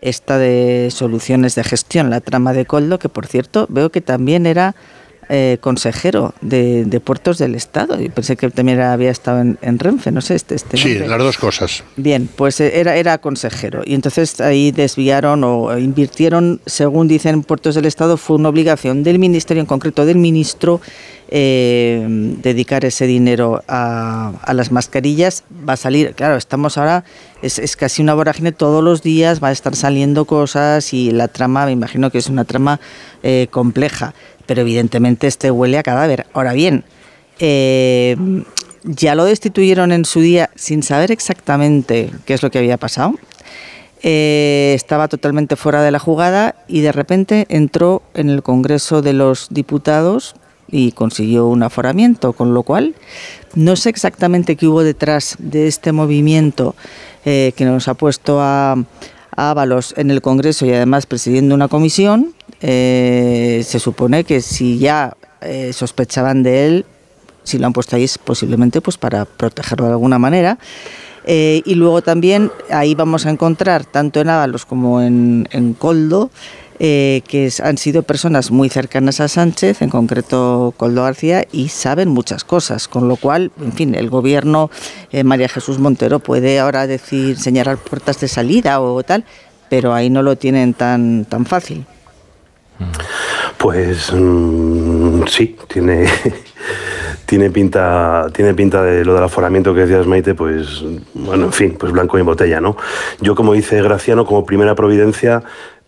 [0.00, 4.46] esta de soluciones de gestión, la trama de Coldo, que por cierto veo que también
[4.46, 4.74] era
[5.32, 8.02] eh, consejero de, de, Puertos del Estado.
[8.02, 11.18] Y pensé que también había estado en, en Renfe, no sé, este, este Sí, las
[11.20, 11.84] dos cosas.
[11.96, 13.82] Bien, pues eh, era, era consejero.
[13.84, 19.20] Y entonces ahí desviaron o invirtieron, según dicen Puertos del Estado, fue una obligación del
[19.20, 20.80] Ministerio, en concreto del ministro,
[21.28, 22.04] eh,
[22.42, 25.44] dedicar ese dinero a, a, las mascarillas.
[25.68, 27.04] Va a salir, claro, estamos ahora,
[27.40, 31.28] es, es, casi una vorágine, todos los días va a estar saliendo cosas y la
[31.28, 32.80] trama, me imagino que es una trama
[33.22, 34.14] eh, compleja,
[34.50, 36.26] pero evidentemente este huele a cadáver.
[36.32, 36.82] Ahora bien,
[37.38, 38.16] eh,
[38.82, 43.14] ya lo destituyeron en su día sin saber exactamente qué es lo que había pasado.
[44.02, 49.12] Eh, estaba totalmente fuera de la jugada y de repente entró en el Congreso de
[49.12, 50.34] los Diputados
[50.68, 52.96] y consiguió un aforamiento, con lo cual
[53.54, 56.74] no sé exactamente qué hubo detrás de este movimiento
[57.24, 61.68] eh, que nos ha puesto a, a Ábalos en el Congreso y además presidiendo una
[61.68, 62.34] comisión.
[62.60, 66.84] Eh, se supone que si ya eh, sospechaban de él,
[67.42, 70.58] si lo han puesto ahí es posiblemente pues para protegerlo de alguna manera.
[71.24, 76.30] Eh, y luego también ahí vamos a encontrar, tanto en Ábalos como en, en Coldo,
[76.78, 82.42] que han sido personas muy cercanas a Sánchez, en concreto Coldo García, y saben muchas
[82.42, 84.70] cosas, con lo cual, en fin, el gobierno,
[85.24, 89.26] María Jesús Montero puede ahora decir, señalar puertas de salida o tal,
[89.68, 91.84] pero ahí no lo tienen tan, tan fácil.
[93.58, 96.08] Pues mmm, sí, tiene,
[97.26, 100.82] tiene pinta, tiene pinta de lo del aforamiento que decías Maite, pues
[101.14, 102.76] bueno, en fin, pues blanco y botella, ¿no?
[103.20, 105.42] Yo como dice Graciano, como primera providencia,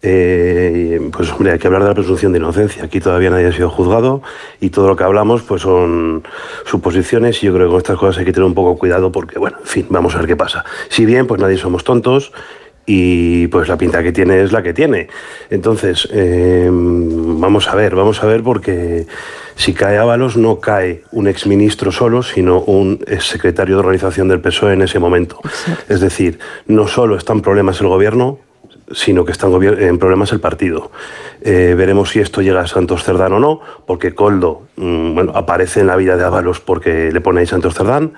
[0.05, 2.85] eh, pues hombre, hay que hablar de la presunción de inocencia.
[2.85, 4.21] Aquí todavía nadie ha sido juzgado
[4.61, 6.25] y todo lo que hablamos pues son
[6.65, 9.39] suposiciones y yo creo que con estas cosas hay que tener un poco cuidado porque,
[9.39, 10.65] bueno, en fin, vamos a ver qué pasa.
[10.89, 12.33] Si bien, pues nadie somos tontos
[12.87, 15.09] y pues la pinta que tiene es la que tiene.
[15.51, 19.07] Entonces, eh, vamos a ver, vamos a ver porque
[19.55, 24.75] si cae Ábalos no cae un exministro solo, sino un exsecretario de organización del PSOE
[24.75, 25.41] en ese momento.
[25.89, 28.39] Es decir, no solo está en problemas el gobierno,
[28.91, 30.91] sino que está en, en problemas el partido.
[31.41, 35.81] Eh, veremos si esto llega a Santos Cerdán o no, porque Coldo mmm, bueno, aparece
[35.81, 38.15] en la vida de Ábalos porque le pone ahí Santos Cerdán.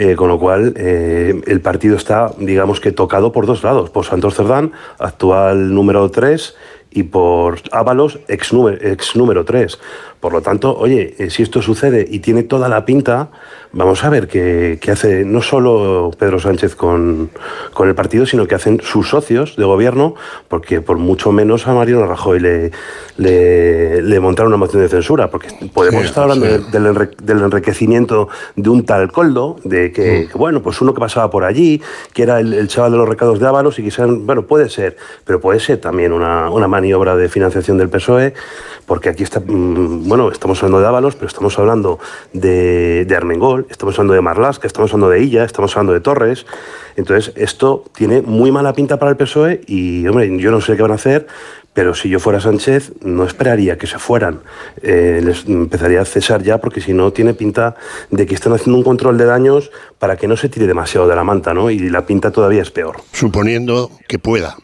[0.00, 4.04] Eh, con lo cual, eh, el partido está, digamos que tocado por dos lados, por
[4.04, 6.54] Santos Cerdán, actual número 3,
[6.92, 9.76] y por Ábalos, ex número, ex número 3.
[10.20, 13.28] Por lo tanto, oye, eh, si esto sucede y tiene toda la pinta,
[13.72, 17.30] vamos a ver qué, qué hace no solo Pedro Sánchez con,
[17.72, 20.14] con, el partido, sino que hacen sus socios de gobierno,
[20.48, 22.72] porque por mucho menos a Mariano Rajoy le,
[23.16, 26.64] le, le montaron una moción de censura, porque podemos sí, estar hablando sí.
[26.72, 30.32] del, enre, del, enriquecimiento de un tal Coldo, de que, mm.
[30.32, 31.80] que, bueno, pues uno que pasaba por allí,
[32.12, 34.96] que era el, el chaval de los recados de Ábalos y quizás, bueno, puede ser,
[35.24, 38.34] pero puede ser también una, una maniobra de financiación del PSOE,
[38.86, 41.98] porque aquí está, mm, bueno, estamos hablando de Ábalos, pero estamos hablando
[42.32, 46.46] de, de Armengol, estamos hablando de Marlasca, estamos hablando de Illa, estamos hablando de Torres.
[46.96, 50.82] Entonces, esto tiene muy mala pinta para el PSOE y, hombre, yo no sé qué
[50.82, 51.26] van a hacer,
[51.74, 54.40] pero si yo fuera Sánchez, no esperaría que se fueran.
[54.82, 57.76] Eh, les empezaría a cesar ya, porque si no, tiene pinta
[58.10, 61.14] de que están haciendo un control de daños para que no se tire demasiado de
[61.14, 61.70] la manta, ¿no?
[61.70, 62.96] Y la pinta todavía es peor.
[63.12, 64.56] Suponiendo que pueda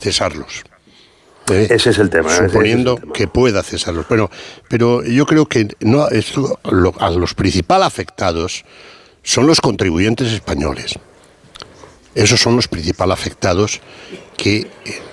[0.00, 0.64] cesarlos.
[1.50, 1.66] ¿Eh?
[1.70, 2.30] Ese es el tema.
[2.30, 3.12] Suponiendo es el tema.
[3.12, 4.06] que pueda cesarlos.
[4.08, 4.30] Pero,
[4.68, 8.64] pero yo creo que no, esto, lo, a los principales afectados
[9.22, 10.98] son los contribuyentes españoles.
[12.14, 13.80] Esos son los principales afectados
[14.36, 14.68] que eh,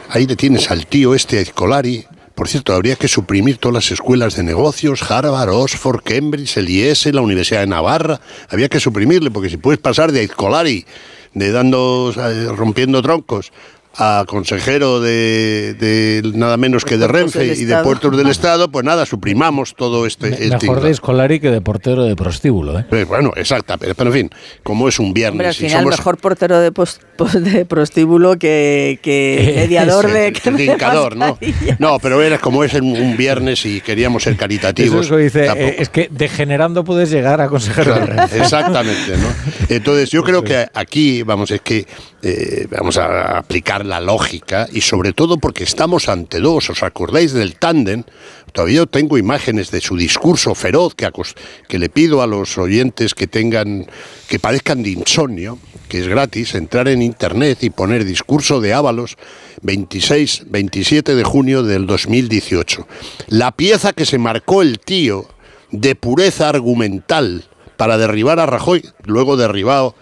[0.09, 2.05] ahí le tienes al tío este Escolari.
[2.33, 7.05] Por cierto, habría que suprimir todas las escuelas de negocios, Harvard, Oxford, Cambridge, el IES,
[7.13, 8.19] la Universidad de Navarra.
[8.49, 10.85] Había que suprimirle, porque si puedes pasar de Escolari,
[11.33, 12.13] de dando,
[12.55, 13.51] rompiendo troncos,
[13.97, 18.83] a consejero de, de, nada menos que de Renfe y de Puertos del Estado, pues
[18.85, 20.31] nada, suprimamos todo este...
[20.31, 22.85] Me, este mejor de escolari que de portero de prostíbulo, ¿eh?
[22.89, 24.29] Pues bueno, exacto, pero, pero, en fin,
[24.63, 25.33] como es un viernes...
[25.33, 25.97] Hombre, al final, somos...
[25.97, 27.01] mejor portero de, post,
[27.33, 30.33] de prostíbulo que, que mediador de...
[30.33, 31.37] Que de indicador, ¿no?
[31.79, 35.05] No, pero era como es un viernes y queríamos ser caritativos.
[35.05, 38.39] Eso dice, eh, es que degenerando puedes llegar a consejero claro, de Renfe.
[38.39, 39.27] Exactamente, ¿no?
[39.69, 41.85] Entonces yo creo que aquí, vamos, es que
[42.21, 47.33] eh, vamos a aplicar la lógica y sobre todo porque estamos ante dos, ¿os acordáis
[47.33, 48.03] del tándem?
[48.51, 53.85] Todavía tengo imágenes de su discurso feroz que, le pido a los oyentes que tengan,
[54.27, 59.17] que padezcan de insomnio, que es gratis, entrar en internet y poner discurso de Ábalos
[59.61, 62.87] 26, 27 de junio del 2018.
[63.27, 65.27] La pieza que se marcó el tío
[65.71, 67.45] de pureza argumental
[67.77, 69.95] para derribar a Rajoy, luego derribado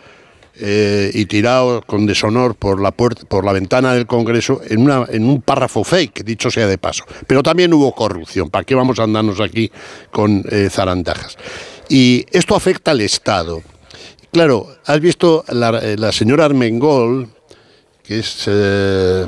[0.60, 5.06] eh, y tirado con deshonor por la, puerta, por la ventana del Congreso en, una,
[5.10, 7.06] en un párrafo fake, dicho sea de paso.
[7.26, 8.50] Pero también hubo corrupción.
[8.50, 9.72] ¿Para qué vamos a andarnos aquí
[10.12, 11.38] con eh, zarandajas?
[11.90, 13.62] Y esto afecta al Estado.
[14.32, 17.30] Claro, has visto la, eh, la señora Armengol,
[18.04, 19.26] que es eh,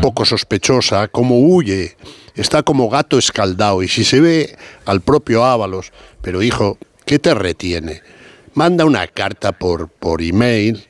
[0.00, 1.96] poco sospechosa, cómo huye.
[2.34, 3.82] Está como gato escaldado.
[3.82, 4.56] Y si se ve
[4.86, 8.02] al propio Ábalos, pero hijo, ¿qué te retiene?
[8.54, 10.84] Manda una carta por, por email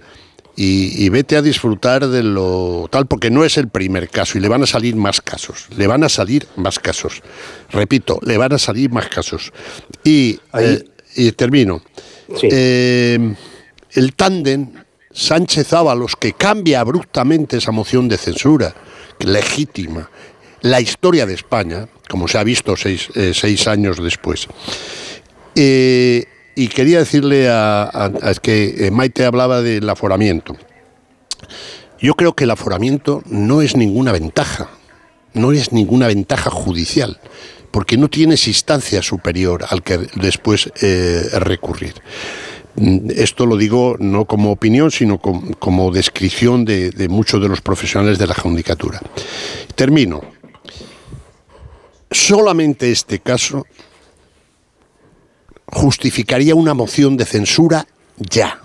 [0.57, 4.41] y, y vete a disfrutar de lo tal, porque no es el primer caso y
[4.41, 5.67] le van a salir más casos.
[5.77, 7.23] Le van a salir más casos.
[7.71, 9.53] Repito, le van a salir más casos.
[10.05, 10.85] Y, eh,
[11.17, 11.83] y termino.
[12.43, 13.35] Eh,
[13.93, 14.71] el tándem
[15.13, 18.75] Sánchez Ábalos, que cambia abruptamente esa moción de censura,
[19.19, 20.09] legítima,
[20.63, 24.47] la historia de España, como se ha visto seis, eh, seis años después.
[25.55, 30.57] Eh, y quería decirle a, es que eh, Maite hablaba del aforamiento.
[32.01, 34.69] Yo creo que el aforamiento no es ninguna ventaja,
[35.35, 37.21] no es ninguna ventaja judicial,
[37.71, 41.95] porque no tienes instancia superior al que después eh, recurrir.
[42.77, 47.49] Mm, Esto lo digo no como opinión, sino com- como, descripción de, de muchos de
[47.49, 49.01] los profesionales de la judicatura.
[49.75, 50.23] Termino.
[52.11, 53.67] Solamente este caso
[55.73, 58.61] justificaría una moción de censura ya.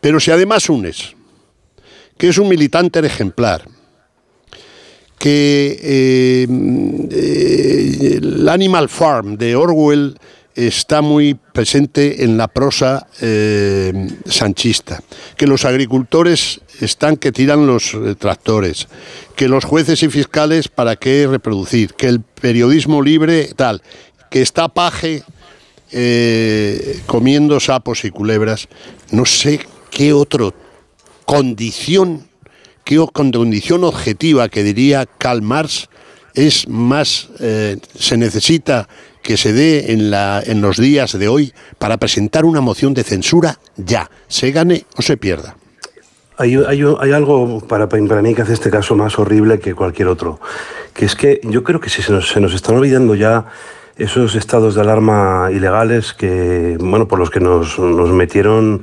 [0.00, 1.14] Pero si además unes
[2.18, 3.64] que es un militante ejemplar,
[5.18, 6.46] que eh,
[7.10, 10.18] eh, el Animal Farm de Orwell
[10.54, 15.02] está muy presente en la prosa eh, sanchista,
[15.36, 18.86] que los agricultores están que tiran los tractores,
[19.34, 23.82] que los jueces y fiscales para qué reproducir, que el periodismo libre tal,
[24.30, 25.22] que está paje
[25.92, 28.68] eh, comiendo sapos y culebras,
[29.10, 30.54] no sé qué otro
[31.24, 32.26] condición,
[32.84, 35.88] qué condición objetiva que diría Karl Marx
[36.34, 38.88] es más, eh, se necesita
[39.22, 43.04] que se dé en, la, en los días de hoy para presentar una moción de
[43.04, 45.56] censura ya, se gane o se pierda.
[46.36, 50.40] Hay, algo para, para mí que hace este caso más horrible que cualquier otro,
[50.92, 53.46] que es que yo creo que si se nos, se nos están olvidando ya
[53.96, 58.82] esos estados de alarma ilegales que, bueno, por los que nos, nos metieron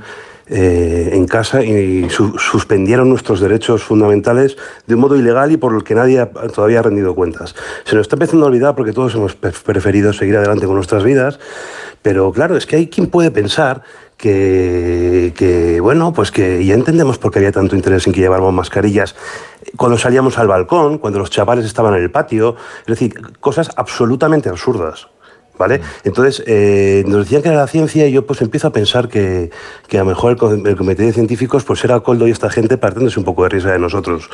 [0.53, 5.73] eh, en casa y su- suspendieron nuestros derechos fundamentales de un modo ilegal y por
[5.73, 7.55] el que nadie ha- todavía ha rendido cuentas.
[7.85, 11.03] Se nos está empezando a olvidar porque todos hemos pre- preferido seguir adelante con nuestras
[11.05, 11.39] vidas,
[12.01, 13.83] pero claro, es que hay quien puede pensar
[14.17, 18.53] que, que, bueno, pues que ya entendemos por qué había tanto interés en que lleváramos
[18.53, 19.15] mascarillas
[19.77, 24.49] cuando salíamos al balcón, cuando los chavales estaban en el patio, es decir, cosas absolutamente
[24.49, 25.07] absurdas.
[25.57, 25.79] ¿Vale?
[26.03, 29.51] Entonces, eh, nos decían que era la ciencia y yo pues empiezo a pensar que,
[29.87, 32.49] que a lo mejor el, co- el comité de científicos pues era Coldo y esta
[32.49, 34.27] gente partiéndose un poco de risa de nosotros.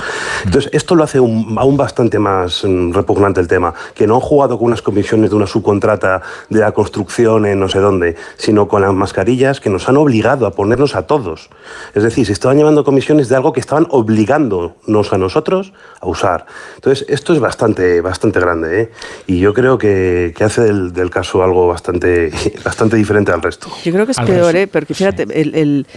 [0.45, 4.21] Entonces, esto lo hace un- aún bastante más mm, repugnante el tema, que no han
[4.21, 8.69] jugado con unas comisiones de una subcontrata de la construcción en no sé dónde, sino
[8.69, 11.49] con las mascarillas que nos han obligado a ponernos a todos.
[11.93, 16.45] Es decir, se estaban llevando comisiones de algo que estaban obligándonos a nosotros a usar.
[16.75, 18.91] Entonces, esto es bastante, bastante grande, ¿eh?
[19.25, 22.31] Y yo creo que, que hace del, del caso algo bastante,
[22.63, 23.67] bastante diferente al resto.
[23.83, 24.67] Yo creo que es Al peor, ¿eh?
[24.67, 25.87] porque fíjate, el, el-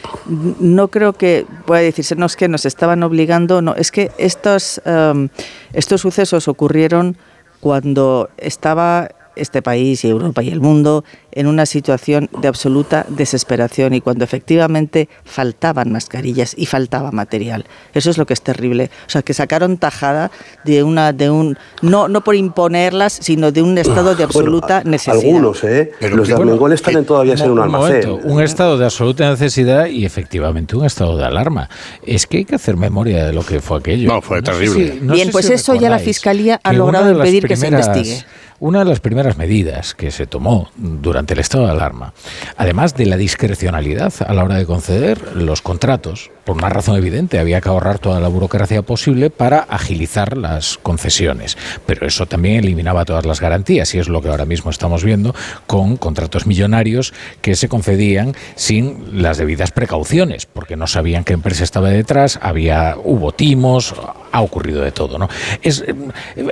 [0.61, 4.81] no creo que pueda decirse, no es que nos estaban obligando, no, es que estos,
[4.85, 5.29] em,
[5.73, 7.17] estos sucesos ocurrieron
[7.61, 13.95] cuando estaba este país y Europa y el mundo en una situación de absoluta desesperación
[13.95, 17.65] y cuando efectivamente faltaban mascarillas y faltaba material.
[17.95, 18.91] Eso es lo que es terrible.
[19.07, 20.31] O sea, que sacaron tajada
[20.65, 25.17] de una de un no no por imponerlas, sino de un estado de absoluta necesidad.
[25.25, 25.93] Algunos, ¿eh?
[26.01, 28.09] Pero Los que- de Armengol están en todavía ser un, un almacén.
[28.09, 31.69] momento, un estado de absoluta necesidad y efectivamente un estado de alarma.
[32.05, 34.09] Es que hay que hacer memoria de lo que fue aquello.
[34.13, 34.93] No, fue sé terrible.
[34.95, 37.69] si- no Bien, pues si eso ya la Fiscalía ha que logrado impedir que se
[37.69, 38.25] investigue.
[38.61, 42.13] Una de las primeras medidas que se tomó durante el estado de alarma,
[42.59, 47.39] además de la discrecionalidad a la hora de conceder los contratos, por una razón evidente,
[47.39, 51.57] había que ahorrar toda la burocracia posible para agilizar las concesiones.
[51.87, 55.33] Pero eso también eliminaba todas las garantías y es lo que ahora mismo estamos viendo
[55.69, 61.63] con contratos millonarios que se concedían sin las debidas precauciones, porque no sabían qué empresa
[61.63, 63.95] estaba detrás, había hubo timos,
[64.33, 65.29] ha ocurrido de todo, ¿no?
[65.63, 65.95] Es eh,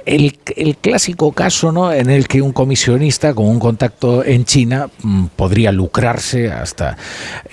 [0.06, 1.92] el, el clásico caso, ¿no?
[1.92, 6.96] En el que un comisionista con un contacto en China mm, podría lucrarse hasta.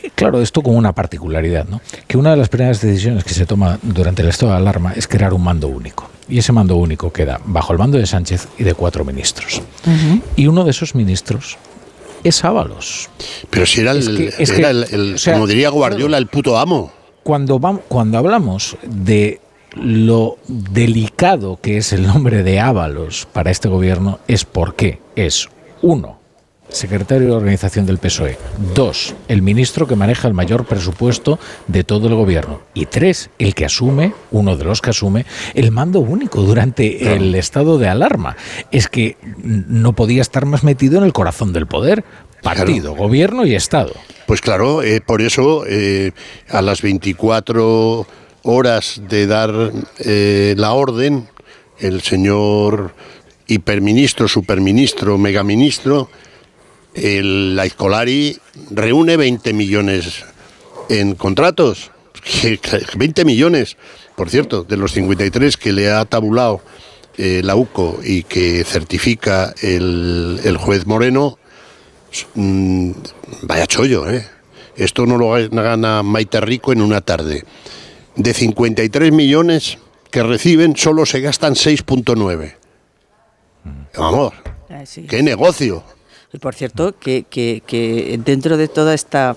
[0.04, 1.82] eh, Claro, esto con una particularidad, ¿no?
[2.08, 5.08] Que una de las primeras decisiones que se toma durante el estado de alarma es
[5.08, 6.10] crear un mando único.
[6.30, 9.62] Y ese mando único queda bajo el mando de Sánchez y de cuatro ministros.
[10.36, 11.58] Y uno de esos ministros
[12.24, 13.10] es Ábalos.
[13.50, 15.70] Pero si era el, Es que- es era que, el- el- o sea, como diría
[15.70, 16.92] Guardiola, el puto amo.
[17.24, 19.42] Cuando, vam- cuando hablamos de
[19.76, 25.48] lo delicado que es el nombre de Ábalos para este gobierno, es porque es
[25.82, 26.20] uno,
[26.70, 28.38] secretario de organización del PSOE,
[28.74, 33.56] dos, el ministro que maneja el mayor presupuesto de todo el gobierno, y tres, el
[33.56, 38.36] que asume, uno de los que asume, el mando único durante el estado de alarma.
[38.72, 42.04] Es que no podía estar más metido en el corazón del poder.
[42.42, 43.94] Partido, gobierno y Estado.
[44.28, 46.12] Pues claro, eh, por eso eh,
[46.48, 48.06] a las 24
[48.44, 51.28] horas de dar eh, la orden,
[51.80, 52.94] el señor
[53.48, 56.10] hiperministro, superministro, megaministro,
[56.96, 58.38] el, la Escolari
[58.72, 60.24] reúne 20 millones
[60.90, 61.92] en contratos.
[62.24, 63.78] Que- que 20 millones,
[64.16, 66.62] por cierto, de los 53 que le ha tabulado
[67.18, 71.38] eh, la UCO y que certifica el, el juez Moreno,
[72.36, 72.92] Mm,
[73.42, 74.26] vaya chollo, ¿eh?
[74.78, 77.44] Esto no lo gana Maite Rico en una tarde.
[78.16, 79.78] De 53 millones
[80.12, 82.56] que reciben, solo se gastan 6.9.
[83.98, 84.34] Vamos,
[84.70, 85.04] Ah, sí.
[85.04, 85.84] qué negocio.
[86.34, 87.62] Y por cierto, que, que-
[88.24, 89.36] dentro de toda esta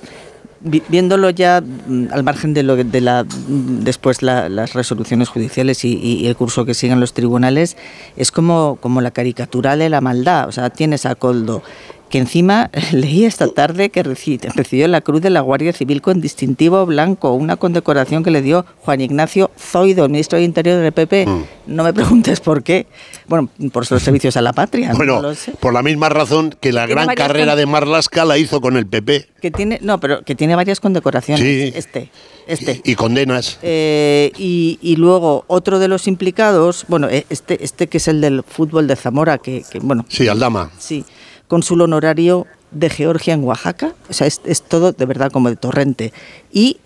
[0.61, 5.29] vi- viéndolo ya mm, al margen de lo de la mm, después la- las resoluciones
[5.29, 7.77] judiciales y- y el curso que sigan los tribunales
[8.17, 10.49] es como como la caricatura de la maldad.
[10.49, 11.63] O sea tienes a Coldo
[12.11, 16.21] que encima leí esta tarde que reci- recibió la Cruz de la Guardia Civil con
[16.21, 20.93] distintivo blanco, una condecoración que le dio Juan Ignacio Zoido, el ministro de Interior del
[20.93, 21.27] PP.
[21.27, 21.45] Mm.
[21.67, 22.87] No me preguntes por qué.
[23.27, 24.89] Bueno, por los servicios a la patria.
[24.91, 25.53] no Bueno, lo sé.
[25.53, 29.27] por la misma razón que la gran carrera de Marlasca la hizo con el PP.
[29.43, 31.45] Que tiene, no, pero que tiene varias condecoraciones.
[31.45, 31.73] Sí.
[31.77, 32.11] Este,
[32.47, 32.81] este.
[32.85, 33.59] Y condenas.
[33.63, 38.21] Eh, y, y luego otro de los implicados, bueno, eh, este, este que es el
[38.23, 40.71] del fútbol de Zamora, que, que, bueno, Sí, Aldama.
[40.79, 41.05] sí,
[41.49, 45.57] cónsul honorario de Georgia en Oaxaca, o sea, es, es todo de verdad como de
[45.57, 46.13] torrente.
[46.53, 46.79] Y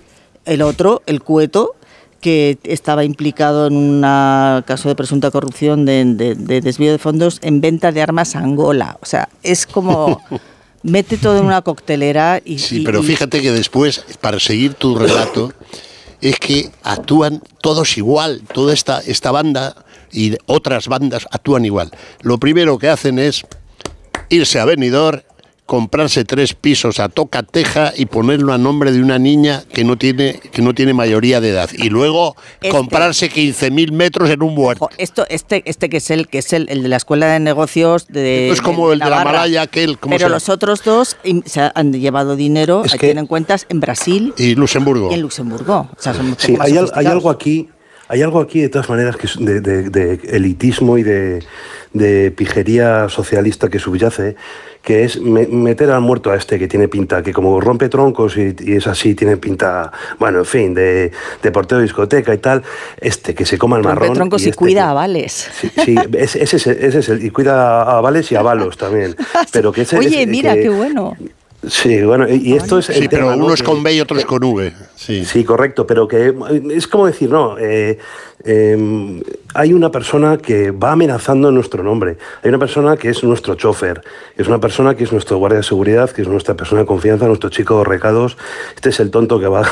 [0.44, 1.74] el otro, el cueto,
[2.20, 4.00] que estaba implicado en un
[4.64, 8.38] caso de presunta corrupción de, de- de desvío de fondos en venta de armas a
[8.38, 8.96] Angola.
[9.02, 10.22] O sea, es como
[10.84, 12.60] mete todo en una coctelera y...
[12.60, 15.52] Sí, y- pero fíjate que después, para seguir tu relato,
[16.20, 19.74] es que actúan todos igual, toda esta, esta banda
[20.12, 21.90] y otras bandas actúan igual.
[22.20, 23.42] Lo primero que hacen es
[24.32, 25.20] irse a Benidorm,
[25.66, 29.96] comprarse tres pisos a toca teja y ponerlo a nombre de una niña que no
[29.96, 31.70] tiene, que no tiene mayoría de edad.
[31.72, 32.68] Y luego Este.
[32.68, 34.90] comprarse 15.000 metros en un huerto.
[34.98, 38.06] Esto, este, este que es el que es el, el de la escuela de negocios
[38.08, 38.48] de.
[38.50, 39.24] Esto es como el de la.
[39.24, 43.06] Malaya, aquel, ¿cómo Pero los otros dos im- se han llevado dinero, Es hay que-
[43.06, 45.10] tienen cuentas en Brasil Y Luxemburgo.
[45.10, 45.88] y en Luxemburgo.
[45.96, 47.12] O sea, son un Sí, poco más hay, al- hay sofisticados.
[47.12, 47.68] algo aquí,
[48.12, 51.42] hay algo aquí de todas maneras que de, de- de elitismo y de,
[51.94, 54.36] de pijería socialista que subyace,
[54.82, 58.36] que es me- meter al muerto a este que tiene pinta, que como rompe troncos
[58.36, 61.10] y, y es así, tiene pinta, bueno, en fin, de,
[61.54, 62.62] portero de discoteca y tal,
[63.00, 64.14] este que se coma el Rompe marrón.
[64.14, 65.48] troncos y, este cuida a Vales.
[65.58, 68.42] Sí, sí, ese, ese es el- ese es el, y cuida a Vales y a
[68.42, 69.16] Balos también.
[69.52, 71.16] Pero que ese, Oye, mira, que- qué bueno.
[71.68, 74.24] Sí, bueno, y, y esto es el Sí, pero tema, con B y otro es
[74.24, 74.72] con V.
[74.96, 75.24] Sí.
[75.24, 76.34] Sí, correcto, pero que
[76.72, 77.98] es como decir, no, eh,
[78.44, 79.22] eh,
[79.54, 84.02] hay una persona que va amenazando nuestro nombre, hay una persona que es nuestro chofer,
[84.36, 87.26] es una persona que es nuestro guardia de seguridad, que es nuestra persona de confianza,
[87.26, 88.36] nuestro chico de recados,
[88.74, 89.62] este es el tonto que va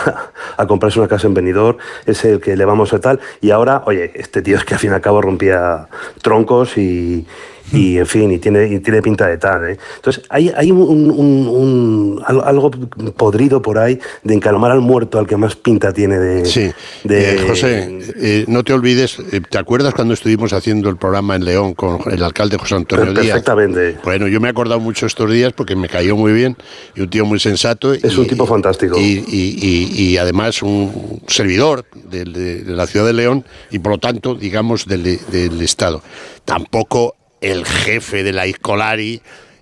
[0.56, 3.82] a comprarse una casa en Benidorm, es el que le vamos a tal, y ahora,
[3.86, 5.88] oye, este tío es que al fin y al cabo rompía
[6.22, 7.26] troncos y...
[7.72, 9.68] Y en fin, y tiene, y tiene pinta de tal.
[9.68, 9.78] ¿eh?
[9.94, 12.68] Entonces, hay, hay un, un- algo
[13.16, 16.44] podrido por ahí de encalmar al muerto al que más pinta tiene de.
[16.46, 16.72] Sí,
[17.04, 21.36] de- Eh, José, eh, no te olvides, eh, ¿te acuerdas cuando estuvimos haciendo el programa
[21.36, 23.26] en León con el alcalde José Antonio Díaz?
[23.26, 23.98] Perfectamente.
[24.04, 26.56] Bueno, yo me he acordado mucho estos días porque me cayó muy bien
[26.94, 27.92] y un tío muy sensato.
[27.94, 28.98] Es un tipo fantástico.
[28.98, 29.58] Y, y-
[29.96, 33.98] y- y además un servidor de, de- de la ciudad de León y por lo
[33.98, 36.02] tanto, digamos, del, del Estado.
[36.44, 39.20] Tampoco el jefe de la Iscolari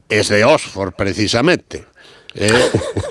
[0.08, 1.84] es de Oxford, precisamente.
[2.34, 2.52] ¿Eh?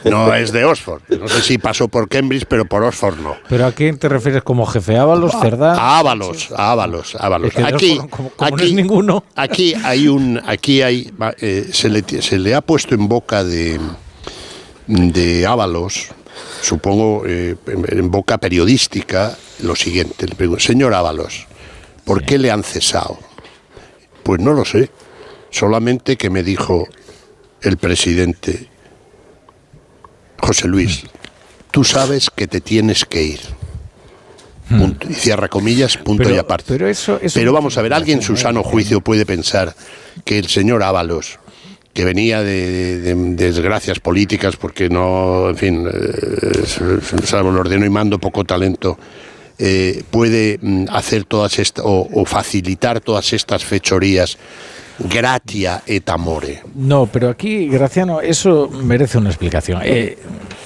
[0.06, 1.02] No es de Oxford.
[1.10, 3.36] No sé si pasó por Cambridge, pero por Oxford no.
[3.50, 4.98] ¿Pero a quién te refieres como jefe?
[4.98, 5.74] ¿Ábalos, Cerdá?
[5.76, 7.50] A Ábalos, a Ábalos, a Ábalos.
[7.50, 9.24] Es que de Aquí, Oxford, como- como no aquí, es ninguno.
[9.36, 13.80] aquí hay un, aquí hay, eh, se, le, se le ha puesto en boca de,
[14.88, 16.08] de Ábalos,
[16.62, 20.28] supongo eh, en, en boca periodística, lo siguiente.
[20.28, 21.48] Le pregunto, señor Ábalos,
[22.06, 23.18] ¿por qué le han cesado?
[24.24, 24.90] Pues no lo sé.
[25.50, 26.88] Solamente que me dijo
[27.62, 28.68] el presidente,
[30.40, 31.03] José Luis,
[31.72, 33.40] tú sabes que te tienes que ir.
[34.69, 35.07] Punto.
[35.09, 36.66] Y cierra comillas, punto Pero- y aparte.
[36.67, 39.74] pero eso- eso Pero vamos a ver, alguien en su sano juicio puede pensar
[40.25, 41.40] que el señor Ábalos,
[41.93, 47.85] que venía de, de- de desgracias políticas, porque no, en fin, eh, salvo el ordeno
[47.85, 48.99] y mando, poco talento,
[49.57, 54.38] eh, puede mm, hacer todas estas, o, o facilitar todas estas fechorías
[55.00, 56.61] gratia et amore.
[56.76, 59.82] No, pero aquí, Graciano, eso merece una explicación.
[59.84, 60.17] Eh,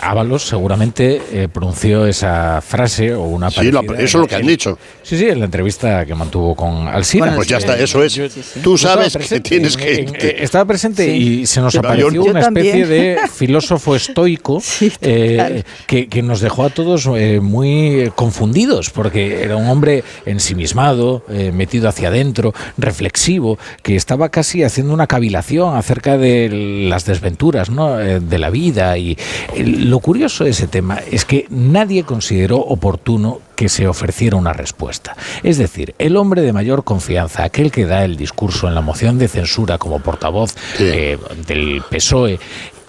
[0.03, 4.79] Ábalos seguramente eh, pronunció esa frase o una Sí, eso es lo que han dicho.
[5.03, 7.25] Sí, sí, en la entrevista que mantuvo con Alsina.
[7.25, 8.19] Bueno, pues ya está, eso es.
[8.63, 11.11] Tú sabes estaba que presente, tienes en- que en- estaba presente Sí.
[11.41, 14.59] y se nos apareció yo una especie de filósofo estoico
[15.01, 21.23] eh, que, que nos dejó a todos eh, muy confundidos, porque era un hombre ensimismado,
[21.29, 27.69] eh, metido hacia adentro, reflexivo, que estaba casi haciendo una cavilación acerca de las desventuras
[27.69, 27.99] ¿no?
[27.99, 28.97] eh, de la vida.
[28.97, 29.17] Y
[29.53, 34.53] eh, lo curioso de ese tema es que nadie consideró oportuno que se ofreciera una
[34.53, 35.15] respuesta.
[35.43, 39.19] Es decir, el hombre de mayor confianza, aquel que da el discurso en la moción
[39.19, 41.17] de censura como portavoz eh,
[41.47, 42.39] del PSOE,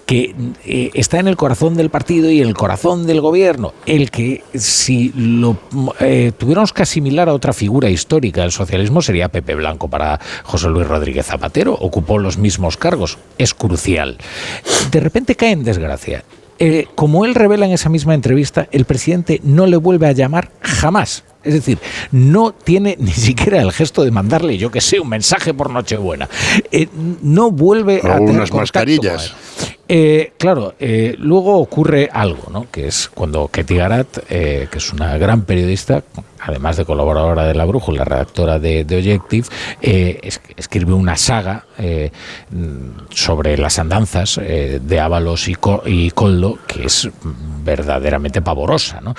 [0.05, 4.11] que eh, está en el corazón del partido y en el corazón del gobierno, el
[4.11, 5.57] que si lo
[5.99, 10.67] eh, tuviéramos que asimilar a otra figura histórica del socialismo sería Pepe Blanco para José
[10.69, 14.17] Luis Rodríguez Zapatero, ocupó los mismos cargos, es crucial.
[14.91, 16.23] De repente cae en desgracia.
[16.59, 20.51] Eh, como él revela en esa misma entrevista, el presidente no le vuelve a llamar
[20.61, 21.23] jamás.
[21.43, 21.77] Es decir,
[22.11, 26.29] no tiene ni siquiera el gesto de mandarle, yo que sé, un mensaje por Nochebuena.
[26.71, 26.87] Eh,
[27.21, 29.33] no vuelve O a tener unas mascarillas.
[29.89, 32.67] Eh, claro, eh, luego ocurre algo, ¿no?
[32.71, 36.03] Que es cuando Ketty Garat, que es una gran periodista,
[36.39, 39.45] además de colaboradora de La Brújula, redactora de, de Objective,
[39.81, 41.65] es- escribe una saga
[43.09, 47.09] sobre las andanzas de Ábalos y, Co- y Coldo, que es
[47.63, 49.13] verdaderamente pavorosa, ¿no?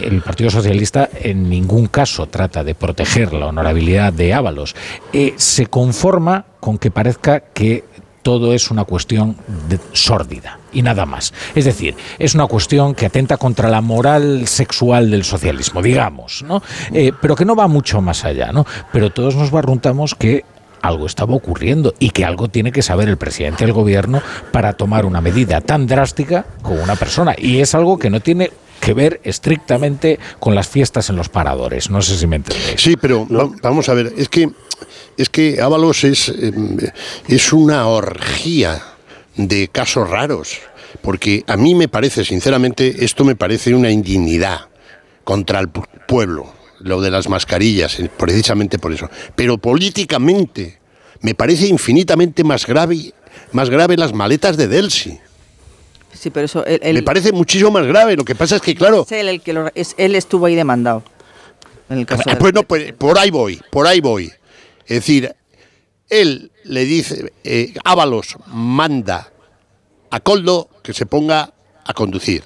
[0.00, 4.74] El Partido Socialista en ningún caso trata de proteger la honorabilidad de Ábalos.
[5.12, 7.84] Eh, se conforma con que parezca que
[8.22, 9.36] todo es una cuestión
[9.68, 11.32] de- sórdida y nada más.
[11.54, 16.60] Es decir, es una cuestión que atenta contra la moral sexual del socialismo, digamos, ¿no?
[16.92, 18.66] Eh, pero que no va mucho más allá, ¿no?
[18.92, 20.44] Pero todos nos barruntamos que
[20.82, 24.20] algo estaba ocurriendo y que algo tiene que saber el presidente del gobierno
[24.52, 27.34] para tomar una medida tan drástica con una persona.
[27.38, 31.90] Y es algo que no tiene que ver estrictamente con las fiestas en los paradores.
[31.90, 32.80] No sé si me entendéis.
[32.80, 34.48] Sí, pero va- vamos a ver, es que
[35.16, 36.52] es que Ábalos es, eh,
[37.28, 38.82] es una orgía
[39.36, 40.58] de casos raros,
[41.02, 44.68] porque a mí me parece, sinceramente, esto me parece una indignidad
[45.24, 49.08] contra el pu- pueblo, lo de las mascarillas, eh, precisamente por eso.
[49.34, 50.78] Pero políticamente
[51.22, 53.14] me parece infinitamente más grave,
[53.52, 55.18] más grave las maletas de Delsi.
[56.16, 58.16] Sí, pero eso él, él- Me parece muchísimo más grave.
[58.16, 60.54] Lo que pasa es que, claro, es él el que lo- es- él estuvo ahí
[60.54, 61.02] demandado.
[61.88, 64.26] En el caso Ah, Pues no, pues por ahí voy, por ahí voy.
[64.86, 65.34] Es decir,
[66.08, 69.30] él le dice, eh, Ábalos manda
[70.10, 71.52] a Coldo que se ponga
[71.84, 72.42] a conducir.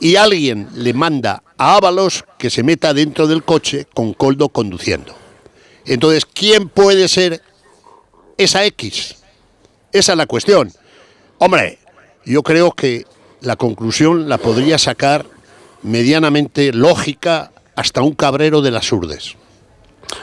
[0.00, 5.14] Y alguien le manda a Ábalos que se meta dentro del coche con Coldo conduciendo.
[5.86, 7.40] Entonces, ¿quién puede ser
[8.36, 9.16] esa X?
[9.92, 10.70] Esa es la cuestión.
[11.38, 11.78] Hombre,
[12.26, 13.04] yo creo que
[13.40, 15.24] la conclusión la podría sacar
[15.82, 19.36] medianamente lógica hasta un cabrero de las urdes.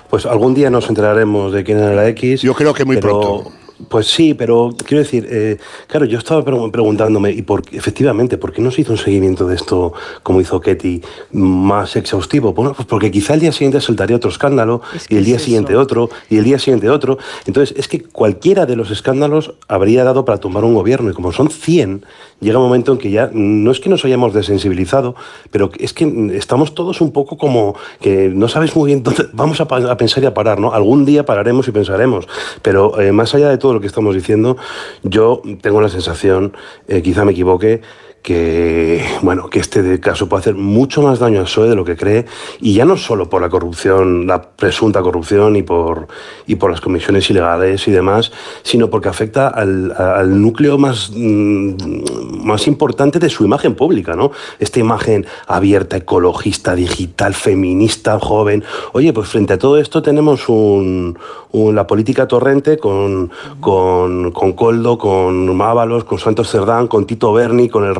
[0.09, 2.41] Pues algún día nos enteraremos de quién era la X.
[2.41, 3.51] Yo creo que muy pero- pronto.
[3.89, 8.51] Pues sí, pero quiero decir, eh, claro, yo estaba pre- preguntándome, y por, efectivamente, ¿por
[8.53, 12.53] qué no se hizo un seguimiento de esto como hizo Ketty más exhaustivo?
[12.53, 16.09] Bueno, pues porque quizá el día siguiente saltaría otro escándalo, y el día siguiente otro,
[16.29, 17.17] y el día siguiente otro.
[17.45, 21.31] Entonces, es que cualquiera de los escándalos habría dado para tumbar un gobierno, y como
[21.31, 22.05] son 100,
[22.39, 25.15] llega un momento en que ya no es que nos hayamos desensibilizado,
[25.51, 29.59] pero es que estamos todos un poco como que no sabes muy bien dónde vamos
[29.61, 30.73] a pensar y a parar, ¿no?
[30.73, 32.27] Algún día pararemos y pensaremos,
[32.61, 34.57] pero eh, más allá de todo lo que estamos diciendo,
[35.03, 36.55] yo tengo la sensación,
[36.87, 37.81] eh, quizá me equivoque,
[38.23, 41.97] que bueno que este caso puede hacer mucho más daño al PSOE de lo que
[41.97, 42.25] cree
[42.61, 46.07] y ya no solo por la corrupción la presunta corrupción y por
[46.47, 48.31] y por las comisiones ilegales y demás
[48.63, 51.73] sino porque afecta al, al núcleo más mm,
[52.45, 58.63] más importante de su imagen pública no esta imagen abierta ecologista digital feminista joven.
[58.93, 61.19] Oye pues frente a todo esto tenemos un,
[61.51, 67.33] un- la política torrente con con con Coldo con Ábalos con Santos Cerdán con Tito
[67.33, 67.95] Berni con el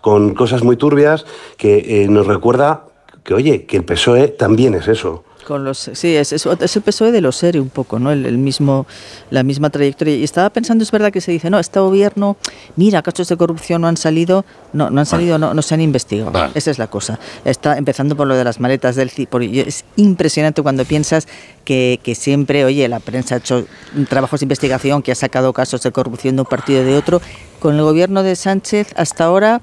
[0.00, 2.84] Con cosas muy turbias que eh, nos recuerda
[3.22, 6.82] que oye que el PSOE también es eso Con los, sí, es, es, es el
[6.82, 8.10] PSOE de los seres un poco, ¿no?
[8.10, 8.86] El, el, mismo,
[9.30, 10.16] la misma trayectoria.
[10.16, 12.36] Y estaba pensando, es verdad que se dice, no, este gobierno,
[12.76, 15.80] mira, casos de corrupción no han salido, no, no han salido, no, no se han
[15.80, 16.30] investigado.
[16.30, 16.52] Vale.
[16.54, 17.18] Esa es la cosa.
[17.44, 19.10] Está empezando por lo de las maletas del.
[19.66, 21.28] Es impresionante cuando piensas
[21.64, 23.66] que, que, siempre, oye, la prensa ha hecho
[24.08, 27.20] trabajos de investigación que ha sacado casos de corrupción de un partido y de otro.
[27.60, 29.62] Con el gobierno de Sánchez, hasta ahora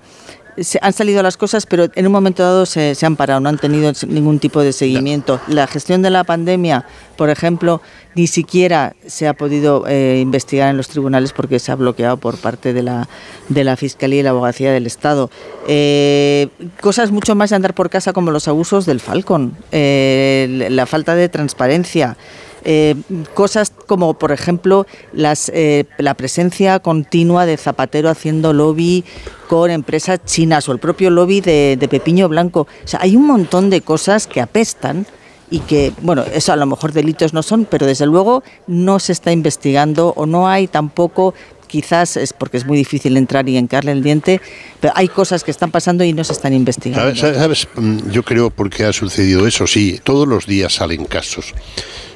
[0.57, 3.49] se han salido las cosas, pero en un momento dado se, se, han parado, no
[3.49, 5.39] han tenido ningún tipo de seguimiento.
[5.47, 7.81] La gestión de la pandemia, por ejemplo,
[8.15, 12.37] ni siquiera se ha podido eh, investigar en los tribunales porque se ha bloqueado por
[12.37, 13.07] parte de la,
[13.49, 15.29] de la Fiscalía y la Abogacía del Estado.
[15.67, 16.49] Eh,
[16.81, 21.15] cosas mucho más de andar por casa como los abusos del Falcon, eh, la falta
[21.15, 22.17] de transparencia.
[22.63, 22.95] Eh,
[23.33, 29.03] cosas como, por ejemplo, las, eh, la presencia continua de Zapatero haciendo lobby
[29.47, 32.67] con empresas chinas o el propio lobby de, de Pepiño Blanco.
[32.83, 35.05] O sea, hay un montón de cosas que apestan
[35.49, 39.11] y que, bueno, eso a lo mejor delitos no son, pero desde luego no se
[39.11, 41.33] está investigando o no hay tampoco
[41.71, 44.41] quizás es porque es muy difícil entrar y encarle el diente,
[44.81, 47.15] pero hay cosas que están pasando y no se están investigando.
[47.15, 47.37] ¿Sabes?
[47.37, 47.67] ¿Sabes?
[48.11, 49.65] Yo creo por qué ha sucedido eso.
[49.67, 51.53] Sí, todos los días salen casos.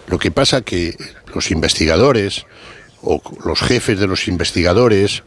[0.08, 0.96] Lo que pasa que
[1.34, 2.46] los investigadores
[3.02, 5.24] o los jefes de los investigadores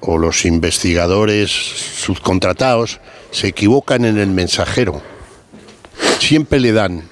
[0.00, 5.02] o los investigadores subcontratados se equivocan en el mensajero.
[6.18, 7.08] Siempre le dan,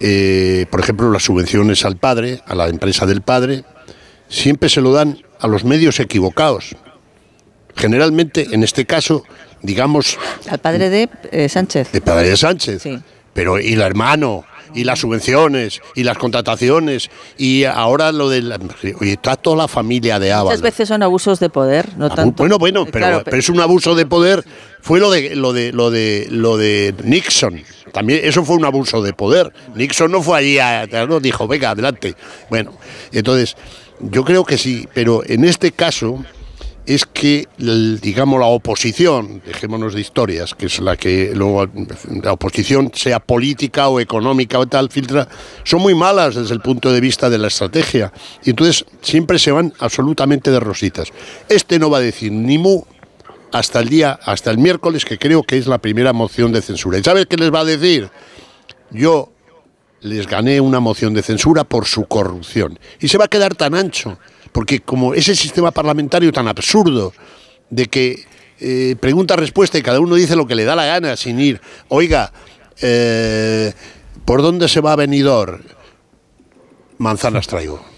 [0.00, 3.64] eh, por ejemplo, las subvenciones al padre, a la empresa del padre,
[4.28, 6.76] siempre se lo dan a los medios equivocados.
[7.76, 9.24] Generalmente, en este caso,
[9.62, 10.18] digamos...
[10.48, 11.92] Al padre de eh, Sánchez.
[11.92, 12.82] De padre de Sánchez.
[12.82, 12.98] Sí.
[13.34, 14.44] Pero, ¿y el hermano?
[14.74, 18.58] Y las subvenciones y las contrataciones y ahora lo de la,
[19.00, 20.50] oye, está toda la familia de Ábalos.
[20.50, 22.42] Muchas veces son abusos de poder, no tanto.
[22.42, 24.44] Bueno, bueno, pero, claro, pero, es un abuso de poder.
[24.80, 27.62] Fue lo de lo de lo de lo de Nixon.
[27.92, 29.52] También eso fue un abuso de poder.
[29.74, 32.14] Nixon no fue allí a, no dijo, "Venga, adelante."
[32.48, 32.72] Bueno,
[33.12, 33.56] entonces
[34.00, 36.24] yo creo que sí, pero en este caso
[36.88, 41.68] es que, digamos, la oposición, dejémonos de historias, que es la que luego
[42.22, 45.28] la oposición, sea política o económica o tal, filtra,
[45.64, 48.10] son muy malas desde el punto de vista de la estrategia.
[48.42, 51.12] Y entonces siempre se van absolutamente de rositas.
[51.50, 52.84] Este no va a decir ni mu
[53.52, 56.96] hasta el día, hasta el miércoles, que creo que es la primera moción de censura.
[56.96, 58.08] ¿Y sabes qué les va a decir?
[58.90, 59.30] Yo
[60.00, 62.78] les gané una moción de censura por su corrupción.
[62.98, 64.18] Y se va a quedar tan ancho
[64.52, 67.12] porque como ese sistema parlamentario tan absurdo
[67.70, 68.24] de que
[68.60, 72.32] eh, pregunta-respuesta y cada uno dice lo que le da la gana sin ir, oiga,
[72.80, 73.72] eh,
[74.24, 75.60] ¿por dónde se va a venidor?
[76.98, 77.97] Manzanas traigo.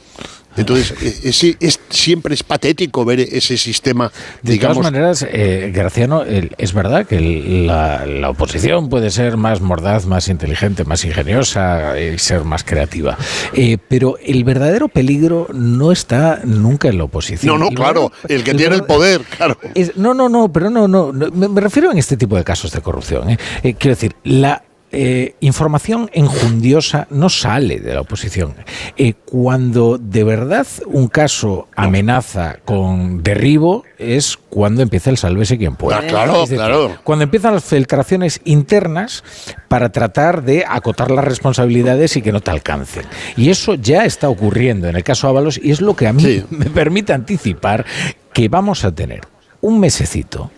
[0.60, 4.12] Entonces, es, es, siempre es patético ver ese sistema.
[4.42, 9.10] De digamos, todas maneras, eh, Graciano, el, es verdad que el, la, la, oposición puede
[9.10, 13.16] ser más mordaz, más inteligente, más ingeniosa y ser más creativa.
[13.54, 17.58] Eh, pero el verdadero peligro no está nunca en la oposición.
[17.58, 19.56] No, no, claro, el que tiene el poder, claro.
[19.74, 22.80] Es, no, no, no, pero no, no, me, refiero en este tipo de casos de
[22.80, 23.30] corrupción.
[23.30, 23.38] ¿eh?
[23.62, 24.62] quiero decir, la
[24.92, 28.54] eh, información enjundiosa no sale de la oposición.
[28.96, 35.76] Eh, cuando de verdad un caso amenaza con derribo es cuando empieza el sálvese quien
[35.76, 35.98] pueda.
[35.98, 36.96] Ah, claro, decir, claro.
[37.04, 39.22] Cuando empiezan las filtraciones internas
[39.68, 43.04] para tratar de acotar las responsabilidades y que no te alcancen.
[43.36, 46.22] Y eso ya está ocurriendo en el caso Ábalos y es lo que a mí
[46.22, 46.44] sí.
[46.50, 47.86] me permite anticipar
[48.32, 49.20] que vamos a tener
[49.60, 50.50] un mesecito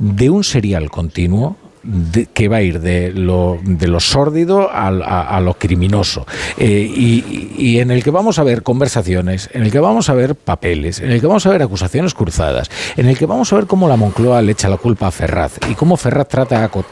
[0.00, 4.88] de un serial continuo de, que va a ir de lo, de lo sórdido a,
[4.88, 6.26] a, a lo criminoso.
[6.56, 10.14] Eh, y, y, en el que vamos a ver conversaciones, en el que vamos a
[10.14, 13.56] ver papeles, en el que vamos a ver acusaciones cruzadas, en el que vamos a
[13.56, 16.84] ver cómo la Moncloa le echa la culpa a Ferraz y cómo Ferraz trata de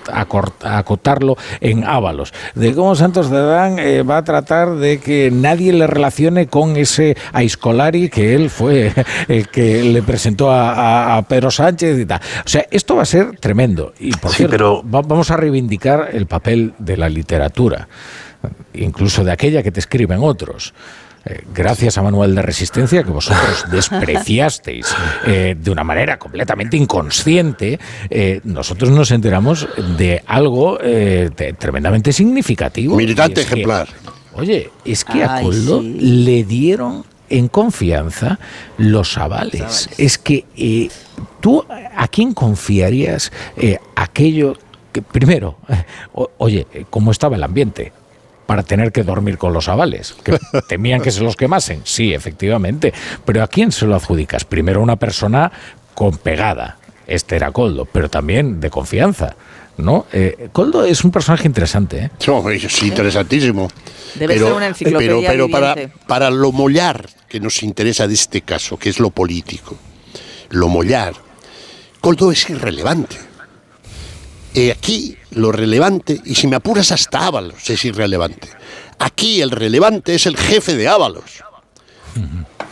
[0.63, 5.73] acotarlo en Ábalos, de cómo Santos de Adán eh, va a tratar de que nadie
[5.73, 8.93] le relacione con ese Aiscolari que él fue
[9.29, 12.21] el que le presentó a, a, a Pedro Sánchez y tal.
[12.45, 13.93] O sea, esto va a ser tremendo.
[13.99, 17.89] Y por sí, cierto, pero vamos a reivindicar el papel de la literatura,
[18.75, 20.75] incluso de aquella que te escriben otros.
[21.25, 24.87] Eh, gracias a Manuel de Resistencia, que vosotros despreciasteis
[25.27, 32.97] eh, de una manera completamente inconsciente, eh, nosotros nos enteramos de algo de, tremendamente significativo.
[32.97, 33.89] Militante ejemplar.
[33.89, 35.99] Que, oye, es que Ay, a Coldo sí.
[36.01, 38.39] le dieron en confianza
[38.77, 39.61] los avales.
[39.61, 39.89] ¿Sabes?
[39.99, 40.89] Es que eh,
[41.41, 41.65] tú,
[41.97, 44.57] ¿a quién confiarías eh, aquello
[45.01, 45.57] que, primero,
[46.13, 47.93] o, oye, ¿cómo estaba el ambiente?
[48.47, 50.17] para tener que dormir con los avales.
[50.25, 50.39] Que
[50.71, 51.83] temían que se los quemasen.
[51.85, 52.95] Sí, efectivamente.
[53.27, 54.47] Pero ¿a quién se lo adjudicas?
[54.47, 55.53] Primero a una persona
[55.93, 56.79] con pegada.
[57.07, 59.37] Este era Coldo, pero también de confianza
[59.79, 60.07] ¿no?
[60.13, 62.11] Eh, Coldo es un personaje interesante, ¿eh?
[62.69, 63.69] Sí, interesantísimo.
[64.15, 68.15] Debe pero, ser una enciclopedia pero, pero para, para lo mollar que nos interesa de
[68.15, 69.77] este caso, que es lo político,
[70.51, 71.15] lo mollar,
[72.01, 73.17] Coldo es irrelevante.
[74.55, 78.49] Eh, aquí lo relevante, y si me apuras hasta Ábalos es irrelevante.
[78.99, 81.45] Aquí el relevante es el jefe de Ábalos.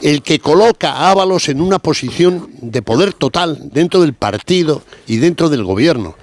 [0.02, 5.18] El que coloca a Ábalos en una posición de poder total dentro del partido y
[5.18, 6.16] dentro del gobierno.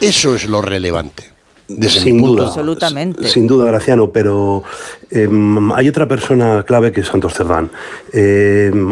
[0.00, 1.37] Eso es lo relevante.
[1.68, 2.46] Sin duda.
[2.46, 3.28] Absolutamente.
[3.28, 4.62] Sin duda, Graciano, pero
[5.10, 7.70] em, hay otra persona clave que es Santos Cerdán.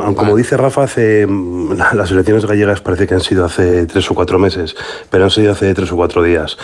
[0.02, 3.86] Aunque como dice Rafa, hace, em, la- las elecciones gallegas parece que han sido hace
[3.86, 4.76] tres o cuatro meses,
[5.10, 6.58] pero han sido hace tres o cuatro días.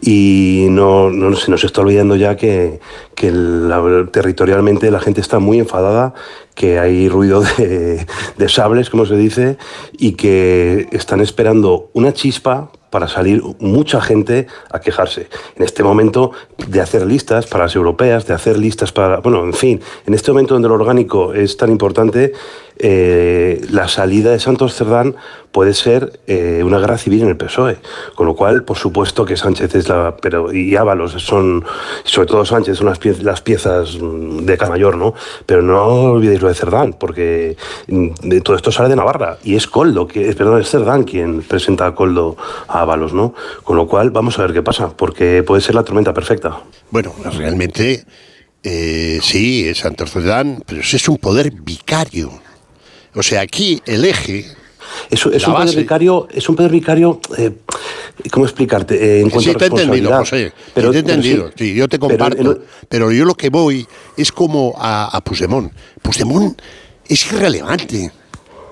[0.00, 2.80] Y no, no se nos está olvidando ya que,
[3.14, 6.14] que la- territorialmente la gente está muy enfadada,
[6.54, 8.06] que hay ruido de,
[8.36, 9.58] de sables, como se dice,
[9.92, 15.28] y que están esperando una chispa para salir mucha gente a quejarse.
[15.56, 16.32] En este momento
[16.68, 19.18] de hacer listas para las europeas, de hacer listas para...
[19.20, 22.32] Bueno, en fin, en este momento donde lo orgánico es tan importante,
[22.78, 25.16] eh, la salida de Santos Cerdán
[25.52, 27.78] puede ser eh, una guerra civil en el PSOE.
[28.14, 30.16] Con lo cual, por supuesto que Sánchez es la...
[30.20, 31.64] Pero, y Ábalos son,
[32.04, 35.14] sobre todo Sánchez, son las, pie- las piezas mm, de cada mayor, ¿no?
[35.46, 37.56] Pero no olvidéis lo de Cerdán, porque
[37.88, 39.38] mm, de todo esto sale de Navarra.
[39.42, 42.36] Y es Coldo, que, perdón, es Cerdán quien presenta a Coldo
[42.68, 43.34] a Ábalos, ¿no?
[43.64, 46.60] Con lo cual, vamos a ver qué pasa, porque puede ser la tormenta perfecta.
[46.90, 48.04] Bueno, realmente
[48.62, 52.30] eh, sí, es Santos Cerdán, pero ese es un poder vicario.
[53.18, 54.46] O sea, aquí el eje.
[55.10, 57.50] Es, un poder base- vicario, es un poder vicario, eh,
[58.30, 58.94] ¿cómo explicarte?
[58.94, 60.10] Eh, en cuanto Sí, te he entendido.
[60.16, 60.52] José.
[60.72, 61.48] Pero- te he pero entendido.
[61.48, 61.54] sí.
[61.58, 62.62] Sí, yo te Pero comparto.
[62.88, 65.72] Pero, yo lo que voy es como a, a Puigdemont.
[66.00, 66.60] Puigdemont
[67.08, 68.12] es irrelevante.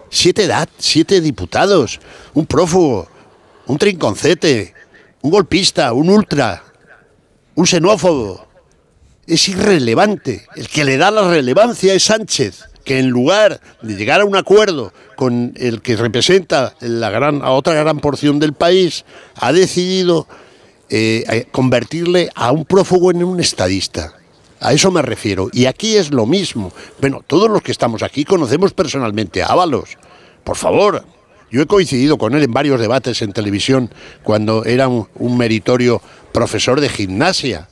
[0.08, 1.98] Siete edad, siete diputados,
[2.34, 3.08] un prófugo,
[3.66, 4.74] un trinconcete,
[5.22, 6.62] un golpista, un ultra,
[7.56, 8.46] un xenófobo.
[9.26, 10.46] Es irrelevante.
[10.54, 14.36] El que le da la relevancia es Sánchez, que en lugar de llegar a un
[14.36, 20.28] acuerdo con el que representa la gran, a otra gran porción del país, ha decidido
[20.88, 24.14] eh, convertirle a un prófugo en un estadista.
[24.60, 25.50] A eso me refiero.
[25.52, 26.72] Y aquí es lo mismo.
[27.00, 29.98] Bueno, todos los que estamos aquí conocemos personalmente a Ábalos.
[30.44, 31.04] Por favor,
[31.50, 33.90] yo he coincidido con él en varios debates en televisión
[34.22, 36.00] cuando era un meritorio
[36.30, 37.68] profesor de gimnasia,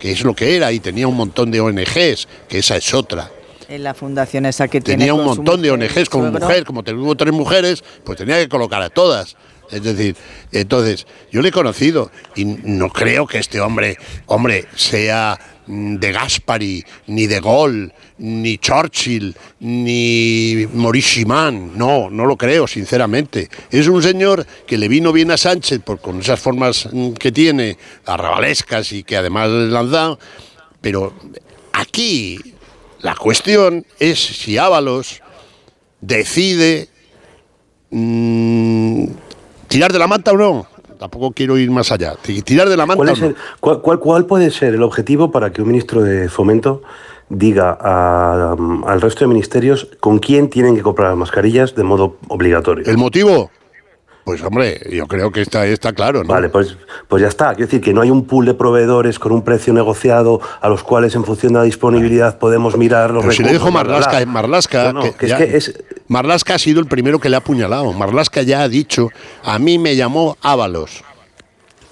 [0.00, 3.30] que es lo que era, y tenía un montón de ONGs, que esa es otra.
[3.68, 6.40] En la fundación esa que tiene Tenía un montón de mujer, ONGs con suegro.
[6.40, 9.36] mujer, como tuvo tres mujeres, pues tenía que colocar a todas.
[9.70, 10.14] Es decir,
[10.52, 13.96] entonces, yo le he conocido y no creo que este hombre,
[14.26, 21.24] hombre, sea mm, de Gaspari, ni de Gaulle, ni Churchill, ni Maurice.
[21.24, 23.48] No, no lo creo, sinceramente.
[23.70, 27.32] Es un señor que le vino bien a Sánchez por, con esas formas mm, que
[27.32, 30.18] tiene, arrabalescas y que además le dado.
[30.80, 31.12] Pero
[31.72, 32.38] aquí
[33.00, 35.22] la cuestión es si Ábalos
[36.00, 36.88] decide
[37.90, 39.06] mm,
[39.68, 40.66] tirar de la manta o no.
[40.98, 42.14] Tampoco quiero ir más allá.
[42.20, 43.26] Ti- Tirar de la manta ¿Cuál, o es no.
[43.28, 46.82] el- cuál- cuál- cuál puede ser el objetivo para que un ministro de Fomento
[47.28, 51.82] diga a- um, al resto de ministerios con quién tienen que comprar las mascarillas de
[51.82, 52.84] modo obligatorio?
[52.86, 53.50] ¿El motivo?
[54.26, 56.34] Pues hombre, yo creo que está, está claro, ¿no?
[56.34, 57.50] Vale, pues, pues ya está.
[57.54, 60.82] Quiero decir que no hay un pool de proveedores con un precio negociado a los
[60.82, 64.26] cuales en función de la disponibilidad podemos mirar los Pero si le dijo bla, bla,
[64.26, 64.92] Marlasca, bla.
[64.92, 67.38] No, no, que que es que es- Marlasca ha sido el primero que le ha
[67.38, 67.92] apuñalado.
[67.92, 69.10] Marlasca ya ha dicho,
[69.44, 71.04] a mí me llamó Ábalos.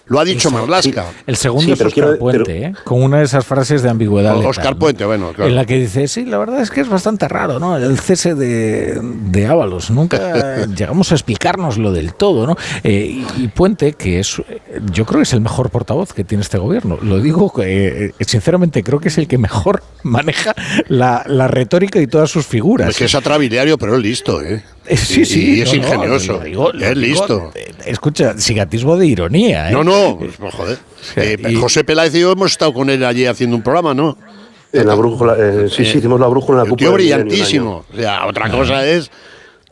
[0.07, 1.07] Lo ha dicho Marlasca.
[1.27, 2.73] El segundo Sí, es Oscar quiero- Puente, pero- ¿eh?
[2.85, 4.35] con una de esas frases de ambigüedad.
[4.35, 4.79] letal, Oscar ¿no?
[4.79, 5.49] Puente, bueno, claro.
[5.49, 7.77] En la que dice, sí, la verdad es que es bastante raro, ¿no?
[7.79, 9.91] El cese de, de Ábalos.
[9.91, 12.57] Nunca llegamos a explicárnoslo del todo, ¿no?
[12.83, 14.61] Eh, y, y Puente, que es, eh,
[14.93, 16.99] yo creo que es el mejor portavoz que tiene este gobierno.
[17.01, 20.55] Lo digo, eh, sinceramente, creo que es el que mejor maneja
[20.89, 22.91] la, la retórica y todas sus figuras.
[22.91, 24.63] Es que es atrabiliario, pero es listo, ¿eh?
[24.87, 25.55] Eh, Sí, Y- sí.
[25.57, 26.33] Y es no, no, ingenioso.
[26.35, 27.53] lo digo- lo es digo, listo.
[27.55, 29.73] eh, Escucha, sin atisbo de ironía, ¿eh?
[29.73, 30.79] No, no, pues, pues, joder.
[31.17, 34.17] Eh, José Peláez y yo hemos estado con él allí haciendo un programa, ¿no?
[34.73, 36.91] En la brújula, eh, sí, sí, Eh, hicimos la brújula en la cúpula.
[36.91, 37.85] brillantísimo.
[37.93, 39.11] O sea, otra cosa es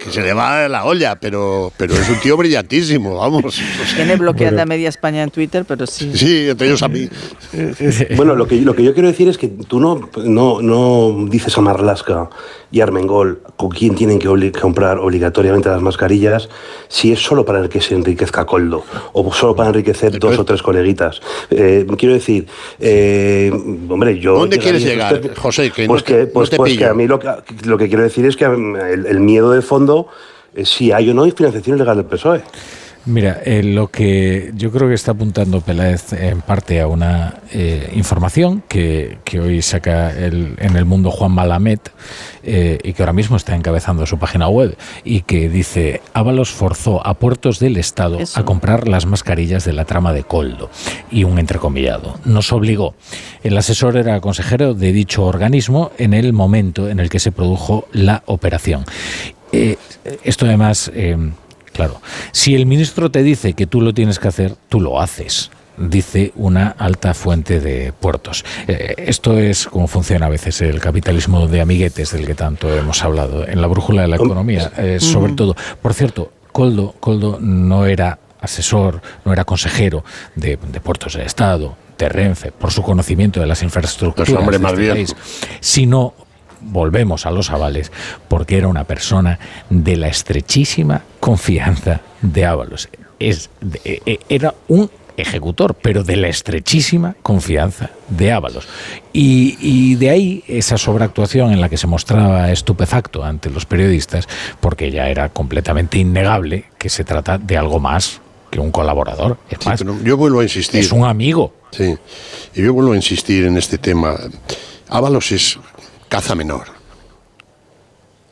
[0.04, 3.60] que se le va la olla, pero, pero es un tío brillantísimo, vamos.
[3.94, 6.10] Tiene bloqueada media España en Twitter, pero sí.
[6.14, 7.08] Sí, entre ellos a mí.
[8.16, 11.56] Bueno, lo que, lo que yo quiero decir es que tú no, no, no dices
[11.58, 12.28] a Marlasca
[12.70, 16.48] y Armengol con quién tienen que obli- comprar obligatoriamente las mascarillas
[16.88, 20.62] si es solo para que se enriquezca Coldo o solo para enriquecer dos o tres
[20.62, 21.20] coleguitas.
[21.50, 22.46] Eh, quiero decir,
[22.80, 23.52] eh,
[23.88, 24.38] hombre, yo...
[24.38, 25.70] ¿Dónde quieres llegar, José?
[25.70, 27.28] Que pues no te- que, no pues, te pues que a mí lo que,
[27.64, 29.91] lo que quiero decir es que mm, el, el miedo de fondo
[30.54, 32.42] es si hay o no hay financiación ilegal del PSOE.
[33.04, 37.90] Mira, eh, lo que yo creo que está apuntando Peláez en parte a una eh,
[37.96, 41.90] información que, que, hoy saca el, en el mundo Juan Malamet
[42.44, 47.04] eh, y que ahora mismo está encabezando su página web y que dice Ábalos forzó
[47.04, 48.38] a puertos del Estado Eso.
[48.38, 50.70] a comprar las mascarillas de la trama de Coldo
[51.10, 52.20] y un entrecomillado.
[52.24, 52.94] Nos obligó.
[53.42, 57.88] El asesor era consejero de dicho organismo en el momento en el que se produjo
[57.90, 58.84] la operación.
[59.52, 59.76] Eh,
[60.24, 61.16] esto además eh,
[61.72, 62.00] Claro,
[62.32, 66.32] si el ministro te dice que tú lo tienes que hacer, tú lo haces dice
[66.36, 68.44] una alta fuente de puertos.
[68.68, 73.02] Eh, esto es como funciona a veces el capitalismo de amiguetes del que tanto hemos
[73.02, 75.56] hablado en la brújula de la economía, eh, sobre todo.
[75.80, 80.04] Por cierto, Coldo, Coldo no era asesor, no era consejero
[80.36, 84.58] de, de puertos del Estado, de Renfe, por su conocimiento de las infraestructuras, pues hombre,
[84.58, 85.16] más este país,
[85.60, 86.14] sino
[86.64, 87.92] volvemos a los avales,
[88.28, 89.38] porque era una persona
[89.70, 92.88] de la estrechísima confianza de Ábalos.
[93.18, 98.66] Es, de, era un ejecutor, pero de la estrechísima confianza de Ábalos.
[99.12, 104.28] Y, y, de ahí esa sobreactuación en la que se mostraba estupefacto ante los periodistas,
[104.60, 109.38] porque ya era completamente innegable que se trata de algo más que un colaborador.
[109.50, 110.80] Es más, pero yo vuelvo a insistir.
[110.80, 111.54] es un amigo.
[111.70, 111.96] Sí,
[112.54, 114.16] y yo vuelvo a insistir en este tema.
[114.88, 115.58] Ábalos es
[116.12, 116.66] caza menor.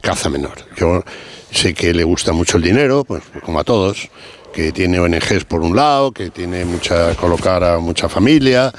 [0.02, 0.52] Caza menor.
[0.76, 1.02] Yo
[1.50, 4.10] sé que le gusta mucho el dinero, pues como a todos,
[4.52, 8.70] que tiene ONGs por un lado, que tiene mucha colocar a mucha familia,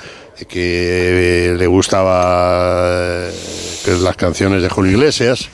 [0.48, 3.32] que le gustaba eh,
[3.84, 5.50] que las canciones de Julio Iglesias,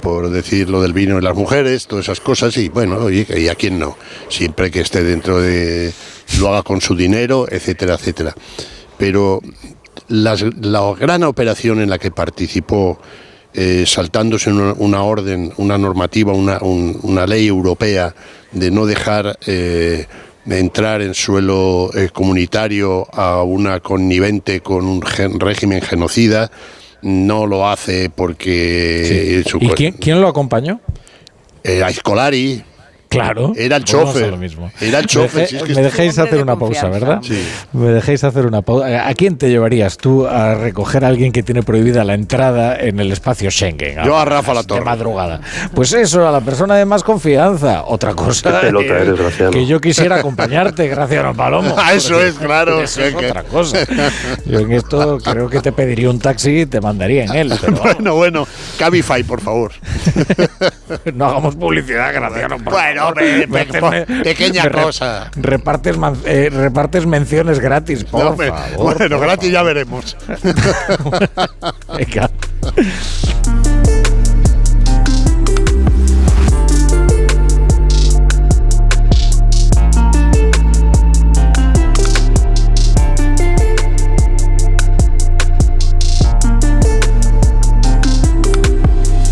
[0.00, 3.54] por decir lo del vino y las mujeres, todas esas cosas, y bueno, y a
[3.56, 3.98] quién no,
[4.30, 5.92] siempre que esté dentro de,
[6.38, 8.34] lo haga con su dinero, etcétera, etcétera.
[8.96, 9.42] Pero
[10.08, 12.98] las- la gran operación en la que participó,
[13.54, 18.14] eh, saltándose una, una orden, una normativa, una, un- una ley europea
[18.52, 20.06] de no dejar eh,
[20.44, 26.50] de entrar en suelo eh, comunitario a una connivente con un gen- régimen genocida,
[27.02, 30.80] no lo hace porque su ¿Y quién, quién lo acompañó?
[31.84, 32.62] a Scolari.
[33.08, 33.52] Claro.
[33.56, 34.30] Era el chofer.
[34.30, 34.70] lo mismo.
[34.80, 35.42] Era el Me, chofer.
[35.42, 37.22] deje- si es que me dejéis hacer una pausa, ¿verdad?
[37.72, 39.08] Me dejéis hacer una pausa.
[39.08, 42.98] ¿A quién te llevarías tú a recoger a alguien que tiene prohibida la entrada en
[43.00, 44.04] el espacio Schengen?
[44.04, 45.40] Yo a Rafa La De madrugada.
[45.74, 47.84] Pues eso, a la persona de más confianza.
[47.86, 48.60] Otra cosa.
[48.60, 49.50] Qué pelota eh, eres, Graciano.
[49.52, 51.74] que yo quisiera acompañarte, Graciano Palomo.
[51.86, 52.82] Ah, eso es, claro.
[52.82, 53.78] Eso es que- otra cosa.
[54.46, 57.52] Yo en esto creo que te pediría un taxi y te mandaría en él.
[57.60, 59.72] Pero Bueno, bueno, Cabify, por favor.
[61.14, 62.58] no hagamos publicidad, Graciano.
[62.58, 65.30] por Bueno, pe- pequeña me cosa.
[65.36, 68.76] Repartes, man- eh, repartes menciones gratis, por No, favor.
[68.76, 70.16] bueno, por gratis ya veremos.
[71.96, 72.30] Venga.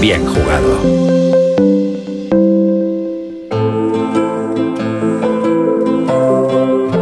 [0.00, 1.10] bien jugado.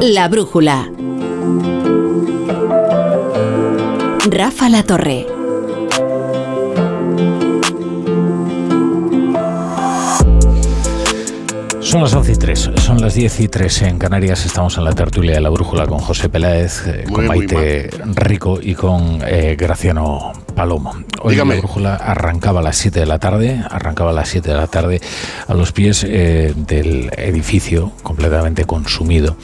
[0.01, 0.91] La brújula.
[4.31, 5.38] Rafa La Torre.
[11.89, 14.45] Son las 11 y 3, son las 10 y 3 en Canarias.
[14.45, 18.59] Estamos en la tertulia de la brújula con José Peláez, eh, con Muy, Maite Rico
[18.63, 20.93] y con eh, Graciano Palomo.
[21.23, 21.55] Hoy Dígame.
[21.55, 24.67] la brújula arrancaba a las 7 de la tarde, arrancaba a las 7 de la
[24.67, 25.01] tarde
[25.47, 29.39] a los pies eh, del edificio completamente consumido,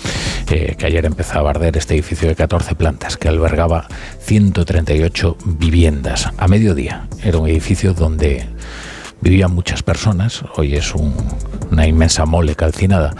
[0.50, 3.86] eh, que ayer empezaba a arder este edificio de 14 plantas que albergaba
[4.20, 7.06] 138 viviendas a mediodía.
[7.22, 8.46] Era un edificio donde
[9.22, 11.14] vivían muchas personas, hoy es un-
[11.74, 13.14] una inmensa mole calcinada.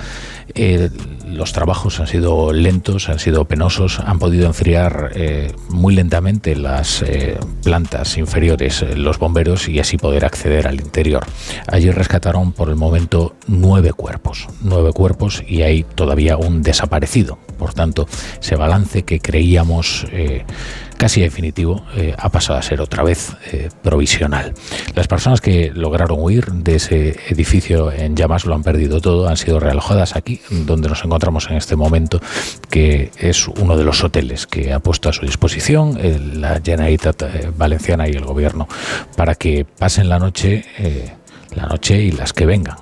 [0.54, 0.88] Eh,
[1.26, 7.02] los trabajos han sido lentos, han sido penosos, han podido enfriar eh, muy lentamente las
[7.02, 11.26] eh, plantas inferiores, los bomberos, y así poder acceder al interior.
[11.66, 17.38] Allí rescataron por el momento nueve cuerpos, nueve cuerpos y hay todavía un desaparecido.
[17.58, 18.06] Por tanto,
[18.40, 20.06] ese balance que creíamos
[21.04, 24.54] casi definitivo, eh, ha pasado a ser otra vez eh, provisional.
[24.94, 29.36] Las personas que lograron huir de ese edificio en llamas lo han perdido todo, han
[29.36, 32.22] sido realojadas aquí, donde nos encontramos en este momento,
[32.70, 35.98] que es uno de los hoteles que ha puesto a su disposición
[36.40, 38.66] la Generalitat Valenciana y el gobierno
[39.14, 40.64] para que pasen la noche
[41.54, 42.78] la noche y las que vengan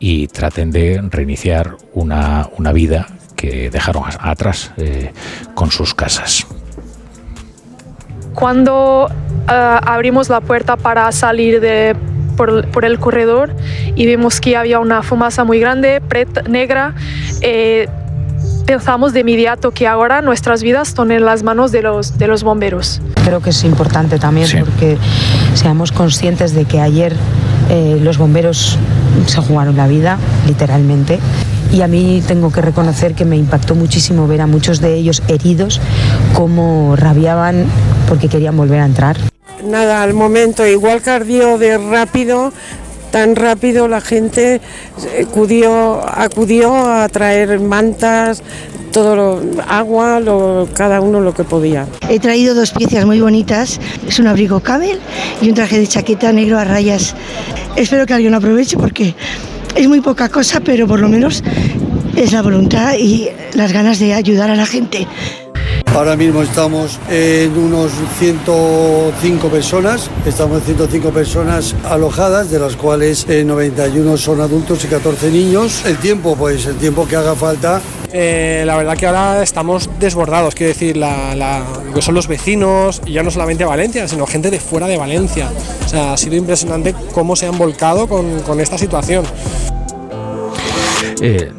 [0.00, 5.12] y traten de reiniciar una, una vida que dejaron atrás eh,
[5.54, 6.46] con sus casas.
[8.34, 11.96] Cuando uh, abrimos la puerta para salir de,
[12.36, 13.54] por, por, el corredor
[13.94, 16.00] y vimos que había una fumaza muy grande,
[16.48, 16.94] negra,
[17.40, 17.88] eh,
[18.66, 22.42] pensamos de inmediato que ahora nuestras vidas están en las manos de los, de los
[22.42, 23.00] bomberos.
[23.24, 24.58] Creo que es importante también sí.
[24.58, 24.96] porque
[25.54, 27.14] seamos conscientes de que ayer
[27.68, 28.78] eh, los bomberos
[29.26, 31.18] se jugaron la vida, literalmente.
[31.72, 35.22] Y a mí tengo que reconocer que me impactó muchísimo ver a muchos de ellos
[35.28, 35.80] heridos,
[36.34, 37.66] cómo rabiaban
[38.08, 39.16] porque querían volver a entrar.
[39.64, 42.52] Nada, al momento, igual que ardió de rápido,
[43.10, 44.60] tan rápido la gente
[45.22, 48.42] acudió, acudió a traer mantas,
[48.90, 51.86] todo lo, agua, lo, cada uno lo que podía.
[52.08, 54.98] He traído dos piezas muy bonitas, es un abrigo camel
[55.40, 57.14] y un traje de chaqueta negro a rayas.
[57.76, 59.14] Espero que alguien lo aproveche porque
[59.74, 61.42] es muy poca cosa, pero por lo menos
[62.16, 65.06] es la voluntad y las ganas de ayudar a la gente.
[65.94, 73.26] Ahora mismo estamos en unos 105 personas, estamos en 105 personas alojadas, de las cuales
[73.28, 75.84] 91 son adultos y 14 niños.
[75.84, 77.80] El tiempo, pues el tiempo que haga falta.
[78.12, 82.28] Eh, la verdad que ahora estamos desbordados, quiero decir, la, la, lo que son los
[82.28, 85.50] vecinos, y ya no solamente Valencia, sino gente de fuera de Valencia.
[85.84, 89.24] O sea, ha sido impresionante cómo se han volcado con, con esta situación.
[91.20, 91.52] Eh,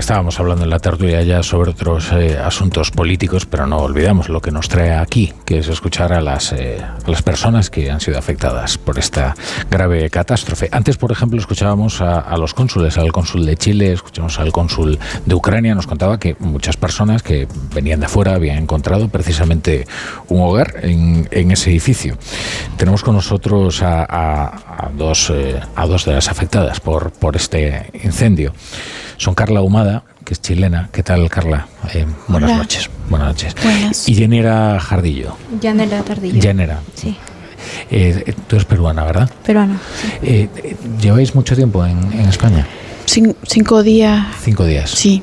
[0.00, 4.40] Estábamos hablando en la tertulia ya sobre otros eh, asuntos políticos, pero no olvidamos lo
[4.40, 8.18] que nos trae aquí, que es escuchar a las, eh, las personas que han sido
[8.18, 9.36] afectadas por esta
[9.70, 10.70] grave catástrofe.
[10.72, 15.34] Antes, por ejemplo, escuchábamos a, los cónsules, al cónsul de Chile, escuchamos al cónsul de
[15.34, 19.86] Ucrania, nos contaba que muchas personas que venían de fuera habían encontrado precisamente
[20.28, 22.16] un hogar en, en ese edificio.
[22.78, 27.36] Tenemos con nosotros a, a, a dos, eh, a dos de las afectadas por, por
[27.36, 28.52] este incendio
[29.16, 30.88] son Carla Humada, que es chilena.
[30.92, 31.66] ¿Qué tal, Carla?
[31.92, 32.58] Eh, buenas Hola.
[32.58, 32.88] noches.
[33.10, 33.54] Buenas noches.
[33.62, 34.08] Buenas.
[34.08, 35.36] Y Yanira Jardillo.
[35.60, 36.40] Yanela Tardillo.
[36.40, 36.80] Yanera.
[36.94, 37.14] Sí,
[37.90, 39.30] Eh, tú eres peruana, ¿verdad?
[39.44, 39.78] peruano.
[40.22, 40.48] Eh,
[41.00, 42.66] ¿Lleváis mucho tiempo en, en España?
[43.06, 44.26] Cin- cinco días.
[44.42, 44.88] Cinco días.
[44.90, 45.22] Sí.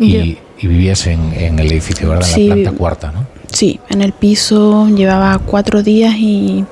[0.00, 0.16] Y,
[0.58, 2.28] y vivías en, en el edificio, ¿verdad?
[2.28, 3.26] En Sí, la planta cuarta, ¿no?
[3.52, 6.64] Sí, en el piso llevaba cuatro días y,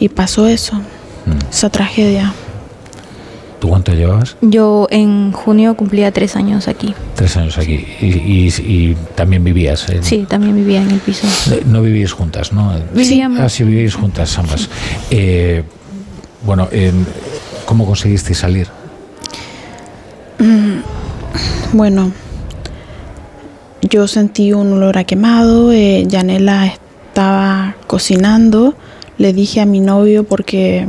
[0.00, 0.80] y pasó eso,
[1.26, 1.50] Mm.
[1.50, 2.32] esa tragedia.
[3.60, 4.36] ¿Tú cuánto llevabas?
[4.42, 6.94] Yo en junio cumplía tres años aquí.
[7.14, 7.86] Tres años aquí.
[8.00, 9.88] Y, y- y también vivías.
[9.88, 11.26] en- Sí, también vivía en el piso.
[11.66, 12.72] No vivís juntas, ¿no?
[12.94, 13.40] Vivíamos.
[13.40, 14.68] Ah, sí, vivís juntas ambas.
[15.10, 15.62] Eh,
[16.44, 16.92] bueno, eh,
[17.64, 18.68] ¿cómo conseguisteis salir?
[20.38, 20.80] Mm,
[21.72, 22.12] Bueno,
[23.82, 28.74] yo sentí un olor a quemado, eh, Yanela estaba cocinando,
[29.18, 30.86] le dije a mi novio porque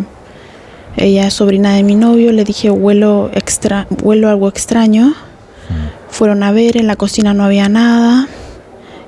[0.98, 5.14] ella es sobrina de mi novio, le dije huelo extra, huelo algo extraño.
[6.10, 8.28] Fueron a ver, en la cocina no había nada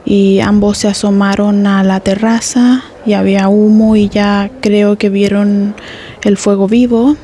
[0.06, 5.74] y ambos se asomaron a la terraza y había humo y ya creo que vieron
[6.24, 7.16] el fuego vivo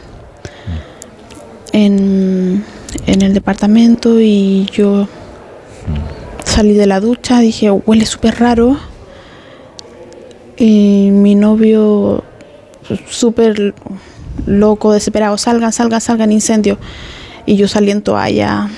[1.72, 2.64] en,
[3.06, 5.08] en el departamento y yo
[6.44, 8.77] salí de la ducha, dije, huele súper raro.
[10.58, 12.24] Y mi novio,
[13.10, 13.76] súper
[14.46, 16.78] loco, desesperado, salgan, salgan, salgan, incendio.
[17.46, 18.70] Y yo salí en toalla,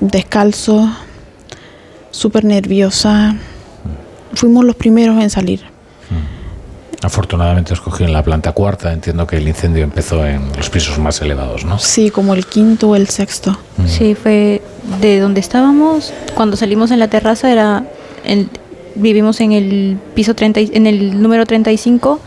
[0.00, 0.90] descalzo,
[2.10, 3.34] súper nerviosa.
[4.34, 5.60] Fuimos los primeros en salir.
[7.02, 8.92] Afortunadamente os cogió en la planta cuarta.
[8.92, 11.78] Entiendo que el incendio empezó en los pisos más elevados, ¿no?
[11.80, 13.58] Sí, como el quinto o el sexto.
[13.86, 14.62] Sí, fue
[15.00, 16.12] de donde estábamos.
[16.34, 17.84] Cuando salimos en la terraza era
[18.24, 18.48] el-
[18.94, 22.20] vivimos en el piso 30, y- en el número 35,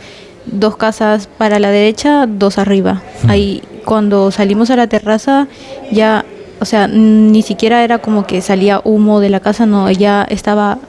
[0.45, 3.01] dos casas para la derecha, dos arriba.
[3.27, 5.47] Ahí cuando salimos a la terraza
[5.91, 6.25] ya,
[6.59, 10.79] o sea, ni siquiera era como que salía humo de la casa, no, ya estaba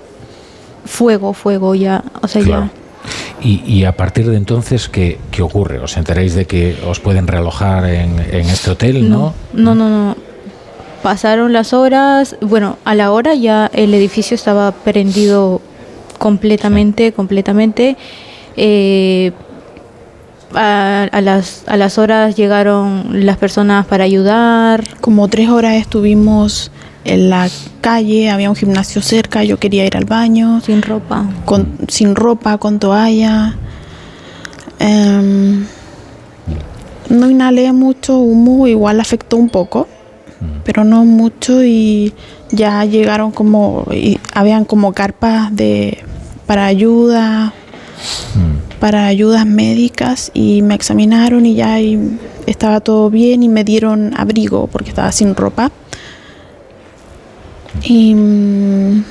[0.85, 2.71] fuego, fuego ya, o sea, Claro.
[3.41, 5.79] Y, y a partir de entonces, ¿qué, qué ocurre?
[5.79, 9.35] ¿Os enteráis de que os pueden realojar en, en este hotel, no?
[9.53, 10.17] ya no, no, no.
[11.03, 15.61] Pasaron las horas, bueno, a la hora ya el edificio estaba prendido
[16.19, 17.97] completamente, completamente.
[18.57, 19.33] Eh,
[20.55, 24.85] a, a las, a las horas llegaron las personas para ayudar.
[25.01, 26.71] Como tres horas estuvimos
[27.05, 27.49] en la
[27.81, 30.61] calle, había un gimnasio cerca, yo quería ir al baño.
[30.61, 31.25] Sin ropa.
[31.45, 33.57] Con, sin ropa, con toalla.
[34.79, 35.65] Em,
[37.09, 39.89] no inhalé mucho humo, igual afectó un poco,
[40.65, 42.13] pero no mucho y
[42.51, 46.05] ya llegaron como, y habían como carpas de,
[46.47, 47.53] para ayuda,
[48.87, 51.99] para ayudas médicas y me examinaron y ya y
[52.47, 55.73] estaba todo bien y me dieron abrigo porque estaba sin ropa.
[57.83, 59.05] Y mm,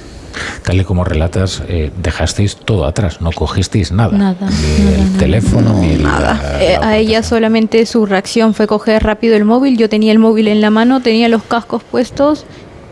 [0.63, 4.17] Tal y como relatas, eh, dejasteis todo atrás, no cogisteis nada.
[4.17, 9.35] Nada, Ni el teléfono, ni la- Eh, a ella solamente su reacción fue coger rápido
[9.35, 9.77] el móvil.
[9.77, 12.45] Yo tenía el móvil en la mano, tenía los cascos puestos.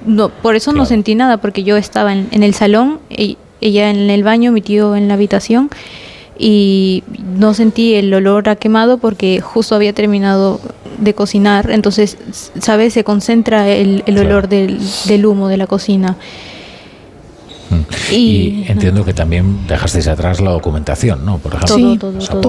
[0.06, 3.90] No, por eso no sentí nada, porque yo estaba en, en el salón, e- ella
[3.90, 5.70] en el baño, mi tío en la habitación.
[6.38, 7.04] Y
[7.38, 10.60] no sentí el olor a quemado porque justo había terminado
[10.98, 11.70] de cocinar.
[11.72, 12.18] Entonces,
[12.60, 12.94] ¿sabes?
[12.94, 16.18] Se concentra el, el olor del, del humo de la cocina.
[18.12, 21.40] Y entiendo que también dejasteis atrás la documentación, ¿no?
[21.40, 22.42] Por ejemplo, sí, pasaporte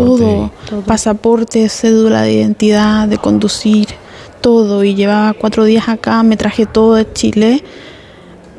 [0.68, 3.88] todo, pasaporte, cédula de identidad, de conducir,
[4.42, 4.84] todo.
[4.84, 7.64] Y llevaba cuatro días acá, me traje todo de Chile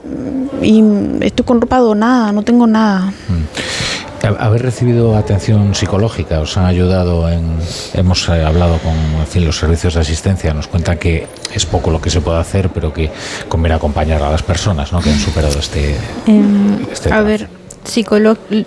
[0.05, 3.13] mm, y estoy con ropa donada, no tengo nada.
[3.29, 7.58] Ha- ¿Haber recibido atención psicológica os han ayudado en...
[7.94, 11.92] Hemos eh, hablado con en fin, los servicios de asistencia, nos cuentan que es poco
[11.92, 13.11] lo que se puede hacer, pero que
[13.48, 15.00] conviene acompañar a las personas ¿no?
[15.02, 15.95] que han superado este...
[16.26, 17.50] Em, Este a ver,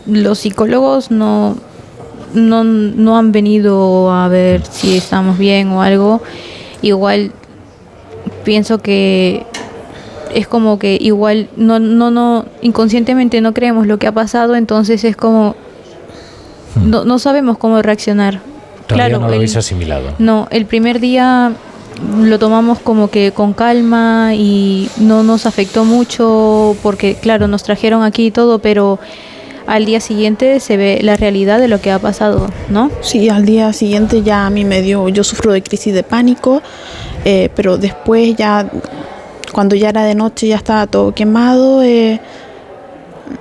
[0.06, 1.56] los psicólogos no,
[2.34, 6.22] no, no han venido a ver si estamos bien o algo.
[6.82, 7.32] Igual
[8.44, 9.44] pienso que
[10.34, 15.04] es como que igual no, no, no, inconscientemente no creemos lo que ha pasado, entonces
[15.04, 15.54] es como
[16.84, 18.40] no, no sabemos cómo reaccionar.
[18.86, 20.12] Todavía no lo el- habéis asimilado.
[20.18, 21.52] no, el primer día
[22.22, 28.02] lo tomamos como que con calma y no nos afectó mucho porque claro, nos trajeron
[28.04, 28.98] aquí y todo, pero
[29.66, 32.90] al día siguiente se ve la realidad de lo que ha pasado, ¿no?
[33.02, 36.62] Sí, al día siguiente ya a mí me dio, yo sufro de crisis de pánico,
[37.26, 38.70] eh, pero después ya,
[39.58, 41.82] cuando ya era de noche, ya estaba todo quemado.
[41.82, 42.20] eh,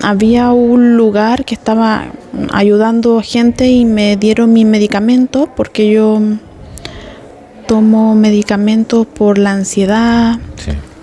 [0.01, 2.05] había un lugar que estaba
[2.51, 6.19] ayudando gente y me dieron mi medicamento porque yo
[7.67, 10.39] tomo medicamentos por la ansiedad,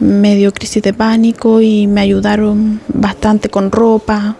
[0.00, 4.36] me dio crisis de pánico y me ayudaron bastante con ropa,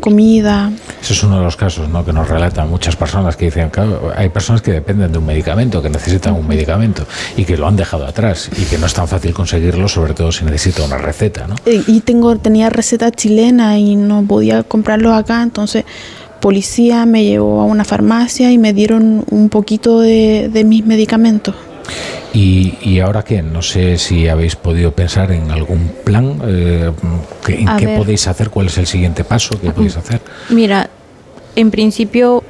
[0.00, 0.70] comida.
[1.00, 2.04] Ese es uno de los casos ¿no?
[2.04, 5.82] que nos relatan muchas personas que dicen, claro, hay personas que dependen de un medicamento,
[5.82, 7.06] que necesitan un medicamento
[7.36, 10.32] y que lo han dejado atrás y que no es tan fácil conseguirlo, sobre todo
[10.32, 11.46] si necesita una receta.
[11.46, 11.54] ¿no?
[11.66, 15.84] Eh, y tengo tenía receta chilena y no podía comprarlo acá entonces
[16.40, 21.54] policía me llevó a una farmacia y me dieron un poquito de, de mis medicamentos
[22.32, 23.42] ¿Y, y ahora qué?
[23.42, 26.92] No sé si habéis podido pensar en algún plan, eh,
[27.44, 27.98] que- en A qué ver.
[27.98, 30.20] podéis hacer, cuál es el siguiente paso que podéis hacer.
[30.50, 30.90] Mira,
[31.54, 32.42] en principio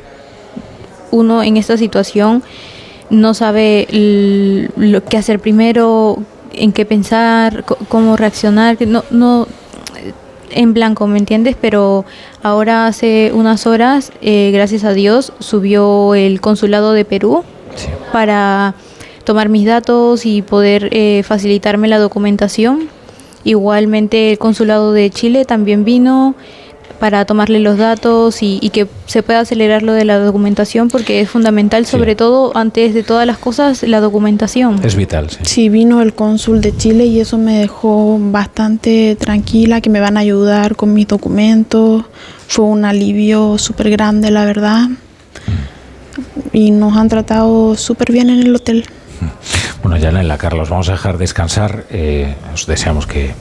[1.12, 2.42] uno en esta situación
[3.10, 3.86] no sabe
[4.76, 6.18] lo que hacer primero,
[6.52, 9.46] en qué pensar, cómo reaccionar, no, no
[10.50, 11.54] en blanco, ¿me entiendes?
[11.60, 12.04] Pero
[12.42, 17.44] ahora hace unas horas, eh, gracias a Dios, subió el consulado de Perú
[18.12, 18.74] para
[19.26, 22.88] tomar mis datos y poder eh, facilitarme la documentación.
[23.44, 26.34] Igualmente el consulado de Chile también vino
[26.98, 31.20] para tomarle los datos y, y que se pueda acelerar lo de la documentación porque
[31.20, 34.82] es fundamental, sobre todo antes de todas las cosas, la documentación.
[34.82, 35.38] Es vital, sí.
[35.42, 40.16] sí vino el cónsul de Chile y eso me dejó bastante tranquila que me van
[40.16, 42.04] a ayudar con mis documentos
[42.48, 44.88] fue un alivio súper grande la verdad
[46.52, 48.86] y nos han tratado súper bien en el hotel
[49.82, 51.84] Bueno, ya en la Carlos, vamos a dejar descansar.
[51.90, 53.34] eh, os deseamos que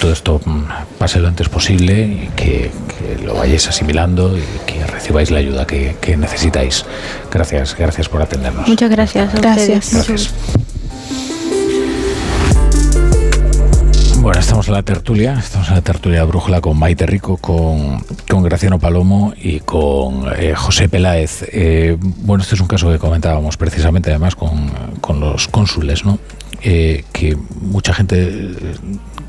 [0.00, 0.62] todo esto mm,
[0.98, 5.66] pase lo antes posible y que, que lo vayáis asimilando y que recibáis la ayuda
[5.66, 6.86] que, que necesitáis.
[7.30, 8.66] Gracias, gracias por atendernos.
[8.66, 9.34] Muchas gracias.
[9.34, 9.92] A Gracias.
[9.92, 10.34] Gracias.
[14.24, 18.02] Bueno, estamos en la tertulia, estamos en la tertulia de Brújula con Maite Rico, con,
[18.26, 21.44] con Graciano Palomo y con eh, José Peláez.
[21.52, 24.70] Eh, bueno, este es un caso que comentábamos precisamente además con,
[25.02, 26.18] con los cónsules, ¿no?
[26.64, 28.16] Eh, que mucha gente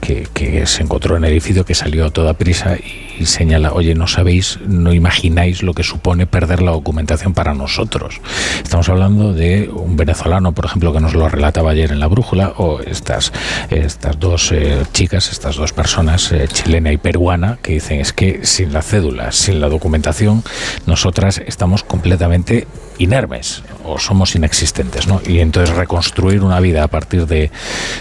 [0.07, 2.77] eh, que, se encontró en el edificio, que salió a toda prisa
[3.19, 8.21] y señala, oye, no sabéis, no imagináis lo que supone perder la documentación para nosotros.
[8.61, 12.53] Estamos hablando de un venezolano, por ejemplo, que nos lo relataba ayer en la brújula,
[12.57, 13.31] o estas,
[13.69, 18.45] estas dos eh, chicas, estas dos personas, eh, chilena y peruana, que dicen es que
[18.45, 20.43] sin la cédula, sin la documentación,
[20.85, 22.67] nosotras estamos completamente
[22.97, 25.21] inermes o somos inexistentes, ¿no?
[25.25, 27.51] Y entonces reconstruir una vida a partir de,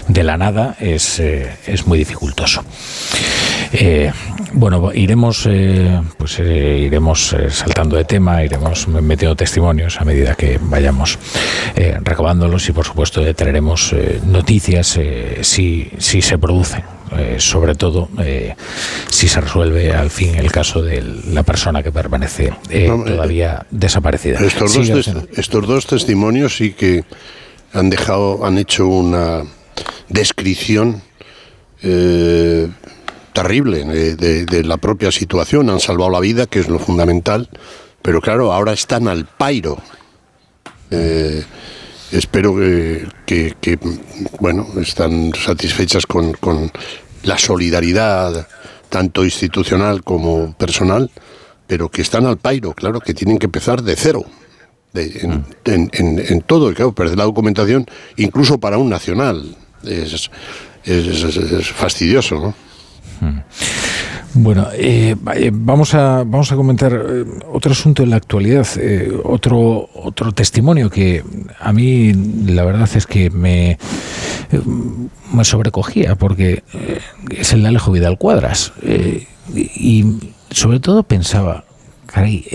[0.07, 2.63] de la nada es, eh, es muy dificultoso.
[3.73, 4.11] Eh,
[4.53, 10.35] bueno, iremos, eh, pues eh, iremos eh, saltando de tema, iremos metiendo testimonios a medida
[10.35, 11.19] que vayamos
[11.75, 13.93] eh, recabándolos y, por supuesto, traeremos
[14.25, 14.99] noticias
[15.41, 16.94] si, si se producen.
[17.17, 18.55] Eh, sobre todo eh,
[19.09, 21.01] si se resuelve al fin el caso de
[21.31, 24.39] la persona que permanece eh, No, eh, todavía desaparecida.
[24.39, 27.03] Estos dos, estos dos testimonios sí que
[27.73, 29.43] han dejado, han hecho una
[30.09, 31.01] descripción
[31.83, 32.67] eh,
[33.33, 35.69] terrible de, de- de la propia situación.
[35.69, 37.49] Han salvado la vida, que es lo fundamental,
[38.01, 39.77] pero claro, ahora están al pairo.
[40.91, 41.43] Eh,
[42.11, 43.79] espero que, que- que,
[44.39, 46.71] bueno, están satisfechas con, con
[47.23, 48.47] la solidaridad,
[48.89, 51.09] tanto institucional como personal,
[51.67, 54.23] pero que están al pairo, claro, que tienen que empezar de cero.
[54.93, 57.85] de- en, en- en- en todo, y claro, perder la documentación,
[58.15, 60.29] incluso para un nacional, es, es-
[60.85, 62.35] es- es fastidioso,
[63.19, 63.35] ¿no?
[64.37, 67.23] Bueno, eh, eh, vamos, a, vamos a comentar eh,
[67.53, 71.23] otro asunto en la actualidad, eh, otro, otro testimonio que
[71.57, 72.11] a mí
[72.45, 73.77] la verdad es que me, eh,
[75.33, 76.63] me sobrecogía porque
[77.29, 78.73] es el de Alejo Vidal Cuadras.
[79.55, 80.05] y
[80.49, 81.63] sobre todo pensaba,
[82.05, 82.45] caray,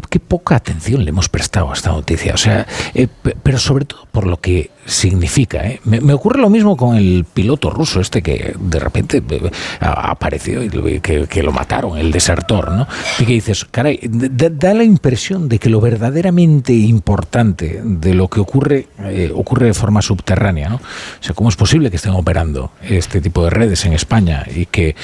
[0.00, 2.34] qué, poca atención le hemos prestado a esta noticia.
[2.34, 5.66] O sea, eh, pe- pero sobre todo por lo que significa.
[5.66, 5.80] ¿eh?
[5.84, 9.50] Me, me ocurre lo mismo con el piloto ruso este que de repente eh,
[9.80, 12.86] apareció y que, que lo mataron, el desertor, ¿no?
[13.18, 18.40] Y que dices, caray, da, la impresión de que lo verdaderamente importante de lo que
[18.40, 18.88] ocurre
[19.34, 20.76] ocurre de forma subterránea, ¿no?
[20.76, 20.80] O
[21.22, 24.94] sea, ¿cómo es posible que estén operando este tipo de redes en España y que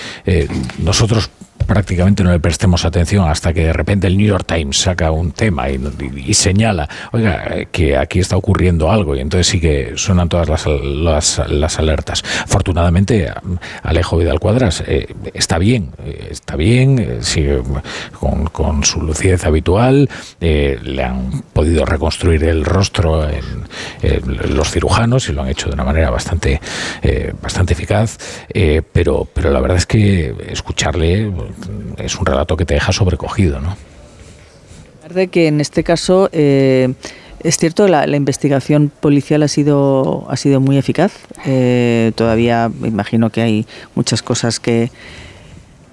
[0.79, 1.31] nosotros
[1.71, 5.31] prácticamente no le prestemos atención hasta que de repente el New York Times saca un
[5.31, 10.29] tema y, señala, oiga, eh, que aquí está ocurriendo algo y entonces sí que suenan
[10.29, 12.25] todas las, las, las alertas.
[12.43, 13.33] Afortunadamente,
[13.85, 17.63] Alejo Vidal Cuadras eh, está bien, eh, está bien, sigue
[18.19, 23.45] con, con su lucidez habitual, eh, le han podido reconstruir el rostro en,
[24.03, 26.61] en los cirujanos y lo han hecho de una manera bastante,
[27.41, 28.19] bastante eficaz,
[28.93, 31.31] pero, pero la verdad es que escucharle
[31.99, 33.77] es un relato que te deja sobrecogido, ¿no?
[35.15, 36.93] de que en este caso eh,
[37.43, 41.13] es cierto la, investigación policial ha sido ha sido muy eficaz
[41.47, 44.91] Eh, todavía imagino que hay muchas cosas que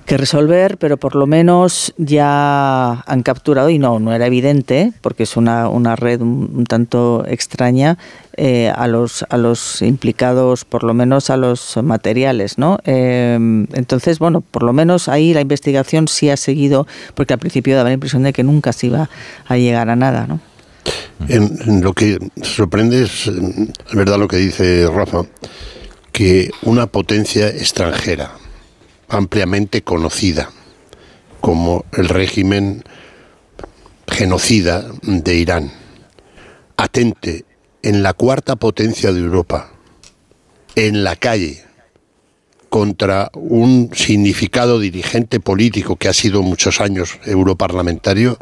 [0.07, 5.23] que resolver, pero por lo menos ya han capturado, y no, no era evidente, porque
[5.23, 7.97] es una, una red un, tanto extraña,
[8.37, 12.79] eh, a, los, a los implicados, por lo menos a los materiales, ¿no?
[12.85, 13.37] Eh,
[13.73, 17.89] entonces, bueno, por lo menos ahí la investigación sí ha seguido, porque al principio daba
[17.89, 19.09] la impresión de que nunca se iba
[19.45, 20.39] a llegar a nada, ¿no?
[21.27, 23.31] En, lo que sorprende es, eh,
[23.89, 25.23] es verdad lo que dice Rafa,
[26.13, 28.31] que una potencia extranjera,
[29.09, 30.51] ampliamente conocida,
[31.41, 32.83] como el régimen
[34.07, 35.71] genocida de Irán,
[36.77, 37.45] atente
[37.81, 39.71] en la cuarta potencia de Europa,
[40.75, 41.63] en la calle,
[42.69, 48.37] contra un significado dirigente político que ha sido muchos años europarlamentario,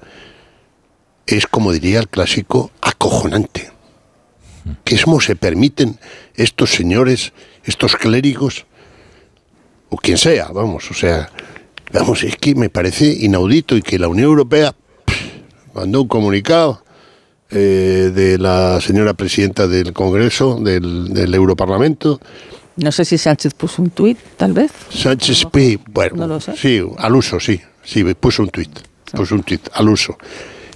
[1.28, 3.72] es como diría el clásico, acojonante.
[4.84, 6.00] Que es como se permiten
[6.36, 8.66] estos señores, estos clérigos,
[9.96, 11.30] o quien sea, vamos, o sea,
[11.94, 14.76] vamos, es que me parece inaudito y que la Unión Europea
[15.06, 15.22] pff,
[15.74, 16.84] mandó un comunicado
[17.50, 22.20] eh, de la señora presidenta del Congreso, del, del Europarlamento,
[22.76, 24.72] No sé si Sánchez puso un tuit, tal vez.
[24.90, 26.58] Sánchez Pi, bueno, No lo sé.
[26.58, 28.72] sí, al uso, sí, sí, puso un tuit,
[29.14, 30.18] puso un tuit, al uso.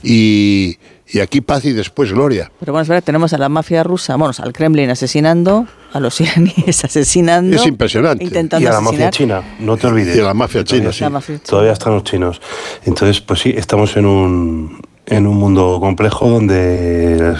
[0.01, 0.77] Y,
[1.11, 2.51] y aquí paz y después gloria.
[2.59, 6.21] Pero bueno, es verdad, tenemos a la mafia rusa, bueno, al Kremlin asesinando, a los
[6.21, 7.55] iraníes asesinando.
[7.55, 8.23] Es impresionante.
[8.23, 10.15] Intentando y a la mafia china, no te olvides.
[10.15, 10.99] Y a la mafia china, sí.
[10.99, 11.03] sí.
[11.03, 11.47] La mafia china.
[11.49, 12.41] Todavía están los chinos.
[12.85, 17.35] Entonces, pues sí, estamos en un, en un mundo complejo donde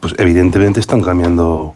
[0.00, 1.74] pues, evidentemente están cambiando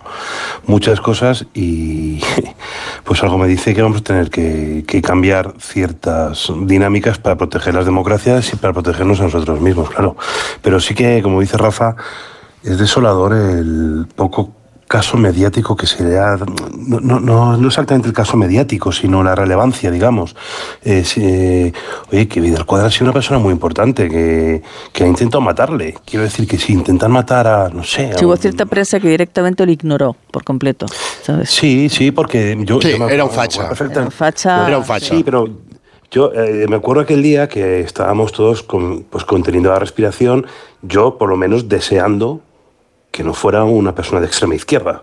[0.67, 2.21] muchas cosas y
[3.05, 7.75] pues algo me dice que vamos a tener que, que cambiar ciertas dinámicas para proteger
[7.75, 10.17] las democracias y para protegernos a nosotros mismos, claro.
[10.63, 11.97] Pero sí que, como dice Rafa,
[12.63, 16.37] es desolador el poco caso mediático que se le ha...
[16.77, 20.37] No, no, no, no exactamente el caso mediático, sino la relevancia, digamos.
[20.83, 21.73] Es, eh,
[22.13, 25.95] oye, que Vidal Cuadra ha sido una persona muy importante, que, que ha intentado matarle.
[26.05, 28.13] Quiero decir que si intentan matar a, no sé...
[28.13, 30.87] a Sí, hubo cierta prensa que directamente lo ignoró por completo,
[31.23, 31.51] ¿sabes?
[31.51, 32.81] Sí, sí, porque yo...
[32.81, 33.69] Sí, yo me era un acuerdo facha.
[33.69, 33.99] perfectamente.
[33.99, 34.69] Era un facha.
[34.69, 35.15] Era un facha.
[35.15, 35.49] Sí, pero
[36.11, 40.47] Yo eh, me acuerdo aquel día que estábamos todos con, pues, conteniendo la respiración,
[40.83, 42.41] yo por lo menos deseando
[43.15, 45.01] que no fuera una persona de extrema izquierda.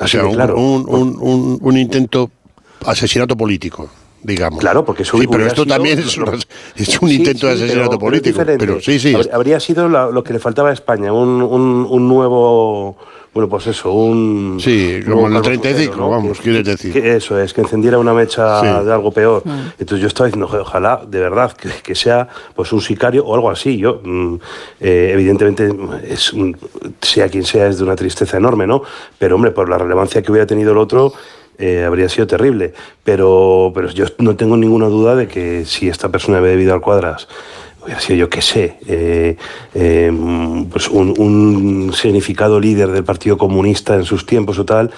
[0.00, 2.32] O sea, un, un, un, un intento
[2.84, 3.88] asesinato político
[4.24, 4.58] digamos.
[4.58, 6.40] Claro, porque eso sí, pero esto también es, un,
[6.76, 8.42] es un intento de asesinato político.
[8.44, 9.14] Pero, sí, sí.
[9.32, 12.96] Habría sido lo que le faltaba a España, un, un nuevo.
[13.34, 14.58] Bueno, pues eso, un.
[14.60, 16.08] Sí, como en el 35, ¿no?
[16.08, 16.92] vamos, quieres decir.
[16.92, 19.42] Que eso es, que encendiera una mecha de algo peor.
[19.76, 23.50] Entonces yo estaba diciendo, ojalá, de verdad, que, que, sea pues un sicario o algo
[23.50, 23.76] así.
[23.76, 24.34] Yo, mm,
[24.80, 25.68] eh, evidentemente,
[26.08, 26.32] es
[27.02, 28.82] sea quien sea, es de una tristeza enorme, ¿no?
[29.18, 31.12] Pero, hombre, por la relevancia que hubiera tenido el otro.
[31.56, 32.72] Eh, habría sido terrible.
[33.02, 36.80] Pero, pero yo no tengo ninguna duda de que si esta persona había debido al
[36.80, 37.28] cuadras
[37.84, 39.36] hubiera sido yo qué sé, eh,
[39.74, 44.90] eh, pues un, significado líder del Partido Comunista en sus tiempos o tal,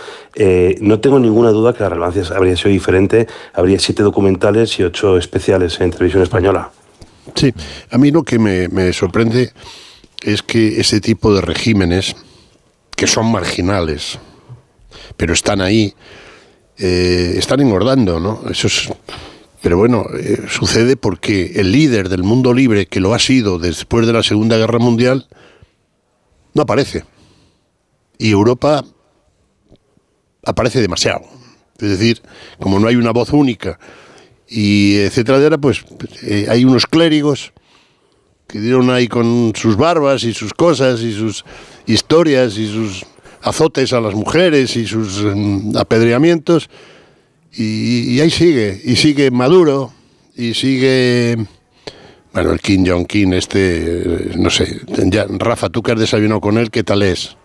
[0.80, 5.18] no tengo ninguna duda que la relevancia habría sido diferente, habría siete documentales y ocho
[5.18, 6.70] especiales en televisión española.
[7.34, 7.52] Sí,
[7.90, 9.52] a mí lo que me, me sorprende
[10.22, 12.16] es que ese tipo de regímenes,
[12.94, 14.18] que son marginales,
[15.16, 15.94] pero están ahí,
[16.78, 18.42] eh, están engordando, ¿no?
[18.50, 18.88] Eso es,
[19.62, 24.06] pero bueno, eh, sucede porque el líder del mundo libre, que lo ha sido después
[24.06, 25.28] de la Segunda Guerra Mundial,
[26.54, 27.04] no aparece.
[28.18, 28.84] Y Europa
[30.44, 31.22] aparece demasiado.
[31.78, 32.22] Es decir,
[32.58, 33.78] como no hay una voz única
[34.48, 35.84] y etcétera, pues
[36.22, 37.52] eh, hay unos clérigos
[38.46, 41.44] que dieron ahí con sus barbas y sus cosas y sus
[41.86, 43.04] historias y sus
[43.42, 46.70] azotes a las mujeres y sus mm, apedreamientos.
[47.58, 49.90] Y, ahí sigue, y sigue Maduro,
[50.36, 51.36] y sigue,
[52.34, 56.70] bueno, el Kim Jong-un, este, no sé, ya, Rafa, tú que has desayunado con él,
[56.70, 57.36] ¿qué tal es?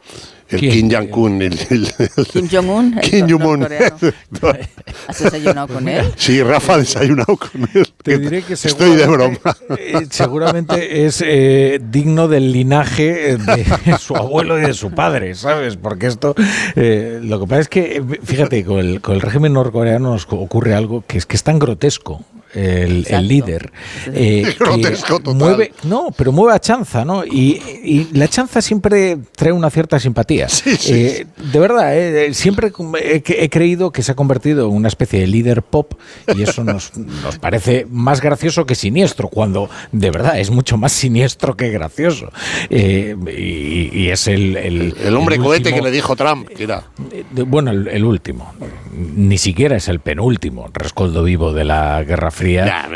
[0.51, 1.41] El Kim Jong-un.
[1.41, 2.99] El, Kim Jong-un.
[3.01, 3.63] Kim Jong-un.
[5.07, 6.11] ¿Has desayunado con él?
[6.17, 7.87] Sí, Rafa ha desayunado con él.
[8.03, 9.37] Te diré que Estoy de broma.
[9.77, 15.77] Eh, seguramente es eh, digno del linaje de su abuelo y de su padre, ¿sabes?
[15.77, 16.35] Porque esto.
[16.75, 20.73] Eh, lo que pasa es que, fíjate, con el, con el régimen norcoreano nos ocurre
[20.73, 22.23] algo que es que es tan grotesco
[22.53, 23.71] el, líder.
[24.13, 24.55] Eh,
[25.33, 27.23] mueve, no, pero mueve a chanza, ¿no?
[27.25, 30.47] Y, la chanza siempre trae una cierta simpatía.
[30.87, 32.71] Eh, de verdad, eh, siempre
[33.01, 35.93] he, creído que se ha convertido en una especie de líder pop
[36.35, 40.91] y eso nos, nos parece más gracioso que siniestro, cuando de verdad es mucho más
[40.91, 42.31] siniestro que gracioso.
[42.69, 46.83] Y, es el, el, hombre cohete que le dijo Trump, que era.
[47.31, 48.53] Bueno, el, último.
[48.93, 52.40] Ni siquiera es el penúltimo rescoldo vivo de la Guerra Fría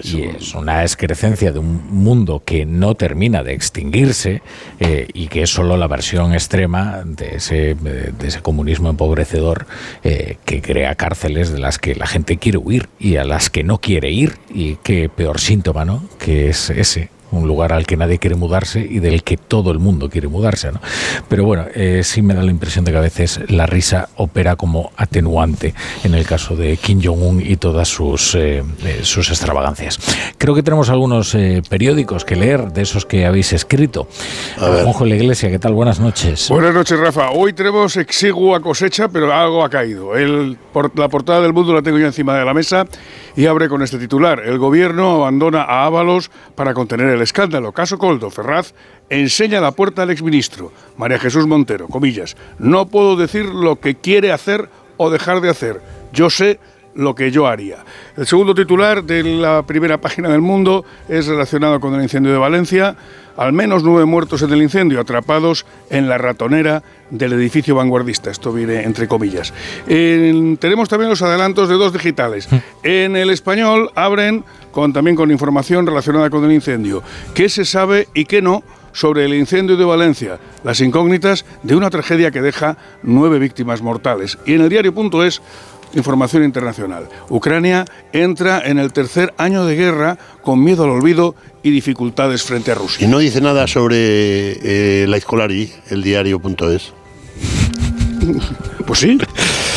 [0.03, 4.41] y es una excrecencia de un mundo que no termina de extinguirse
[4.79, 9.65] eh, y que es solo la versión extrema de ese, de ese comunismo empobrecedor
[10.03, 13.63] eh, que crea cárceles de las que la gente quiere huir y a las que
[13.63, 16.03] no quiere ir y qué peor síntoma, ¿no?
[16.19, 19.79] Que es ese un lugar al que nadie quiere mudarse y del que todo el
[19.79, 20.71] mundo quiere mudarse.
[20.71, 20.79] ¿no?
[21.27, 24.55] Pero bueno, eh, sí me da la impresión de que a veces la risa opera
[24.55, 25.73] como atenuante
[26.03, 29.99] en el caso de Kim Jong-un y todas sus, eh, eh, sus extravagancias.
[30.37, 31.35] Creo que tenemos algunos
[31.69, 34.07] periódicos que leer, de esos que habéis escrito.
[34.57, 35.73] Juanjo la Iglesia, ¿qué tal?
[35.73, 36.49] Buenas noches.
[36.49, 37.31] Buenas noches, Rafa.
[37.31, 40.15] Hoy tenemos exigua cosecha, pero algo ha caído.
[40.15, 42.85] El, por, la portada del mundo la tengo yo encima de la mesa
[43.35, 44.41] y abre con este titular.
[44.45, 47.71] El gobierno abandona a Ábalos para contener el escándalo.
[47.71, 48.73] Caso Coldo, Ferraz
[49.09, 52.35] enseña la puerta al exministro, María Jesús Montero, comillas.
[52.59, 55.81] No puedo decir lo que quiere hacer o dejar de hacer.
[56.13, 56.59] Yo sé
[56.95, 57.77] lo que yo haría.
[58.17, 62.37] El segundo titular de la primera página del Mundo es relacionado con el incendio de
[62.37, 62.95] Valencia.
[63.37, 68.31] Al menos nueve muertos en el incendio, atrapados en la ratonera del edificio vanguardista.
[68.31, 69.53] Esto viene entre comillas.
[69.85, 72.49] tenemos también los adelantos de dos digitales.
[72.49, 72.55] Mm.
[72.83, 77.03] En el español abren con, también con información relacionada con el incendio.
[77.33, 78.63] ¿Qué se sabe y qué no?
[78.95, 84.37] sobre el incendio de Valencia, las incógnitas de una tragedia que deja nueve víctimas mortales.
[84.45, 85.41] Y en el diario.es
[85.95, 87.07] Información internacional.
[87.29, 92.71] Ucrania entra en el tercer año de guerra con miedo al olvido y dificultades frente
[92.71, 93.05] a Rusia.
[93.05, 96.93] Y no dice nada sobre eh, la Escolari, el diario.es.
[98.85, 99.17] pues sí.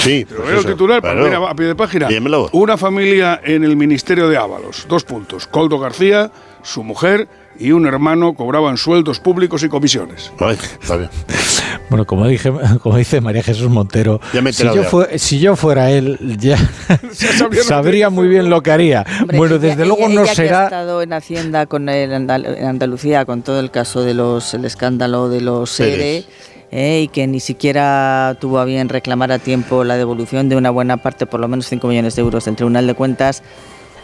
[0.03, 0.27] Sí.
[0.29, 2.09] Pero el titular, a pie de página.
[2.53, 4.87] Una familia en el Ministerio de Ábalos.
[4.89, 5.47] Dos puntos.
[5.47, 6.31] Coldo García,
[6.63, 10.33] su mujer y un hermano cobraban sueldos públicos y comisiones.
[11.91, 14.21] Bueno, como dije, como dice María Jesús Montero,
[15.17, 16.57] si, yo fuera él, ya
[17.65, 19.07] sabría muy bien lo que haría.
[19.35, 20.63] bueno, desde luego no será.
[20.63, 24.65] ha estado en Hacienda con el en Andalucía con todo el caso de los el
[24.65, 26.25] escándalo de los SERE.
[26.71, 30.69] Eh, y que ni siquiera tuvo a bien reclamar a tiempo la devolución de una
[30.69, 33.43] buena parte, por lo menos 5 millones de euros del Tribunal de Cuentas,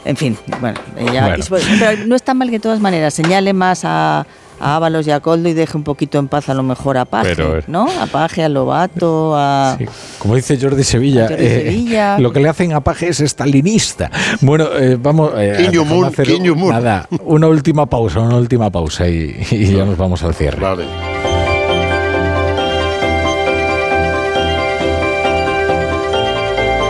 [0.05, 0.79] En fin, bueno,
[1.13, 4.27] ya, pero no está mal que de todas maneras señale más a,
[4.61, 7.07] a Ábalos y a Coldo y deje un poquito en paz a lo mejor a
[7.07, 7.35] Paje,
[7.69, 7.89] ¿no?
[8.01, 9.79] A Paje, a Lobato, a...
[10.19, 14.11] Como dice Jordi Sevilla, eh, lo que le hacen a Paje es estalinista.
[14.43, 15.71] Bueno, eh, vamos eh,
[16.05, 20.35] a hacer nada, una última pausa, una última pausa y, y ya nos vamos al
[20.35, 20.61] cierre.
[20.61, 20.85] Vale.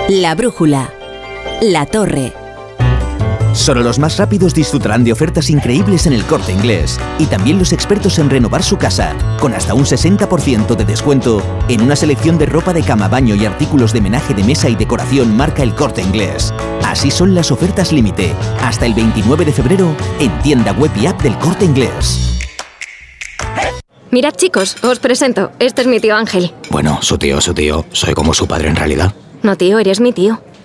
[0.09, 0.91] La brújula.
[1.63, 2.44] La torre.
[3.55, 6.99] Solo los más rápidos disfrutarán de ofertas increíbles en el corte inglés.
[7.21, 11.81] Y también los expertos en renovar su casa, con hasta un 60% de descuento en
[11.81, 15.37] una selección de ropa de cama, baño y artículos de menaje de mesa y decoración
[15.37, 16.53] marca el corte inglés.
[16.85, 18.35] Así son las ofertas límite.
[18.61, 22.41] Hasta el 29 de febrero en tienda web y app del corte inglés.
[24.11, 25.53] Mirad chicos, os presento.
[25.61, 26.53] Este es mi tío Ángel.
[26.71, 27.85] Bueno, su tío, su tío.
[27.93, 29.15] Soy como su padre en realidad.
[29.43, 30.41] No, tío, eres mi tío.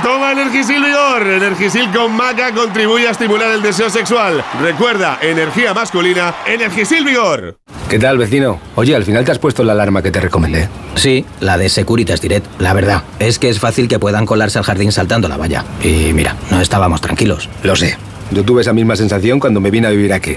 [0.00, 1.26] Toma Energisil Vigor.
[1.26, 4.42] Energisil con maca contribuye a estimular el deseo sexual.
[4.60, 7.58] Recuerda, energía masculina, Energisil Vigor.
[7.88, 8.58] ¿Qué tal, vecino?
[8.74, 10.68] Oye, al final te has puesto la alarma que te recomendé.
[10.94, 12.46] Sí, la de Securitas Direct.
[12.58, 15.64] La verdad, es que es fácil que puedan colarse al jardín saltando la valla.
[15.82, 17.48] Y mira, no estábamos tranquilos.
[17.62, 17.98] Lo sé.
[18.30, 20.36] Yo tuve esa misma sensación cuando me vine a vivir aquí.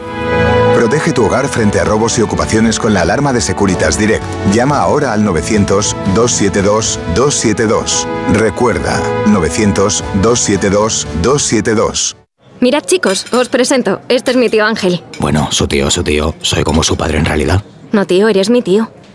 [0.85, 4.23] Protege tu hogar frente a robos y ocupaciones con la alarma de Securitas Direct.
[4.53, 8.05] Llama ahora al 900-272-272.
[8.33, 12.15] Recuerda, 900-272-272.
[12.59, 13.99] Mirad chicos, os presento.
[14.09, 15.03] Este es mi tío Ángel.
[15.19, 16.35] Bueno, su tío, su tío.
[16.43, 17.63] Soy como su padre en realidad.
[17.91, 18.91] No, tío, eres mi tío.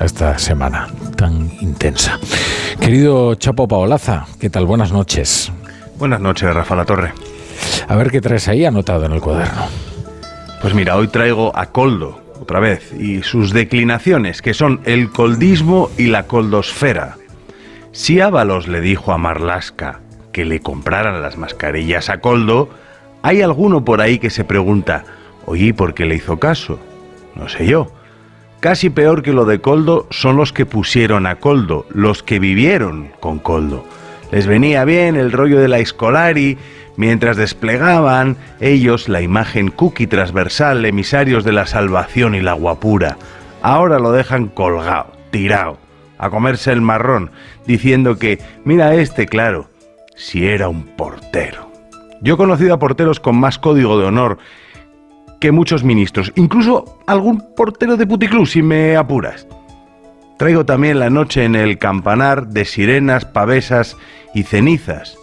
[0.00, 2.18] A esta semana tan intensa.
[2.80, 4.64] Querido Chapo Paolaza, ¿qué tal?
[4.64, 5.52] Buenas noches.
[5.98, 7.12] Buenas noches, Rafa La Torre.
[7.86, 9.66] A ver qué traes ahí anotado en el cuaderno.
[10.62, 15.90] Pues mira, hoy traigo a Coldo, otra vez, y sus declinaciones, que son el coldismo
[15.98, 17.16] y la coldosfera.
[17.92, 20.00] Si Ábalos le dijo a Marlasca
[20.32, 22.70] que le compraran las mascarillas a Coldo,
[23.22, 25.04] hay alguno por ahí que se pregunta,
[25.44, 26.78] oye, ¿y ¿por qué le hizo caso?
[27.34, 27.92] No sé yo.
[28.60, 33.10] Casi peor que lo de Coldo son los que pusieron a Coldo, los que vivieron
[33.18, 33.86] con Coldo.
[34.32, 36.58] Les venía bien el rollo de la Escolari,
[36.98, 43.16] mientras desplegaban ellos la imagen cookie transversal, emisarios de la salvación y la guapura.
[43.62, 45.78] Ahora lo dejan colgado, tirado,
[46.18, 47.30] a comerse el marrón,
[47.66, 49.70] diciendo que, mira este, claro,
[50.16, 51.70] si era un portero.
[52.20, 54.36] Yo he conocido a porteros con más código de honor
[55.40, 59.46] que muchos ministros, incluso algún portero de puticlub, si me apuras.
[60.38, 63.96] Traigo también la noche en el campanar de sirenas, pavesas
[64.34, 65.18] y cenizas.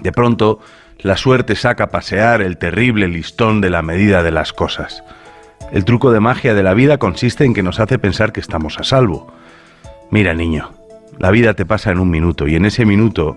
[0.00, 0.60] De pronto,
[0.98, 5.02] la suerte saca a pasear el terrible listón de la medida de las cosas.
[5.72, 8.78] El truco de magia de la vida consiste en que nos hace pensar que estamos
[8.78, 9.32] a salvo.
[10.10, 10.70] Mira, niño,
[11.18, 13.36] la vida te pasa en un minuto y en ese minuto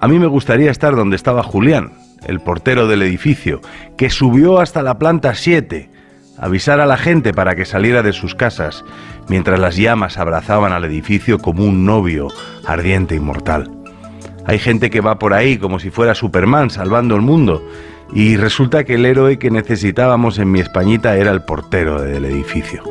[0.00, 1.92] a mí me gustaría estar donde estaba Julián,
[2.26, 3.60] el portero del edificio,
[3.96, 5.90] que subió hasta la planta 7,
[6.38, 8.84] avisar a la gente para que saliera de sus casas,
[9.28, 12.28] mientras las llamas abrazaban al edificio como un novio
[12.66, 13.70] ardiente y mortal.
[14.46, 17.66] Hay gente que va por ahí como si fuera Superman salvando el mundo,
[18.12, 22.82] y resulta que el héroe que necesitábamos en mi Españita era el portero del edificio.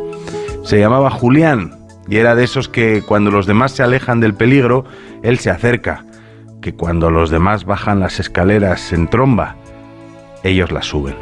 [0.63, 4.85] Se llamaba Julián, y era de esos que cuando los demás se alejan del peligro,
[5.21, 6.03] él se acerca,
[6.64, 9.58] que cuando los demás bajan las escaleras en tromba,
[10.43, 11.16] ellos las suben.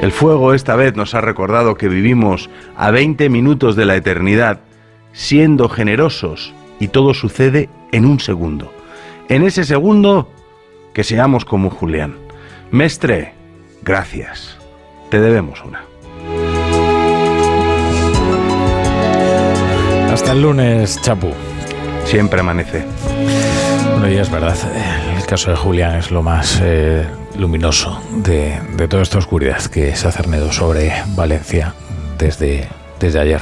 [0.00, 4.60] El fuego esta vez nos ha recordado que vivimos a 20 minutos de la eternidad,
[5.12, 8.72] siendo generosos, y todo sucede en un segundo.
[9.28, 10.30] En ese segundo,
[10.94, 12.16] que seamos como Julián.
[12.72, 13.34] Mestre,
[13.82, 14.58] gracias.
[15.10, 15.84] Te debemos una.
[20.10, 21.30] Hasta el lunes, Chapu.
[22.04, 22.84] Siempre amanece.
[23.94, 24.56] Bueno, y es verdad,
[25.16, 27.06] el caso de Julián es lo más eh,
[27.38, 31.74] luminoso de, de toda esta oscuridad que se ha cernido sobre Valencia
[32.18, 33.40] desde, desde ayer.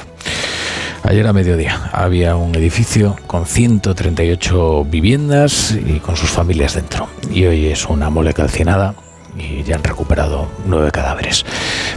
[1.05, 7.09] Ayer a mediodía había un edificio con 138 viviendas y con sus familias dentro.
[7.31, 8.95] Y hoy es una mole calcinada
[9.39, 11.47] y ya han recuperado nueve cadáveres.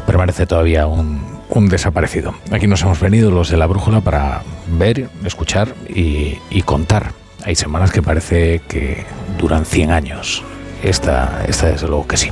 [0.07, 2.33] Permanece todavía un, un desaparecido.
[2.51, 7.24] Aquí nos hemos venido los de la brújula para ver, escuchar y, y contar.
[7.45, 9.05] Hay semanas que parece que
[9.37, 10.43] duran 100 años.
[10.83, 12.31] Esta, esta desde luego que sí.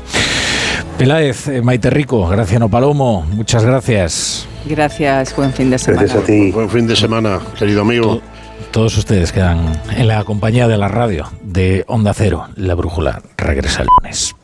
[0.98, 4.48] Peláez, eh, Maite Rico, Graciano Palomo, muchas gracias.
[4.66, 6.02] Gracias, buen fin de semana.
[6.02, 6.52] Gracias a ti.
[6.52, 8.22] Buen fin de semana, querido amigo.
[8.72, 12.48] Todos ustedes quedan en la compañía de la radio de Onda Cero.
[12.56, 14.36] La brújula regresa el lunes.